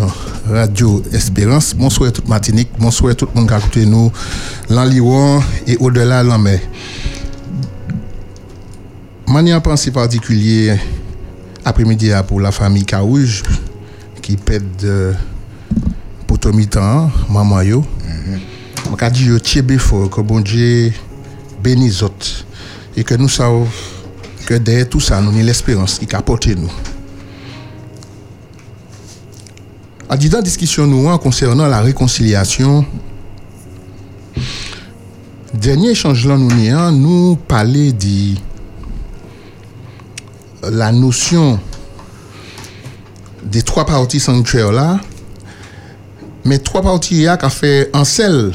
Radio 0.49 1.03
Espérance. 1.11 1.75
Bonsoir 1.75 2.13
toute 2.13 2.29
Martinique. 2.29 2.69
Bonsoir 2.79 3.13
tout 3.13 3.27
le 3.33 3.37
monde 3.37 3.49
qui 3.49 3.55
a 3.55 3.57
écouté 3.57 3.85
nous, 3.85 4.09
l'Enliron 4.69 5.43
et 5.67 5.75
au-delà 5.81 6.23
l'en 6.23 6.39
Manière 9.27 9.61
pensée 9.61 9.89
particulier 9.89 10.77
après-midi 11.65 12.11
pour 12.27 12.39
la 12.39 12.51
famille 12.51 12.85
Carouge 12.85 13.41
qui 14.21 14.37
pète 14.37 14.77
de 14.77 15.13
potomitan, 16.27 17.09
maman 17.29 17.61
yo. 17.61 17.83
Je 18.99 19.09
dis 19.09 19.25
yo 19.25 19.39
tiebe 19.39 19.77
fort 19.77 20.09
que 20.09 20.21
bon 20.21 20.39
Dieu 20.41 20.93
bénisse 21.63 22.03
autres 22.03 22.45
et 22.95 23.03
que 23.03 23.15
nous 23.15 23.29
savons 23.29 23.67
que 24.45 24.53
derrière 24.55 24.89
tout 24.89 24.99
ça 24.99 25.19
nous 25.19 25.29
avons 25.29 25.43
l'espérance 25.43 25.99
qui 25.99 26.15
apporte 26.15 26.47
nous. 26.47 26.71
En 30.09 30.15
disant 30.15 30.41
discussion 30.41 30.85
nous 30.85 31.09
hein, 31.09 31.17
concernant 31.17 31.67
la 31.67 31.81
réconciliation, 31.81 32.85
dernier 35.53 35.91
échange 35.91 36.27
là 36.27 36.37
nous 36.37 36.51
avons 36.51 36.91
nous 36.91 37.35
parler 37.35 37.93
de 37.93 38.35
la 40.71 40.91
notion 40.91 41.59
des 43.43 43.61
trois 43.61 43.85
parties 43.85 44.19
sanctuaires 44.19 44.71
là, 44.71 44.99
mais 46.45 46.59
trois 46.59 46.81
parties 46.81 47.23
là 47.23 47.37
qui 47.37 47.45
a 47.45 47.49
fait 47.49 47.89
un 47.93 48.05
seul, 48.05 48.53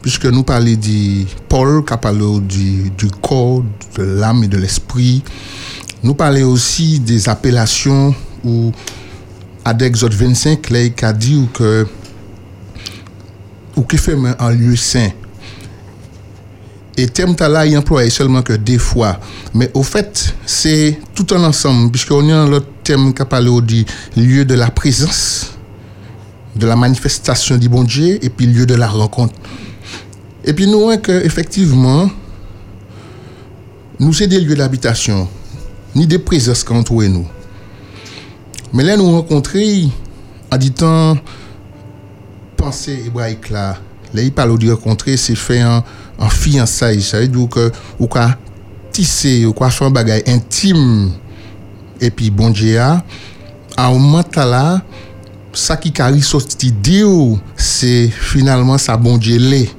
puisque 0.00 0.26
nous 0.26 0.42
parlons 0.42 0.74
de 0.74 1.24
Paul 1.48 1.84
qui 1.84 1.92
a 1.92 1.96
parlé 1.96 2.40
du, 2.40 2.90
du 2.90 3.10
corps, 3.10 3.62
de 3.96 4.02
l'âme 4.02 4.44
et 4.44 4.48
de 4.48 4.58
l'esprit. 4.58 5.22
Nous 6.02 6.14
parlons 6.14 6.50
aussi 6.50 7.00
des 7.00 7.28
appellations 7.28 8.14
où 8.44 8.72
à 9.64 9.74
d'Exode 9.74 10.14
25, 10.14 10.70
là, 10.70 10.78
a 11.02 11.12
dit 11.12 11.48
que 11.52 11.86
ou 13.76 13.82
qui 13.82 13.96
fait 13.96 14.16
un 14.38 14.50
lieu 14.50 14.76
saint. 14.76 15.10
Et 16.96 17.06
terme 17.08 17.34
là, 17.38 17.64
il 17.64 17.76
emploie 17.76 18.08
seulement 18.10 18.42
que 18.42 18.52
des 18.52 18.78
fois. 18.78 19.18
Mais 19.54 19.70
au 19.74 19.82
fait, 19.82 20.34
c'est 20.44 20.98
tout 21.14 21.26
un 21.34 21.42
ensemble, 21.44 21.90
puisqu'on 21.90 22.28
a 22.28 22.46
l'autre 22.46 22.66
terme 22.84 23.14
qui 23.14 23.22
a 23.22 23.24
parlé 23.24 23.50
du 23.62 23.84
lieu 24.16 24.44
de 24.44 24.54
la 24.54 24.70
présence, 24.70 25.52
de 26.54 26.66
la 26.66 26.76
manifestation 26.76 27.56
du 27.56 27.68
bon 27.68 27.84
Dieu, 27.84 28.18
et 28.22 28.28
puis 28.28 28.46
lieu 28.46 28.66
de 28.66 28.74
la 28.74 28.88
rencontre. 28.88 29.34
Et 30.44 30.52
puis 30.52 30.66
nous 30.66 30.80
voyons 30.80 31.00
que 31.00 31.12
effectivement, 31.24 32.10
nous 33.98 34.12
c'est 34.12 34.26
des 34.26 34.40
lieux 34.40 34.56
d'habitation, 34.56 35.28
ni 35.94 36.06
des 36.06 36.18
présences 36.18 36.62
qu'entourent 36.62 37.04
nous. 37.04 37.26
Mais 38.74 38.82
là, 38.82 38.96
nous 38.96 39.10
rencontrer, 39.10 39.88
en 40.50 40.56
disant, 40.56 41.16
pensée 42.56 43.04
hébraïque 43.06 43.50
là, 43.50 43.78
là, 44.12 44.22
il 44.22 44.32
parle 44.32 44.58
de 44.58 44.70
rencontrer, 44.70 45.16
c'est 45.16 45.34
faire 45.34 45.70
un, 45.70 45.84
un 46.18 46.28
fiançailles. 46.28 47.02
Ça 47.02 47.20
veut 47.20 47.28
dire 47.28 47.48
que, 47.48 47.70
ou 47.98 48.06
quoi 48.06 48.36
tisser, 48.92 49.46
ou 49.46 49.52
quoi 49.52 49.70
faire 49.70 49.86
un 49.88 49.90
bagage 49.90 50.22
intime, 50.26 51.12
et 52.00 52.10
puis 52.10 52.30
bon 52.30 52.50
Dieu, 52.50 52.78
à 52.78 53.02
un 53.76 53.90
moment 53.92 54.24
là, 54.36 54.82
ça 55.52 55.76
qui 55.76 55.92
a 56.00 56.08
ressorti 56.08 56.72
d'eux, 56.72 57.36
c'est 57.56 58.08
finalement 58.08 58.78
ça 58.78 58.96
bon 58.96 59.18
Dieu 59.18 59.38
l'est. 59.38 59.70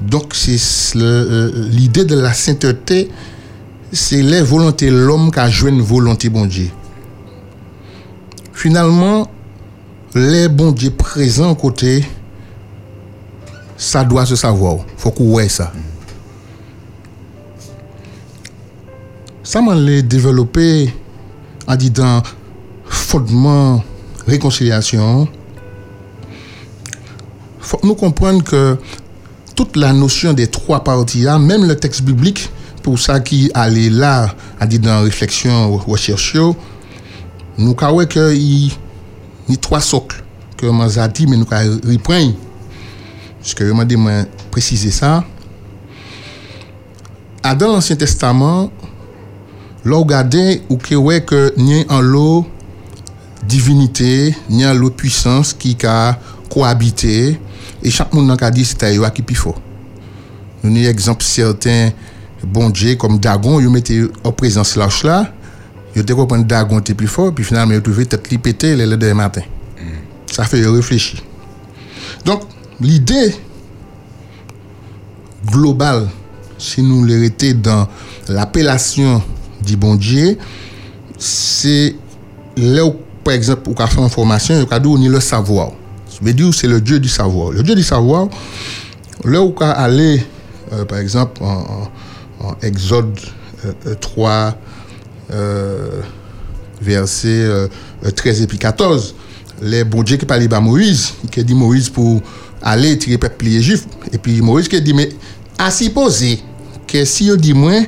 Donc, 0.00 0.32
c'est 0.34 0.58
le- 0.98 1.68
l'idée 1.70 2.04
de 2.04 2.16
la 2.16 2.32
sainteté, 2.32 3.08
c'est 3.92 4.22
les 4.22 4.42
volontés 4.42 4.90
l'homme 4.90 5.30
qui 5.30 5.38
a 5.38 5.48
joué 5.48 5.70
une 5.70 5.80
volonté 5.82 6.28
bon 6.28 6.46
Dieu. 6.46 6.70
Finalement, 8.52 9.28
les 10.14 10.48
bon 10.48 10.72
Dieu 10.72 10.90
présents 10.90 11.54
côté, 11.54 12.04
ça 13.76 14.04
doit 14.04 14.26
se 14.26 14.36
savoir. 14.36 14.78
faut 14.96 15.10
qu'on 15.10 15.24
voit 15.24 15.48
ça. 15.48 15.72
Ça 19.42 19.60
m'a 19.60 19.74
développé 20.02 20.94
en 21.66 21.76
disant 21.76 22.22
fondement 22.84 23.82
réconciliation. 24.26 25.28
Faut 27.60 27.80
nous 27.82 27.94
comprendre 27.94 28.42
que 28.42 28.76
toute 29.54 29.76
la 29.76 29.92
notion 29.92 30.32
des 30.32 30.46
trois 30.46 30.84
parties, 30.84 31.22
là, 31.22 31.38
même 31.38 31.66
le 31.66 31.76
texte 31.76 32.02
biblique, 32.02 32.50
pour 32.82 32.98
ça 32.98 33.20
qui 33.20 33.50
allait 33.54 33.90
là, 33.90 34.34
à 34.58 34.66
dire 34.66 34.80
dans 34.80 35.02
réflexion, 35.02 35.76
recherche, 35.76 36.36
nous 37.58 37.76
avons 37.80 38.06
que 38.06 38.34
il 38.34 38.68
y 39.48 39.52
a 39.52 39.56
trois 39.56 39.80
socles 39.80 40.22
que 40.56 40.66
je 40.66 41.08
dit, 41.08 41.26
mais 41.26 41.36
nous 41.36 41.46
avons 41.50 41.80
reprendre. 41.84 42.34
Parce 43.42 43.54
que 43.54 43.66
je 43.66 43.72
m'a 43.72 43.84
dit, 43.84 43.96
moi, 43.96 44.22
préciser 44.52 44.92
ça. 44.92 45.24
Ah, 47.42 47.56
Dans 47.56 47.72
l'Ancien 47.72 47.96
Testament, 47.96 48.70
là, 49.84 49.96
regardez, 49.96 50.62
ou 50.68 50.76
que 50.76 50.94
ouais 50.94 51.24
que 51.24 51.52
a 51.58 51.92
en 51.92 52.00
l'eau 52.00 52.46
divinité, 53.42 54.36
n'y 54.48 54.64
a 54.64 54.72
l'eau 54.72 54.90
puissance 54.90 55.52
qui 55.52 55.76
a 55.84 56.16
cohabité, 56.48 57.40
et 57.82 57.90
chaque 57.90 58.12
monde 58.12 58.36
a 58.40 58.50
dit 58.50 58.64
c'était 58.64 58.94
yo 58.94 59.04
qui 59.10 59.22
plus 59.22 59.34
fort. 59.34 59.60
Nous 60.62 60.70
avons 60.70 60.88
exemple 60.88 61.24
certains 61.24 61.90
bon 62.44 62.70
Dieu 62.70 62.94
comme 62.94 63.18
Dagon, 63.18 63.58
ils 63.58 63.68
mettaient 63.68 64.02
en 64.22 64.30
présence 64.30 64.76
lâche 64.76 65.02
là, 65.02 65.32
ils 65.96 66.02
étaient 66.02 66.14
comprendre 66.14 66.44
Dagon 66.44 66.78
était 66.78 66.94
plus 66.94 67.08
fort, 67.08 67.34
puis 67.34 67.44
finalement 67.44 67.72
ils 67.72 67.78
ont 67.78 67.82
trouvé 67.82 68.06
tête 68.06 68.30
li 68.30 68.38
pété 68.38 68.76
le 68.76 68.84
lendemain 68.84 69.14
matin. 69.14 69.42
Ça 70.30 70.44
fait 70.44 70.64
réfléchir. 70.64 71.20
Donc, 72.24 72.42
l'idée 72.82 73.34
globale, 75.46 76.08
si 76.58 76.82
nous 76.82 77.04
l'étions 77.04 77.58
dans 77.60 77.88
l'appellation 78.28 79.22
du 79.64 79.76
bon 79.76 79.96
Dieu, 79.96 80.38
c'est 81.18 81.94
là 82.56 82.84
où, 82.84 82.94
par 83.24 83.34
exemple, 83.34 83.70
on 83.70 83.86
fait 83.86 84.00
une 84.00 84.08
formation, 84.08 84.66
on 84.70 84.98
dit 84.98 85.08
le 85.08 85.20
savoir. 85.20 85.72
Je 86.10 86.24
veux 86.24 86.32
dire, 86.32 86.52
c'est 86.54 86.68
le 86.68 86.80
Dieu 86.80 87.00
du 87.00 87.08
savoir. 87.08 87.50
Le 87.50 87.62
Dieu 87.62 87.74
du 87.74 87.82
savoir, 87.82 88.28
là 89.24 89.40
où 89.42 89.54
on 89.58 89.64
aller, 89.64 90.24
euh, 90.72 90.84
par 90.84 90.98
exemple, 90.98 91.42
en, 91.42 91.88
Exode 92.60 93.18
euh, 93.64 93.72
euh, 93.86 93.94
3, 93.94 94.56
euh, 95.30 96.00
verset 96.80 97.28
euh, 97.28 97.68
euh, 98.04 98.10
13 98.10 98.42
et 98.42 98.46
puis 98.46 98.58
14. 98.58 99.14
Les 99.62 99.84
bon 99.84 100.02
Dieu 100.02 100.16
qui 100.16 100.26
parlait 100.26 100.52
à 100.52 100.60
Moïse, 100.60 101.14
qui 101.30 101.44
dit 101.44 101.54
Moïse 101.54 101.88
pour 101.88 102.20
aller 102.62 102.96
tirer 102.98 103.18
peuple 103.18 103.46
les 103.46 103.62
juifs. 103.62 103.86
Et 104.12 104.18
puis 104.18 104.40
Moïse 104.40 104.68
qui 104.68 104.80
dit, 104.80 104.94
mais 104.94 105.10
à 105.58 105.70
supposer 105.70 106.40
que 106.86 107.04
si 107.04 107.30
on 107.32 107.36
dit 107.36 107.54
moins, 107.54 107.84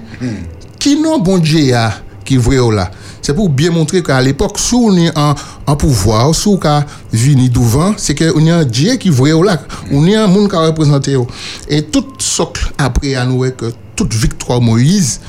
qui 0.78 1.00
non 1.00 1.18
bon 1.18 1.38
Dieu 1.38 1.74
a 1.74 1.92
qui 2.24 2.36
vrai 2.36 2.58
ou 2.58 2.70
là? 2.70 2.90
C'est 3.20 3.34
pour 3.34 3.48
bien 3.48 3.70
montrer 3.70 4.02
qu'à 4.02 4.20
l'époque 4.20 4.58
si 4.58 4.74
on 4.74 4.94
est 4.96 5.16
en, 5.16 5.34
en 5.66 5.76
pouvoir 5.76 6.34
si 6.34 6.46
on 6.46 6.58
venu 7.10 7.48
devant 7.48 7.94
c'est 7.96 8.14
que 8.14 8.30
on 8.36 8.46
a 8.48 8.56
un 8.56 8.64
Dieu 8.64 8.96
qui 8.96 9.08
ou 9.08 9.42
là 9.42 9.62
on 9.90 10.06
est 10.06 10.14
un 10.14 10.26
monde 10.26 10.50
qui 10.50 11.16
ou. 11.16 11.26
et 11.68 11.82
tout 11.84 12.04
socle 12.18 12.70
après 12.76 13.14
à 13.14 13.24
nous 13.24 13.50
que 13.52 13.72
toute 13.96 14.12
victoire 14.12 14.60
Moïse 14.60 15.22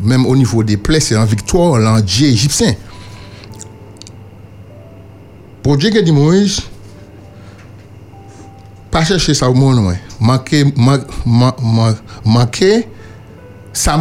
même 0.00 0.24
au 0.24 0.36
niveau 0.36 0.62
des 0.62 0.76
plaies 0.76 1.00
c'est 1.00 1.16
une 1.16 1.24
victoire 1.24 1.80
là, 1.80 1.94
en 1.94 2.00
Dieu 2.00 2.28
égyptien 2.28 2.74
pour 5.64 5.76
Dieu 5.76 5.90
qui 5.90 6.00
dit 6.00 6.12
Moïse 6.12 6.60
pas 8.92 9.04
chercher 9.04 9.34
ça 9.34 9.50
au 9.50 9.54
monde 9.54 9.96
manquer 10.20 10.64
ma- 10.76 11.00
ma- 11.26 11.56
ma- 11.60 11.96
manquer 12.24 12.86
ça 13.72 13.96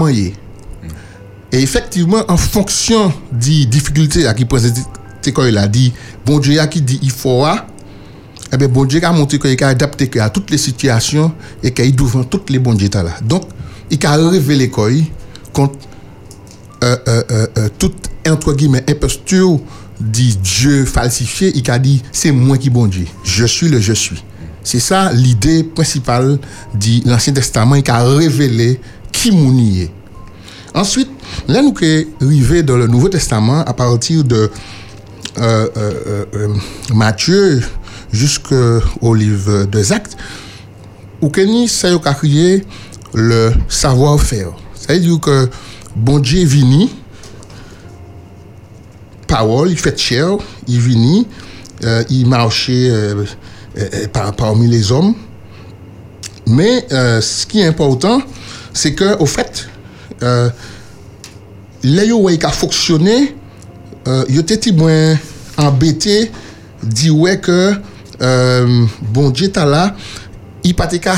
et 1.54 1.62
effectivement, 1.62 2.24
en 2.30 2.38
fonction 2.38 3.12
des 3.32 3.66
difficultés 3.66 4.26
qui 4.38 4.46
présente 4.46 4.78
quand 5.34 5.46
il 5.46 5.58
a 5.58 5.68
dit, 5.68 5.94
bon 6.26 6.40
Dieu 6.40 6.60
a 6.60 6.68
qui 6.68 6.82
dit 6.82 7.00
il 7.02 7.12
faut, 7.12 7.46
eh 8.54 8.68
bon 8.68 8.86
Dieu 8.86 9.04
a 9.04 9.12
montré 9.12 9.38
qu'il 9.40 9.64
a 9.64 9.68
adapté 9.68 10.10
à 10.20 10.30
toutes 10.30 10.50
les 10.52 10.58
situations 10.58 11.34
et 11.64 11.72
qu'il 11.72 11.86
est 11.86 11.92
devant 11.92 12.24
toutes 12.24 12.50
les 12.50 12.60
bons 12.60 12.74
Dieu 12.74 12.90
là. 12.94 13.04
Donc, 13.24 13.44
il 13.90 14.06
a 14.06 14.16
révélé 14.16 14.70
quoi, 14.70 14.90
contre 15.54 15.78
euh, 16.84 16.98
euh, 17.08 17.48
euh, 17.58 17.70
toute, 17.78 18.10
entre 18.28 18.54
guillemets, 18.54 18.84
imposture 18.90 19.60
dit 20.00 20.38
Dieu 20.38 20.86
falsifié, 20.86 21.52
il 21.56 21.70
a 21.70 21.78
dit 21.80 22.02
c'est 22.12 22.32
moi 22.32 22.58
qui 22.58 22.70
bon 22.70 22.88
Dieu. 22.88 23.06
Je 23.24 23.46
suis 23.46 23.70
le 23.70 23.80
je 23.80 23.94
suis. 23.94 24.24
C'est 24.64 24.80
ça 24.80 25.12
l'idée 25.12 25.64
principale 25.64 26.40
de 26.74 27.10
l'Ancien 27.10 27.34
Testament, 27.34 27.76
il 27.76 27.90
a 27.90 28.04
révélé 28.04 28.80
qui 29.12 29.32
mouni 29.32 29.82
est. 29.82 29.92
Ensuite, 30.74 31.10
là, 31.48 31.62
nous 31.62 31.76
sommes 31.78 32.06
arrivés 32.22 32.64
dans 32.64 32.78
le 32.78 32.88
Nouveau 32.88 33.10
Testament 33.10 33.62
à 33.62 33.74
partir 33.74 34.24
de 34.24 34.50
euh, 35.40 35.68
euh, 35.78 36.26
euh, 36.34 36.56
Matthieu 36.94 37.62
jusqu'au 38.12 39.14
livre 39.14 39.64
des 39.66 39.92
Actes, 39.92 40.18
où 41.22 41.30
Kenny 41.30 41.70
a 41.84 42.14
créé 42.14 42.66
le 43.14 43.52
savoir-faire. 43.68 44.52
Ça 44.76 44.94
veut 44.94 45.00
dire 45.00 45.20
que 45.20 45.50
bon 45.96 46.20
Dieu 46.20 46.46
venu, 46.46 46.88
parole, 49.28 49.72
il 49.72 49.78
fait 49.78 49.98
chair, 49.98 50.38
il 50.68 51.26
euh, 51.84 52.04
il 52.10 52.28
marchait 52.28 52.92
par- 54.12 54.34
parmi 54.34 54.68
les 54.68 54.92
hommes. 54.92 55.14
Mais 56.48 56.86
euh, 56.92 57.22
ce 57.22 57.46
qui 57.46 57.60
est 57.62 57.66
important, 57.66 58.22
c'est 58.74 58.94
que 58.94 59.18
au 59.20 59.26
fait, 59.26 59.68
euh, 60.24 60.50
ouais, 62.18 62.38
qui 62.38 62.46
a 62.46 62.50
fonctionné, 62.50 63.36
euh, 64.08 64.24
yo 64.30 64.42
était 64.42 64.72
moins 64.72 65.16
embêté, 65.58 66.32
dit 66.84 67.10
ouais 67.12 67.40
que 67.40 67.74
euh, 68.22 68.86
bon 69.02 69.30
Dieu 69.30 69.52
t'a 69.52 69.66
là, 69.66 69.96
il 70.64 70.76
pas 70.76 70.88
qu'à 70.88 71.16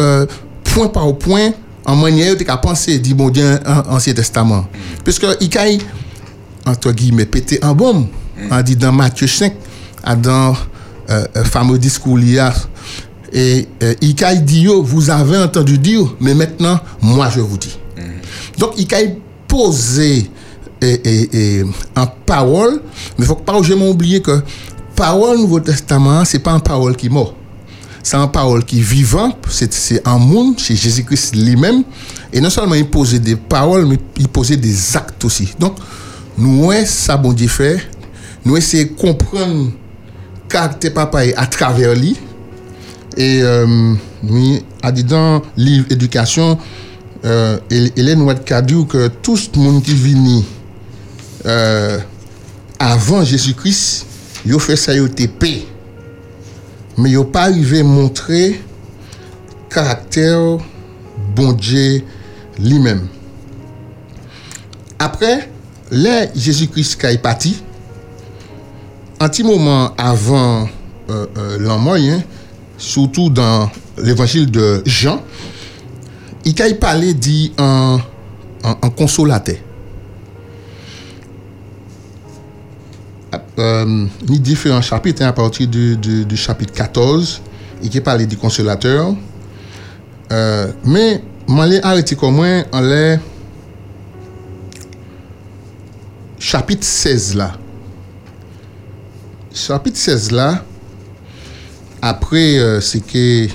euh, 0.00 0.26
point 0.64 0.88
par 0.88 1.14
point 1.16 1.52
en 1.86 1.96
manière 1.96 2.36
de 2.36 2.42
penser 2.44 2.98
dit 2.98 3.14
bon 3.14 3.30
Dieu 3.30 3.58
en 3.66 3.94
Ancien 3.96 4.14
Testament. 4.14 4.66
Puisque 5.04 5.26
il 5.40 5.48
a 5.58 5.68
entre 6.66 6.92
guillemets 6.92 7.26
pété 7.26 7.62
en 7.62 7.74
bombe, 7.74 8.06
dit 8.62 8.76
dans 8.76 8.92
Matthieu 8.92 9.26
5, 9.26 9.52
à 10.02 10.16
dans 10.16 10.52
euh, 10.52 10.54
euh, 10.54 10.54
fameux 11.44 11.78
discours 11.78 12.18
là, 12.18 12.52
et 13.32 13.66
euh, 13.82 13.94
il 14.00 14.24
a 14.24 14.34
dit 14.36 14.66
vous 14.66 15.10
avez 15.10 15.38
entendu 15.38 15.76
dire, 15.78 16.14
mais 16.20 16.34
maintenant 16.34 16.78
moi 17.02 17.28
je 17.30 17.40
vous 17.40 17.58
dis. 17.58 17.76
Donc, 18.58 18.74
il 18.76 18.94
a 18.94 18.98
posé 19.48 20.30
et, 20.80 20.86
et, 20.86 21.58
et, 21.58 21.64
en 21.96 22.06
parole, 22.06 22.80
mais 23.18 23.24
il 23.24 23.26
faut 23.26 23.34
pas 23.34 23.60
jamais 23.62 23.88
oublier 23.88 24.20
que 24.20 24.42
parole 24.94 25.38
Nouveau 25.38 25.60
Testament, 25.60 26.24
c'est 26.24 26.38
pas 26.38 26.52
une 26.52 26.60
parole 26.60 26.96
qui 26.96 27.06
est 27.06 27.10
mort. 27.10 27.34
C'est 28.02 28.16
une 28.16 28.30
parole 28.30 28.64
qui 28.64 28.80
est 28.80 28.82
vivante, 28.82 29.38
c'est 29.48 30.06
un 30.06 30.18
monde, 30.18 30.56
c'est 30.58 30.76
Jésus-Christ 30.76 31.34
lui-même. 31.36 31.84
Et 32.32 32.40
non 32.40 32.50
seulement 32.50 32.74
il 32.74 32.88
posait 32.88 33.18
des 33.18 33.34
paroles, 33.34 33.86
mais 33.86 33.98
il 34.18 34.28
posait 34.28 34.58
des 34.58 34.96
actes 34.96 35.24
aussi. 35.24 35.54
Donc, 35.58 35.76
nous, 36.36 36.70
ça, 36.84 37.16
bon 37.16 37.32
Dieu 37.32 37.48
fait, 37.48 37.78
nous 38.44 38.56
essayons 38.56 38.88
de 38.88 39.00
comprendre 39.00 39.70
caractère 40.48 40.92
papa 40.94 41.22
à 41.36 41.46
travers 41.46 41.94
lui. 41.94 42.16
Et 43.16 43.40
euh, 43.42 43.94
nous, 44.22 44.58
a 44.82 44.90
dit 44.92 45.04
dans 45.04 45.42
le 45.56 45.64
livre 45.64 45.86
éducation, 45.90 46.58
euh, 47.24 47.58
Hé- 47.70 47.92
Hélène 47.96 48.22
Ouad 48.22 48.40
a 48.50 48.62
dit 48.62 48.86
que 48.88 49.08
tout 49.08 49.38
le 49.54 49.60
monde 49.60 49.82
qui 49.82 49.94
vient 49.94 50.42
euh, 51.46 51.98
avant 52.78 53.24
Jésus-Christ, 53.24 54.06
il 54.46 54.58
fait 54.60 54.76
ça, 54.76 54.94
il 54.94 55.04
était 55.06 55.28
paix. 55.28 55.62
Mais 56.98 57.10
il 57.10 57.18
n'a 57.18 57.24
pas 57.24 57.42
arrivé 57.44 57.80
à 57.80 57.84
montrer 57.84 58.60
caractère 59.70 60.58
bon 61.34 61.52
Dieu 61.52 62.02
lui-même. 62.58 63.06
Après, 64.98 65.50
Jésus-Christ 66.34 67.02
est 67.04 67.18
parti, 67.18 67.62
un 69.20 69.28
petit 69.28 69.42
moment 69.42 69.92
avant 69.96 70.68
euh, 71.10 71.26
euh, 71.36 71.58
l'an 71.58 71.78
moyen, 71.78 72.22
surtout 72.76 73.30
dans 73.30 73.70
l'évangile 73.98 74.50
de 74.50 74.82
Jean, 74.84 75.20
il 76.44 76.60
a 76.60 76.74
parlé 76.74 77.14
dit 77.14 77.52
consolateur. 78.96 79.56
Euh, 83.58 84.06
différents 84.26 84.82
chapitres 84.82 85.22
hein, 85.22 85.28
à 85.28 85.32
partir 85.32 85.68
du, 85.68 86.36
chapitre 86.36 86.72
14 86.72 87.40
il 87.84 87.88
qui 87.88 88.00
parlé 88.00 88.26
du 88.26 88.36
consolateur 88.36 89.14
euh, 90.32 90.72
mais 90.84 91.22
m'en 91.46 91.64
l'ai 91.64 91.80
arrêté 91.80 92.16
comme 92.16 92.34
moi 92.34 92.64
en 92.72 93.16
chapitre 96.40 96.84
16 96.84 97.36
là 97.36 97.52
chapitre 99.54 99.96
16 99.96 100.32
là 100.32 100.64
après 102.02 102.58
euh, 102.58 102.80
c'est 102.80 103.06
que 103.06 103.46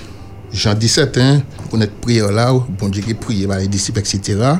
Jean 0.53 0.73
17 0.73 1.17
hein, 1.17 1.41
connaître 1.69 1.93
prière 1.95 2.31
là 2.31 2.53
bon 2.53 2.87
Dieu 2.87 3.03
qui 3.03 3.13
prie 3.13 3.45
par 3.45 3.57
les 3.57 3.67
disciples 3.67 3.99
etc 3.99 4.53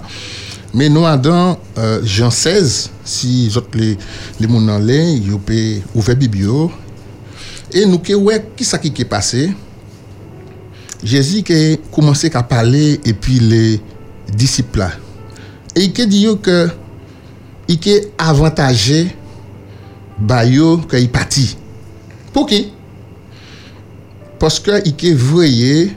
mais 0.74 0.90
nous 0.90 1.06
dans 1.18 1.58
euh, 1.78 2.02
Jean 2.04 2.30
16 2.30 2.92
si 3.06 3.50
autres 3.56 3.70
les 3.76 3.98
les 4.38 4.48
monde 4.48 4.68
dans 4.68 4.86
ils 4.86 5.40
peuvent 5.40 5.82
ouvrir 5.96 6.18
biblio 6.18 6.70
et 7.72 7.86
nous 7.86 8.00
que 8.00 8.14
ouais 8.14 8.46
qui 8.58 8.66
qui 8.66 9.02
est 9.02 9.06
passé? 9.06 9.54
Jésus 11.02 11.44
qui 11.44 11.54
a 11.54 11.78
commencé 11.96 12.30
à 12.34 12.44
parler 12.44 13.00
et 13.06 13.14
puis 13.14 13.40
les 13.40 13.80
disciples 14.36 14.90
et 15.74 15.86
il 15.86 16.02
a 16.02 16.06
dit 16.06 16.28
que 16.42 16.68
il 17.70 17.88
est 17.88 18.12
avantagé 18.18 19.16
bah 20.22 20.46
yo 20.46 20.78
que 20.78 20.98
il 20.98 21.10
parti 21.10 21.58
pour 22.34 22.46
qui 22.46 22.72
parce 24.40 24.60
que 24.60 24.82
il 24.86 25.08
est 25.08 25.14
vrai 25.14 25.90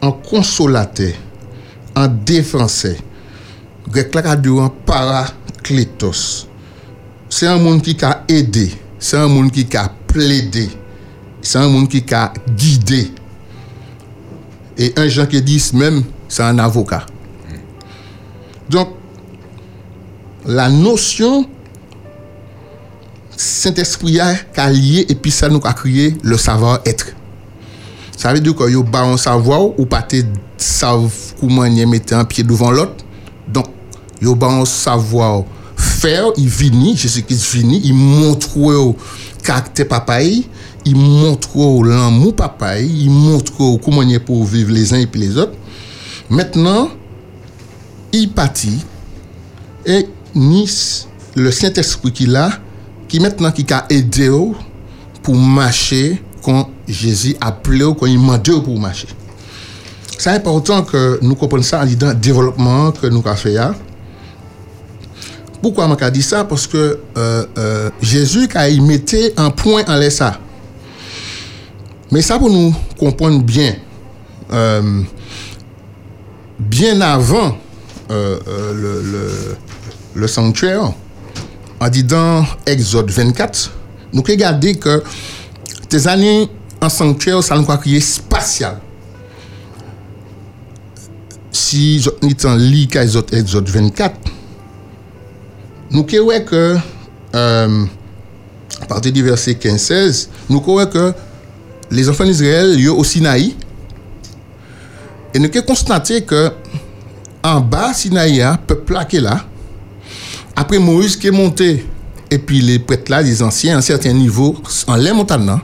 en 0.00 0.12
consolateur 0.12 1.12
en 1.94 2.08
défenseur 2.08 2.96
grec 3.92 4.14
là 4.14 4.36
en 4.36 4.68
paraclétos. 4.68 6.48
C'est 7.28 7.46
un 7.46 7.58
monde 7.58 7.82
qui 7.82 7.96
a 8.02 8.24
aidé. 8.28 8.72
C'est 8.98 9.16
un 9.16 9.28
monde 9.28 9.50
qui 9.50 9.66
a 9.76 9.92
plaidé. 10.06 10.68
C'est 11.40 11.58
un 11.58 11.68
monde 11.68 11.88
qui 11.88 12.02
a 12.12 12.32
guidé. 12.56 13.10
Et 14.78 14.92
un 14.96 15.08
Jean 15.08 15.26
qui 15.26 15.40
dit 15.42 15.62
même 15.74 16.02
c'est 16.28 16.42
un 16.42 16.58
avocat. 16.58 17.04
Donc 18.70 18.88
la 20.46 20.68
notion 20.70 21.46
Saint-Esprit 23.36 24.20
a 24.20 24.34
qu'a 24.34 24.70
lié 24.70 25.06
et 25.08 25.14
puis 25.14 25.30
ça 25.30 25.48
nous 25.48 25.60
a 25.64 25.72
créé 25.72 26.16
le 26.22 26.36
savoir-être. 26.36 27.06
Ça 28.16 28.32
veut 28.32 28.40
dire 28.40 28.54
que 28.54 28.70
yo 28.70 28.82
ba 28.82 29.02
un 29.02 29.16
savoir 29.16 29.78
ou 29.78 29.86
pas 29.86 30.06
savent 30.56 31.10
comment 31.40 31.64
y 31.64 31.84
mettre 31.86 32.14
un 32.14 32.24
pied 32.24 32.44
devant 32.44 32.70
l'autre. 32.70 33.04
Donc 33.48 33.66
yo 34.20 34.34
ba 34.34 34.46
un 34.48 34.64
savoir 34.64 35.44
faire, 35.76 36.26
il 36.36 36.48
vini, 36.48 36.96
Jésus-Christ 36.96 37.54
vini, 37.54 37.80
il 37.84 37.94
montre 37.94 38.56
au 38.58 38.96
caractère 39.42 39.88
papa, 39.88 40.22
il 40.22 40.96
montre 40.96 41.56
l'amour 41.84 42.34
papa, 42.36 42.78
il 42.78 43.10
montre 43.10 43.78
comment 43.82 44.02
est 44.02 44.20
pour 44.20 44.44
vivre 44.44 44.70
les 44.70 44.92
uns 44.94 44.98
et 44.98 45.06
puis 45.06 45.20
les 45.20 45.36
autres. 45.36 45.54
Maintenant, 46.30 46.88
il 48.12 48.30
partit 48.30 48.78
et 49.84 50.06
ni 50.34 50.64
s- 50.64 51.08
le 51.34 51.50
Saint-Esprit 51.50 52.12
qu'il 52.12 52.36
a, 52.36 52.50
qui 53.12 53.20
maintenant 53.20 53.52
qui 53.52 53.66
a 53.70 53.84
aidé 53.90 54.30
pour 55.22 55.34
marcher 55.34 56.22
quand 56.42 56.70
Jésus 56.88 57.36
a 57.42 57.48
appelé 57.48 57.84
quand 58.00 58.06
il 58.06 58.18
m'a 58.18 58.38
dit 58.38 58.58
pour 58.64 58.80
marcher. 58.80 59.08
C'est 60.16 60.30
important 60.30 60.82
que 60.82 61.18
nous 61.20 61.34
comprenions 61.34 61.62
ça 61.62 61.84
disant 61.84 62.08
le 62.08 62.14
développement 62.14 62.90
que 62.90 63.08
nous 63.08 63.20
avons 63.22 63.36
fait. 63.36 63.52
là. 63.52 63.74
Pourquoi 65.60 65.94
je 66.00 66.08
dit 66.08 66.22
ça? 66.22 66.44
Parce 66.44 66.66
que 66.66 67.00
euh, 67.18 67.44
euh, 67.58 67.90
Jésus, 68.00 68.48
il 68.70 68.82
mettait 68.82 69.34
un 69.36 69.50
point 69.50 69.84
en 69.88 70.10
ça. 70.10 70.38
Mais 72.10 72.22
ça, 72.22 72.38
pour 72.38 72.48
nous 72.48 72.74
comprendre 72.98 73.42
bien, 73.42 73.74
euh, 74.54 75.02
bien 76.58 76.98
avant 77.02 77.58
le, 78.08 79.56
le 80.14 80.26
sanctuaire, 80.26 80.94
en 81.82 81.88
dit 81.88 82.04
dans 82.04 82.44
Exode 82.64 83.10
24, 83.10 83.72
nous 84.12 84.22
regardons 84.22 84.72
que 84.74 85.02
tes 85.88 86.06
années 86.06 86.48
en 86.80 86.88
sanctuaire, 86.88 87.42
ça 87.42 87.58
nous 87.58 87.68
a 87.68 87.76
créé 87.76 88.00
spatial. 88.00 88.78
Si 91.50 92.06
nous 92.22 92.30
avons 92.44 92.56
lu 92.56 92.86
Exode 92.94 93.34
Exode 93.34 93.68
24, 93.68 94.14
nous 95.90 96.06
voyons 96.08 96.44
que, 96.44 96.76
euh, 97.34 97.84
à 98.80 98.86
partir 98.86 99.12
du 99.12 99.24
verset 99.24 99.54
15-16, 99.54 100.28
nous 100.48 100.60
voyons 100.60 100.88
que 100.88 101.12
les 101.90 102.08
enfants 102.08 102.24
d'Israël, 102.24 102.80
sont 102.80 102.94
au 102.94 103.02
Sinaï, 103.02 103.56
et 105.34 105.38
nous 105.40 105.46
avons 105.46 105.66
constaté 105.66 106.22
que 106.22 106.52
en 107.42 107.60
bas, 107.60 107.92
Sinaï, 107.92 108.38
le 108.38 108.56
peuple 108.68 109.16
est 109.16 109.20
là, 109.20 109.44
après 110.56 110.78
Moïse 110.78 111.16
qui 111.16 111.28
est 111.28 111.32
monté, 111.32 111.86
et 112.30 112.38
puis 112.38 112.60
les 112.60 112.78
prêtres 112.78 113.10
là, 113.10 113.22
les 113.22 113.42
anciens, 113.42 113.74
à 113.74 113.78
un 113.78 113.82
certain 113.82 114.12
niveau, 114.12 114.56
en 114.86 114.96
les 114.96 115.12
montagnes 115.12 115.46
là. 115.46 115.60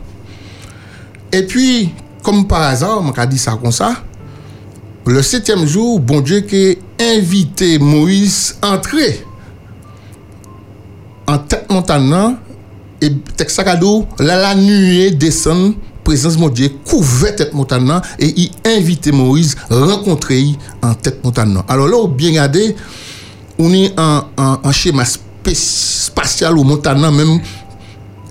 Et 1.33 1.43
puis, 1.43 1.91
comme 2.23 2.47
par 2.47 2.63
hasard, 2.63 3.03
on 3.03 3.11
a 3.11 3.27
dit 3.27 3.39
ça 3.39 3.59
comme 3.61 3.73
ça, 3.73 4.03
le 5.07 5.23
septième 5.23 5.67
jour, 5.67 6.01
bon 6.01 6.21
Dieu 6.21 6.41
qui 6.41 6.79
invité 7.01 7.79
Moïse 7.79 8.57
à 8.61 8.75
entrer 8.75 9.25
en 11.27 11.39
tête 11.39 11.71
montagne 11.71 12.11
là, 12.11 12.35
et 13.01 13.11
là 14.19 14.37
la 14.37 14.55
nuée 14.55 15.11
descend, 15.11 15.75
présence 16.03 16.39
mon 16.39 16.49
Dieu 16.49 16.71
couvert 16.85 17.37
tête 17.37 17.55
montagne 17.55 17.87
là, 17.87 18.03
et 18.19 18.35
il 18.37 18.51
invite 18.65 19.13
Moïse 19.13 19.57
rencontrer 19.71 20.57
en 20.83 20.95
tête 20.95 21.23
montagne. 21.25 21.57
Alors 21.69 21.89
là, 21.89 22.07
bien 22.09 22.31
regardé, 22.31 22.75
on 23.59 23.73
est 23.73 23.95
en 23.99 24.73
schéma 24.73 25.05
spatial 25.55 26.59
ou 26.59 26.65
montagne 26.65 27.01
là, 27.01 27.11
même 27.11 27.41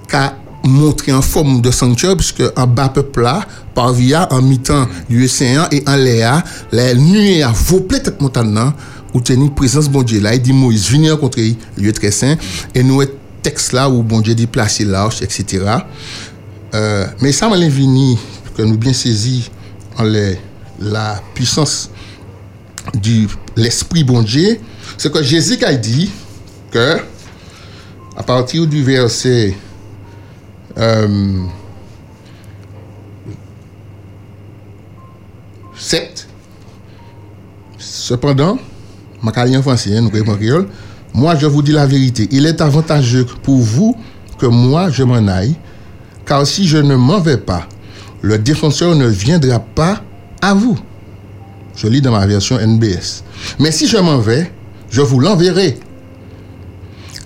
qu'a 0.08 0.38
montré 0.64 1.12
en 1.12 1.22
forme 1.22 1.62
de 1.62 1.72
sanctuaire, 1.72 2.16
puisque 2.16 2.44
en 2.56 2.68
bas 2.68 2.90
peuple 2.90 3.22
là, 3.22 3.45
par 3.74 3.94
via 3.94 4.32
en 4.34 4.41
mi-temps 4.41 4.88
du 5.10 5.26
et 5.72 5.84
en 5.88 5.95
l'air, 5.95 6.44
la 6.72 6.94
nuée 6.94 7.44
a 7.44 7.52
voplé 7.52 7.99
cette 8.04 8.22
montagne 8.22 8.54
là, 8.54 8.74
où 9.14 9.22
tenir 9.22 9.54
présence 9.54 9.90
bon 9.90 10.04
Dieu 10.04 10.20
là, 10.20 10.34
il 10.36 10.41
dit 10.41 10.54
Moïse, 10.54 10.90
venez 10.90 11.12
rencontrer 11.12 11.56
lieu 11.78 11.94
très 11.94 12.12
saint, 12.12 12.36
et 12.76 12.84
nous 12.84 13.02
texte 13.41 13.72
là 13.72 13.90
où 13.90 14.04
bon 14.04 14.20
Dieu 14.20 14.36
dit 14.36 14.48
placer 14.48 14.84
l'arche, 14.84 15.22
etc. 15.22 15.64
Euh, 16.76 17.06
mais 17.22 17.32
ça 17.32 17.48
m'a 17.48 17.56
venu 17.58 18.18
que 18.56 18.62
nous 18.62 18.78
bien 18.78 18.94
saisi 18.94 19.49
les- 20.04 20.38
la 20.80 21.22
puissance 21.34 21.90
du 23.02 23.28
l'esprit 23.56 24.04
bon 24.04 24.22
Dieu, 24.22 24.60
c'est 24.98 25.12
que 25.12 25.22
Jésus 25.24 25.64
a 25.64 25.74
dit 25.74 26.12
que 26.72 26.98
à 28.16 28.24
partir 28.24 28.66
du 28.66 28.84
verset 28.84 29.56
euh, 30.78 31.44
7, 35.76 36.28
cependant, 37.78 38.58
ma 39.22 39.32
carrière 39.32 39.60
en 39.60 39.64
français, 39.64 39.96
hein, 39.96 40.02
nous 40.02 40.10
créole, 40.10 40.68
moi 41.14 41.36
je 41.36 41.46
vous 41.46 41.62
dis 41.62 41.72
la 41.72 41.86
vérité, 41.86 42.28
il 42.32 42.46
est 42.46 42.62
avantageux 42.62 43.26
pour 43.44 43.58
vous 43.58 43.96
que 44.40 44.48
moi 44.48 44.90
je 44.90 45.04
m'en 45.04 45.28
aille, 45.28 45.56
car 46.26 46.46
si 46.46 46.68
je 46.68 46.78
ne 46.78 46.96
m'en 46.96 47.20
vais 47.20 47.38
pas, 47.38 47.68
le 48.22 48.38
défenseur 48.38 48.96
ne 48.96 49.08
viendra 49.08 49.60
pas 49.60 50.02
à 50.42 50.54
vous. 50.54 50.78
Je 51.76 51.88
lis 51.88 52.02
dans 52.02 52.12
ma 52.12 52.26
version 52.26 52.58
NBS. 52.58 53.24
Mais 53.60 53.72
si 53.72 53.88
je 53.88 53.98
m'en 53.98 54.18
vais, 54.18 54.52
je 54.90 55.02
vous 55.02 55.20
l'enverrai. 55.20 55.80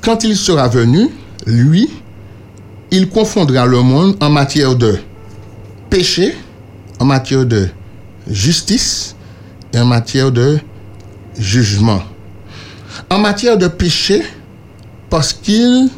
Quand 0.01 0.23
il 0.23 0.35
sera 0.35 0.67
venu, 0.67 1.09
lui, 1.45 1.89
il 2.91 3.09
confondra 3.09 3.65
le 3.65 3.81
monde 3.81 4.17
en 4.19 4.29
matière 4.29 4.75
de 4.75 4.97
péché, 5.89 6.35
en 6.99 7.05
matière 7.05 7.45
de 7.45 7.69
justice 8.27 9.15
et 9.73 9.79
en 9.79 9.85
matière 9.85 10.31
de 10.31 10.59
jugement. 11.37 12.01
En 13.09 13.19
matière 13.19 13.57
de 13.57 13.67
péché, 13.67 14.23
parce 15.09 15.33
qu'ils 15.33 15.89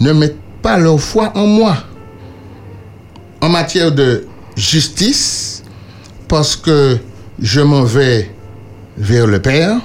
ne 0.00 0.12
mettent 0.12 0.40
pas 0.62 0.78
leur 0.78 1.00
foi 1.00 1.32
en 1.36 1.46
moi. 1.46 1.76
En 3.40 3.48
matière 3.48 3.92
de 3.92 4.26
justice, 4.56 5.62
parce 6.28 6.56
que 6.56 6.98
je 7.38 7.60
m'en 7.60 7.84
vais 7.84 8.34
vers 8.96 9.26
le 9.26 9.40
Père, 9.40 9.78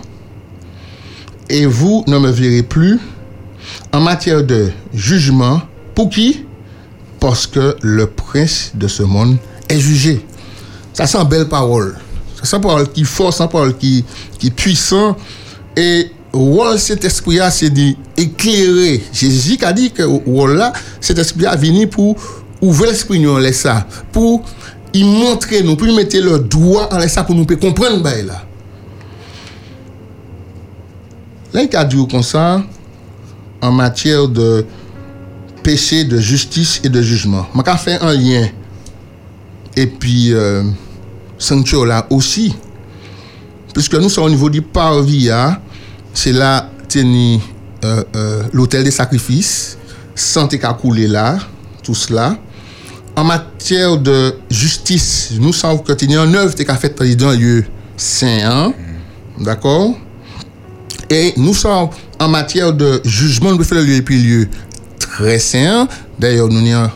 et 1.51 1.65
vous 1.65 2.03
ne 2.07 2.17
me 2.17 2.31
verrez 2.31 2.63
plus. 2.63 2.99
En 3.91 3.99
matière 3.99 4.43
de 4.43 4.71
jugement, 4.93 5.61
pour 5.93 6.09
qui? 6.09 6.45
Parce 7.19 7.45
que 7.45 7.75
le 7.81 8.07
prince 8.07 8.71
de 8.73 8.87
ce 8.87 9.03
monde 9.03 9.37
est 9.69 9.79
jugé. 9.79 10.25
Ça 10.93 11.05
sent 11.05 11.23
belle 11.29 11.47
parole. 11.47 11.97
Ça 12.41 12.45
sent 12.45 12.61
parole 12.61 12.89
qui 12.91 13.03
force, 13.03 13.37
ça 13.37 13.47
parole 13.47 13.77
qui, 13.77 14.03
qui 14.39 14.49
puissant. 14.49 15.15
Et 15.75 16.09
rôle 16.33 16.79
cet 16.79 17.03
esprit-là, 17.03 17.51
c'est 17.51 17.69
d'éclairer. 17.69 19.03
Jésus 19.13 19.57
a 19.61 19.73
dit 19.73 19.91
que 19.91 20.03
rôle 20.03 20.55
là, 20.55 20.73
cet 21.01 21.19
esprit 21.19 21.45
a 21.45 21.55
venu 21.55 21.85
pour 21.87 22.15
ouvrir 22.61 22.91
l'esprit, 22.91 23.19
nous, 23.19 23.37
laisse 23.37 23.59
ça. 23.59 23.85
Pour 24.11 24.43
y 24.93 25.03
montrer, 25.03 25.63
nous, 25.63 25.75
pour 25.75 25.87
y 25.87 25.95
mettre 25.95 26.17
le 26.17 26.39
doigt 26.39 26.89
en 26.93 27.23
pour 27.25 27.35
nous 27.35 27.45
comprendre, 27.45 28.01
bah, 28.01 28.21
là. 28.25 28.45
Là, 31.53 31.63
il 31.63 31.75
a 31.75 31.83
dit 31.83 32.07
comme 32.09 32.23
ça, 32.23 32.63
en 33.61 33.71
matière 33.71 34.27
de 34.27 34.65
péché, 35.63 36.03
de 36.03 36.17
justice 36.19 36.81
et 36.83 36.89
de 36.89 37.01
jugement. 37.01 37.45
Je 37.53 37.85
vais 37.85 37.99
un 38.01 38.13
lien. 38.13 38.47
Et 39.75 39.87
puis, 39.87 40.33
euh, 40.33 40.63
sanctuaire 41.37 41.85
là 41.85 42.07
aussi. 42.09 42.55
Puisque 43.73 43.95
nous 43.95 44.09
sommes 44.09 44.25
au 44.25 44.29
niveau 44.29 44.49
du 44.49 44.61
parvis, 44.61 45.29
hein, 45.29 45.57
c'est 46.13 46.33
là, 46.33 46.69
tenu 46.87 47.39
euh, 47.83 48.03
euh, 48.15 48.43
l'hôtel 48.53 48.83
des 48.83 48.91
sacrifices, 48.91 49.77
santé 50.13 50.59
qui 50.59 50.65
a 50.65 50.73
coulé 50.73 51.07
là, 51.07 51.37
tout 51.83 51.95
cela. 51.95 52.37
En 53.15 53.23
matière 53.23 53.97
de 53.97 54.35
justice, 54.49 55.33
nous 55.39 55.53
savons 55.53 55.79
que 55.79 55.91
a 55.91 56.23
une 56.23 56.35
œuvre 56.35 56.55
qui 56.55 56.69
a 56.69 56.75
fait 56.75 57.15
dans 57.15 57.31
lieu 57.31 57.65
saint, 57.97 58.39
hein, 58.43 58.73
d'accord? 59.39 59.95
Et 61.11 61.33
nous 61.35 61.53
sommes 61.53 61.89
en 62.21 62.29
matière 62.29 62.71
de 62.71 63.01
jugement, 63.03 63.51
nous 63.51 63.61
faisons 63.65 63.81
le 63.81 63.83
lieu 63.83 64.01
lieu 64.07 64.47
très 64.97 65.39
saint. 65.39 65.85
D'ailleurs, 66.17 66.47
nous 66.47 66.65
avons 66.73 66.89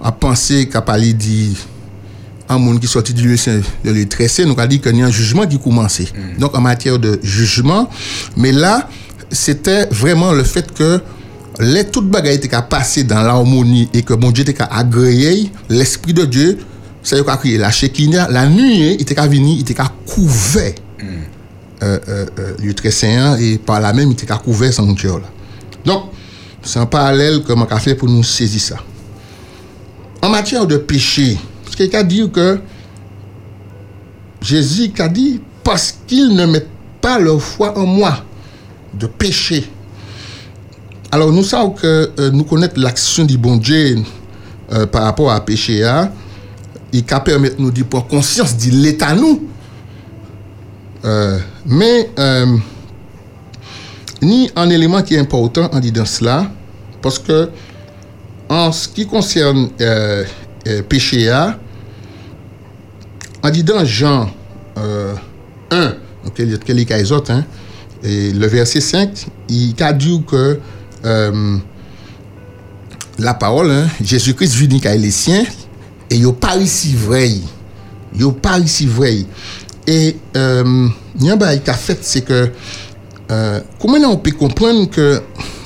à 0.00 0.12
penser 0.12 0.68
qu'à 0.68 0.82
parler 0.82 1.12
de 1.12 1.52
un 2.48 2.58
monde 2.58 2.78
qui 2.78 2.86
sorti 2.86 3.12
du 3.12 3.26
lieu 3.26 3.36
saint, 3.36 3.60
le 3.82 3.92
lieu 3.92 4.06
très 4.06 4.28
saint, 4.28 4.44
nous 4.44 4.52
avons 4.52 4.68
dit 4.68 4.78
qu'il 4.80 4.96
y 4.96 5.02
a 5.02 5.06
un 5.06 5.10
jugement 5.10 5.48
qui 5.48 5.58
commençait. 5.58 6.06
Donc, 6.38 6.56
en 6.56 6.60
matière 6.60 7.00
de 7.00 7.18
jugement, 7.24 7.90
mais 8.36 8.52
là, 8.52 8.88
c'était 9.32 9.86
vraiment 9.86 10.30
le 10.30 10.44
fait 10.44 10.72
que 10.72 11.00
les 11.58 11.86
toutes 11.86 12.08
bagailles 12.08 12.36
étaient 12.36 12.56
passées 12.70 13.02
dans 13.02 13.20
l'harmonie 13.20 13.88
et 13.94 14.02
que 14.02 14.14
mon 14.14 14.30
Dieu 14.30 14.48
était 14.48 14.62
agréé, 14.62 15.50
l'Esprit 15.68 16.12
de 16.12 16.24
Dieu, 16.24 16.58
ça 17.02 17.16
a 17.16 17.36
créé 17.36 17.58
la 17.58 17.72
Shekinah, 17.72 18.28
la 18.30 18.46
nuit, 18.46 18.94
il 18.94 19.02
était 19.02 19.14
venu, 19.26 19.54
il 19.54 19.60
était 19.62 19.74
couvert 20.06 20.74
euh, 21.82 21.98
euh, 22.08 22.26
euh, 22.38 22.72
très 22.72 22.90
et 23.40 23.58
par 23.58 23.80
là 23.80 23.92
même 23.92 24.10
il 24.10 24.12
était 24.12 24.26
couvert 24.42 24.72
sanctuaire 24.72 25.18
là. 25.18 25.28
Donc, 25.84 26.10
c'est 26.62 26.78
un 26.78 26.86
parallèle 26.86 27.42
que 27.42 27.52
je 27.54 27.78
fait 27.78 27.94
pour 27.94 28.08
nous 28.08 28.24
saisir 28.24 28.60
ça. 28.60 28.76
En 30.22 30.28
matière 30.28 30.66
de 30.66 30.76
péché, 30.78 31.38
ce 31.70 31.76
qu'il 31.76 31.94
a 31.94 32.02
dit 32.02 32.28
que 32.30 32.58
Jésus 34.40 34.92
a 34.98 35.08
dit 35.08 35.40
parce 35.62 35.98
qu'ils 36.06 36.34
ne 36.34 36.46
mettent 36.46 36.68
pas 37.00 37.18
leur 37.18 37.40
foi 37.40 37.76
en 37.78 37.86
moi 37.86 38.24
de 38.94 39.06
péché. 39.06 39.70
Alors 41.12 41.32
nous 41.32 41.44
savons 41.44 41.70
que 41.70 42.10
euh, 42.18 42.30
nous 42.30 42.44
connaissons 42.44 42.74
l'action 42.76 43.24
du 43.24 43.38
bon 43.38 43.56
Dieu 43.56 43.98
euh, 44.72 44.86
par 44.86 45.04
rapport 45.04 45.30
à 45.30 45.44
péché. 45.44 45.84
Hein, 45.84 46.10
il 46.92 47.04
peut 47.04 47.16
permettre 47.24 47.56
nous 47.58 47.70
de 47.70 47.82
prendre 47.84 48.06
conscience 48.06 48.56
de 48.56 48.70
l'état 48.72 49.14
nous 49.14 49.48
Euh, 51.06 51.38
mais, 51.64 52.10
euh, 52.18 52.56
ni 54.22 54.50
un 54.56 54.68
élément 54.70 55.02
qui 55.02 55.14
est 55.14 55.18
important 55.18 55.68
en 55.72 55.78
disant 55.78 56.04
cela, 56.04 56.50
parce 57.00 57.18
que 57.18 57.50
en 58.48 58.72
ce 58.72 58.88
qui 58.88 59.06
concerne 59.06 59.70
euh, 59.80 60.24
euh, 60.66 60.82
péché 60.82 61.28
A, 61.30 61.58
en 63.42 63.50
disant 63.50 63.84
Jean 63.84 64.30
euh, 64.78 65.14
1, 65.70 65.84
donc 66.24 66.38
il 66.38 66.50
y 66.50 66.54
a 66.54 66.58
quelques 66.58 67.12
autres, 67.12 67.32
hein, 67.32 67.44
le 68.02 68.46
verset 68.46 68.80
5, 68.80 69.26
il 69.48 69.74
a 69.80 69.92
dit 69.92 70.22
que 70.26 70.58
euh, 71.04 71.56
la 73.18 73.34
parole, 73.34 73.70
hein, 73.70 73.86
Jésus-Christ 74.02 74.80
qu'à 74.80 74.94
les 74.96 75.10
siens, 75.10 75.44
et 76.10 76.16
il 76.16 76.32
pas 76.32 76.56
ici 76.56 76.94
vrai. 76.94 77.30
Il 78.18 78.32
pas 78.32 78.58
ici 78.58 78.86
vrai. 78.86 79.24
Et 79.86 80.16
euh, 80.36 80.88
il 81.18 81.26
y 81.26 81.30
a 81.30 81.34
un 81.34 81.36
bail 81.36 81.62
qu'a 81.62 81.74
fait, 81.74 81.98
c'est 82.02 82.22
que 82.22 82.50
euh, 83.30 83.60
comment 83.80 83.98
on 84.08 84.16
peut 84.16 84.32
comprendre 84.32 84.90
que 84.90 85.22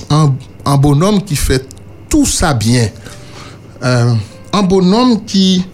un, 0.09 0.77
bonhomme 0.77 1.23
qui 1.23 1.35
fait 1.35 1.67
tout 2.09 2.25
ça 2.25 2.53
bien, 2.53 2.89
euh, 3.83 4.13
un 4.53 4.63
bonhomme 4.63 5.23
qui 5.25 5.65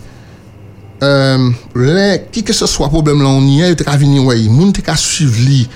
euh, 1.03 1.49
les, 1.75 2.23
qui 2.31 2.43
que 2.43 2.53
ce 2.53 2.65
soit 2.65 2.87
problème 2.87 3.21
là 3.21 3.29
on 3.29 3.41
y 3.41 3.61
est, 3.61 3.71
il 3.71 3.75
t'a 3.75 3.95
venir 3.97 4.23
ouais, 4.25 4.41
moun 4.43 4.71
t'a 4.71 4.95
suivre 4.95 5.39
lui, 5.45 5.69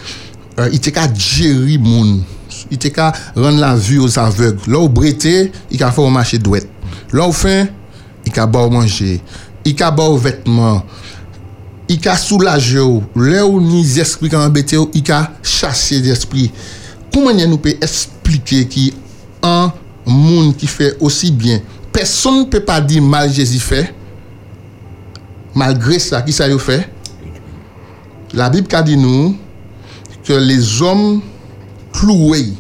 euh, 0.60 0.70
il 0.72 0.80
t'a 0.80 1.14
gérer 1.14 1.78
moun, 1.78 2.24
il 2.70 2.78
t'a 2.78 3.12
rendre 3.36 3.60
la 3.60 3.76
vue 3.76 4.00
aux 4.00 4.18
aveugles. 4.18 4.60
Là 4.68 4.80
au 4.80 4.90
breté, 4.90 5.52
il 5.70 5.84
a 5.84 5.92
fait 5.92 6.02
au 6.02 6.10
marché 6.10 6.38
douette. 6.38 6.70
Là 7.12 7.28
au 7.28 7.32
fin, 7.32 7.68
il 8.26 8.40
a 8.40 8.46
boire 8.46 8.70
manger, 8.70 9.22
il 9.66 9.84
a 9.84 9.92
boire 9.92 10.16
vêtements, 10.16 10.84
il 11.92 12.08
a 12.08 12.16
soulager 12.16 12.80
ou. 12.80 13.04
Là 13.16 13.46
où 13.46 13.60
ni 13.60 13.82
esprits 14.00 14.30
qui 14.30 14.36
embêté 14.36 14.78
il 14.94 15.12
a 15.12 15.32
chassé 15.44 16.00
des 16.00 16.10
esprits. 16.10 16.52
Comment 17.14 17.34
nous 17.34 17.58
peut 17.58 17.76
expliquer 17.82 18.68
qui 18.68 18.94
un 19.44 19.74
monde 20.06 20.56
qui 20.56 20.68
fait 20.68 20.98
aussi 21.00 21.32
bien, 21.32 21.60
personne 21.92 22.42
ne 22.42 22.46
peut 22.46 22.62
pas 22.62 22.82
dire 22.82 23.02
mal 23.02 23.32
Jésus 23.32 23.60
fait. 23.60 23.94
Malgré 25.54 26.00
ça, 26.00 26.22
qui 26.22 26.32
ça 26.32 26.46
fait? 26.58 26.90
La 28.34 28.50
Bible 28.50 28.74
a 28.74 28.82
dit 28.82 28.96
nous 28.96 29.36
que 30.24 30.34
les 30.34 30.82
hommes 30.82 31.22
cloués. 31.92 32.54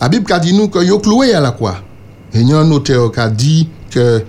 La 0.00 0.08
Bible 0.08 0.32
a 0.32 0.38
dit 0.38 0.52
nous 0.52 0.68
que 0.68 0.84
yo 0.84 1.00
cloués 1.00 1.34
à 1.34 1.40
la 1.40 1.50
croix. 1.50 1.82
Et 2.32 2.40
il 2.40 2.48
y 2.48 2.52
un 2.52 2.70
auteur 2.70 3.10
qui 3.10 3.20
a 3.20 3.28
dit 3.28 3.68
que 3.90 4.22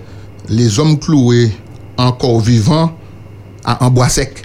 les 0.48 0.80
hommes 0.80 0.98
cloués 0.98 1.52
encore 1.96 2.40
vivants 2.40 2.96
à 3.64 3.84
un 3.84 3.90
bois 3.90 4.08
sec. 4.08 4.42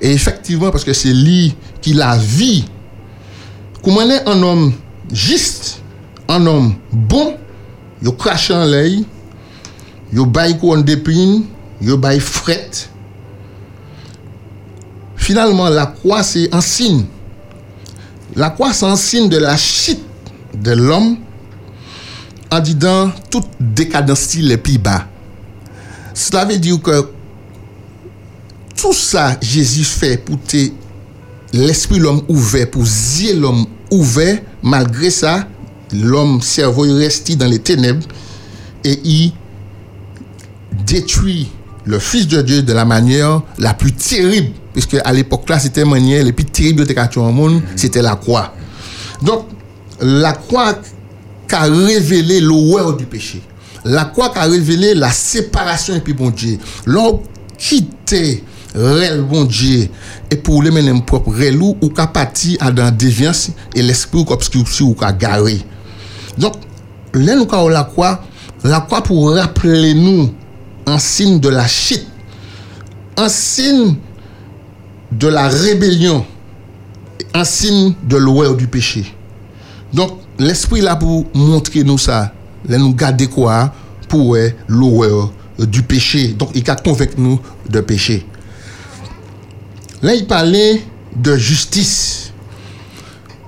Et 0.00 0.12
effectivement, 0.12 0.70
parce 0.70 0.84
que 0.84 0.92
c'est 0.92 1.12
lui 1.12 1.54
qui 1.80 1.92
la 1.94 2.16
vie. 2.16 2.64
Comment 3.82 4.02
est 4.02 4.26
un 4.28 4.42
homme 4.42 4.72
juste, 5.12 5.80
un 6.28 6.46
homme 6.46 6.74
bon, 6.92 7.36
il 8.02 8.10
crache 8.16 8.50
en 8.50 8.64
l'œil, 8.64 9.04
il 10.12 10.26
baille 10.26 10.58
couronne 10.58 10.82
d'épines, 10.82 11.44
il 11.80 11.94
baille 11.96 12.20
fret. 12.20 12.70
Finalement, 15.16 15.68
la 15.68 15.86
croix, 15.86 16.22
c'est 16.22 16.54
un 16.54 16.60
signe. 16.60 17.04
La 18.36 18.50
croix, 18.50 18.72
c'est 18.72 18.86
un 18.86 18.96
signe 18.96 19.28
de 19.28 19.38
la 19.38 19.56
chute 19.56 20.04
de 20.54 20.72
l'homme 20.72 21.16
en 22.50 22.60
disant 22.60 23.10
toute 23.30 23.46
décadence 23.58 24.34
les 24.36 24.56
plus 24.56 24.78
bas. 24.78 25.06
Cela 26.14 26.44
veut 26.44 26.58
dire 26.58 26.80
que 26.80 27.08
tout 28.76 28.92
ça, 28.92 29.36
Jésus 29.42 29.84
fait 29.84 30.16
pour 30.16 30.38
l'esprit 31.52 31.98
de 31.98 32.04
l'homme 32.04 32.22
ouvert, 32.28 32.70
pour 32.70 32.86
zier 32.86 33.34
l'homme 33.34 33.66
ouvert, 33.90 34.38
malgré 34.62 35.10
ça, 35.10 35.46
l'homme 35.92 36.40
cerveau 36.40 36.82
reste 36.82 37.36
dans 37.36 37.46
les 37.46 37.58
ténèbres 37.58 38.06
et 38.84 39.00
il 39.04 39.32
détruit 40.86 41.50
le 41.84 41.98
Fils 41.98 42.26
de 42.28 42.42
Dieu 42.42 42.62
de 42.62 42.72
la 42.72 42.84
manière 42.84 43.42
la 43.58 43.74
plus 43.74 43.92
terrible, 43.92 44.52
puisque 44.72 44.96
à 45.04 45.12
l'époque 45.12 45.48
là, 45.48 45.58
c'était 45.58 45.80
la 45.80 45.86
manière 45.86 46.24
la 46.24 46.32
plus 46.32 46.44
terrible 46.44 46.86
de 46.86 47.18
au 47.18 47.30
monde, 47.30 47.62
c'était 47.76 48.02
la 48.02 48.16
croix. 48.16 48.54
Donc, 49.22 49.46
la 50.00 50.32
croix 50.32 50.74
qui 51.48 51.54
a 51.54 51.62
révélé 51.62 52.40
l'horreur 52.40 52.96
du 52.96 53.04
péché. 53.04 53.42
La 53.84 54.06
croix 54.06 54.30
qui 54.30 54.38
a 54.38 54.44
révélé 54.44 54.94
la 54.94 55.10
séparation 55.10 55.94
et 55.94 56.00
puis 56.00 56.14
bon 56.14 56.30
Dieu. 56.30 56.58
L'on 56.86 57.22
quitté 57.58 58.42
réel 58.74 59.22
bon 59.22 59.44
Dieu 59.44 59.88
et 60.30 60.36
pour 60.36 60.62
le 60.62 60.70
mener 60.70 61.00
propre 61.02 61.30
réel 61.30 61.60
ou 61.60 61.74
qu'a 61.94 62.06
parti 62.06 62.56
à 62.60 62.70
dans 62.70 62.94
déviance 62.94 63.50
et 63.74 63.82
l'esprit 63.82 64.24
obscurci 64.28 64.82
ou 64.82 64.94
qu'a 64.94 65.12
garé. 65.12 65.60
Donc, 66.38 66.54
là 67.12 67.36
nous 67.36 67.46
avons 67.52 67.68
la 67.68 67.84
croix, 67.84 68.24
la 68.64 68.80
croix 68.80 69.02
pour 69.02 69.32
rappeler 69.32 69.94
nous 69.94 70.30
un 70.86 70.98
signe 70.98 71.38
de 71.38 71.48
la 71.48 71.66
chute, 71.66 72.06
un 73.16 73.28
signe 73.28 73.96
de 75.12 75.28
la 75.28 75.48
rébellion, 75.48 76.24
un 77.32 77.44
signe 77.44 77.94
de 78.02 78.16
l'horreur 78.16 78.56
du 78.56 78.66
péché. 78.66 79.14
Donc, 79.92 80.18
l'esprit 80.38 80.80
là 80.80 80.96
pour 80.96 81.26
montrer 81.34 81.84
nous 81.84 81.98
ça, 81.98 82.32
là 82.68 82.78
nous 82.78 82.94
garder 82.94 83.26
quoi 83.26 83.72
pour 84.08 84.28
ouais, 84.28 84.56
l'horreur 84.68 85.32
du 85.58 85.82
péché. 85.82 86.28
Donc, 86.28 86.50
il 86.54 86.68
a 86.68 86.76
convaincre 86.76 87.14
nous 87.18 87.40
de 87.68 87.80
péché. 87.80 88.26
Là, 90.02 90.14
il 90.14 90.26
parlait 90.26 90.82
de 91.16 91.36
justice. 91.36 92.32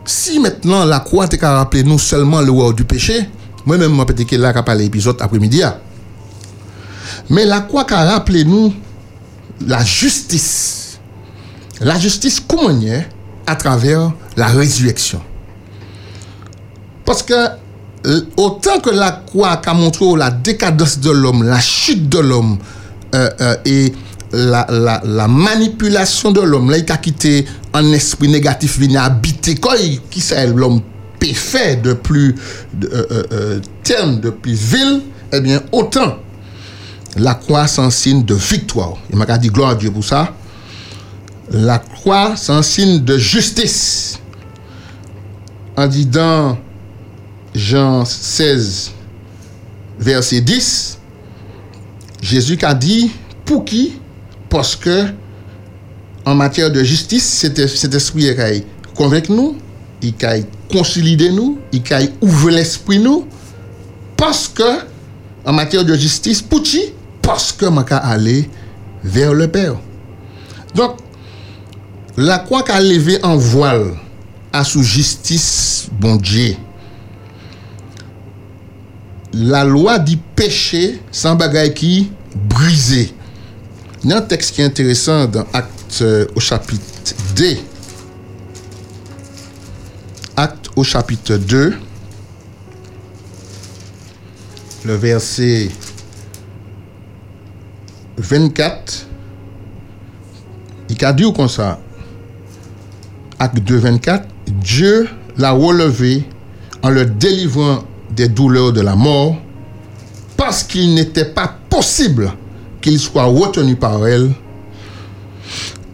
Si 0.04 0.38
maintenant 0.38 0.84
la 0.84 1.00
croix 1.00 1.26
t'a 1.26 1.56
rappelé 1.56 1.82
nous 1.82 1.98
seulement 1.98 2.40
l'horreur 2.40 2.72
du 2.72 2.84
péché, 2.84 3.28
moi-même, 3.64 3.90
moi, 3.90 4.06
peut-être 4.06 4.28
que 4.28 4.36
là, 4.36 4.52
qu'a 4.52 4.62
parlé 4.62 4.84
l'épisode 4.84 5.16
après-midi. 5.20 5.62
ah. 5.62 5.80
Mais 7.28 7.44
la 7.44 7.60
croix 7.60 7.84
qu'a 7.84 8.04
rappelé 8.04 8.44
nous 8.44 8.72
la 9.66 9.82
justice. 9.84 10.98
La 11.80 11.98
justice, 11.98 12.40
comment 12.40 12.78
À 13.46 13.56
travers 13.56 14.12
la 14.36 14.46
résurrection. 14.46 15.20
Parce 17.04 17.22
que 17.22 17.34
euh, 17.34 17.48
autant 18.36 18.80
que 18.80 18.90
la 18.90 19.10
croix 19.12 19.60
a 19.64 19.74
montré 19.74 20.04
la 20.16 20.30
décadence 20.30 21.00
de 21.00 21.10
l'homme, 21.10 21.42
la 21.42 21.60
chute 21.60 22.08
de 22.08 22.18
l'homme 22.18 22.58
euh, 23.14 23.28
euh, 23.40 23.56
et 23.64 23.92
la, 24.32 24.66
la, 24.70 25.00
la 25.04 25.28
manipulation 25.28 26.32
de 26.32 26.40
l'homme, 26.40 26.70
là 26.70 26.78
il 26.78 26.92
a 26.92 26.96
quitté 26.96 27.46
un 27.72 27.92
esprit 27.92 28.28
négatif, 28.28 28.78
venu 28.78 28.96
habiter, 28.96 29.54
il, 29.80 30.00
qui 30.10 30.20
c'est 30.20 30.46
l'homme 30.48 30.80
faire 31.34 31.80
de 31.80 31.92
plus 31.92 32.34
de, 32.74 32.88
euh, 33.32 33.60
terne, 33.82 34.20
de 34.20 34.30
plus 34.30 34.54
vil, 34.54 35.02
eh 35.32 35.40
bien 35.40 35.62
autant 35.72 36.16
la 37.16 37.34
croix 37.34 37.66
un 37.78 37.90
signe 37.90 38.24
de 38.24 38.34
victoire. 38.34 38.94
Il 39.10 39.16
m'a 39.16 39.38
dit 39.38 39.48
gloire 39.48 39.70
à 39.70 39.74
Dieu 39.74 39.90
pour 39.90 40.04
ça. 40.04 40.34
La 41.50 41.78
croix 41.78 42.34
un 42.48 42.62
signe 42.62 43.04
de 43.04 43.16
justice. 43.16 44.18
En 45.76 45.86
dit 45.86 46.06
dans 46.06 46.58
Jean 47.56 48.04
16, 48.04 48.92
verset 49.98 50.42
10, 50.42 50.98
Jésus 52.20 52.58
a 52.62 52.74
dit, 52.74 53.10
pour 53.46 53.64
qui? 53.64 53.94
Parce 54.50 54.76
que 54.76 55.06
en 56.26 56.34
matière 56.34 56.70
de 56.70 56.84
justice, 56.84 57.24
cet, 57.24 57.94
esprit 57.94 58.26
est 58.26 58.66
convainc 58.94 59.30
nous, 59.30 59.56
il 60.02 60.12
a 60.26 60.34
concilié 60.70 61.30
nous, 61.32 61.58
il 61.72 61.82
a 61.94 62.00
ouvert 62.20 62.50
l'esprit 62.50 62.98
nous, 62.98 63.26
parce 64.18 64.48
que 64.48 64.80
en 65.46 65.54
matière 65.54 65.84
de 65.84 65.94
justice, 65.94 66.42
pour 66.42 66.62
qui? 66.62 66.92
Parce 67.22 67.52
que 67.52 67.64
je 67.66 67.94
aller 67.94 68.50
vers 69.02 69.32
le 69.32 69.48
Père. 69.48 69.76
Donc, 70.74 70.96
la 72.18 72.38
croix 72.38 72.62
qu'a 72.62 72.80
levé 72.82 73.18
en 73.22 73.36
voile 73.36 73.94
à 74.52 74.62
sous 74.62 74.82
justice, 74.82 75.88
bon 75.98 76.16
Dieu 76.16 76.56
la 79.38 79.64
loi 79.64 79.98
dit 79.98 80.18
péché 80.34 81.00
sans 81.12 81.36
bagaille 81.36 81.74
qui 81.74 82.10
brisé. 82.48 83.12
Il 84.02 84.10
y 84.10 84.12
a 84.12 84.18
un 84.18 84.22
texte 84.22 84.54
qui 84.54 84.62
est 84.62 84.64
intéressant 84.64 85.26
dans 85.26 85.44
Acte 85.52 85.98
euh, 86.02 86.26
au 86.34 86.40
chapitre 86.40 86.82
2. 87.36 87.56
Acte 90.36 90.70
au 90.76 90.84
chapitre 90.84 91.36
2. 91.36 91.74
Le 94.84 94.94
verset 94.94 95.70
24. 98.16 99.06
Il 100.88 101.04
a 101.04 101.12
dit 101.12 101.30
comme 101.32 101.48
ça. 101.48 101.80
Acte 103.38 103.58
2, 103.58 103.76
24. 103.76 104.28
Dieu 104.46 105.08
l'a 105.36 105.50
relevé 105.50 106.24
en 106.82 106.90
le 106.90 107.04
délivrant 107.04 107.82
des 108.16 108.28
douleurs 108.28 108.72
de 108.72 108.80
la 108.80 108.96
mort, 108.96 109.36
parce 110.36 110.62
qu'il 110.62 110.94
n'était 110.94 111.26
pas 111.26 111.54
possible 111.68 112.32
qu'il 112.80 112.98
soit 112.98 113.24
retenu 113.24 113.76
par 113.76 114.06
elle. 114.06 114.32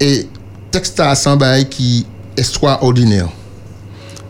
Et 0.00 0.28
texte 0.70 0.98
à 1.00 1.14
Sambay 1.14 1.68
qui 1.68 2.06
est 2.36 2.40
extraordinaire. 2.40 3.28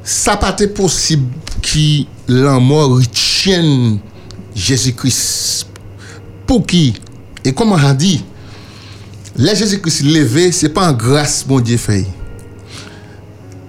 Ça 0.03 0.37
pas 0.37 0.53
possible 0.53 1.33
qui 1.61 2.09
la 2.27 2.59
mort 2.59 2.91
retienne 2.91 3.99
Jésus-Christ. 4.55 5.67
Pour 6.47 6.67
qui? 6.67 6.95
Et 7.45 7.53
comme 7.53 7.73
on 7.73 7.77
a 7.77 7.95
dit, 7.95 8.25
les 9.37 9.55
Jésus-Christ 9.55 10.03
levé, 10.05 10.53
c'est 10.53 10.69
pas 10.69 10.91
en 10.91 10.93
grâce, 10.93 11.47
mon 11.47 11.61
Dieu 11.61 11.77
fait. 11.77 12.07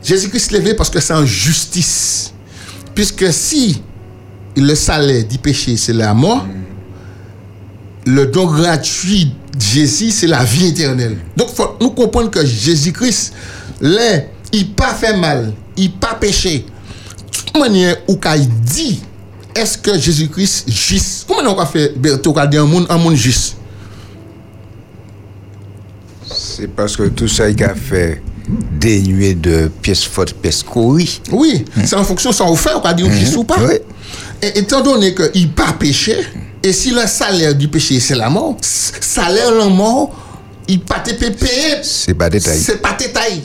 Jésus-Christ 0.04 0.52
levé 0.52 0.74
parce 0.74 0.90
que 0.90 1.00
c'est 1.00 1.14
en 1.14 1.26
justice. 1.26 2.34
Puisque 2.94 3.32
si 3.32 3.82
le 4.56 4.76
salaire 4.76 5.26
du 5.26 5.38
péché, 5.38 5.78
c'est 5.78 5.94
la 5.94 6.14
mort, 6.14 6.46
le 8.06 8.26
don 8.28 8.46
gratuit 8.46 9.26
de 9.26 9.62
Jésus, 9.62 10.12
c'est 10.12 10.28
la 10.28 10.44
vie 10.44 10.68
éternelle. 10.68 11.18
Donc, 11.36 11.50
faut 11.50 11.78
nous 11.80 11.92
comprendre 11.92 12.30
que 12.30 12.46
Jésus-Christ, 12.46 13.34
là, 13.82 14.22
il 14.52 14.72
pas 14.72 14.94
fait 14.94 15.16
mal, 15.16 15.54
il 15.78 15.92
pas 15.92 16.16
péché. 16.16 16.66
Toute 17.32 17.58
manière 17.58 17.98
où 18.08 18.16
qu'il 18.16 18.50
dit, 18.62 19.02
est-ce 19.56 19.78
que 19.78 19.98
Jésus-Christ 19.98 20.70
juste? 20.70 21.26
Comment 21.28 21.56
on 21.56 21.60
a 21.60 21.66
fait, 21.66 21.98
Berthaud, 21.98 22.36
dit 22.50 22.58
un 22.58 22.66
monde, 22.66 22.86
un 22.90 22.98
monde 22.98 23.16
juste? 23.16 23.58
C'est 26.26 26.68
parce 26.68 26.96
que 26.96 27.04
tout 27.04 27.28
ça, 27.28 27.50
il 27.50 27.64
a 27.64 27.76
fait 27.76 28.22
dénué 28.48 29.36
de 29.36 29.70
pièces 29.82 30.04
fortes, 30.04 30.34
pièces 30.34 30.64
couries. 30.64 31.22
Oui, 31.32 31.66
c'est 31.86 31.96
en 31.96 32.04
fonction 32.04 32.32
de 32.32 32.36
ça, 32.36 32.46
on 32.46 32.56
fait, 32.56 32.74
on 32.76 32.82
va 32.82 32.94
dire 32.94 33.10
juste 33.12 33.36
ou 33.38 33.44
pas. 33.44 33.58
Et 34.42 34.60
étant 34.60 34.82
donné 34.82 35.16
qu'il 35.16 35.52
pas 35.52 35.74
péché, 35.74 36.18
et 36.62 36.74
si 36.74 36.92
le 36.92 37.06
salaire 37.08 37.56
du 37.56 37.68
péché, 37.68 38.00
c'est 38.00 38.16
la 38.16 38.30
mort, 38.30 38.58
salaire 38.62 39.52
la 39.54 39.68
mort, 39.68 40.12
il 40.68 40.80
pas 40.82 41.00
te 41.00 41.12
payer. 41.14 41.78
C'est 41.82 42.14
pas 42.14 42.30
détail. 42.30 42.60
C'est 42.60 42.82
pas 42.82 42.96
détail. 42.98 43.42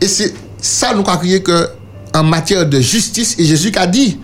Et 0.00 0.06
c'est 0.06 0.32
ça 0.60 0.94
nous 0.94 1.04
a 1.06 1.16
crié 1.16 1.42
que 1.42 1.68
en 2.14 2.22
matière 2.22 2.66
de 2.66 2.80
justice, 2.80 3.36
et 3.38 3.44
Jésus 3.44 3.72
a 3.76 3.86
dit, 3.86 4.18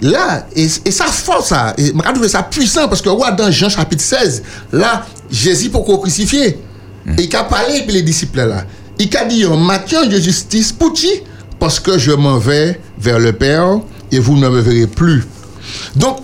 là, 0.00 0.46
et, 0.54 0.68
et 0.84 0.90
ça 0.90 1.06
fort 1.06 1.44
ça, 1.44 1.74
et 1.78 1.86
je 1.86 2.12
trouve 2.12 2.28
ça 2.28 2.42
puissant 2.42 2.86
parce 2.88 3.02
que 3.02 3.08
ouais, 3.08 3.34
dans 3.36 3.50
Jean 3.50 3.68
chapitre 3.68 4.02
16, 4.02 4.42
là, 4.72 5.06
Jésus 5.30 5.68
pour 5.70 5.84
qu'on 5.84 5.98
crucifié. 5.98 6.58
Il 7.06 7.36
a 7.36 7.44
parlé 7.44 7.82
puis 7.82 7.94
les 7.94 8.02
disciples 8.02 8.42
là? 8.42 8.64
Il 8.98 9.16
a 9.16 9.24
dit 9.24 9.46
en 9.46 9.56
matière 9.56 10.06
de 10.06 10.18
justice, 10.18 10.72
pour 10.72 10.92
qui? 10.92 11.10
Parce 11.58 11.80
que 11.80 11.98
je 11.98 12.12
m'en 12.12 12.38
vais 12.38 12.80
vers 12.98 13.18
le 13.18 13.32
Père 13.32 13.80
et 14.12 14.18
vous 14.18 14.36
ne 14.36 14.48
me 14.48 14.60
verrez 14.60 14.86
plus. 14.86 15.26
Donc, 15.96 16.18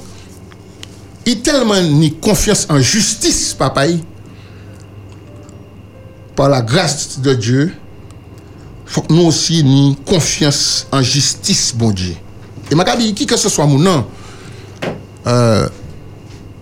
il 1.24 1.40
tellement 1.40 1.80
ni 1.80 2.14
confiance 2.14 2.66
en 2.68 2.78
justice, 2.78 3.54
papa. 3.54 3.86
Par 6.34 6.48
la 6.48 6.60
grâce 6.60 7.18
de 7.20 7.34
Dieu, 7.34 7.72
faut 8.84 9.02
que 9.02 9.12
nous 9.12 9.24
aussi 9.24 9.64
ni 9.64 9.96
confiance 10.04 10.86
en 10.92 11.02
justice, 11.02 11.74
bon 11.74 11.90
Dieu. 11.90 12.14
Et 12.70 12.74
m'a 12.74 12.84
dit, 12.96 13.14
qui 13.14 13.26
que 13.26 13.36
ce 13.36 13.48
soit 13.48 13.66
mon 13.66 13.78
nom, 13.78 14.06
euh, 15.26 15.68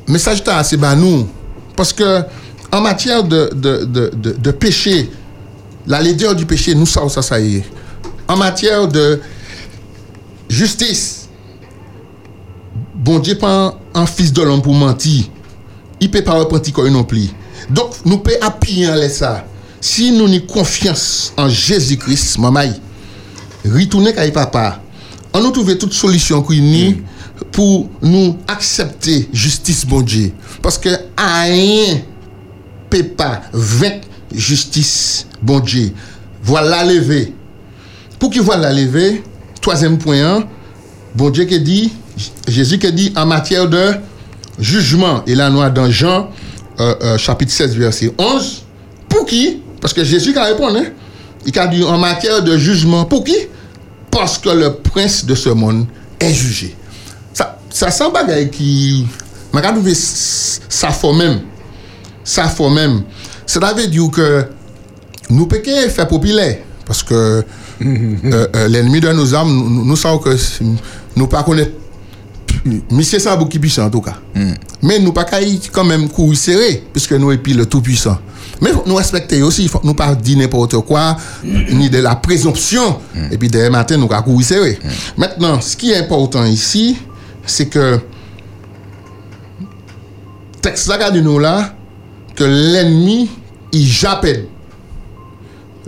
message 0.07 0.43
c'est 0.63 0.77
ben 0.77 0.95
nous. 0.95 1.29
Parce 1.77 1.93
que 1.93 2.23
en 2.75 2.81
matière 2.81 3.23
de, 3.23 3.51
de, 3.55 3.85
de, 3.85 4.33
de, 4.33 4.51
péché, 4.51 5.09
la 5.87 6.01
laideur 6.01 6.35
du 6.35 6.45
péché, 6.45 6.75
nous 6.75 6.87
savons 6.87 7.09
ça, 7.09 7.23
ça 7.23 7.39
y 7.39 7.59
est. 7.59 7.65
En 8.27 8.37
matière 8.37 8.89
de 8.89 9.21
justice, 10.49 11.29
bon 12.93 13.21
Dieu 13.21 13.37
pas 13.37 13.79
un 13.95 14.07
fils 14.07 14.33
de 14.33 14.43
l'homme 14.43 14.61
pour 14.61 14.75
mentir. 14.75 15.27
Il 16.01 16.11
peut 16.11 16.25
pas 16.25 16.33
repentir 16.33 16.75
non 16.91 17.05
plus. 17.05 17.31
Donc, 17.71 17.93
nous 18.05 18.19
pouvons 18.19 18.37
appuyer 18.43 18.89
en 18.89 19.09
ça. 19.09 19.47
Si 19.81 20.11
nous 20.11 20.27
avons 20.27 20.41
confiance 20.41 21.33
en 21.37 21.49
Jésus-Christ, 21.49 22.39
maman, 22.39 22.73
retourner 23.65 24.17
avec 24.17 24.35
papa, 24.35 24.81
on 25.33 25.41
nous 25.41 25.53
trouve 25.53 25.77
toute 25.77 25.93
solution 25.93 26.45
pour 27.53 27.89
nous 28.03 28.37
accepter 28.49 29.29
justice, 29.33 29.87
bon 29.87 30.01
Dieu. 30.01 30.33
Parce 30.61 30.77
que 30.77 30.89
rien 31.17 32.01
pas 33.03 33.43
vaincre 33.53 34.07
justice, 34.35 35.27
bon 35.43 35.61
Dieu. 35.61 35.93
Voilà 36.43 36.85
levé. 36.85 37.35
Pour 38.19 38.31
qu'il 38.31 38.43
voit 38.43 38.57
la 38.57 38.73
troisième 39.61 39.99
point, 39.99 40.23
hein, 40.23 40.45
bon 41.15 41.31
Dieu 41.31 41.45
qui 41.45 41.61
dit, 41.61 41.93
Jésus 42.47 42.79
qui 42.79 42.93
dit 42.93 43.13
en 43.17 43.27
matière 43.27 43.69
de 43.69 43.95
jugement, 44.59 45.23
et 45.27 45.35
là 45.35 45.51
nous 45.51 45.69
dans 45.71 45.91
Jean 45.91 46.31
euh, 46.81 46.95
euh, 47.03 47.19
chapitre 47.19 47.53
16 47.53 47.77
verset 47.77 48.13
11, 48.19 48.63
pour 49.09 49.27
qui? 49.27 49.63
Parce 49.81 49.93
que 49.93 50.05
Jésus 50.05 50.33
qui 50.33 50.39
a 50.39 50.45
répondu, 50.45 50.79
hein, 50.79 50.85
il 51.47 51.59
a 51.59 51.67
dit 51.67 51.83
en 51.85 51.99
matière 51.99 52.43
de 52.43 52.57
jugement, 52.57 53.05
pour 53.05 53.25
qui? 53.25 53.37
Parce 54.11 54.39
que 54.39 54.51
le 54.51 54.75
prince 54.75 55.25
de 55.25 55.35
ce 55.35 55.49
monde 55.49 55.87
est 56.21 56.33
jugé. 56.33 56.77
Ça, 57.33 57.59
ça 57.71 57.91
sent 57.91 58.11
bagaille 58.13 58.51
qui... 58.51 59.07
Je 59.55 59.95
ça 59.95 60.91
faut 60.91 61.13
même. 61.13 61.41
Ça 62.25 62.49
faut 62.49 62.71
même. 62.71 63.03
Ça 63.47 63.61
veut 63.61 63.87
dire 63.87 64.11
que 64.11 64.47
nous 65.31 65.47
pouvons 65.47 65.89
faire 65.91 66.09
populaire. 66.09 66.59
Parce 66.87 67.03
que 67.03 67.15
euh, 67.85 68.47
euh, 68.55 68.69
l'ennemi 68.69 69.01
de 69.01 69.13
nos 69.13 69.35
âmes, 69.35 69.49
nous, 69.49 69.85
nous 69.85 69.97
savons 69.97 70.19
que 70.19 70.37
nous 71.17 71.27
pas 71.27 71.43
connaître 71.43 71.73
Monsieur 72.91 73.19
Sabou 73.19 73.47
qui 73.47 73.59
puissant 73.59 73.87
en 73.87 73.91
tout 73.91 74.01
cas. 74.01 74.15
Mais 74.83 74.99
nous 74.99 75.13
pas 75.13 75.25
qu'à 75.25 75.41
y 75.41 75.61
quand 75.73 75.85
même 75.85 76.09
courir 76.09 76.39
serré, 76.39 76.83
puisque 76.93 77.13
nous 77.13 77.37
puis 77.37 77.53
le 77.53 77.67
tout 77.67 77.81
puissant. 77.83 78.19
Mais 78.61 78.71
faut 78.71 78.85
nous 78.87 78.95
respecter 78.95 79.43
aussi, 79.43 79.69
faut 79.69 79.81
nous 79.85 79.95
pas 79.95 80.15
dire 80.15 80.39
n'importe 80.39 80.79
quoi, 80.81 81.17
ni 81.45 81.91
de 81.91 81.99
la 81.99 82.17
présomption. 82.17 82.99
Et 83.31 83.37
puis 83.37 83.49
demain 83.49 83.71
matin, 83.71 83.97
nous 83.97 84.09
qu'à 84.09 84.23
courir 84.23 84.47
serré. 84.47 84.79
Maintenant, 85.17 85.61
ce 85.61 85.77
qui 85.77 85.91
est 85.91 85.97
important 85.99 86.45
ici, 86.45 86.97
c'est 87.45 87.67
que 87.67 88.01
texte 90.63 90.89
là 90.89 91.11
nous 91.11 91.39
là, 91.39 91.75
que 92.35 92.45
l'ennemi, 92.45 93.31
il 93.73 93.87
jappelle. 93.87 94.47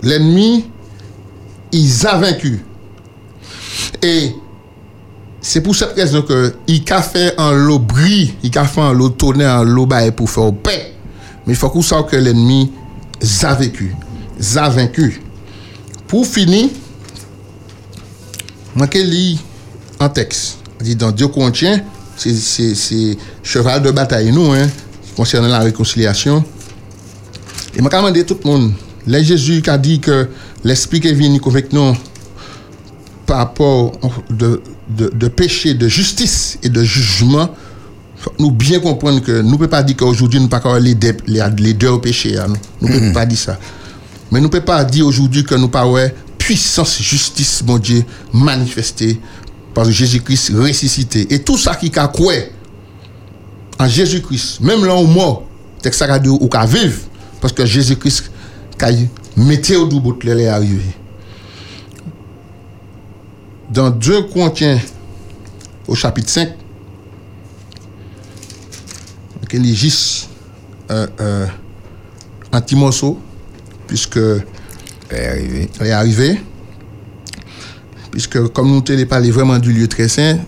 L'ennemi, 0.03 0.65
il 1.71 2.07
a 2.07 2.17
vaincu. 2.17 2.63
Et 4.01 4.31
c'est 5.41 5.61
pour 5.61 5.75
cette 5.75 5.93
raison 5.95 6.21
que 6.21 6.53
il 6.67 6.83
a 6.91 7.01
fait 7.01 7.33
en 7.39 7.51
l'eau 7.51 7.79
brille, 7.79 8.33
il 8.43 8.57
a 8.57 8.65
fait 8.65 8.81
en 8.81 8.93
l'eau 8.93 9.09
tonnerre, 9.09 9.59
en 9.59 9.63
l'eau 9.63 9.85
baille 9.85 10.11
pour 10.11 10.29
faire 10.29 10.53
paix. 10.53 10.93
Mais 11.45 11.53
il 11.53 11.55
faut 11.55 11.69
qu'on 11.69 11.81
sache 11.81 12.05
que 12.11 12.15
l'ennemi 12.17 12.71
a 13.43 13.53
vécu, 13.55 13.95
a 14.55 14.69
vaincu. 14.69 15.21
Pour 16.07 16.25
finir, 16.25 16.69
moi 18.75 18.87
qui 18.87 19.03
lis 19.03 19.39
un 19.99 20.09
texte, 20.09 20.59
dit 20.79 20.95
dans 20.95 21.11
Dieu 21.11 21.27
contient, 21.27 21.81
c'est- 22.15 22.35
c'est 22.35 22.75
c'est 22.75 23.17
cheval 23.43 23.81
de 23.81 23.91
bataille 23.91 24.31
nous, 24.31 24.51
hein, 24.53 24.67
concernant 25.17 25.47
la 25.49 25.59
réconciliation. 25.59 26.43
Et 27.75 27.79
je 27.79 27.83
demandé 27.83 28.23
tout 28.25 28.37
le 28.45 28.49
monde, 28.49 28.71
là 29.05 29.21
Jésus 29.21 29.61
qui 29.61 29.69
a 29.69 29.77
dit 29.77 29.99
que 29.99 30.29
l'esprit 30.63 31.01
qui 31.01 31.07
est 31.09 31.13
venu 31.13 31.41
avec 31.45 31.73
nous 31.73 31.93
par 33.25 33.37
rapport 33.39 33.91
de, 34.29 34.61
de, 34.89 35.11
de 35.13 35.27
péché, 35.27 35.73
de 35.73 35.87
justice 35.87 36.57
et 36.63 36.69
de 36.69 36.83
jugement, 36.83 37.49
nous 38.39 38.51
bien 38.51 38.79
comprendre 38.79 39.21
que 39.21 39.41
nous 39.41 39.51
ne 39.51 39.55
pouvons 39.57 39.67
pas 39.67 39.83
dire 39.83 39.97
qu'aujourd'hui 39.97 40.39
nous 40.39 40.45
ne 40.45 40.49
pouvons 40.49 40.61
pas 40.61 40.69
avoir 40.69 40.79
les, 40.79 40.95
deux- 40.95 41.17
les, 41.27 41.43
les 41.59 41.73
deux 41.73 41.89
au 41.89 41.99
péché. 41.99 42.37
hein, 42.37 42.47
nous 42.81 42.87
ne 42.87 42.93
pouvons 42.99 43.13
pas 43.13 43.25
dire 43.25 43.37
ça. 43.37 43.59
Mais 44.31 44.39
nous 44.39 44.45
ne 44.47 44.51
pouvons 44.51 44.63
pas 44.63 44.83
dire 44.85 45.05
aujourd'hui 45.05 45.43
que 45.43 45.55
nous 45.55 45.67
pas 45.67 45.81
avoir 45.81 46.09
puissance, 46.37 47.01
justice, 47.01 47.63
mon 47.65 47.77
Dieu, 47.77 48.03
manifestée 48.33 49.19
par 49.73 49.89
Jésus-Christ 49.91 50.53
ressuscité. 50.55 51.27
Et 51.33 51.39
tout 51.43 51.57
ça 51.57 51.75
qui 51.75 51.91
a 51.95 52.07
quoi? 52.07 52.33
En 53.79 53.87
Jésus-Christ, 53.87 54.61
même 54.61 54.85
là 54.85 54.95
où 54.95 55.05
mort, 55.05 55.43
c'est 55.81 55.89
que 55.89 55.95
ça 55.95 56.11
a 56.11 56.19
dit 56.19 56.29
ou 56.29 56.47
qu'à 56.47 56.65
vivre, 56.65 56.97
parce 57.41 57.53
que 57.53 57.65
Jésus-Christ, 57.65 58.31
quand 58.77 58.91
mettait 59.35 59.75
au 59.75 59.87
il 60.23 60.29
est 60.29 60.47
arrivé 60.47 60.81
dans 63.69 63.89
2 63.89 64.23
Corinthiens 64.23 64.79
au 65.87 65.95
chapitre 65.95 66.29
5, 66.29 66.49
qu'il 69.49 69.69
est 69.69 69.75
juste 69.75 70.29
euh, 70.91 71.07
euh, 71.21 71.47
morceau, 72.75 73.19
puisque 73.87 74.17
est 74.17 75.25
arrivé. 75.27 75.69
est 75.81 75.91
arrivé. 75.91 76.41
Puisque 78.11 78.47
comme 78.47 78.69
nous 78.71 78.81
parlé 79.05 79.31
vraiment 79.31 79.59
du 79.59 79.71
lieu 79.71 79.87
très 79.87 80.07
saint, 80.07 80.39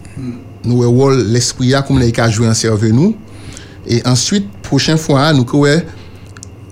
nous 0.69 0.83
avons 0.83 1.09
l'esprit 1.09 1.73
a 1.73 1.81
comme 1.81 1.99
les 1.99 2.13
a 2.17 2.29
joué 2.29 2.47
en 2.47 2.53
serveur 2.53 2.93
nous. 2.93 3.15
Et 3.87 4.05
ensuite, 4.05 4.47
prochaine 4.61 4.97
fois, 4.97 5.33
nous 5.33 5.41
avons 5.41 5.65
euh, 5.65 5.81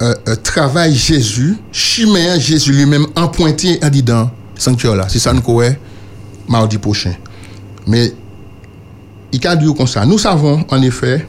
euh, 0.02 0.36
travail 0.36 0.94
Jésus, 0.94 1.58
chimère 1.72 2.40
Jésus 2.40 2.72
lui-même 2.72 3.08
empointé 3.16 3.80
en 3.84 3.90
dedans 3.90 4.30
sanctuaire 4.56 4.96
là. 4.96 5.08
C'est 5.10 5.20
ça 5.20 5.34
nous 5.34 5.40
avons 5.40 5.76
mardi 6.48 6.78
prochain. 6.78 7.14
Mais 7.88 8.14
il 9.32 9.48
a 9.48 9.56
dit 9.56 9.74
comme 9.74 9.88
ça. 9.88 10.06
Nous 10.06 10.18
savons 10.18 10.64
en 10.70 10.82
effet 10.82 11.28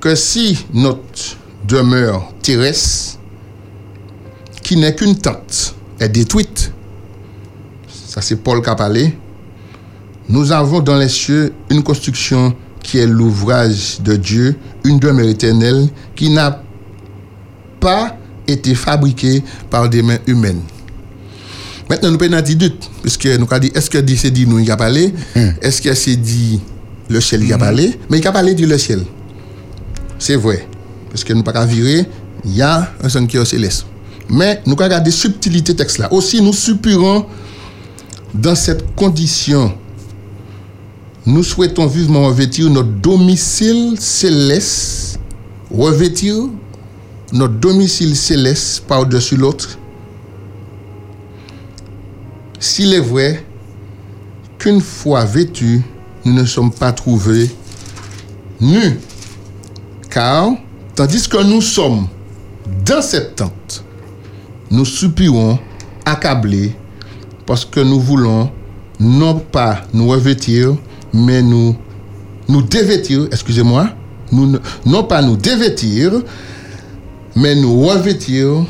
que 0.00 0.14
si 0.14 0.64
notre 0.72 1.36
demeure 1.66 2.32
terrestre 2.42 3.18
qui 4.62 4.76
n'est 4.76 4.94
qu'une 4.94 5.16
tente 5.16 5.74
est 6.00 6.08
détruite. 6.08 6.72
Ça, 8.06 8.20
c'est 8.20 8.36
Paul 8.36 8.62
qui 8.62 8.68
a 8.68 8.74
parlé. 8.74 9.16
Nous 10.28 10.52
avons 10.52 10.80
dans 10.80 10.96
les 10.96 11.08
cieux 11.08 11.52
une 11.70 11.82
construction 11.82 12.54
qui 12.82 12.98
est 12.98 13.06
l'ouvrage 13.06 14.00
de 14.02 14.16
Dieu, 14.16 14.56
une 14.84 14.98
demeure 14.98 15.28
éternelle 15.28 15.88
qui 16.14 16.30
n'a 16.30 16.62
pas 17.80 18.16
été 18.46 18.74
fabriquée 18.74 19.42
par 19.70 19.88
des 19.88 20.02
mains 20.02 20.18
humaines. 20.26 20.60
Maintenant, 21.88 22.10
nous 22.10 22.18
un 22.22 22.42
petit 22.42 22.56
doute, 22.56 22.90
puisque 23.02 23.26
nous 23.26 23.46
avons 23.50 23.58
dit, 23.58 23.72
est-ce 23.74 23.88
que 23.88 23.98
dit- 23.98 24.16
c'est 24.16 24.30
dit 24.30 24.46
nous, 24.46 24.58
il 24.58 24.70
a 24.70 24.76
parlé? 24.76 25.12
Est-ce 25.62 25.80
que 25.80 25.94
c'est 25.94 26.16
dit 26.16 26.60
le 27.08 27.20
ciel, 27.20 27.44
il 27.44 27.52
a 27.52 27.58
parlé? 27.58 27.98
Mais 28.10 28.18
il 28.18 28.26
a 28.26 28.32
parlé 28.32 28.54
du 28.54 28.66
le 28.66 28.76
ciel. 28.76 29.04
C'est 30.18 30.36
vrai. 30.36 30.66
Parce 31.10 31.24
que 31.24 31.32
nous 31.32 31.42
pas 31.42 31.52
qu'à 31.52 31.64
virer, 31.64 32.04
il 32.44 32.54
y 32.54 32.60
a 32.62 32.92
un 33.02 33.08
son 33.08 33.26
qui 33.26 33.36
est 33.36 33.40
au 33.40 33.44
céleste. 33.46 33.86
Mais 34.28 34.60
nous 34.66 34.76
avons 34.78 35.02
des 35.02 35.10
subtilités 35.10 35.74
texte 35.74 35.98
là. 35.98 36.12
Aussi, 36.12 36.42
nous 36.42 36.52
suppurons 36.52 37.24
dans 38.34 38.54
cette 38.54 38.94
condition. 38.94 39.72
Nous 41.28 41.42
souhaitons 41.42 41.86
vivement 41.86 42.24
revêtir 42.24 42.70
notre 42.70 42.88
domicile 42.88 44.00
céleste, 44.00 45.20
revêtir 45.70 46.34
notre 47.34 47.52
domicile 47.52 48.16
céleste 48.16 48.84
par-dessus 48.88 49.36
l'autre. 49.36 49.78
S'il 52.58 52.94
est 52.94 53.00
vrai 53.00 53.44
qu'une 54.58 54.80
fois 54.80 55.26
vêtus, 55.26 55.82
nous 56.24 56.32
ne 56.32 56.46
sommes 56.46 56.72
pas 56.72 56.92
trouvés 56.92 57.50
nus. 58.58 58.98
Car, 60.08 60.52
tandis 60.94 61.28
que 61.28 61.42
nous 61.44 61.60
sommes 61.60 62.08
dans 62.86 63.02
cette 63.02 63.36
tente, 63.36 63.84
nous 64.70 64.86
soupirons 64.86 65.58
accablés 66.06 66.74
parce 67.44 67.66
que 67.66 67.80
nous 67.80 68.00
voulons 68.00 68.50
non 68.98 69.38
pas 69.38 69.82
nous 69.92 70.08
revêtir, 70.08 70.74
mais 71.12 71.42
nous 71.42 71.76
nous 72.48 72.62
dévêtir, 72.62 73.26
excusez-moi, 73.30 73.88
nous, 74.32 74.46
ne- 74.46 74.58
non 74.86 75.04
pas 75.04 75.20
nous 75.22 75.36
dévêtir, 75.36 76.12
mais 77.36 77.54
nous 77.54 77.82
revêtir 77.86 78.64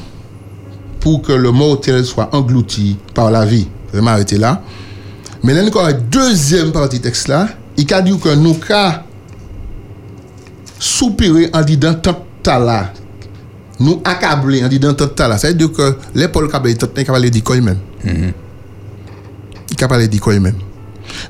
pour 1.00 1.22
que 1.22 1.32
le 1.32 1.50
mortel 1.52 2.04
soit 2.04 2.28
englouti 2.34 2.96
par 3.14 3.30
la 3.30 3.44
vie. 3.44 3.68
Je 3.92 3.98
vais 3.98 4.02
m'arrêter 4.02 4.36
là. 4.36 4.62
Mais 5.44 5.54
là, 5.54 5.62
encore 5.64 5.88
une 5.88 6.00
deuxième 6.10 6.72
partie 6.72 6.96
du 6.96 7.02
texte 7.02 7.28
là, 7.28 7.48
il 7.76 7.92
a 7.94 8.02
dit 8.02 8.18
que 8.18 8.34
nous 8.34 8.54
cas 8.54 9.04
soupirer 10.78 11.48
en 11.52 11.62
disant 11.62 11.94
tant 11.94 12.24
ta 12.42 12.58
là. 12.58 12.92
Nous 13.80 14.00
accabler 14.04 14.64
en 14.64 14.68
disant 14.68 14.94
tant 14.94 15.06
ta 15.06 15.28
là. 15.28 15.38
Ça 15.38 15.48
veut 15.48 15.54
dire 15.54 15.72
que 15.72 15.96
les 16.14 16.26
Paul 16.28 16.50
Kabé, 16.50 16.74
tant 16.74 16.88
il 16.96 17.04
de 17.04 17.28
dire 17.28 17.62
même. 17.62 17.78
Il 19.70 19.76
capable 19.76 20.02
de 20.02 20.06
dire 20.08 20.40
même. 20.40 20.54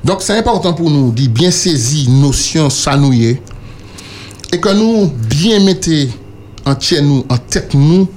Donc 0.03 0.21
c'est 0.21 0.37
important 0.37 0.73
pour 0.73 0.89
nous 0.89 1.11
de 1.11 1.27
bien 1.27 1.51
saisir 1.51 2.09
notion 2.09 2.69
sanouye 2.69 3.37
et 4.51 4.59
que 4.59 4.69
nous 4.69 5.07
bien 5.07 5.59
mettez 5.63 6.09
en 6.65 6.75
nous, 7.01 7.25
en 7.29 7.37
tête 7.37 7.73
nous 7.73 8.07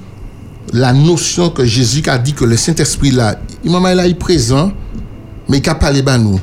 la 0.72 0.92
notion 0.92 1.50
que 1.50 1.64
Jésus 1.64 2.02
a 2.08 2.18
dit 2.18 2.32
que 2.32 2.44
le 2.44 2.56
Saint-Esprit 2.56 3.10
là, 3.10 3.38
il 3.64 3.70
là 3.70 4.06
il 4.06 4.12
est 4.12 4.14
présent, 4.14 4.72
mais 5.48 5.58
il 5.58 5.68
a 5.68 5.74
parlé 5.74 6.02
à 6.06 6.18
nous 6.18 6.40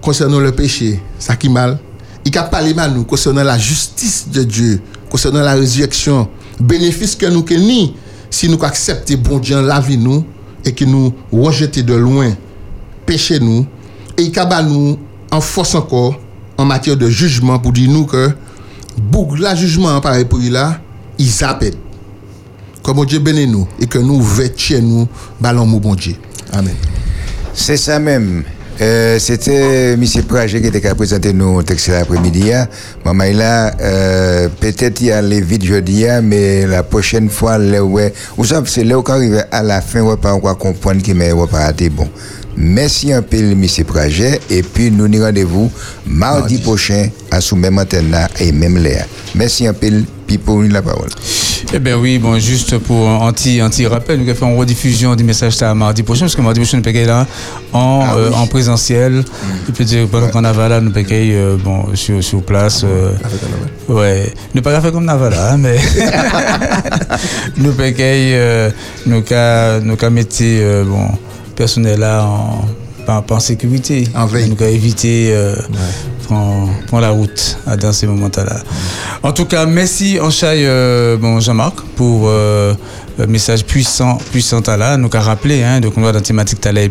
concernant 0.00 0.38
le 0.38 0.52
péché, 0.52 1.00
ça 1.18 1.34
qui 1.34 1.48
mal. 1.48 1.78
Il 2.24 2.38
a 2.38 2.42
parlé 2.44 2.74
à 2.78 2.88
nous 2.88 3.04
concernant 3.04 3.42
la 3.42 3.58
justice 3.58 4.28
de 4.28 4.44
Dieu, 4.44 4.80
concernant 5.10 5.42
la 5.42 5.54
résurrection, 5.54 6.28
bénéfice 6.60 7.16
que 7.16 7.26
nous 7.26 7.44
ni 7.58 7.94
si 8.30 8.48
nous 8.48 8.62
acceptons 8.62 9.14
bon 9.16 9.38
Dieu 9.38 9.60
la 9.60 9.80
vie 9.80 9.98
nous 9.98 10.24
et 10.64 10.72
que 10.72 10.84
nous 10.84 11.12
rejeter 11.32 11.82
de 11.82 11.94
loin 11.94 12.32
péché 13.06 13.38
nous 13.40 13.66
et 14.16 14.32
a 14.38 14.62
nous 14.62 14.98
en 15.30 15.40
force 15.40 15.74
encore 15.74 16.20
en 16.56 16.64
matière 16.64 16.96
de 16.96 17.08
jugement 17.08 17.58
pour 17.58 17.72
dire 17.72 17.90
nous 17.90 18.04
que 18.06 18.30
beaucoup 18.96 19.36
la 19.36 19.54
jugement 19.54 20.00
pareil 20.00 20.24
pour 20.24 20.38
là, 20.38 20.78
il 21.18 21.28
s'appelle. 21.30 21.74
Comme 22.82 23.04
Dieu 23.06 23.18
bénit 23.18 23.46
nous 23.46 23.66
et 23.80 23.86
que 23.86 23.98
nous 23.98 24.20
vêtions 24.20 24.80
nous 24.82 25.08
ballon 25.40 25.66
mon 25.66 25.78
bon 25.78 25.94
Dieu. 25.94 26.16
Amen. 26.52 26.74
C'est 27.54 27.76
ça 27.78 27.98
même. 27.98 28.44
Euh, 28.80 29.18
C'était 29.20 29.92
M. 29.92 30.04
Prager 30.28 30.60
qui 30.60 30.66
était 30.66 30.80
qu'à 30.80 30.94
présenter 30.94 31.32
nos 31.32 31.62
textes 31.62 31.88
l'après-midi. 31.88 32.52
hein. 32.52 32.66
Maman, 33.04 33.24
euh, 33.80 34.48
peut-être 34.60 35.00
il 35.00 35.06
y 35.06 35.12
a 35.12 35.22
les 35.22 35.40
vite 35.40 35.64
jeudi, 35.64 36.06
hein, 36.08 36.20
mais 36.22 36.66
la 36.66 36.82
prochaine 36.82 37.30
fois, 37.30 37.56
ouais, 37.58 38.12
vous 38.36 38.44
savez, 38.44 38.68
c'est 38.68 38.84
là 38.84 38.98
où 38.98 39.04
on 39.06 39.12
arrive 39.12 39.44
à 39.50 39.62
la 39.62 39.80
fin, 39.80 40.02
on 40.02 40.08
va 40.08 40.16
pas 40.16 40.34
comprendre 40.54 41.00
qu'il 41.02 41.14
m'a 41.14 41.26
pas 41.46 41.66
raté. 41.66 41.88
Bon. 41.88 42.08
Merci 42.56 43.12
un 43.12 43.22
peu, 43.22 43.38
M. 43.38 43.66
Prager, 43.86 44.40
et 44.50 44.62
puis 44.62 44.90
nous 44.90 45.08
nous 45.08 45.20
rendez-vous 45.22 45.70
mardi 46.06 46.58
prochain 46.58 47.08
à 47.30 47.40
sous 47.40 47.56
même 47.56 47.78
antenne 47.78 48.16
et 48.40 48.52
même 48.52 48.78
l'air. 48.78 49.06
Merci 49.34 49.66
un 49.66 49.72
peu, 49.72 49.88
puis 50.26 50.38
pour 50.38 50.62
la 50.62 50.80
parole. 50.82 51.08
Eh 51.72 51.78
bien 51.78 51.96
oui, 51.96 52.18
bon, 52.18 52.38
juste 52.38 52.78
pour 52.78 53.08
un 53.08 53.16
anti, 53.16 53.60
anti-rappel, 53.60 54.18
nous 54.20 54.24
allons 54.26 54.34
faire 54.34 54.48
une 54.48 54.58
rediffusion 54.58 55.16
du 55.16 55.24
message 55.24 55.54
ça 55.54 55.74
mardi 55.74 56.02
prochain, 56.02 56.20
parce 56.22 56.36
que 56.36 56.42
mardi 56.42 56.60
prochain, 56.60 56.76
nous 56.76 56.82
payons 56.82 57.06
là 57.06 57.26
en, 57.72 58.04
euh, 58.16 58.30
en 58.32 58.46
présentiel. 58.46 59.24
Je 59.66 59.72
peux 59.72 59.84
dire, 59.84 60.06
pendant 60.08 60.28
qu'on 60.28 60.42
va 60.42 60.68
là, 60.68 60.80
nous 60.80 60.92
payons 60.92 61.08
euh, 61.10 61.56
bon, 61.56 61.86
sur, 61.94 62.22
sur 62.22 62.42
place. 62.42 62.84
euh, 62.84 63.12
ouais, 63.88 64.32
nous 64.54 64.62
pas 64.62 64.80
faire 64.80 64.92
comme 64.92 65.06
Navala, 65.06 65.52
hein, 65.52 65.56
mais 65.58 65.76
nous 67.56 67.72
payons, 67.72 67.96
euh, 67.98 68.70
nous 69.06 69.22
cas, 69.22 69.80
nous 69.80 69.96
mettre, 70.10 70.36
euh, 70.42 70.84
bon, 70.84 71.08
personnel 71.54 72.00
là 72.00 72.24
en, 72.26 72.64
en 73.30 73.40
sécurité. 73.40 74.08
En 74.14 74.26
veille. 74.26 74.54
Cas 74.56 74.68
éviter, 74.68 75.30
euh, 75.32 75.54
prendre, 76.24 76.70
prendre 76.86 77.02
la 77.02 77.10
route 77.10 77.58
à- 77.66 77.76
dans 77.76 77.92
ces 77.92 78.06
moments-là. 78.06 78.56
En 79.22 79.32
tout 79.32 79.44
cas, 79.44 79.66
merci 79.66 80.18
Anchaï, 80.20 80.64
euh, 80.64 81.16
bon, 81.16 81.40
Jean-Marc 81.40 81.80
pour 81.96 82.22
euh, 82.26 82.74
message 83.28 83.64
puissant, 83.64 84.18
puissant 84.32 84.60
à 84.60 84.76
là. 84.76 84.96
Nous 84.96 85.08
avons 85.12 85.24
rappelé, 85.24 85.62
hein, 85.62 85.80
donc 85.80 85.94
on 85.96 86.00
va 86.00 86.08
dans 86.12 86.18
la 86.18 86.20
thématique 86.24 86.60
Tala 86.60 86.82
et 86.82 86.88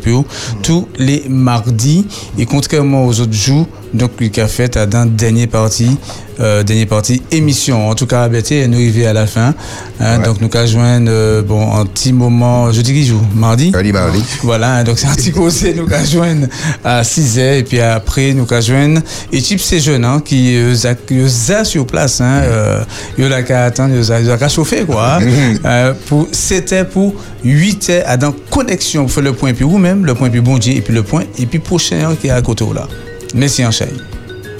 tous 0.62 0.88
les 0.98 1.24
mardis 1.30 2.06
et 2.38 2.45
contrairement 2.45 3.06
aux 3.06 3.20
autres 3.20 3.34
jours, 3.34 3.68
donc 3.94 4.12
il 4.20 4.40
a 4.40 4.48
fait 4.48 4.76
à 4.78 4.86
dans 4.86 5.06
dernière 5.06 5.48
partie, 5.48 5.98
euh, 6.40 6.64
dernière 6.64 6.88
partie 6.88 7.22
émission. 7.32 7.90
En 7.90 7.95
tout 7.95 8.08
cas, 8.08 8.28
sais, 8.44 8.68
nous 8.68 8.78
arrivons 8.78 9.08
à 9.08 9.14
la 9.14 9.28
fin. 9.28 9.54
hein, 10.00 10.20
Donc 10.20 10.41
nous 10.41 10.50
avons 10.54 10.68
joindre 10.68 11.12
euh, 11.12 11.41
bon 11.44 11.76
un 11.76 11.86
petit 11.86 12.12
moment, 12.12 12.72
je 12.72 12.82
dis 12.82 12.94
qui 12.94 13.06
joue, 13.06 13.22
mardi? 13.36 13.70
Mardi, 13.72 13.91
mardi. 13.91 14.24
Voilà, 14.41 14.78
hein, 14.78 14.84
donc 14.84 14.98
c'est 14.98 15.08
un 15.08 15.14
petit 15.16 15.32
conseil, 15.32 15.76
nous 15.76 15.91
avons 15.94 16.06
joindre 16.06 16.48
à 16.84 17.04
6 17.04 17.38
h 17.38 17.58
et 17.60 17.64
puis 17.64 17.80
après 17.82 18.34
nous 18.34 18.48
avons 18.50 18.62
joindre 18.62 19.02
équipe 19.32 19.60
ces 19.60 19.80
jeunes 19.80 20.06
hein, 20.06 20.22
qui 20.24 20.56
euh, 20.56 20.74
qui 21.08 21.28
za 21.28 21.64
sur 21.64 21.86
place 21.86 22.20
hein, 22.22 22.41
euh, 22.44 22.84
ils 23.18 23.26
ont 23.26 23.44
qu'à 23.44 23.66
attendre, 23.66 23.94
ils 23.95 24.32
ont 24.32 24.38
qu'à 24.38 24.50
chauffer 24.50 24.86
quoi. 24.86 25.20
hein. 25.64 25.94
Pour 26.14 26.27
c'était 26.31 26.85
pour 26.85 27.15
8 27.44 27.90
heures. 27.90 28.03
À 28.06 28.18
dans 28.18 28.34
connexion 28.52 29.06
pour 29.06 29.11
faire 29.11 29.23
le 29.23 29.34
point 29.34 29.52
puis 29.56 29.65
vous 29.65 29.80
même 29.80 30.06
le 30.06 30.14
point 30.14 30.30
puis 30.30 30.41
bon 30.41 30.60
Dieu 30.60 30.76
et 30.76 30.81
puis 30.81 30.94
le 30.94 31.02
point 31.02 31.23
et 31.40 31.48
puis 31.48 31.57
prochain 31.57 32.07
hein, 32.07 32.15
qui 32.22 32.27
est 32.27 32.30
à 32.30 32.40
côté 32.40 32.64
là. 32.72 32.88
Merci 33.34 33.65
Anchaï. 33.65 33.90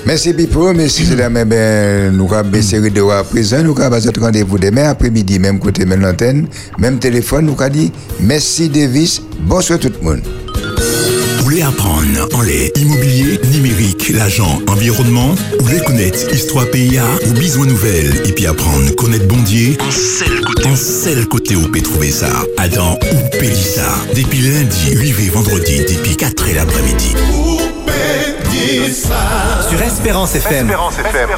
Merci 0.04 0.34
Pipo, 0.34 0.74
merci 0.74 1.06
c'est 1.06 1.16
la 1.16 1.30
même 1.30 1.50
nous 2.12 2.34
avons 2.34 2.50
baissé 2.50 2.82
de 2.82 3.02
à 3.12 3.24
présent, 3.24 3.62
nous 3.62 3.80
avons 3.80 4.04
notre 4.04 4.20
rendez-vous 4.20 4.58
demain 4.58 4.90
après-midi, 4.90 5.38
même 5.38 5.60
côté, 5.60 5.86
même 5.86 6.02
l'antenne, 6.02 6.48
même 6.80 6.98
téléphone, 6.98 7.46
nous 7.46 7.62
avons 7.62 7.72
dit 7.72 7.92
merci 8.20 8.68
Davis, 8.68 9.22
bonsoir 9.48 9.78
tout 9.78 9.92
le 10.02 10.04
monde. 10.04 10.43
Apprendre 11.64 12.28
en 12.34 12.42
lait 12.42 12.74
immobilier, 12.76 13.40
numérique, 13.54 14.10
l'agent, 14.10 14.60
environnement 14.68 15.34
Ou 15.60 15.64
voulez 15.64 15.80
connaître 15.80 16.34
histoire 16.34 16.70
PIA 16.70 17.06
ou 17.26 17.34
besoin 17.34 17.66
nouvelle 17.66 18.22
et 18.26 18.34
puis 18.34 18.48
apprendre 18.48 18.94
connaître 18.96 19.28
Bondier. 19.28 19.78
En 19.80 19.92
seul 19.92 20.42
côté, 20.42 20.68
en 20.68 20.76
seul 20.76 21.26
côté 21.26 21.56
où 21.56 21.72
peut 21.72 21.82
trouver 21.82 22.12
ça. 22.12 22.28
Adam 22.58 23.00
ou 23.14 23.38
Pélissa. 23.38 23.88
Depuis 24.14 24.40
lundi, 24.40 24.92
8 24.92 25.10
et 25.26 25.30
vendredi, 25.30 25.80
depuis 25.88 26.18
4 26.18 26.50
et 26.50 26.54
l'après-midi. 26.54 27.16
Sur 29.70 29.82
Espérance 29.82 30.36
FM. 30.36 30.70
Espérance 30.70 30.96
FM. 30.98 31.30